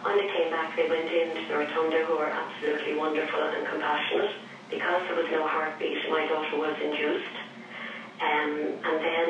when 0.00 0.16
they 0.16 0.28
came 0.32 0.48
back, 0.48 0.72
they 0.72 0.88
went 0.88 1.04
into 1.04 1.44
the 1.52 1.60
rotunda, 1.60 2.00
who 2.08 2.16
were 2.16 2.32
absolutely 2.32 2.96
wonderful 2.96 3.44
and 3.44 3.68
compassionate. 3.68 4.32
Because 4.72 5.04
there 5.04 5.20
was 5.20 5.28
no 5.28 5.44
heartbeat, 5.44 6.00
my 6.08 6.24
daughter 6.24 6.56
was 6.56 6.76
induced. 6.80 7.36
Um, 8.24 8.50
and 8.88 8.96
then 9.04 9.28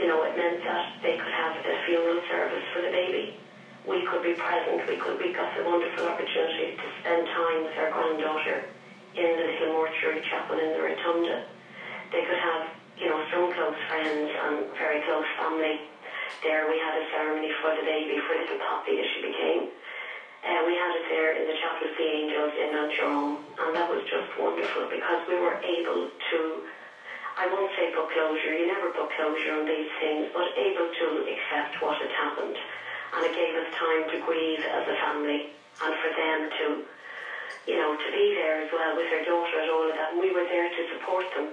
you 0.00 0.06
know, 0.08 0.24
it 0.24 0.34
meant 0.34 0.64
that 0.64 0.96
they 1.04 1.20
could 1.20 1.34
have 1.34 1.54
a 1.60 1.74
funeral 1.84 2.18
service 2.26 2.64
for 2.72 2.80
the 2.80 2.90
baby. 2.90 3.36
We 3.86 4.00
could 4.08 4.22
be 4.24 4.32
present. 4.32 4.80
We 4.88 4.96
could. 4.96 5.20
We 5.20 5.30
got 5.36 5.52
the 5.54 5.62
wonderful 5.62 6.08
opportunity 6.08 6.72
to 6.72 6.86
spend 7.04 7.28
time 7.36 7.68
with 7.68 7.76
our 7.76 7.92
granddaughter 7.92 8.64
in 9.12 9.28
the 9.36 9.44
little 9.44 9.76
mortuary 9.76 10.24
chapel 10.24 10.56
in 10.56 10.72
the 10.72 10.80
rotunda. 10.80 11.44
They 12.14 12.22
could 12.22 12.38
have, 12.38 12.62
you 12.96 13.08
know, 13.10 13.18
some 13.28 13.50
close 13.50 13.74
friends 13.90 14.30
and 14.38 14.62
very 14.78 15.02
close 15.02 15.26
family. 15.36 15.74
There 16.46 16.62
we 16.64 16.78
had 16.78 16.94
a 16.94 17.02
ceremony 17.10 17.50
for 17.60 17.74
the 17.74 17.82
baby, 17.82 18.14
for 18.22 18.38
little 18.38 18.54
Poppy 18.54 18.94
as 19.02 19.06
she 19.12 19.18
became. 19.18 19.66
Uh, 20.46 20.62
we 20.62 20.78
had 20.78 20.94
it 20.94 21.02
there 21.10 21.34
in 21.34 21.42
the 21.42 21.54
Chapel 21.58 21.90
of 21.90 21.94
the 21.98 22.06
Angels 22.06 22.50
in 22.54 22.70
Mount 22.70 22.92
Jerome, 22.94 23.34
and 23.58 23.74
that 23.74 23.88
was 23.90 23.98
just 24.06 24.30
wonderful 24.38 24.86
because 24.88 25.18
we 25.26 25.34
were 25.34 25.56
able 25.66 26.06
to 26.30 26.60
I 27.36 27.46
won't 27.46 27.70
say 27.74 27.90
book 27.90 28.06
closure, 28.14 28.54
you 28.54 28.64
never 28.64 28.86
book 28.86 29.10
closure 29.10 29.50
on 29.50 29.64
these 29.66 29.90
things, 29.98 30.24
but 30.32 30.46
able 30.54 30.86
to 30.86 31.18
accept 31.26 31.82
what 31.82 31.96
had 31.98 32.12
happened. 32.14 32.54
And 33.12 33.24
it 33.24 33.32
gave 33.34 33.56
us 33.56 33.66
time 33.74 34.06
to 34.06 34.16
grieve 34.16 34.62
as 34.70 34.86
a 34.86 34.94
family 35.02 35.42
and 35.82 35.92
for 35.98 36.10
them 36.14 36.46
to, 36.58 36.78
you 37.66 37.74
know, 37.74 37.92
to 37.92 38.08
be 38.14 38.30
there 38.38 38.56
as 38.58 38.66
well 38.70 38.94
with 38.94 39.06
their 39.10 39.20
daughter 39.20 39.58
and 39.58 39.68
all 39.68 39.88
of 39.88 39.96
that. 39.96 40.10
And 40.10 40.18
we 40.20 40.30
were 40.30 40.44
there 40.46 40.68
to 40.68 40.80
support 40.88 41.24
them. 41.34 41.50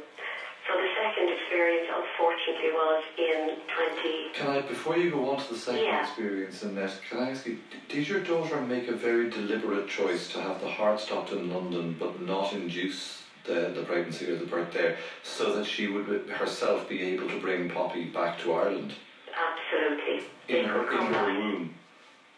So 0.68 0.76
the 0.76 0.86
second 0.96 1.30
experience, 1.30 1.86
unfortunately, 1.90 2.70
was 2.70 3.00
in 3.18 3.50
20... 3.74 4.30
Can 4.34 4.48
I, 4.48 4.60
before 4.60 4.96
you 4.96 5.08
go 5.08 5.26
on 5.26 5.38
to 5.38 5.48
the 5.48 5.56
second 5.56 5.82
Yeah. 5.84 6.00
experience 6.00 6.62
in 6.62 6.76
that, 6.76 6.98
can 7.08 7.18
I 7.18 7.30
ask 7.30 7.46
you, 7.46 7.56
did 7.88 8.08
your 8.08 8.20
daughter 8.20 8.60
make 8.60 8.88
a 8.88 8.94
very 8.94 9.26
deliberate 9.26 9.88
choice 9.88 10.28
to 10.28 10.40
have 10.40 10.60
the 10.60 10.68
heart 10.68 11.00
stopped 11.00 11.32
in 11.32 11.50
London 11.50 11.96
but 11.98 12.16
not 12.16 12.52
induce 12.52 13.24
the, 13.44 13.72
the 13.74 13.82
pregnancy 13.82 14.30
or 14.30 14.36
the 14.36 14.44
birth 14.44 14.70
there 14.72 14.94
so 15.24 15.50
that 15.50 15.66
she 15.66 15.88
would 15.88 16.06
herself 16.30 16.86
be 16.86 17.02
able 17.02 17.28
to 17.28 17.36
bring 17.36 17.68
Poppy 17.68 18.06
back 18.06 18.36
to 18.38 18.52
Ireland 18.52 18.94
Absolutely. 19.36 20.20
in 20.48 20.64
her, 20.64 20.82
in 20.92 21.12
her 21.14 21.26
womb? 21.26 21.68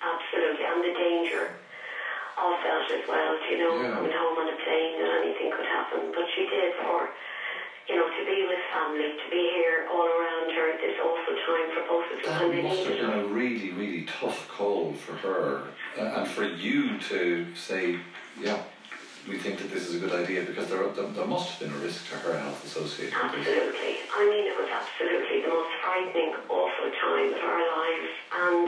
Absolutely. 0.01 0.63
And 0.63 0.81
the 0.83 0.89
danger 0.91 1.49
of 2.37 2.53
that 2.63 2.89
as 2.89 2.99
well, 3.07 3.35
you 3.49 3.55
know, 3.57 3.73
Yeah. 3.75 3.93
coming 3.95 4.11
home 4.11 4.37
on 4.37 4.47
a 4.47 4.53
plane 4.53 4.97
and 4.99 5.11
anything 5.11 5.49
could 5.49 5.65
happen. 5.65 6.09
But 6.13 6.25
she 6.33 6.43
did 6.43 6.71
for, 6.73 7.07
you 7.89 7.95
know, 7.95 8.07
to 8.07 8.25
be 8.25 8.45
with 8.47 8.59
family, 8.71 9.11
to 9.19 9.29
be 9.29 9.43
here 9.55 9.87
all 9.91 10.07
around 10.07 10.51
her 10.55 10.71
at 10.71 10.79
this 10.79 10.97
awful 10.99 11.35
time 11.35 11.67
for 11.75 11.83
both 11.87 12.07
of 12.11 12.23
them. 12.23 12.51
That 12.51 12.63
must 12.63 12.83
have 12.87 12.97
been 12.97 13.19
a 13.19 13.25
really, 13.25 13.71
really 13.71 14.05
tough 14.05 14.47
call 14.47 14.93
for 14.93 15.13
her 15.13 15.63
uh, 15.97 16.19
and 16.21 16.27
for 16.27 16.45
you 16.45 16.97
to 17.09 17.47
say, 17.55 17.99
yeah, 18.39 18.61
we 19.27 19.37
think 19.37 19.59
that 19.59 19.71
this 19.71 19.87
is 19.87 19.95
a 19.95 19.99
good 19.99 20.13
idea 20.15 20.43
because 20.43 20.67
there, 20.67 20.83
there, 20.89 21.07
there 21.07 21.25
must 21.27 21.51
have 21.51 21.59
been 21.59 21.77
a 21.77 21.81
risk 21.83 22.09
to 22.09 22.15
her 22.23 22.37
health 22.39 22.63
associated 22.65 23.15
with 23.15 23.31
this. 23.31 23.47
Absolutely. 23.47 23.95
I 24.15 24.21
mean, 24.27 24.45
it 24.47 24.55
was 24.59 24.69
absolutely 24.71 25.41
the 25.41 25.47
most 25.47 25.71
frightening, 25.83 26.35
awful 26.47 26.91
time 26.91 27.31
of 27.35 27.43
our 27.43 27.63
lives. 27.63 28.11
And, 28.31 28.67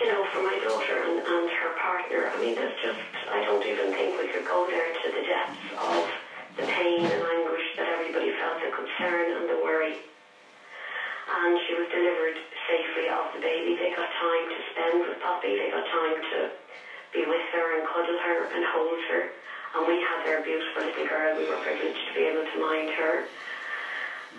you 0.00 0.06
know, 0.08 0.24
for 0.32 0.42
my 0.44 0.56
daughter 0.64 0.96
and, 1.00 1.18
and 1.20 1.48
her 1.48 1.72
partner, 1.80 2.28
I 2.32 2.36
mean, 2.40 2.54
there's 2.56 2.76
just, 2.80 3.00
I 3.32 3.44
don't 3.44 3.64
even 3.64 3.92
think 3.92 4.20
we 4.20 4.28
could 4.28 4.44
go 4.44 4.66
there 4.68 4.92
to 4.92 5.06
the 5.12 5.24
depths 5.24 5.64
of 5.76 6.08
the 6.58 6.66
pain 6.66 7.06
and 7.06 7.22
anguish 7.22 7.62
that 7.78 7.86
everybody 7.86 8.34
felt, 8.34 8.58
the 8.58 8.68
concern 8.74 9.30
and 9.30 9.46
the 9.46 9.54
worry. 9.62 9.94
And 11.30 11.54
she 11.66 11.72
was 11.78 11.86
delivered 11.86 12.34
safely 12.66 13.06
off 13.06 13.30
the 13.32 13.38
baby. 13.38 13.78
They 13.78 13.94
got 13.94 14.10
time 14.18 14.44
to 14.50 14.58
spend 14.74 15.06
with 15.06 15.22
Poppy. 15.22 15.54
They 15.54 15.70
got 15.70 15.86
time 15.86 16.18
to 16.18 16.50
be 17.14 17.22
with 17.30 17.44
her 17.54 17.78
and 17.78 17.86
cuddle 17.86 18.18
her 18.18 18.50
and 18.50 18.64
hold 18.64 18.98
her. 19.06 19.22
And 19.76 19.86
we 19.86 20.02
had 20.02 20.24
their 20.26 20.42
beautiful 20.42 20.82
little 20.82 21.06
girl. 21.06 21.36
We 21.36 21.46
were 21.46 21.60
privileged 21.62 22.02
to 22.08 22.12
be 22.12 22.26
able 22.26 22.42
to 22.42 22.56
mind 22.58 22.90
her. 22.90 23.22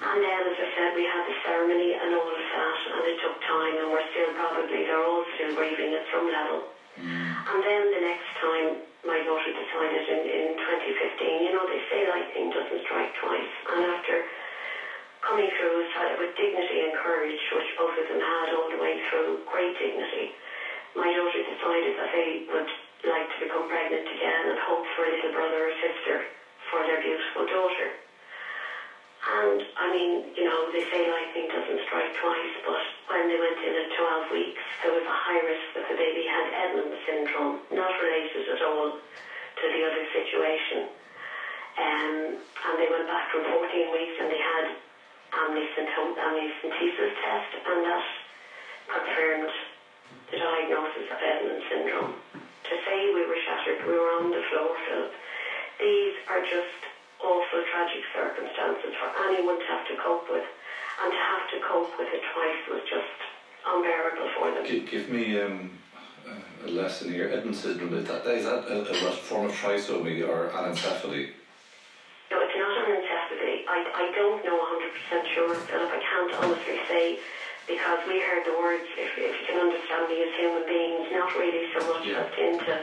And 0.02 0.18
then, 0.22 0.41
as 0.44 0.56
I 0.60 0.68
said, 0.76 0.90
we 0.94 1.04
had 1.04 1.24
the 1.24 1.34
ceremony 1.44 1.94
and 1.94 2.14
all 2.14 2.30
of 2.30 2.41
that, 2.52 2.78
and 2.94 3.06
it 3.06 3.16
took 3.22 3.36
time, 3.41 3.78
and 3.78 3.90
we're 3.90 4.06
still 4.12 4.30
probably, 4.32 4.84
they're 4.84 5.02
all 5.02 5.24
still 5.34 5.52
grieving 5.54 5.94
at 5.94 6.02
some 6.12 6.30
level. 6.30 6.62
Mm. 6.98 7.36
And 7.52 7.64
then 7.64 7.82
the 7.91 8.00
next 8.00 8.30
time, 8.40 8.78
my 9.04 9.20
daughter 9.22 9.50
decided 9.52 10.04
in, 10.08 10.26
in 10.28 10.56
2015, 10.60 11.42
you 11.44 11.52
know, 11.52 11.66
they 11.66 11.80
say 11.90 12.04
lightning 12.06 12.50
doesn't 12.52 12.80
strike 12.84 13.12
twice. 13.16 13.48
And 13.72 13.84
after 13.84 14.20
coming 15.22 15.48
through 15.58 15.84
with 16.18 16.30
dignity 16.36 16.82
and 16.82 16.94
courage, 16.96 17.40
which 17.52 17.68
both 17.78 17.96
of 17.98 18.08
them 18.08 18.20
had 18.20 18.52
all 18.52 18.70
the 18.70 18.78
way 18.78 18.98
through, 19.10 19.38
great 19.46 19.74
dignity, 19.76 20.28
my 20.96 21.12
daughter 21.12 21.40
decided 21.44 21.94
that 21.98 22.10
they 22.12 22.40
would 22.50 22.68
like 23.04 23.28
to 23.32 23.40
become 23.40 23.68
pregnant 23.68 24.08
again 24.12 24.48
and 24.48 24.58
hope 24.60 24.84
for 24.96 25.06
a 25.06 25.10
little 25.10 25.30
brother 25.30 25.68
or 25.68 25.72
sister 25.80 26.20
for 26.70 26.84
their 26.84 26.98
beautiful 26.98 27.44
daughter. 27.48 27.88
And 29.28 29.64
I 29.76 29.88
mean, 29.92 30.22
you 30.36 30.44
know, 30.44 30.70
they 30.72 30.84
say 30.92 31.08
lightning 31.08 31.48
doesn't 31.90 32.14
twice, 32.14 32.53
but 32.64 32.78
when 33.07 33.28
they 33.28 33.38
went 33.38 33.57
in 33.66 33.74
at 33.76 33.90
12 33.90 34.22
weeks, 34.32 34.61
there 34.82 34.91
was 34.91 35.02
a 35.06 35.11
high 35.11 35.38
risk 35.38 35.60
that 35.74 35.88
the 35.88 35.95
baby 35.95 36.24
had 36.24 36.45
Edwards 36.53 36.95
syndrome, 37.06 37.57
not 37.72 37.91
related 37.99 38.48
at 38.48 38.61
all 38.61 38.90
to 38.90 39.68
the 39.70 39.84
other 39.84 40.03
situation. 40.14 40.86
Um, 41.78 42.34
and 42.66 42.80
they 42.80 42.88
went 42.88 43.07
back 43.07 43.30
from 43.32 43.41
14 43.44 43.91
weeks 43.91 44.14
and 44.20 44.30
they 44.30 44.38
had 44.38 44.66
amniocentesis 45.34 47.10
test, 47.22 47.56
and 47.66 47.84
that 47.86 48.02
confirmed 48.88 49.49
the 50.30 50.38
diagnosis 50.38 51.06
of 51.10 51.18
Edwards 51.22 51.61
syndrome. 51.70 52.11
To 52.64 52.76
say 52.86 53.07
we 53.07 53.24
were 53.24 53.38
shattered, 53.45 53.82
we 53.86 53.95
were 53.95 54.10
on 54.10 54.32
the 54.32 54.40
floor, 54.49 54.76
Philip. 54.86 55.10
These 55.80 56.11
are 56.28 56.40
just 56.40 56.86
awful, 57.20 57.60
tragic 57.70 58.02
circumstances 58.14 58.91
for 58.98 59.10
anyone 59.22 59.57
to 59.60 59.66
have 59.66 59.84
to 59.86 59.94
cope 59.94 60.28
with. 60.30 60.44
And 61.02 61.12
to 61.12 61.18
have 61.18 61.46
to 61.52 61.58
cope 61.64 61.92
with 61.98 62.10
it 62.12 62.22
twice 62.34 62.62
was 62.70 62.84
just 62.90 63.18
unbearable 63.66 64.30
for 64.36 64.52
them. 64.52 64.64
Give, 64.68 64.84
give 64.90 65.10
me 65.10 65.40
um, 65.40 65.72
a 66.66 66.70
lesson 66.70 67.12
here. 67.12 67.32
Edwards 67.32 67.60
syndrome, 67.60 67.94
is 67.96 68.08
that, 68.08 68.26
is 68.28 68.46
that 68.46 68.68
a, 68.68 68.84
a 68.84 69.12
form 69.12 69.48
of 69.48 69.54
trisomy 69.54 70.28
or 70.28 70.50
anencephaly? 70.52 71.32
No, 72.32 72.38
it's 72.44 72.58
not 72.58 72.74
anencephaly. 72.84 73.64
I, 73.68 73.80
I 73.96 74.06
don't 74.14 74.44
know 74.44 74.60
100% 74.60 75.34
sure, 75.34 75.56
Philip. 75.56 75.90
I 75.90 76.00
can't 76.04 76.34
honestly 76.44 76.80
say 76.88 77.20
because 77.68 78.00
we 78.10 78.20
heard 78.20 78.44
the 78.46 78.58
words, 78.58 78.84
if, 78.98 79.14
if 79.16 79.34
you 79.40 79.46
can 79.48 79.58
understand 79.62 80.10
me 80.10 80.20
as 80.26 80.34
human 80.36 80.66
beings, 80.68 81.06
not 81.14 81.32
really 81.38 81.70
so 81.78 81.80
much 81.94 82.06
Yeah. 82.06 82.26
into, 82.44 82.76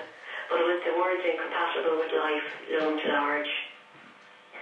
but 0.49 0.61
with 0.63 0.81
the 0.87 0.95
words 0.97 1.21
incompatible 1.27 1.99
with 1.99 2.13
life 2.15 2.47
loomed 2.71 3.03
large. 3.05 3.51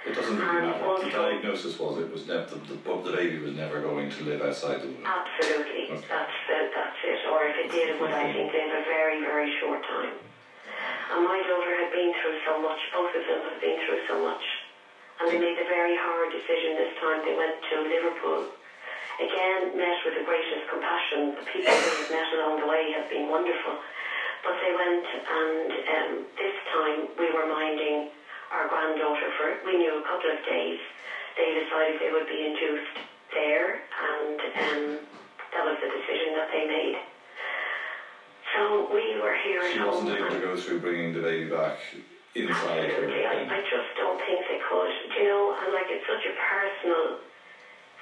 It 0.04 0.12
doesn't 0.14 0.36
really 0.36 0.68
matter. 0.68 0.84
also- 0.84 1.04
The 1.04 1.10
diagnosis 1.10 1.78
was 1.80 1.98
it 1.98 2.12
was 2.12 2.26
never, 2.28 2.44
the, 2.44 2.56
the, 2.76 2.76
the 2.76 3.12
baby 3.16 3.38
was 3.40 3.54
never 3.56 3.80
going 3.80 4.10
to 4.10 4.20
live 4.24 4.42
outside 4.42 4.82
the 4.82 4.88
womb. 4.92 5.04
Absolutely, 5.06 5.88
that's 5.96 6.36
the, 6.48 6.58
that's 6.76 7.00
it. 7.04 7.20
Or 7.32 7.44
if 7.48 7.56
it 7.56 7.68
did, 7.72 7.96
it 7.96 8.00
would 8.00 8.12
I 8.12 8.28
think 8.32 8.52
live 8.52 8.68
a 8.72 8.84
very, 8.84 9.20
very 9.20 9.48
short 9.60 9.80
time. 9.82 10.12
And 11.12 11.24
my 11.24 11.40
daughter 11.40 11.72
had 11.80 11.92
been 11.92 12.12
through 12.20 12.36
so 12.44 12.60
much. 12.60 12.80
Both 12.92 13.12
of 13.16 13.24
them 13.24 13.40
have 13.48 13.60
been 13.60 13.78
through 13.86 14.02
so 14.08 14.20
much, 14.24 14.44
and 15.20 15.30
they 15.32 15.38
made 15.40 15.56
a 15.56 15.68
very 15.68 15.96
hard 15.96 16.32
decision 16.32 16.76
this 16.76 16.92
time. 17.00 17.24
They 17.24 17.36
went 17.36 17.56
to 17.72 17.74
Liverpool. 17.88 18.52
Again, 19.20 19.78
met 19.78 19.94
with 20.04 20.18
the 20.18 20.24
greatest 20.26 20.66
compassion. 20.68 21.38
The 21.38 21.44
people 21.48 21.70
they 21.70 21.92
have 22.02 22.10
met 22.10 22.28
along 22.34 22.60
the 22.60 22.66
way 22.66 22.90
have 22.98 23.08
been 23.08 23.30
wonderful. 23.30 23.78
But 24.42 24.58
they 24.60 24.72
went, 24.74 25.06
and 25.06 25.70
um, 25.70 26.10
this 26.36 26.56
time 26.74 27.08
we 27.16 27.30
were 27.32 27.46
minding 27.46 28.10
our 28.50 28.68
granddaughter 28.68 29.30
for 29.38 29.46
we 29.64 29.76
knew 29.78 30.00
a 30.00 30.04
couple 30.04 30.30
of 30.30 30.40
days. 30.44 30.80
They 31.36 31.50
decided 31.64 31.98
they 32.00 32.12
would 32.12 32.28
be 32.28 32.40
induced 32.46 32.96
there, 33.32 33.82
and 33.82 34.38
um, 34.38 34.82
that 35.52 35.62
was 35.66 35.76
the 35.82 35.90
decision 35.90 36.34
that 36.38 36.48
they 36.52 36.64
made. 36.66 36.96
So 38.54 38.86
we 38.94 39.18
were 39.18 39.34
here 39.42 39.60
at 39.66 39.74
She 39.74 39.82
wasn't 39.82 40.14
able 40.14 40.30
to 40.30 40.38
go 40.38 40.54
through 40.54 40.78
bringing 40.78 41.12
the 41.12 41.20
baby 41.20 41.50
back 41.50 41.78
inside. 42.34 42.86
Absolutely. 42.86 43.26
I, 43.26 43.50
I 43.50 43.60
just 43.66 43.90
don't 43.98 44.18
think 44.22 44.46
they 44.46 44.60
could. 44.62 44.90
Do 45.10 45.14
you 45.18 45.26
know, 45.26 45.58
and 45.58 45.74
like 45.74 45.90
it's 45.90 46.06
such 46.06 46.22
a 46.22 46.34
personal 46.38 47.18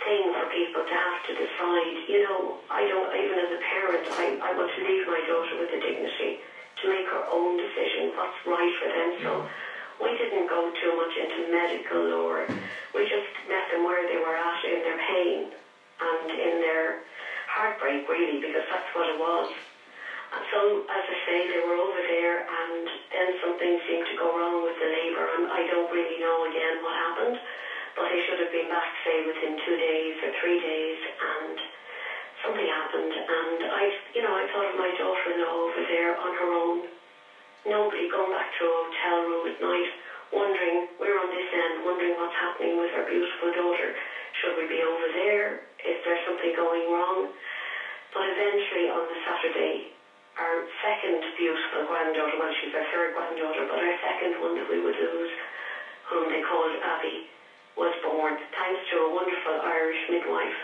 thing 0.05 0.23
for 0.36 0.44
people 0.52 0.82
to 0.85 0.94
have 0.97 1.19
to 1.24 1.32
decide. 1.32 1.94
You 2.09 2.20
know, 2.20 2.60
I 2.69 2.85
don't, 2.85 3.09
even 3.16 3.39
as 3.39 3.51
a 3.55 3.60
parent, 3.64 4.05
I, 4.12 4.27
I 4.44 4.51
want 4.52 4.69
to 4.77 4.81
leave 4.85 5.06
my 5.06 5.20
daughter 5.24 5.56
with 5.56 5.70
the 5.73 5.81
dignity 5.81 6.43
to 6.82 6.85
make 6.89 7.06
her 7.09 7.23
own 7.31 7.56
decision, 7.56 8.12
what's 8.16 8.36
right 8.44 8.73
for 8.81 8.89
them. 8.90 9.09
So 9.23 9.32
we 10.01 10.12
didn't 10.12 10.48
go 10.48 10.69
too 10.81 10.94
much 10.94 11.16
into 11.16 11.51
medical 11.51 12.10
or 12.10 12.44
we 12.94 13.02
just 13.02 13.28
met 13.48 13.69
them 13.70 13.82
where 13.82 14.05
they 14.05 14.16
were 14.16 14.35
at 14.35 14.62
in 14.64 14.82
their 14.82 14.97
pain 14.97 15.44
and 16.01 16.31
in 16.31 16.60
their 16.60 16.94
heartbreak, 17.47 18.09
really, 18.09 18.39
because 18.40 18.62
that's 18.69 18.89
what 18.93 19.06
it 19.06 19.16
was. 19.16 19.47
And 20.32 20.43
so, 20.51 20.81
as 20.89 21.02
I 21.06 21.14
say, 21.27 21.47
they 21.47 21.59
were 21.59 21.74
over 21.74 22.01
there, 22.06 22.40
and 22.48 22.89
then 23.12 23.32
something 23.40 23.77
seemed 23.86 24.06
to 24.06 24.14
go 24.14 24.35
wrong 24.35 24.62
with 24.62 24.73
the 24.81 24.86
labour, 24.86 25.27
and 25.31 25.44
I 25.47 25.62
don't 25.62 25.90
really 25.90 26.16
know 26.16 26.43
again 26.44 26.81
what 26.81 26.94
happened, 26.94 27.36
but 27.94 28.09
they 28.09 28.16
should 28.24 28.39
have 28.39 28.51
been 28.51 28.66
back, 28.66 28.89
say, 29.05 29.20
within 29.20 29.56
two 29.62 29.77
days 29.77 30.14
or 30.23 30.31
three 30.40 30.56
days, 30.56 30.97
and 31.20 31.60
something 32.43 32.64
happened, 32.64 33.12
and 33.28 33.62
I, 33.69 33.89
you 34.14 34.23
know, 34.23 34.32
I 34.32 34.43
thought 34.51 34.66
of 34.66 34.74
my 34.74 34.90
daughter-in-law 34.97 35.69
over 35.69 35.82
there 35.86 36.19
on 36.19 36.32
her 36.32 36.51
own, 36.51 36.81
nobody 37.64 38.06
going 38.06 38.30
back 38.30 38.47
to 38.59 38.64
a 38.64 38.84
hotel 38.84 39.20
room 39.20 39.47
at 39.47 39.59
night, 39.60 39.86
wondering, 40.32 40.82
we're 40.98 41.16
on 41.16 41.30
this 41.30 41.44
end, 41.52 41.78
wondering 41.82 42.14
what's 42.16 42.32
happening 42.32 42.76
with 42.76 42.89
our 42.93 43.02
beautiful 43.02 43.51
daughter. 43.51 43.93
Should 44.40 44.55
we 44.55 44.64
be 44.64 44.82
over 44.82 45.06
there? 45.12 45.56
Is 45.84 45.94
there 46.05 46.16
something 46.24 46.52
going 46.55 46.89
wrong? 46.89 47.24
But 48.12 48.24
eventually 48.26 48.86
on 48.89 49.06
the 49.09 49.16
Saturday, 49.24 49.82
our 50.36 50.60
second 50.80 51.24
beautiful 51.36 51.82
granddaughter, 51.84 52.36
well, 52.36 52.51
she's 52.60 52.70
our 52.72 52.82
third 52.90 53.12
granddaughter, 53.12 53.62
but 53.66 53.80
our 53.80 53.93
second 54.01 54.34
one 54.39 54.55
that 54.55 54.68
we 54.68 54.78
would 54.78 54.97
lose, 54.97 55.28
whom 56.09 56.28
they 56.28 56.39
called 56.39 56.72
Abby, 56.80 57.20
was 57.76 57.90
born 58.02 58.34
thanks 58.55 58.80
to 58.90 58.97
a 58.97 59.06
wonderful 59.06 59.56
Irish 59.60 59.97
midwife 60.09 60.56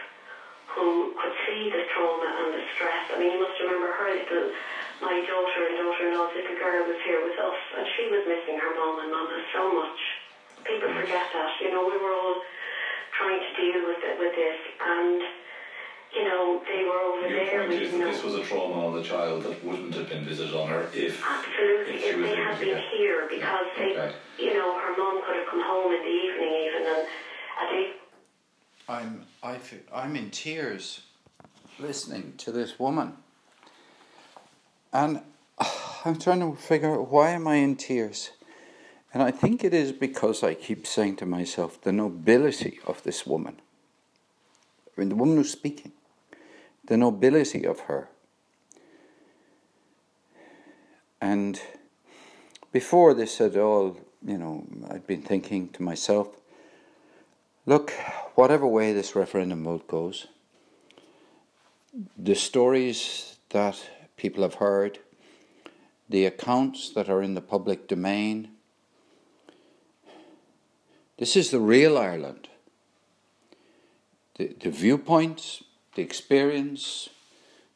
who 0.74 1.08
could 1.16 1.30
see 1.46 1.68
the 1.72 1.80
trauma 1.92 2.30
and 2.36 2.52
the 2.52 2.60
stress. 2.74 3.00
I 3.10 3.16
mean, 3.16 3.30
you 3.30 3.38
must 3.38 3.58
remember 3.58 3.88
her 3.88 4.08
little, 4.10 4.48
my 5.00 5.14
daughter 5.26 5.60
and 5.68 5.76
daughter-in-law, 5.78 6.28
little 6.34 6.58
girl 6.58 6.82
was 6.86 6.98
here 7.04 7.22
with 7.22 7.38
us, 7.38 7.58
and 7.76 7.86
she 7.96 8.08
was 8.10 8.22
missing 8.26 8.58
her 8.58 8.72
mum 8.74 8.98
and 8.98 9.10
mama 9.10 9.38
so 9.54 9.62
much. 9.72 9.98
People 10.66 10.90
forget 10.92 11.22
that. 11.32 11.50
You 11.60 11.70
know, 11.70 11.86
we 11.86 11.96
were 11.96 12.10
all 12.12 12.42
trying 13.16 13.40
to 13.40 13.50
deal 13.56 13.86
with 13.86 14.02
it, 14.02 14.18
with 14.18 14.34
this, 14.34 14.58
and 14.80 15.22
you 16.14 16.24
know, 16.24 16.60
they 16.66 16.84
were 16.84 16.98
over 16.98 17.28
Your 17.28 17.44
there. 17.44 17.58
point 17.60 17.68
We 17.68 17.76
is 17.76 17.90
didn't 17.92 18.00
that 18.00 18.12
this 18.14 18.24
was 18.24 18.34
a 18.34 18.42
trauma 18.42 18.86
on 18.86 18.94
the 18.96 19.02
child 19.02 19.42
that 19.42 19.62
wouldn't 19.62 19.94
have 19.94 20.08
been 20.08 20.24
visited 20.24 20.54
on 20.54 20.68
her 20.68 20.88
if, 20.94 21.22
Absolutely, 21.22 21.94
if 21.94 22.00
she 22.00 22.08
if 22.08 22.16
was 22.16 22.24
they 22.24 22.32
able 22.32 22.42
had 22.44 22.58
been 22.58 22.68
get. 22.68 22.84
here 22.96 23.26
because 23.28 23.66
they, 23.76 23.92
Okay. 23.92 24.14
you 24.38 24.54
know, 24.54 24.78
her 24.78 24.96
mum 24.96 25.20
could 25.26 25.36
have 25.36 25.46
come 25.50 25.60
home 25.60 25.92
in 25.92 26.00
the 26.00 26.08
evening 26.08 26.52
even, 26.64 26.86
and 26.86 27.06
I 27.60 27.66
think 27.70 27.86
I'm 28.88 29.26
I 29.42 29.58
fe- 29.58 29.84
I'm 29.92 30.16
in 30.16 30.30
tears 30.30 31.02
listening 31.78 32.34
to 32.38 32.52
this 32.52 32.78
woman, 32.78 33.16
and 34.92 35.22
I'm 36.04 36.18
trying 36.18 36.40
to 36.40 36.56
figure 36.56 36.94
out 36.94 37.10
why 37.10 37.30
am 37.30 37.46
I 37.46 37.56
in 37.56 37.76
tears, 37.76 38.30
and 39.12 39.22
I 39.22 39.30
think 39.30 39.64
it 39.64 39.74
is 39.74 39.92
because 39.92 40.42
I 40.42 40.54
keep 40.54 40.86
saying 40.86 41.16
to 41.16 41.26
myself 41.26 41.80
the 41.80 41.92
nobility 41.92 42.78
of 42.86 43.02
this 43.02 43.26
woman. 43.26 43.60
I 44.86 45.00
mean, 45.00 45.08
the 45.08 45.16
woman 45.16 45.36
who's 45.36 45.50
speaking, 45.50 45.92
the 46.84 46.96
nobility 46.96 47.64
of 47.64 47.80
her, 47.80 48.08
and 51.20 51.60
before 52.72 53.14
this 53.14 53.40
at 53.40 53.56
all, 53.56 53.96
you 54.24 54.38
know, 54.38 54.66
I'd 54.90 55.06
been 55.06 55.22
thinking 55.22 55.68
to 55.70 55.82
myself. 55.82 56.28
Look, 57.66 57.90
whatever 58.34 58.66
way 58.66 58.92
this 58.92 59.14
referendum 59.14 59.64
vote 59.64 59.86
goes, 59.88 60.26
the 62.16 62.34
stories 62.34 63.36
that 63.50 63.82
people 64.18 64.42
have 64.42 64.56
heard, 64.56 64.98
the 66.08 66.26
accounts 66.26 66.90
that 66.90 67.08
are 67.08 67.22
in 67.22 67.34
the 67.34 67.40
public 67.40 67.88
domain, 67.88 68.50
this 71.16 71.36
is 71.36 71.50
the 71.50 71.60
real 71.60 71.96
Ireland. 71.96 72.48
The, 74.36 74.54
the 74.60 74.70
viewpoints, 74.70 75.64
the 75.94 76.02
experience, 76.02 77.08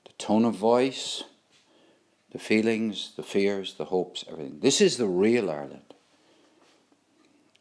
the 0.04 0.12
tone 0.12 0.44
of 0.44 0.54
voice, 0.54 1.24
the 2.30 2.38
feelings, 2.38 3.12
the 3.16 3.22
fears, 3.22 3.74
the 3.74 3.86
hopes, 3.86 4.24
everything. 4.30 4.60
This 4.60 4.80
is 4.80 4.96
the 4.96 5.08
real 5.08 5.50
Ireland 5.50 5.94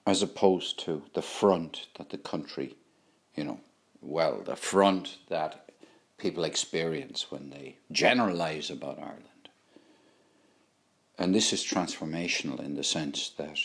as 0.05 0.21
opposed 0.21 0.79
to 0.79 1.03
the 1.13 1.21
front 1.21 1.87
that 1.97 2.09
the 2.09 2.17
country, 2.17 2.75
you 3.35 3.43
know, 3.43 3.59
well, 4.01 4.41
the 4.43 4.55
front 4.55 5.17
that 5.29 5.70
people 6.21 6.43
experience 6.43 7.31
when 7.31 7.49
they 7.49 7.77
generalize 7.91 8.69
about 8.69 8.99
Ireland. 8.99 9.49
And 11.17 11.33
this 11.33 11.51
is 11.51 11.63
transformational 11.63 12.59
in 12.59 12.75
the 12.75 12.83
sense 12.83 13.31
that, 13.37 13.57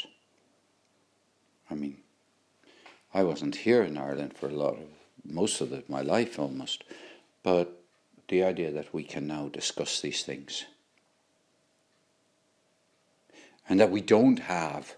I 1.70 1.74
mean, 1.74 1.98
I 3.12 3.22
wasn't 3.24 3.56
here 3.56 3.82
in 3.82 3.98
Ireland 3.98 4.36
for 4.36 4.48
a 4.48 4.54
lot 4.54 4.78
of, 4.78 4.88
most 5.24 5.60
of 5.60 5.68
the, 5.68 5.84
my 5.88 6.00
life 6.00 6.38
almost, 6.38 6.84
but 7.42 7.82
the 8.28 8.42
idea 8.42 8.72
that 8.72 8.92
we 8.94 9.04
can 9.04 9.26
now 9.26 9.48
discuss 9.48 10.00
these 10.00 10.22
things 10.22 10.64
and 13.68 13.78
that 13.80 13.90
we 13.90 14.00
don't 14.00 14.38
have 14.40 14.96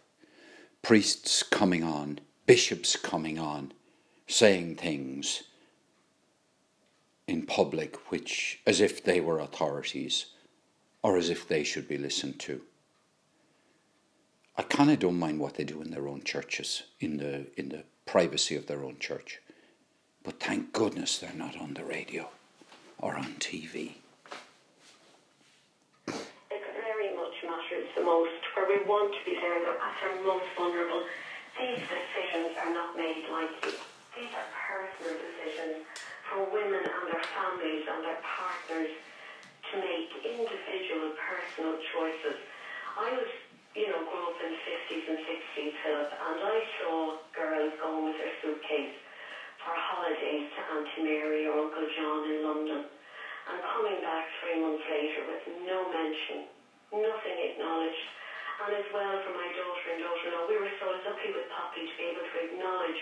priests 0.82 1.42
coming 1.42 1.82
on, 1.82 2.20
bishops 2.46 2.94
coming 2.94 3.38
on, 3.38 3.72
saying 4.28 4.76
things 4.76 5.42
in 7.28 7.42
public, 7.42 8.10
which 8.10 8.58
as 8.66 8.80
if 8.80 9.04
they 9.04 9.20
were 9.20 9.38
authorities 9.38 10.26
or 11.02 11.16
as 11.16 11.28
if 11.28 11.46
they 11.46 11.62
should 11.62 11.86
be 11.86 11.98
listened 11.98 12.40
to. 12.40 12.62
I 14.56 14.62
kind 14.62 14.90
of 14.90 14.98
don't 14.98 15.18
mind 15.18 15.38
what 15.38 15.54
they 15.54 15.64
do 15.64 15.80
in 15.82 15.92
their 15.92 16.08
own 16.08 16.24
churches, 16.24 16.82
in 16.98 17.18
the 17.18 17.46
in 17.56 17.68
the 17.68 17.84
privacy 18.06 18.56
of 18.56 18.66
their 18.66 18.82
own 18.82 18.98
church. 18.98 19.40
But 20.24 20.40
thank 20.40 20.72
goodness 20.72 21.18
they're 21.18 21.32
not 21.32 21.56
on 21.56 21.74
the 21.74 21.84
radio 21.84 22.28
or 22.98 23.14
on 23.14 23.36
TV. 23.38 23.92
It 26.08 26.64
very 26.82 27.14
much 27.14 27.36
matters 27.44 27.88
the 27.94 28.02
most, 28.02 28.40
where 28.54 28.66
we 28.66 28.84
want 28.84 29.14
to 29.14 29.30
be 29.30 29.36
there 29.36 29.62
at 29.62 29.78
our 30.02 30.24
most 30.24 30.46
vulnerable. 30.56 31.04
These 31.60 31.78
decisions 31.78 32.56
are 32.58 32.72
not 32.74 32.96
made 32.96 33.24
lightly. 33.30 33.78
These 34.18 34.34
are 34.34 34.50
personal 34.50 35.14
decisions 35.14 35.86
for 36.26 36.42
women 36.50 36.82
and 36.82 37.04
their 37.06 37.22
families 37.38 37.86
and 37.86 38.02
their 38.02 38.18
partners 38.18 38.90
to 38.90 39.74
make 39.78 40.10
individual 40.26 41.14
personal 41.14 41.78
choices. 41.94 42.42
I 42.98 43.14
was, 43.14 43.30
you 43.78 43.86
know, 43.86 44.02
grew 44.10 44.26
up 44.26 44.42
in 44.42 44.58
the 44.58 44.62
50s 44.90 45.06
and 45.06 45.22
60s, 45.22 45.70
Philip, 45.86 46.10
and 46.18 46.34
I 46.34 46.58
saw 46.82 47.22
girls 47.30 47.70
going 47.78 48.10
with 48.10 48.18
their 48.18 48.34
suitcase 48.42 48.98
for 49.62 49.70
holidays 49.70 50.50
to 50.50 50.60
Auntie 50.66 51.06
Mary 51.06 51.46
or 51.46 51.70
Uncle 51.70 51.86
John 51.86 52.26
in 52.26 52.42
London 52.42 52.90
and 52.90 53.58
coming 53.70 54.02
back 54.02 54.26
three 54.42 54.58
months 54.58 54.82
later 54.90 55.30
with 55.30 55.46
no 55.62 55.78
mention, 55.94 56.50
nothing 56.90 57.38
acknowledged. 57.54 58.06
And 58.66 58.82
as 58.82 58.88
well 58.90 59.14
for 59.22 59.30
my 59.30 59.46
daughter 59.54 59.86
and 59.94 60.02
daughter-in-law, 60.02 60.50
we 60.50 60.58
were 60.58 60.74
so 60.82 60.90
lucky 61.06 61.30
with 61.30 61.46
Poppy 61.54 61.86
to 61.86 61.94
be 61.94 62.04
able 62.10 62.26
to 62.26 62.38
acknowledge 62.50 62.98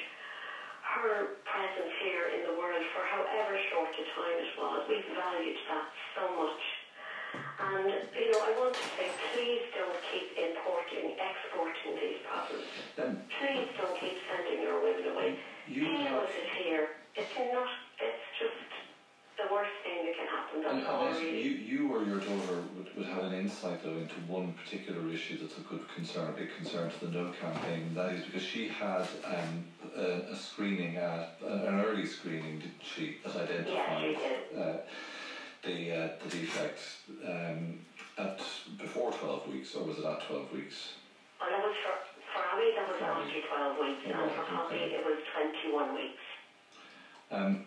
her 0.95 1.35
presence 1.43 1.93
here 1.99 2.31
in 2.31 2.47
the 2.47 2.55
world 2.55 2.85
for 2.95 3.03
however 3.03 3.59
short 3.71 3.91
a 3.91 4.05
time 4.15 4.37
it 4.39 4.53
was. 4.55 4.81
We 4.87 5.03
valued 5.15 5.59
that 5.67 5.87
so 6.15 6.23
much. 6.39 6.63
And, 7.59 7.91
you 8.15 8.31
know, 8.31 8.41
I 8.41 8.53
want 8.57 8.73
to 8.75 8.87
say, 8.97 9.11
please 9.35 9.65
don't 9.75 9.99
keep 10.13 10.29
importing, 10.39 11.17
exporting 11.19 11.93
these 11.99 12.21
problems. 12.23 12.69
Please 13.41 13.69
don't 13.77 13.97
keep 13.99 14.17
sending 14.31 14.63
your 14.63 14.79
women 14.81 15.05
away. 15.13 15.37
You 15.67 15.85
Deal 15.85 16.23
with 16.23 16.33
it 16.33 16.49
here. 16.63 16.89
It's 17.17 17.33
not, 17.53 17.69
it's 17.99 18.27
just 18.39 18.57
the 19.37 19.53
worst 19.53 19.71
thing 19.85 20.07
that 20.07 20.17
can 20.17 20.27
happen. 20.27 20.65
And, 20.65 20.87
all 20.87 21.07
really. 21.07 21.43
you, 21.43 21.51
you 21.51 21.95
or 21.95 22.03
your 22.05 22.19
daughter 22.19 22.63
would, 22.77 22.97
would 22.97 23.07
have 23.07 23.25
an 23.25 23.35
insight 23.35 23.83
though 23.83 23.97
into 23.97 24.15
one 24.27 24.55
particular 24.65 25.09
issue 25.11 25.39
that's 25.39 25.59
a 25.59 25.61
good 25.63 25.85
concern, 25.95 26.31
a 26.31 26.33
big 26.33 26.49
concern 26.57 26.91
to 26.91 27.07
the 27.07 27.13
No 27.13 27.33
campaign. 27.33 27.83
And 27.89 27.97
that 27.97 28.13
is 28.13 28.25
because 28.25 28.43
she 28.43 28.69
had 28.69 29.07
um, 29.25 29.65
a, 29.95 30.33
a 30.33 30.37
screening 30.37 30.97
at 30.97 31.39
an 31.45 31.81
early 31.85 32.07
screening, 32.07 32.61
did 32.61 32.73
she, 32.83 33.17
that 33.25 33.37
identified 33.37 34.17
uh, 34.57 34.77
the 35.63 35.93
uh, 35.93 36.09
the 36.23 36.31
defect 36.31 36.81
um, 37.27 37.81
at 38.19 38.41
before 38.79 39.13
twelve 39.13 39.47
weeks, 39.49 39.75
or 39.75 39.85
was 39.85 39.99
it 39.99 40.05
at 40.05 40.27
twelve 40.27 40.51
weeks? 40.53 40.95
Well, 41.41 41.51
it 41.53 41.61
was 41.61 41.77
for, 41.85 41.93
for 42.33 42.43
Abby, 42.57 42.73
that 42.77 42.89
was 42.89 42.97
after 42.97 43.41
12 43.45 43.79
weeks, 43.79 44.03
and 44.09 44.31
for 44.33 44.45
Poppy, 44.49 44.77
it 44.77 45.05
was 45.05 45.19
21 45.37 45.95
weeks. 45.95 46.25
Um, 47.31 47.67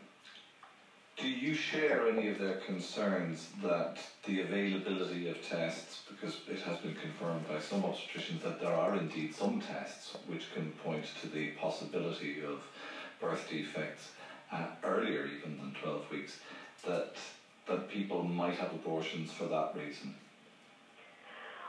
do 1.21 1.27
you 1.27 1.53
share 1.53 2.07
any 2.07 2.27
of 2.27 2.37
their 2.37 2.55
concerns 2.55 3.49
that 3.61 3.99
the 4.23 4.39
availability 4.39 5.29
of 5.29 5.41
tests, 5.41 6.03
because 6.07 6.39
it 6.47 6.61
has 6.61 6.77
been 6.77 6.95
confirmed 6.95 7.47
by 7.47 7.59
some 7.59 7.81
obstetricians 7.81 8.41
that 8.41 8.59
there 8.59 8.73
are 8.73 8.95
indeed 8.95 9.33
some 9.33 9.59
tests 9.59 10.15
which 10.27 10.53
can 10.53 10.71
point 10.83 11.05
to 11.19 11.27
the 11.27 11.47
possibility 11.59 12.39
of 12.41 12.63
birth 13.19 13.47
defects 13.49 14.11
uh, 14.51 14.67
earlier 14.83 15.25
even 15.25 15.57
than 15.57 15.73
12 15.73 16.09
weeks, 16.09 16.37
that, 16.85 17.11
that 17.67 17.89
people 17.89 18.23
might 18.23 18.55
have 18.55 18.71
abortions 18.71 19.31
for 19.31 19.45
that 19.45 19.71
reason? 19.75 20.13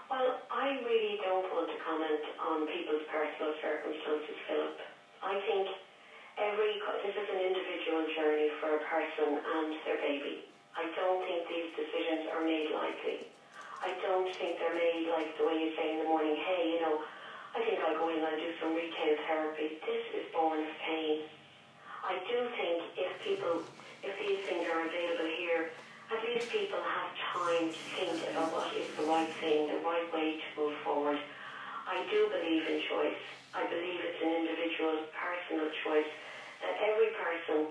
Well, 0.09 0.35
I 0.51 0.79
really 0.85 1.19
don't 1.23 1.47
want 1.51 1.71
to 1.71 1.77
comment 1.85 2.23
on 2.39 2.67
people's 2.67 3.03
personal 3.11 3.53
circumstances, 3.63 4.35
Philip. 4.47 4.79
I 5.23 5.39
think 5.47 5.69
every 6.41 6.81
this 7.05 7.13
is 7.13 7.29
an 7.37 7.41
individual 7.53 8.09
journey 8.17 8.49
for 8.65 8.81
a 8.81 8.83
person 8.89 9.37
and 9.37 9.77
their 9.85 10.01
baby. 10.01 10.49
I 10.73 10.89
don't 10.97 11.21
think 11.29 11.45
these 11.53 11.69
decisions 11.77 12.33
are 12.33 12.41
made 12.41 12.73
lightly. 12.73 13.29
I 13.85 13.93
don't 14.01 14.29
think 14.41 14.57
they're 14.57 14.77
made 14.77 15.13
like 15.13 15.37
the 15.37 15.45
way 15.45 15.61
you 15.61 15.71
say 15.77 15.97
in 15.97 15.99
the 16.05 16.09
morning, 16.09 16.37
hey, 16.41 16.77
you 16.77 16.81
know, 16.81 17.05
I 17.53 17.61
think 17.61 17.81
I'll 17.85 17.97
go 17.97 18.09
in 18.09 18.25
and 18.25 18.41
do 18.41 18.57
some 18.57 18.73
retail 18.73 19.21
therapy. 19.29 19.81
This 19.85 20.05
is 20.17 20.25
born 20.33 20.65
of 20.65 20.73
pain. 20.81 21.29
I 22.05 22.17
do 22.25 22.37
think 22.57 22.79
if 22.97 23.11
people, 23.21 23.61
if 24.01 24.17
these 24.17 24.41
things 24.49 24.65
are 24.73 24.81
available 24.81 25.29
here, 25.37 25.77
at 26.09 26.25
least 26.25 26.49
people 26.49 26.81
have 26.81 27.11
time 27.37 27.69
to 27.69 27.83
think 28.01 28.17
about 28.33 28.49
what 28.57 28.73
is 28.73 28.89
the 28.97 29.05
right 29.05 29.29
thing, 29.45 29.69
the 29.69 29.85
right 29.85 30.09
way 30.13 30.41
to 30.41 30.49
move 30.57 30.77
forward. 30.85 31.21
I 31.85 32.01
do 32.09 32.33
believe 32.33 32.65
in 32.65 32.81
choice. 32.89 33.21
I 33.53 33.67
believe 33.69 33.99
it's 34.01 34.23
an 34.25 34.33
individual, 34.41 35.05
personal 35.13 35.69
choice 35.85 36.09
that 36.63 36.77
every 36.81 37.09
person 37.09 37.65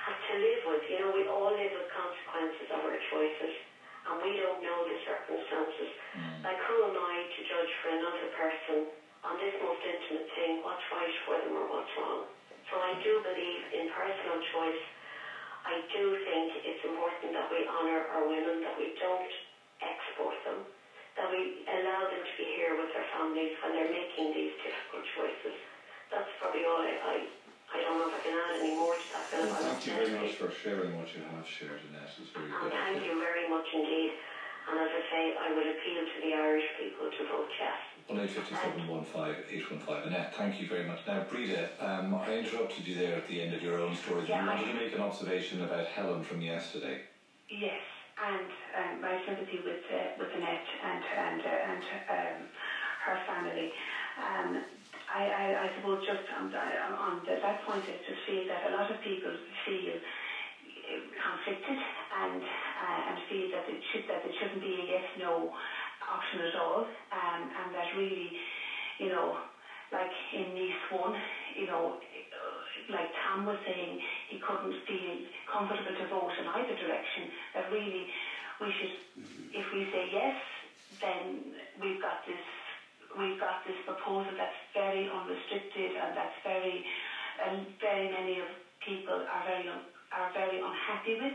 has 0.00 0.16
to 0.28 0.34
live 0.36 0.60
with. 0.64 0.80
You 0.88 0.98
know, 0.98 1.10
we 1.12 1.24
all 1.28 1.52
live 1.52 1.72
with 1.76 1.86
consequences 1.92 2.66
of 2.72 2.80
our 2.84 2.96
choices, 3.12 3.52
and 4.08 4.20
we 4.20 4.34
don't 4.36 4.60
know 4.64 4.82
the 4.84 4.96
circumstances. 5.04 5.88
Like, 6.44 6.56
who 6.64 6.82
am 6.84 6.96
I 6.96 7.24
to 7.36 7.38
judge 7.44 7.68
for 7.80 7.88
another 7.92 8.24
person 8.32 8.84
on 9.24 9.36
this 9.36 9.52
most 9.60 9.80
intimate 9.84 10.24
thing, 10.34 10.56
what's 10.64 10.80
right 10.90 11.10
for 11.24 11.36
them 11.38 11.52
or 11.56 11.64
what's 11.68 11.88
wrong? 11.96 12.24
So 12.72 12.80
I 12.80 12.92
do 13.04 13.20
believe 13.20 13.60
in 13.72 13.84
personal 13.88 14.36
choice. 14.52 14.80
I 15.64 15.76
do 15.92 16.14
think 16.24 16.48
it's 16.64 16.80
important 16.84 17.32
that 17.36 17.48
we 17.50 17.60
honour 17.68 18.04
our 18.08 18.22
women, 18.24 18.60
that 18.64 18.72
we 18.76 18.88
don't 18.96 19.28
export 19.84 20.34
them, 20.44 20.64
that 21.16 21.28
we 21.28 21.52
allow 21.68 22.04
them 22.08 22.22
to 22.24 22.32
be 22.36 22.48
here 22.56 22.72
with 22.72 22.88
their 22.92 23.04
families 23.12 23.50
when 23.60 23.72
they're 23.72 23.88
making 23.88 24.32
these 24.32 24.48
difficult 24.64 25.02
choices. 25.12 25.52
That's 26.10 26.28
probably 26.40 26.64
all 26.64 26.80
I, 26.80 26.92
I, 27.00 27.14
I 27.70 27.78
don't 27.86 27.98
know 28.02 28.08
if 28.10 28.14
I 28.18 28.20
can 28.26 28.34
add 28.34 28.58
any 28.58 28.74
more 28.74 28.94
to 28.94 29.06
that. 29.14 29.30
I 29.30 29.78
Thank 29.78 29.86
you 29.86 29.94
very 29.94 30.10
much 30.18 30.34
for 30.42 30.50
sharing 30.50 30.98
what 30.98 31.06
you 31.14 31.22
have 31.22 31.46
shared, 31.46 31.78
Annette. 31.90 32.10
It's 32.18 32.30
very 32.34 32.50
good. 32.50 32.72
thank 32.74 33.06
you 33.06 33.14
very 33.18 33.46
much 33.48 33.66
indeed. 33.72 34.10
And 34.66 34.78
as 34.78 34.90
I 34.90 35.02
say, 35.10 35.22
I 35.38 35.54
would 35.54 35.66
appeal 35.66 36.02
to 36.02 36.16
the 36.20 36.34
Irish 36.34 36.66
people 36.78 37.10
to 37.10 37.22
vote 37.30 37.50
yes. 37.58 37.78
1-857-15-815. 38.10 40.06
Annette, 40.06 40.34
thank 40.34 40.60
you 40.60 40.66
very 40.66 40.84
much. 40.84 40.98
Now, 41.06 41.24
Breda, 41.30 41.70
um, 41.78 42.14
I 42.14 42.38
interrupted 42.38 42.86
you 42.86 42.94
there 42.96 43.16
at 43.16 43.28
the 43.28 43.40
end 43.40 43.54
of 43.54 43.62
your 43.62 43.78
own 43.78 43.94
story. 43.96 44.26
Yeah, 44.28 44.42
you 44.42 44.48
wanted 44.48 44.66
to 44.66 44.74
make 44.74 44.94
an 44.94 45.00
observation 45.00 45.62
about 45.62 45.86
Helen 45.86 46.24
from 46.24 46.40
yesterday. 46.40 47.02
Yes, 47.48 47.82
and 48.18 48.50
um, 48.78 49.00
my 49.00 49.20
sympathy 49.26 49.60
with 49.64 49.82
uh, 49.90 50.18
with 50.18 50.28
Annette 50.34 50.68
and 50.84 51.04
and 51.18 51.40
uh, 51.40 51.70
and 51.70 51.82
um, 52.10 52.46
her 53.06 53.18
family. 53.26 53.72
Um, 54.18 54.62
I, 55.12 55.22
I, 55.26 55.62
I 55.64 55.70
suppose 55.74 55.98
just 56.06 56.20
on, 56.34 56.48
on 56.94 57.22
the, 57.26 57.36
that 57.42 57.56
point, 57.64 57.84
I 57.88 57.92
just 58.06 58.18
feel 58.26 58.44
that 58.48 58.64
a 58.64 58.70
lot 58.72 58.88
of 58.90 58.96
people 59.00 59.32
feel 59.66 59.96
conflicted 61.22 61.76
and 62.10 62.42
uh, 62.42 63.00
and 63.08 63.18
feel 63.28 63.46
that 63.52 63.68
it 63.68 63.78
should 63.92 64.02
that 64.08 64.24
it 64.24 64.32
shouldn't 64.38 64.62
be 64.62 64.76
a 64.76 64.80
yes 64.86 65.02
no 65.16 65.48
option 66.08 66.40
at 66.40 66.54
all, 66.56 66.84
um, 67.12 67.48
and 67.58 67.72
that 67.72 67.86
really, 67.94 68.32
you 68.98 69.08
know, 69.08 69.34
like 69.92 70.08
in 70.32 70.54
Nice 70.54 70.72
one, 70.90 71.14
you 71.54 71.66
know, 71.66 71.92
like 72.90 73.06
Tom 73.24 73.44
was 73.44 73.56
saying, 73.66 73.96
he 74.28 74.36
couldn't 74.36 74.74
feel 74.86 75.16
comfortable 75.50 75.92
to 75.92 76.04
vote 76.06 76.32
in 76.38 76.46
either 76.48 76.74
direction. 76.74 77.26
That 77.54 77.68
really, 77.70 78.06
we 78.60 78.70
should, 78.78 78.88
if 79.52 79.64
we 79.72 79.84
say 79.92 80.06
yes, 80.10 80.32
then 81.00 81.50
we've 81.80 81.98
got 82.00 82.16
this, 82.26 82.36
we've 83.16 83.36
got 83.38 83.56
this 83.64 83.74
proposal 83.84 84.34
that's 84.36 84.58
very 84.74 85.06
unrestricted 85.10 85.90
and 86.00 86.14
that's 86.14 86.34
very, 86.42 86.82
and 87.42 87.66
very 87.80 88.06
many 88.06 88.38
of 88.38 88.46
people 88.84 89.18
are 89.28 89.42
very 89.42 89.66
are 90.12 90.28
very 90.32 90.58
unhappy 90.62 91.14
with. 91.18 91.32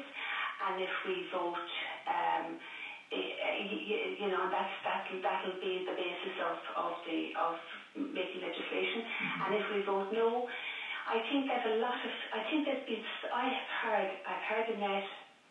And 0.62 0.80
if 0.80 0.90
we 1.06 1.24
vote, 1.32 1.68
um, 2.08 2.56
you, 3.12 3.96
you 4.18 4.28
know, 4.28 4.46
that's 4.52 4.70
that'll 4.84 5.20
that'll 5.24 5.58
be 5.60 5.82
the 5.86 5.94
basis 5.94 6.34
of 6.44 6.56
of 6.76 6.92
the 7.06 7.28
of 7.40 7.54
making 7.96 8.42
legislation. 8.42 9.02
And 9.44 9.54
if 9.54 9.62
we 9.70 9.80
vote 9.86 10.06
no, 10.10 10.44
I 11.06 11.20
think 11.30 11.46
there's 11.48 11.64
a 11.66 11.76
lot 11.80 11.98
of, 12.04 12.12
I 12.32 12.40
think 12.50 12.66
there's 12.66 12.82
been, 12.86 13.00
I 13.32 13.46
have 13.46 13.70
heard, 13.82 14.08
I've 14.26 14.44
heard 14.48 14.68
Annette, 14.68 15.06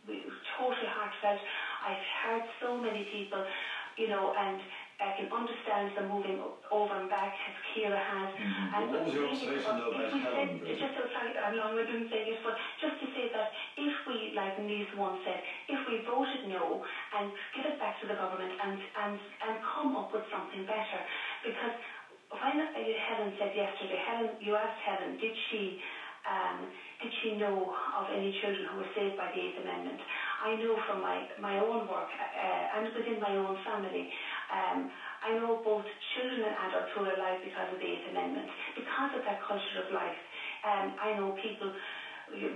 we- 0.07 0.21
total 0.57 0.87
heartfelt, 0.87 1.39
I've 1.81 2.03
heard 2.23 2.43
so 2.61 2.77
many 2.79 3.03
people, 3.11 3.43
you 3.97 4.07
know, 4.07 4.31
and 4.37 4.59
I 5.05 5.11
can 5.11 5.27
understand 5.31 5.91
the 5.95 6.03
moving 6.03 6.39
over 6.71 6.95
and 6.95 7.09
back 7.09 7.31
as 7.47 7.53
Kira 7.73 7.99
has. 7.99 8.29
And 8.75 8.89
What 8.91 9.03
was 9.03 9.13
your 9.13 9.27
observation, 9.27 9.77
though, 9.77 9.89
about 9.89 10.11
Helen, 10.23 10.59
said- 10.65 10.79
Just 10.79 10.95
so 10.95 11.05
sorry, 11.13 11.33
I'm 11.37 11.53
long 11.53 11.75
with 11.75 11.87
doing 11.87 12.05
saying 12.11 12.25
this, 12.25 12.37
but 12.43 12.55
just 12.81 12.99
to 13.01 13.07
say 13.15 13.27
that 13.33 13.49
if 13.77 13.93
we, 14.07 14.31
like 14.35 14.57
Nice 14.57 14.91
one 14.93 15.17
said, 15.25 15.39
if 15.69 15.79
we 15.87 15.97
voted 16.07 16.43
no 16.43 16.81
and 17.13 17.31
give 17.55 17.65
it 17.65 17.77
back 17.79 17.93
to 18.01 18.07
the 18.07 18.15
government 18.15 18.53
and, 18.61 18.79
and, 18.97 19.19
and 19.41 19.59
come 19.75 19.93
up 19.95 20.13
with 20.13 20.23
something 20.31 20.63
better, 20.65 21.01
because 21.43 21.71
when 22.41 22.61
Helen 23.07 23.33
said 23.39 23.51
yesterday, 23.55 23.97
Helen, 24.05 24.35
you 24.41 24.55
asked 24.55 24.79
Helen, 24.85 25.15
did 25.21 25.33
she, 25.49 25.75
um, 26.27 26.67
did 27.01 27.11
she 27.21 27.31
know 27.31 27.69
of 27.95 28.05
any 28.13 28.31
children 28.41 28.65
who 28.69 28.77
were 28.77 28.87
saved 28.95 29.15
by 29.17 29.29
the 29.33 29.41
Eighth 29.41 29.57
Amendment. 29.57 30.01
I 30.41 30.55
know 30.55 30.77
from 30.87 31.01
my, 31.01 31.23
my 31.37 31.57
own 31.59 31.87
work 31.87 32.07
uh, 32.19 32.63
and 32.77 32.89
within 32.95 33.19
my 33.19 33.35
own 33.35 33.57
family, 33.65 34.07
um, 34.55 34.85
I 35.23 35.33
know 35.33 35.57
both 35.63 35.83
children 36.15 36.43
and 36.45 36.55
adults 36.55 36.89
who 36.95 37.03
are 37.03 37.11
alive 37.11 37.37
because 37.43 37.67
of 37.71 37.79
the 37.79 37.87
Eighth 37.87 38.07
Amendment, 38.07 38.49
because 38.75 39.11
of 39.15 39.21
that 39.27 39.37
culture 39.41 39.79
of 39.79 39.85
life. 39.91 40.17
Um, 40.65 40.93
I 40.99 41.13
know 41.13 41.33
people, 41.41 41.71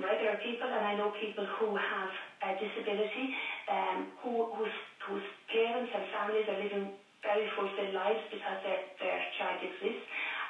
regular 0.02 0.34
people, 0.40 0.68
and 0.72 0.84
I 0.84 0.92
know 0.94 1.10
people 1.18 1.44
who 1.58 1.74
have 1.76 2.08
a 2.42 2.52
disability, 2.54 3.28
um, 3.68 4.04
who, 4.22 4.44
whose, 4.54 4.74
whose 5.06 5.24
parents 5.50 5.90
and 5.94 6.04
families 6.12 6.44
are 6.48 6.54
living 6.56 6.88
very 7.22 7.46
fulfilled 7.56 7.90
lives 7.92 8.20
because 8.30 8.56
their, 8.62 8.76
their 9.00 9.18
child 9.36 9.58
exists. 9.60 10.04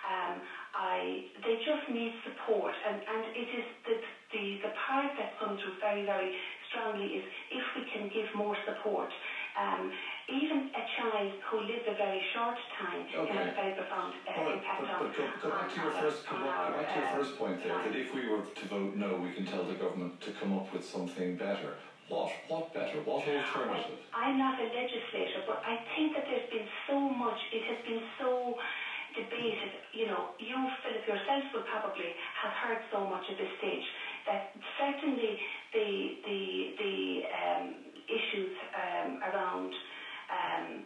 Um, 0.04 0.38
I, 0.74 1.18
they 1.42 1.54
just 1.64 1.80
need 1.88 2.10
support, 2.22 2.72
and, 2.84 2.98
and 3.06 3.24
it 3.34 3.46
is 3.54 3.62
the, 3.86 3.94
the, 4.32 4.54
the 4.62 4.68
part 4.86 5.08
that 5.16 5.28
comes 5.38 5.56
through 5.60 5.72
very, 5.80 6.02
very 6.04 6.30
strongly 6.68 7.06
is 7.16 7.22
if 7.50 7.62
we 7.74 7.82
can 7.90 8.08
give 8.12 8.24
more 8.34 8.54
support. 8.64 9.08
Um, 9.56 9.88
even 10.28 10.68
a 10.76 10.84
child 11.00 11.32
who 11.48 11.64
lives 11.64 11.88
a 11.88 11.96
very 11.96 12.20
short 12.36 12.56
time 12.76 13.09
okay. 13.09 13.26
can 13.26 13.36
have 13.36 13.48
a 13.48 13.56
very 13.56 13.72
profound 13.72 14.12
uh, 14.28 14.32
well, 14.36 14.52
impact 14.52 14.80
but, 14.84 14.90
on. 14.92 14.98
But 15.09 15.16
go, 15.16 15.24
go 15.40 15.48
back 15.56 15.68
to 15.72 15.80
your 15.80 15.94
first, 15.96 16.20
go 16.28 16.36
back, 16.44 16.68
go 16.68 16.76
back 16.76 16.88
to 16.92 16.98
your 17.00 17.10
first 17.16 17.32
point 17.40 17.56
there. 17.64 17.78
That 17.80 17.96
if 17.96 18.12
we 18.12 18.28
were 18.28 18.44
to 18.44 18.64
vote 18.68 18.92
no, 18.94 19.16
we 19.16 19.32
can 19.32 19.48
tell 19.48 19.64
the 19.64 19.74
government 19.74 20.20
to 20.28 20.30
come 20.36 20.52
up 20.52 20.68
with 20.72 20.84
something 20.84 21.36
better. 21.36 21.80
What? 22.09 22.32
What 22.48 22.72
better? 22.72 23.00
What 23.05 23.24
alternative? 23.24 24.00
I'm 24.12 24.36
not 24.36 24.60
a 24.60 24.68
legislator, 24.68 25.44
but 25.48 25.60
I 25.64 25.80
think 25.96 26.16
that 26.16 26.24
there's 26.24 26.48
been 26.48 26.68
so 26.88 27.00
much. 27.00 27.36
It 27.52 27.64
has 27.68 27.80
been 27.84 28.00
so 28.20 28.56
debated, 29.16 29.72
you 29.92 30.06
know, 30.06 30.36
you, 30.38 30.56
Philip, 30.84 31.05
yourself 31.09 31.44
will 31.52 31.68
probably 31.68 32.12
have 32.36 32.52
heard 32.52 32.80
so 32.92 33.05
much 33.09 33.24
at 33.28 33.36
this 33.36 33.48
stage 33.59 33.84
that 34.28 34.52
certainly 34.76 35.40
the, 35.72 35.88
the, 36.24 36.40
the 36.76 36.96
um, 37.32 37.64
issues 38.09 38.52
um, 38.76 39.20
around 39.24 39.72
um, 40.30 40.84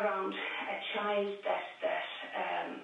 around 0.00 0.32
a 0.34 0.78
child 0.94 1.32
that, 1.44 1.64
that 1.82 2.08
um, 2.36 2.80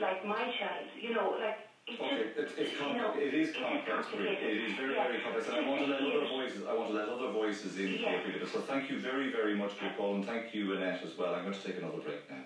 like 0.00 0.24
my 0.26 0.44
child, 0.58 0.88
you 1.00 1.14
know, 1.14 1.36
like 1.40 1.58
Okay, 1.88 2.22
it's, 2.36 2.52
it's 2.56 2.78
complex. 2.78 2.94
You 2.94 3.02
know, 3.02 3.14
it 3.18 3.34
is 3.34 3.54
complex. 3.56 4.06
It 4.14 4.20
is, 4.20 4.38
it 4.38 4.70
is 4.70 4.76
very, 4.76 4.94
yeah. 4.94 5.08
very 5.08 5.20
complex. 5.20 5.48
And 5.48 5.56
I 5.56 5.68
want 5.68 5.80
to 5.80 5.86
let 5.86 6.02
other 6.02 6.26
voices. 6.28 6.62
I 6.68 6.74
want 6.74 6.90
to 6.90 6.94
let 6.94 7.08
other 7.08 7.32
voices 7.32 7.78
in 7.78 7.88
yeah. 7.88 8.22
here. 8.22 8.46
So 8.52 8.60
thank 8.60 8.90
you 8.90 9.00
very, 9.00 9.32
very 9.32 9.56
much 9.56 9.72
for 9.72 9.84
your 9.84 9.94
call, 9.94 10.14
and 10.14 10.24
thank 10.24 10.54
you, 10.54 10.74
Annette, 10.74 11.02
as 11.04 11.18
well. 11.18 11.34
I'm 11.34 11.42
going 11.42 11.54
to 11.54 11.62
take 11.66 11.78
another 11.78 11.98
break 11.98 12.30
now. 12.30 12.44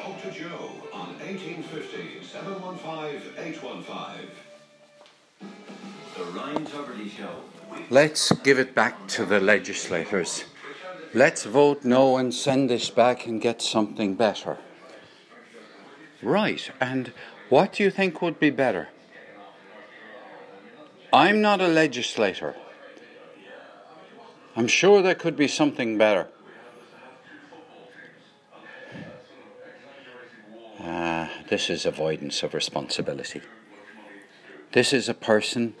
Talk 0.00 0.22
to 0.22 0.30
Joe 0.30 0.70
on 0.92 1.18
1850 1.18 2.24
715 2.24 3.34
815. 3.36 4.30
The 6.16 6.24
Ryan 6.24 6.64
Tubridy 6.66 7.10
Show. 7.10 7.42
Let's 7.90 8.32
give 8.32 8.58
it 8.58 8.74
back 8.74 9.08
to 9.08 9.24
the 9.24 9.40
legislators. 9.40 10.44
Let's 11.14 11.44
vote 11.44 11.84
no 11.84 12.18
and 12.18 12.34
send 12.34 12.68
this 12.68 12.90
back 12.90 13.26
and 13.26 13.40
get 13.40 13.62
something 13.62 14.14
better. 14.14 14.58
Right, 16.22 16.70
and 16.80 17.12
what 17.48 17.74
do 17.74 17.82
you 17.82 17.90
think 17.90 18.20
would 18.20 18.38
be 18.38 18.50
better? 18.50 18.88
I'm 21.12 21.40
not 21.40 21.60
a 21.60 21.68
legislator. 21.68 22.54
I'm 24.54 24.68
sure 24.68 25.00
there 25.00 25.14
could 25.14 25.36
be 25.36 25.48
something 25.48 25.96
better. 25.96 26.28
Uh, 30.80 31.28
this 31.48 31.70
is 31.70 31.86
avoidance 31.86 32.42
of 32.42 32.52
responsibility. 32.52 33.40
This 34.72 34.92
is 34.92 35.08
a 35.08 35.14
person 35.14 35.74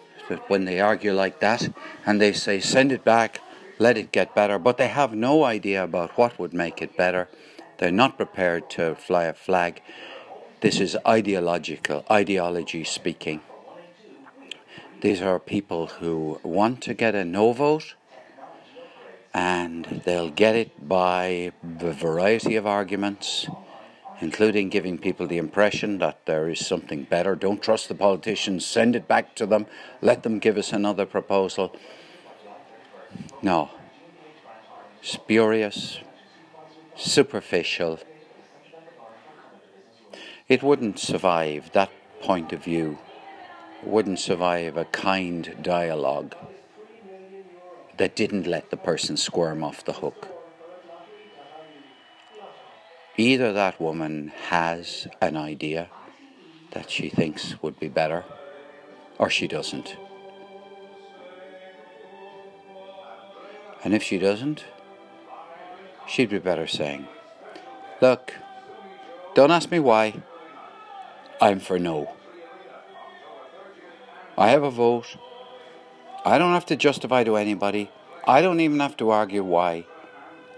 when 0.48 0.64
they 0.64 0.80
argue 0.80 1.12
like 1.12 1.40
that 1.40 1.68
and 2.06 2.20
they 2.20 2.32
say, 2.32 2.60
send 2.60 2.92
it 2.92 3.04
back, 3.04 3.40
let 3.78 3.96
it 3.96 4.12
get 4.12 4.34
better, 4.34 4.58
but 4.58 4.76
they 4.76 4.88
have 4.88 5.14
no 5.14 5.44
idea 5.44 5.82
about 5.82 6.16
what 6.18 6.38
would 6.38 6.52
make 6.52 6.82
it 6.82 6.96
better. 6.96 7.28
They're 7.78 7.90
not 7.90 8.16
prepared 8.16 8.68
to 8.70 8.94
fly 8.94 9.24
a 9.24 9.34
flag. 9.34 9.82
This 10.60 10.80
is 10.80 10.96
ideological, 11.06 12.04
ideology 12.10 12.84
speaking. 12.84 13.40
These 15.00 15.22
are 15.22 15.38
people 15.38 15.86
who 15.86 16.40
want 16.42 16.82
to 16.82 16.94
get 16.94 17.14
a 17.14 17.24
no 17.24 17.52
vote 17.52 17.94
and 19.32 20.02
they'll 20.04 20.30
get 20.30 20.56
it 20.56 20.88
by 20.88 21.52
a 21.80 21.92
variety 21.92 22.56
of 22.56 22.66
arguments 22.66 23.46
including 24.20 24.68
giving 24.68 24.98
people 24.98 25.26
the 25.26 25.38
impression 25.38 25.98
that 25.98 26.26
there 26.26 26.48
is 26.48 26.66
something 26.66 27.04
better. 27.04 27.34
Don't 27.34 27.62
trust 27.62 27.88
the 27.88 27.94
politicians, 27.94 28.66
send 28.66 28.96
it 28.96 29.06
back 29.06 29.34
to 29.36 29.46
them, 29.46 29.66
let 30.00 30.22
them 30.22 30.38
give 30.38 30.56
us 30.56 30.72
another 30.72 31.06
proposal. 31.06 31.74
No. 33.42 33.70
Spurious, 35.00 36.00
superficial. 36.96 38.00
It 40.48 40.62
wouldn't 40.62 40.98
survive 40.98 41.70
that 41.72 41.90
point 42.20 42.52
of 42.52 42.64
view, 42.64 42.98
it 43.82 43.88
wouldn't 43.88 44.18
survive 44.18 44.76
a 44.76 44.84
kind 44.86 45.56
dialogue 45.62 46.34
that 47.96 48.16
didn't 48.16 48.46
let 48.46 48.70
the 48.70 48.76
person 48.76 49.16
squirm 49.16 49.62
off 49.62 49.84
the 49.84 49.92
hook. 49.92 50.37
Either 53.18 53.52
that 53.52 53.80
woman 53.80 54.28
has 54.46 55.08
an 55.20 55.36
idea 55.36 55.90
that 56.70 56.88
she 56.88 57.08
thinks 57.08 57.60
would 57.60 57.76
be 57.80 57.88
better, 57.88 58.24
or 59.18 59.28
she 59.28 59.48
doesn't. 59.48 59.96
And 63.82 63.92
if 63.92 64.04
she 64.04 64.18
doesn't, 64.18 64.66
she'd 66.06 66.30
be 66.30 66.38
better 66.38 66.68
saying, 66.68 67.08
Look, 68.00 68.34
don't 69.34 69.50
ask 69.50 69.68
me 69.68 69.80
why. 69.80 70.22
I'm 71.40 71.58
for 71.58 71.80
no. 71.80 72.12
I 74.36 74.50
have 74.50 74.62
a 74.62 74.70
vote. 74.70 75.16
I 76.24 76.38
don't 76.38 76.52
have 76.52 76.66
to 76.66 76.76
justify 76.76 77.24
to 77.24 77.36
anybody. 77.36 77.90
I 78.28 78.42
don't 78.42 78.60
even 78.60 78.78
have 78.78 78.96
to 78.98 79.10
argue 79.10 79.42
why. 79.42 79.86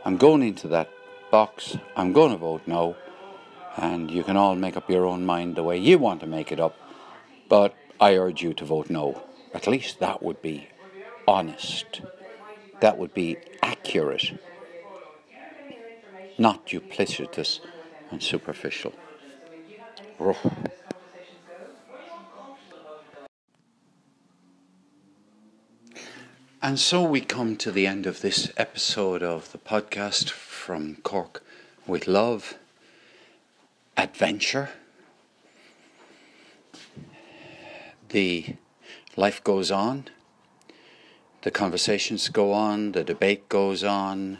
I'm 0.05 0.19
going 0.19 0.43
into 0.43 0.69
that 0.69 0.91
box. 1.31 1.77
I'm 1.97 2.13
going 2.13 2.33
to 2.33 2.37
vote 2.37 2.63
no. 2.67 2.97
And 3.77 4.11
you 4.11 4.25
can 4.25 4.37
all 4.37 4.55
make 4.55 4.77
up 4.77 4.91
your 4.91 5.07
own 5.07 5.25
mind 5.25 5.57
the 5.57 5.63
way 5.63 5.79
you 5.79 5.99
want 5.99 6.21
to 6.21 6.27
make 6.27 6.53
it 6.53 6.61
up. 6.61 6.77
But 7.49 7.75
I 8.01 8.17
urge 8.17 8.43
you 8.43 8.55
to 8.55 8.65
vote 8.65 8.91
no. 8.91 9.23
At 9.55 9.67
least 9.67 10.01
that 10.01 10.23
would 10.23 10.43
be 10.43 10.69
honest. 11.27 12.01
That 12.81 12.99
would 12.99 13.15
be 13.15 13.37
accurate. 13.63 14.39
Not 16.39 16.67
duplicitous 16.67 17.61
and 18.11 18.23
superficial. 18.23 18.93
And 26.63 26.79
so 26.79 27.03
we 27.03 27.23
come 27.23 27.57
to 27.57 27.73
the 27.73 27.87
end 27.87 28.07
of 28.07 28.21
this 28.21 28.53
episode 28.57 29.23
of 29.23 29.51
the 29.53 29.59
podcast 29.59 30.31
from 30.61 30.97
Cork 30.97 31.43
with 31.87 32.07
love, 32.07 32.59
adventure. 33.97 34.69
The 38.11 38.57
life 39.17 39.43
goes 39.43 39.71
on, 39.71 40.05
the 41.43 41.51
conversations 41.51 42.29
go 42.29 42.53
on, 42.53 42.93
the 42.93 43.03
debate 43.03 43.49
goes 43.49 43.83
on. 43.83 44.39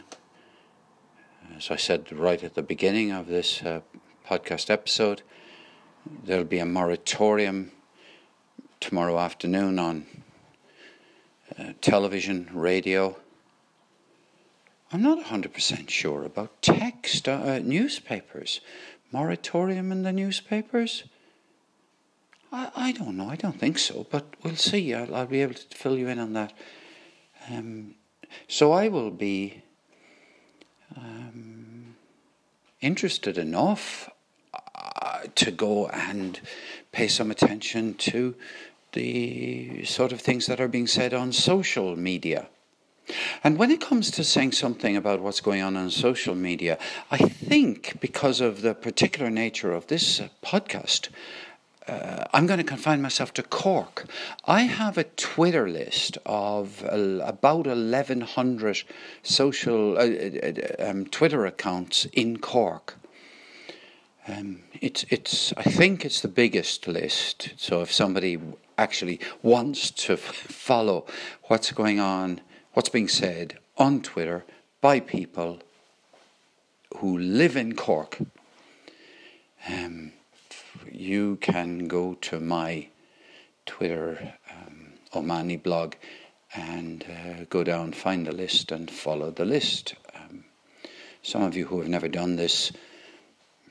As 1.57 1.71
I 1.71 1.75
said 1.75 2.13
right 2.13 2.43
at 2.43 2.53
the 2.53 2.61
beginning 2.61 3.11
of 3.11 3.25
this 3.25 3.63
uh, 3.63 3.81
podcast 4.29 4.69
episode, 4.69 5.23
there'll 6.23 6.43
be 6.43 6.59
a 6.59 6.65
moratorium 6.65 7.71
tomorrow 8.79 9.17
afternoon 9.17 9.79
on 9.79 10.05
uh, 11.57 11.73
television, 11.81 12.47
radio. 12.53 13.17
I'm 14.93 15.01
not 15.01 15.23
100% 15.23 15.89
sure 15.89 16.23
about 16.25 16.61
text, 16.61 17.29
uh, 17.29 17.31
uh, 17.31 17.59
newspapers. 17.63 18.59
Moratorium 19.13 19.91
in 19.91 20.03
the 20.03 20.11
newspapers? 20.11 21.05
I, 22.51 22.71
I 22.75 22.91
don't 22.91 23.15
know, 23.15 23.29
I 23.29 23.37
don't 23.37 23.57
think 23.57 23.77
so, 23.77 24.05
but 24.11 24.25
we'll 24.43 24.57
see. 24.57 24.93
I'll, 24.93 25.15
I'll 25.15 25.25
be 25.25 25.41
able 25.41 25.53
to 25.53 25.77
fill 25.77 25.97
you 25.97 26.09
in 26.09 26.19
on 26.19 26.33
that. 26.33 26.53
Um, 27.49 27.95
so 28.49 28.73
I 28.73 28.89
will 28.89 29.11
be 29.11 29.63
um, 30.97 31.95
interested 32.81 33.37
enough 33.37 34.09
uh, 34.53 35.21
to 35.35 35.51
go 35.51 35.87
and 35.87 36.41
pay 36.91 37.07
some 37.07 37.31
attention 37.31 37.93
to 37.93 38.35
the 38.91 39.85
sort 39.85 40.11
of 40.11 40.19
things 40.19 40.47
that 40.47 40.59
are 40.59 40.67
being 40.67 40.87
said 40.87 41.13
on 41.13 41.31
social 41.31 41.95
media. 41.95 42.47
And 43.43 43.57
when 43.57 43.71
it 43.71 43.81
comes 43.81 44.11
to 44.11 44.23
saying 44.23 44.53
something 44.53 44.95
about 44.95 45.21
what's 45.21 45.41
going 45.41 45.61
on 45.61 45.75
on 45.75 45.89
social 45.89 46.35
media, 46.35 46.77
I 47.09 47.17
think 47.17 47.99
because 47.99 48.41
of 48.41 48.61
the 48.61 48.73
particular 48.73 49.29
nature 49.29 49.73
of 49.73 49.87
this 49.87 50.21
podcast, 50.43 51.09
uh, 51.87 52.25
I'm 52.33 52.45
going 52.45 52.59
to 52.59 52.63
confine 52.63 53.01
myself 53.01 53.33
to 53.33 53.43
Cork. 53.43 54.05
I 54.45 54.61
have 54.61 54.97
a 54.97 55.03
Twitter 55.03 55.67
list 55.67 56.17
of 56.25 56.83
uh, 56.85 57.19
about 57.23 57.67
1,100 57.67 58.83
social 59.23 59.97
uh, 59.97 60.01
uh, 60.01 60.89
um, 60.89 61.05
Twitter 61.07 61.45
accounts 61.45 62.05
in 62.13 62.37
Cork. 62.37 62.95
Um, 64.27 64.61
it's, 64.79 65.05
it's, 65.09 65.51
I 65.57 65.63
think 65.63 66.05
it's 66.05 66.21
the 66.21 66.27
biggest 66.27 66.87
list. 66.87 67.53
So 67.57 67.81
if 67.81 67.91
somebody 67.91 68.39
actually 68.77 69.19
wants 69.41 69.89
to 69.91 70.13
f- 70.13 70.19
follow 70.19 71.07
what's 71.45 71.71
going 71.71 71.99
on, 71.99 72.41
what's 72.73 72.89
being 72.89 73.07
said 73.07 73.57
on 73.77 74.01
Twitter 74.01 74.45
by 74.79 74.99
people 74.99 75.59
who 76.97 77.17
live 77.17 77.55
in 77.55 77.75
Cork, 77.75 78.19
um, 79.67 80.11
you 80.91 81.37
can 81.37 81.87
go 81.87 82.15
to 82.21 82.39
my 82.39 82.87
Twitter 83.65 84.35
um, 84.49 84.93
Omani 85.13 85.61
blog 85.61 85.95
and 86.53 87.05
uh, 87.05 87.45
go 87.49 87.63
down, 87.63 87.93
find 87.93 88.27
the 88.27 88.31
list, 88.31 88.71
and 88.71 88.89
follow 88.89 89.31
the 89.31 89.45
list. 89.45 89.95
Um, 90.15 90.45
some 91.21 91.43
of 91.43 91.55
you 91.55 91.65
who 91.65 91.79
have 91.79 91.89
never 91.89 92.07
done 92.07 92.35
this, 92.35 92.71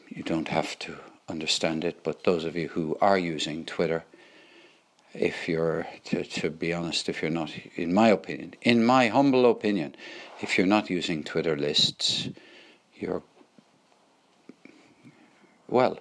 you 0.08 0.22
don't 0.22 0.48
have 0.48 0.78
to 0.80 0.96
understand 1.28 1.84
it, 1.84 2.02
but 2.02 2.24
those 2.24 2.44
of 2.44 2.56
you 2.56 2.68
who 2.68 2.96
are 3.00 3.18
using 3.18 3.64
Twitter, 3.64 4.04
if 5.14 5.48
you're, 5.48 5.86
to, 6.04 6.24
to 6.24 6.50
be 6.50 6.72
honest, 6.72 7.08
if 7.08 7.22
you're 7.22 7.30
not, 7.30 7.50
in 7.76 7.92
my 7.92 8.08
opinion, 8.08 8.54
in 8.62 8.84
my 8.84 9.08
humble 9.08 9.50
opinion, 9.50 9.94
if 10.40 10.56
you're 10.56 10.66
not 10.66 10.90
using 10.90 11.24
Twitter 11.24 11.56
lists, 11.56 12.28
you're, 12.94 13.22
well, 15.68 15.98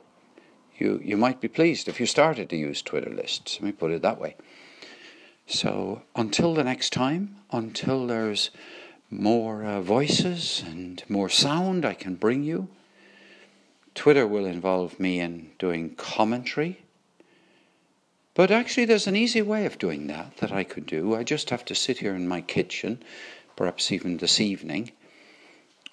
you, 0.78 1.02
you 1.04 1.18
might 1.18 1.42
be 1.42 1.48
pleased 1.48 1.88
if 1.88 2.00
you 2.00 2.06
started 2.06 2.50
to 2.50 2.56
use 2.56 2.82
Twitter 2.82 3.10
lists. 3.10 3.56
Let 3.60 3.64
me 3.64 3.72
put 3.72 3.92
it 3.92 4.02
that 4.02 4.20
way. 4.20 4.36
So 5.48 6.04
until 6.16 6.54
the 6.54 6.64
next 6.64 6.94
time, 6.94 7.38
until 7.52 8.06
there's 8.06 8.52
more 9.10 9.66
uh, 9.66 9.82
voices 9.82 10.64
and 10.66 11.04
more 11.10 11.30
sound 11.30 11.84
I 11.84 11.96
can 11.96 12.16
bring 12.16 12.44
you, 12.44 12.68
Twitter 13.96 14.28
will 14.28 14.46
involve 14.46 15.00
me 15.00 15.20
in 15.20 15.50
doing 15.58 15.96
commentary. 15.96 16.84
But 18.40 18.52
actually, 18.52 18.86
there's 18.86 19.06
an 19.06 19.18
easy 19.18 19.42
way 19.42 19.66
of 19.66 19.78
doing 19.78 20.08
that 20.08 20.38
that 20.38 20.54
I 20.54 20.64
could 20.64 20.86
do. 20.86 21.14
I 21.14 21.24
just 21.26 21.50
have 21.50 21.66
to 21.66 21.76
sit 21.76 21.98
here 21.98 22.16
in 22.16 22.26
my 22.26 22.40
kitchen, 22.40 23.04
perhaps 23.58 23.92
even 23.92 24.16
this 24.16 24.40
evening, 24.40 24.94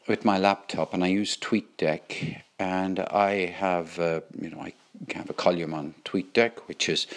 with 0.07 0.25
my 0.25 0.39
laptop, 0.39 0.95
and 0.95 1.03
I 1.03 1.09
use 1.09 1.37
TweetDeck, 1.37 2.43
and 2.61 3.01
I 3.01 3.47
have, 3.47 3.99
uh, 3.99 4.21
you 4.41 4.51
know, 4.51 4.61
I 4.61 4.75
have 5.13 5.29
a 5.29 5.35
column 5.35 5.75
on 5.75 5.97
TweetDeck, 6.05 6.69
which 6.69 6.89
is 6.89 7.09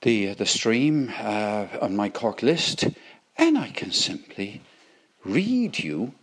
the 0.00 0.32
the 0.32 0.46
stream 0.46 1.12
uh, 1.18 1.66
on 1.82 1.94
my 1.94 2.08
Cork 2.08 2.42
list, 2.42 2.86
and 3.36 3.58
I 3.58 3.68
can 3.68 3.92
simply 3.92 4.62
read 5.22 5.80
you 5.80 6.14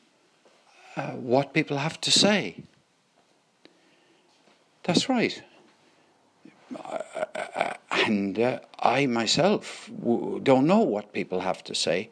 uh, 0.97 1.11
what 1.11 1.53
people 1.53 1.77
have 1.77 2.01
to 2.01 2.09
say. 2.09 2.63
That's 4.85 5.07
right. 5.07 5.43
And 8.05 8.39
uh, 8.39 8.59
I 8.79 9.05
myself 9.05 9.89
w- 9.99 10.39
don't 10.41 10.67
know 10.67 10.79
what 10.79 11.13
people 11.13 11.39
have 11.39 11.63
to 11.65 11.75
say 11.75 12.09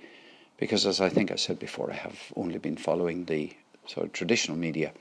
because, 0.57 0.85
as 0.85 1.01
I 1.01 1.09
think 1.09 1.31
I 1.31 1.35
said 1.35 1.59
before, 1.59 1.91
I 1.91 1.95
have 1.95 2.19
only 2.35 2.57
been 2.57 2.77
following 2.77 3.25
the 3.25 3.53
sort 3.85 4.05
of 4.05 4.13
traditional 4.13 4.57
media 4.57 4.91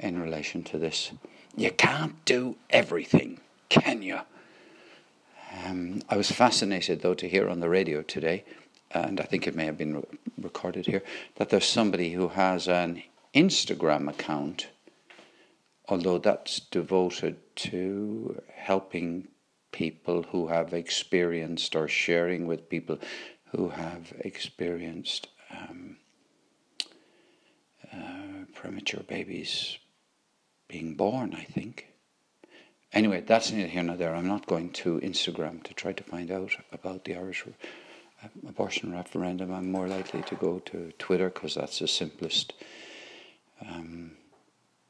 in 0.00 0.20
relation 0.20 0.62
to 0.64 0.78
this. 0.78 1.12
You 1.56 1.70
can't 1.70 2.24
do 2.24 2.56
everything, 2.70 3.40
can 3.68 4.02
you? 4.02 4.20
Um, 5.64 6.02
I 6.08 6.16
was 6.16 6.30
fascinated, 6.30 7.02
though, 7.02 7.14
to 7.14 7.28
hear 7.28 7.48
on 7.48 7.60
the 7.60 7.68
radio 7.68 8.02
today, 8.02 8.44
and 8.90 9.20
I 9.20 9.24
think 9.24 9.46
it 9.46 9.54
may 9.54 9.66
have 9.66 9.78
been 9.78 9.96
re- 9.96 10.04
recorded 10.40 10.86
here, 10.86 11.02
that 11.36 11.50
there's 11.50 11.66
somebody 11.66 12.12
who 12.12 12.28
has 12.28 12.66
an 12.66 13.02
Instagram 13.34 14.08
account, 14.08 14.68
although 15.88 16.18
that's 16.18 16.60
devoted 16.60 17.36
to 17.56 18.40
helping 18.54 19.28
people 19.72 20.22
who 20.30 20.46
have 20.48 20.72
experienced 20.72 21.74
or 21.74 21.88
sharing 21.88 22.46
with 22.46 22.68
people 22.68 22.98
who 23.50 23.68
have 23.70 24.12
experienced 24.20 25.28
um, 25.50 25.96
uh, 27.92 28.44
premature 28.54 29.02
babies 29.02 29.78
being 30.68 30.94
born, 30.94 31.34
I 31.34 31.44
think. 31.44 31.88
Anyway, 32.92 33.20
that's 33.26 33.50
neither 33.50 33.68
here 33.68 33.82
nor 33.82 33.96
there. 33.96 34.14
I'm 34.14 34.28
not 34.28 34.46
going 34.46 34.70
to 34.70 35.00
Instagram 35.00 35.62
to 35.64 35.74
try 35.74 35.92
to 35.92 36.04
find 36.04 36.30
out 36.30 36.52
about 36.72 37.04
the 37.04 37.16
Irish 37.16 37.44
uh, 37.46 38.28
abortion 38.48 38.92
referendum. 38.92 39.52
I'm 39.52 39.70
more 39.70 39.88
likely 39.88 40.22
to 40.22 40.34
go 40.36 40.60
to 40.60 40.92
Twitter 40.98 41.30
because 41.30 41.56
that's 41.56 41.80
the 41.80 41.88
simplest. 41.88 42.54
Um, 43.60 44.12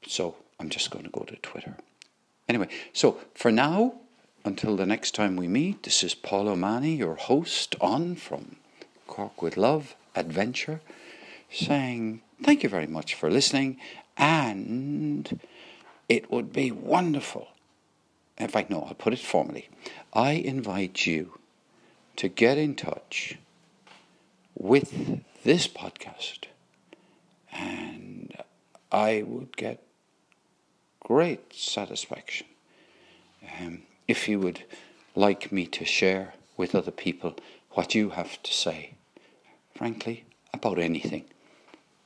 so 0.06 0.36
I'm 0.59 0.68
just 0.68 0.90
going 0.90 1.05
to 1.05 1.10
go 1.10 1.24
to 1.24 1.36
Twitter. 1.36 1.76
Anyway, 2.48 2.68
so 2.93 3.18
for 3.35 3.51
now, 3.51 3.94
until 4.44 4.76
the 4.76 4.86
next 4.86 5.14
time 5.14 5.36
we 5.36 5.48
meet, 5.48 5.82
this 5.82 6.02
is 6.02 6.14
Paul 6.14 6.48
O'Mahony, 6.48 6.97
your 6.97 7.14
host 7.14 7.74
on 7.81 8.16
from 8.16 8.56
Cork 9.06 9.40
with 9.40 9.56
Love 9.56 9.94
Adventure, 10.14 10.81
saying 11.51 12.20
thank 12.43 12.62
you 12.62 12.68
very 12.68 12.86
much 12.86 13.14
for 13.14 13.31
listening 13.31 13.78
and 14.16 15.40
it 16.09 16.31
would 16.31 16.52
be 16.52 16.70
wonderful. 16.70 17.48
In 18.39 18.48
fact, 18.48 18.70
no, 18.70 18.82
I'll 18.82 18.94
put 18.94 19.12
it 19.12 19.18
formally. 19.18 19.68
I 20.12 20.32
invite 20.32 21.06
you 21.06 21.39
to 22.16 22.28
get 22.28 22.59
in 22.59 22.74
touch 22.74 23.39
with 24.56 25.22
this 25.43 25.66
podcast, 25.66 26.44
and 27.52 28.35
I 28.93 29.22
would 29.26 29.56
get 29.56 29.82
great 31.05 31.55
satisfaction 31.55 32.47
um, 33.60 33.82
if 34.09 34.28
you 34.28 34.40
would 34.40 34.64
like 35.14 35.52
me 35.52 35.66
to 35.66 35.85
share 35.85 36.35
with 36.56 36.74
other 36.74 36.90
people 36.90 37.35
what 37.70 37.94
you 37.94 38.10
have 38.10 38.43
to 38.43 38.52
say, 38.52 38.94
frankly, 39.76 40.24
about 40.52 40.78
anything. 40.78 41.24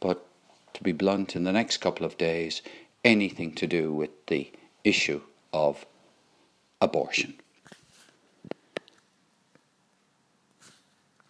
But 0.01 0.25
to 0.75 0.83
be 0.83 0.93
blunt, 0.93 1.37
in 1.37 1.45
the 1.45 1.53
next 1.53 1.79
couple 1.79 2.05
of 2.07 2.19
days, 2.19 2.63
anything 3.05 3.55
to 3.55 3.67
do 3.67 3.93
with 3.93 4.11
the 4.27 4.51
issue 4.85 5.23
of 5.53 5.87
abortion. 6.81 7.35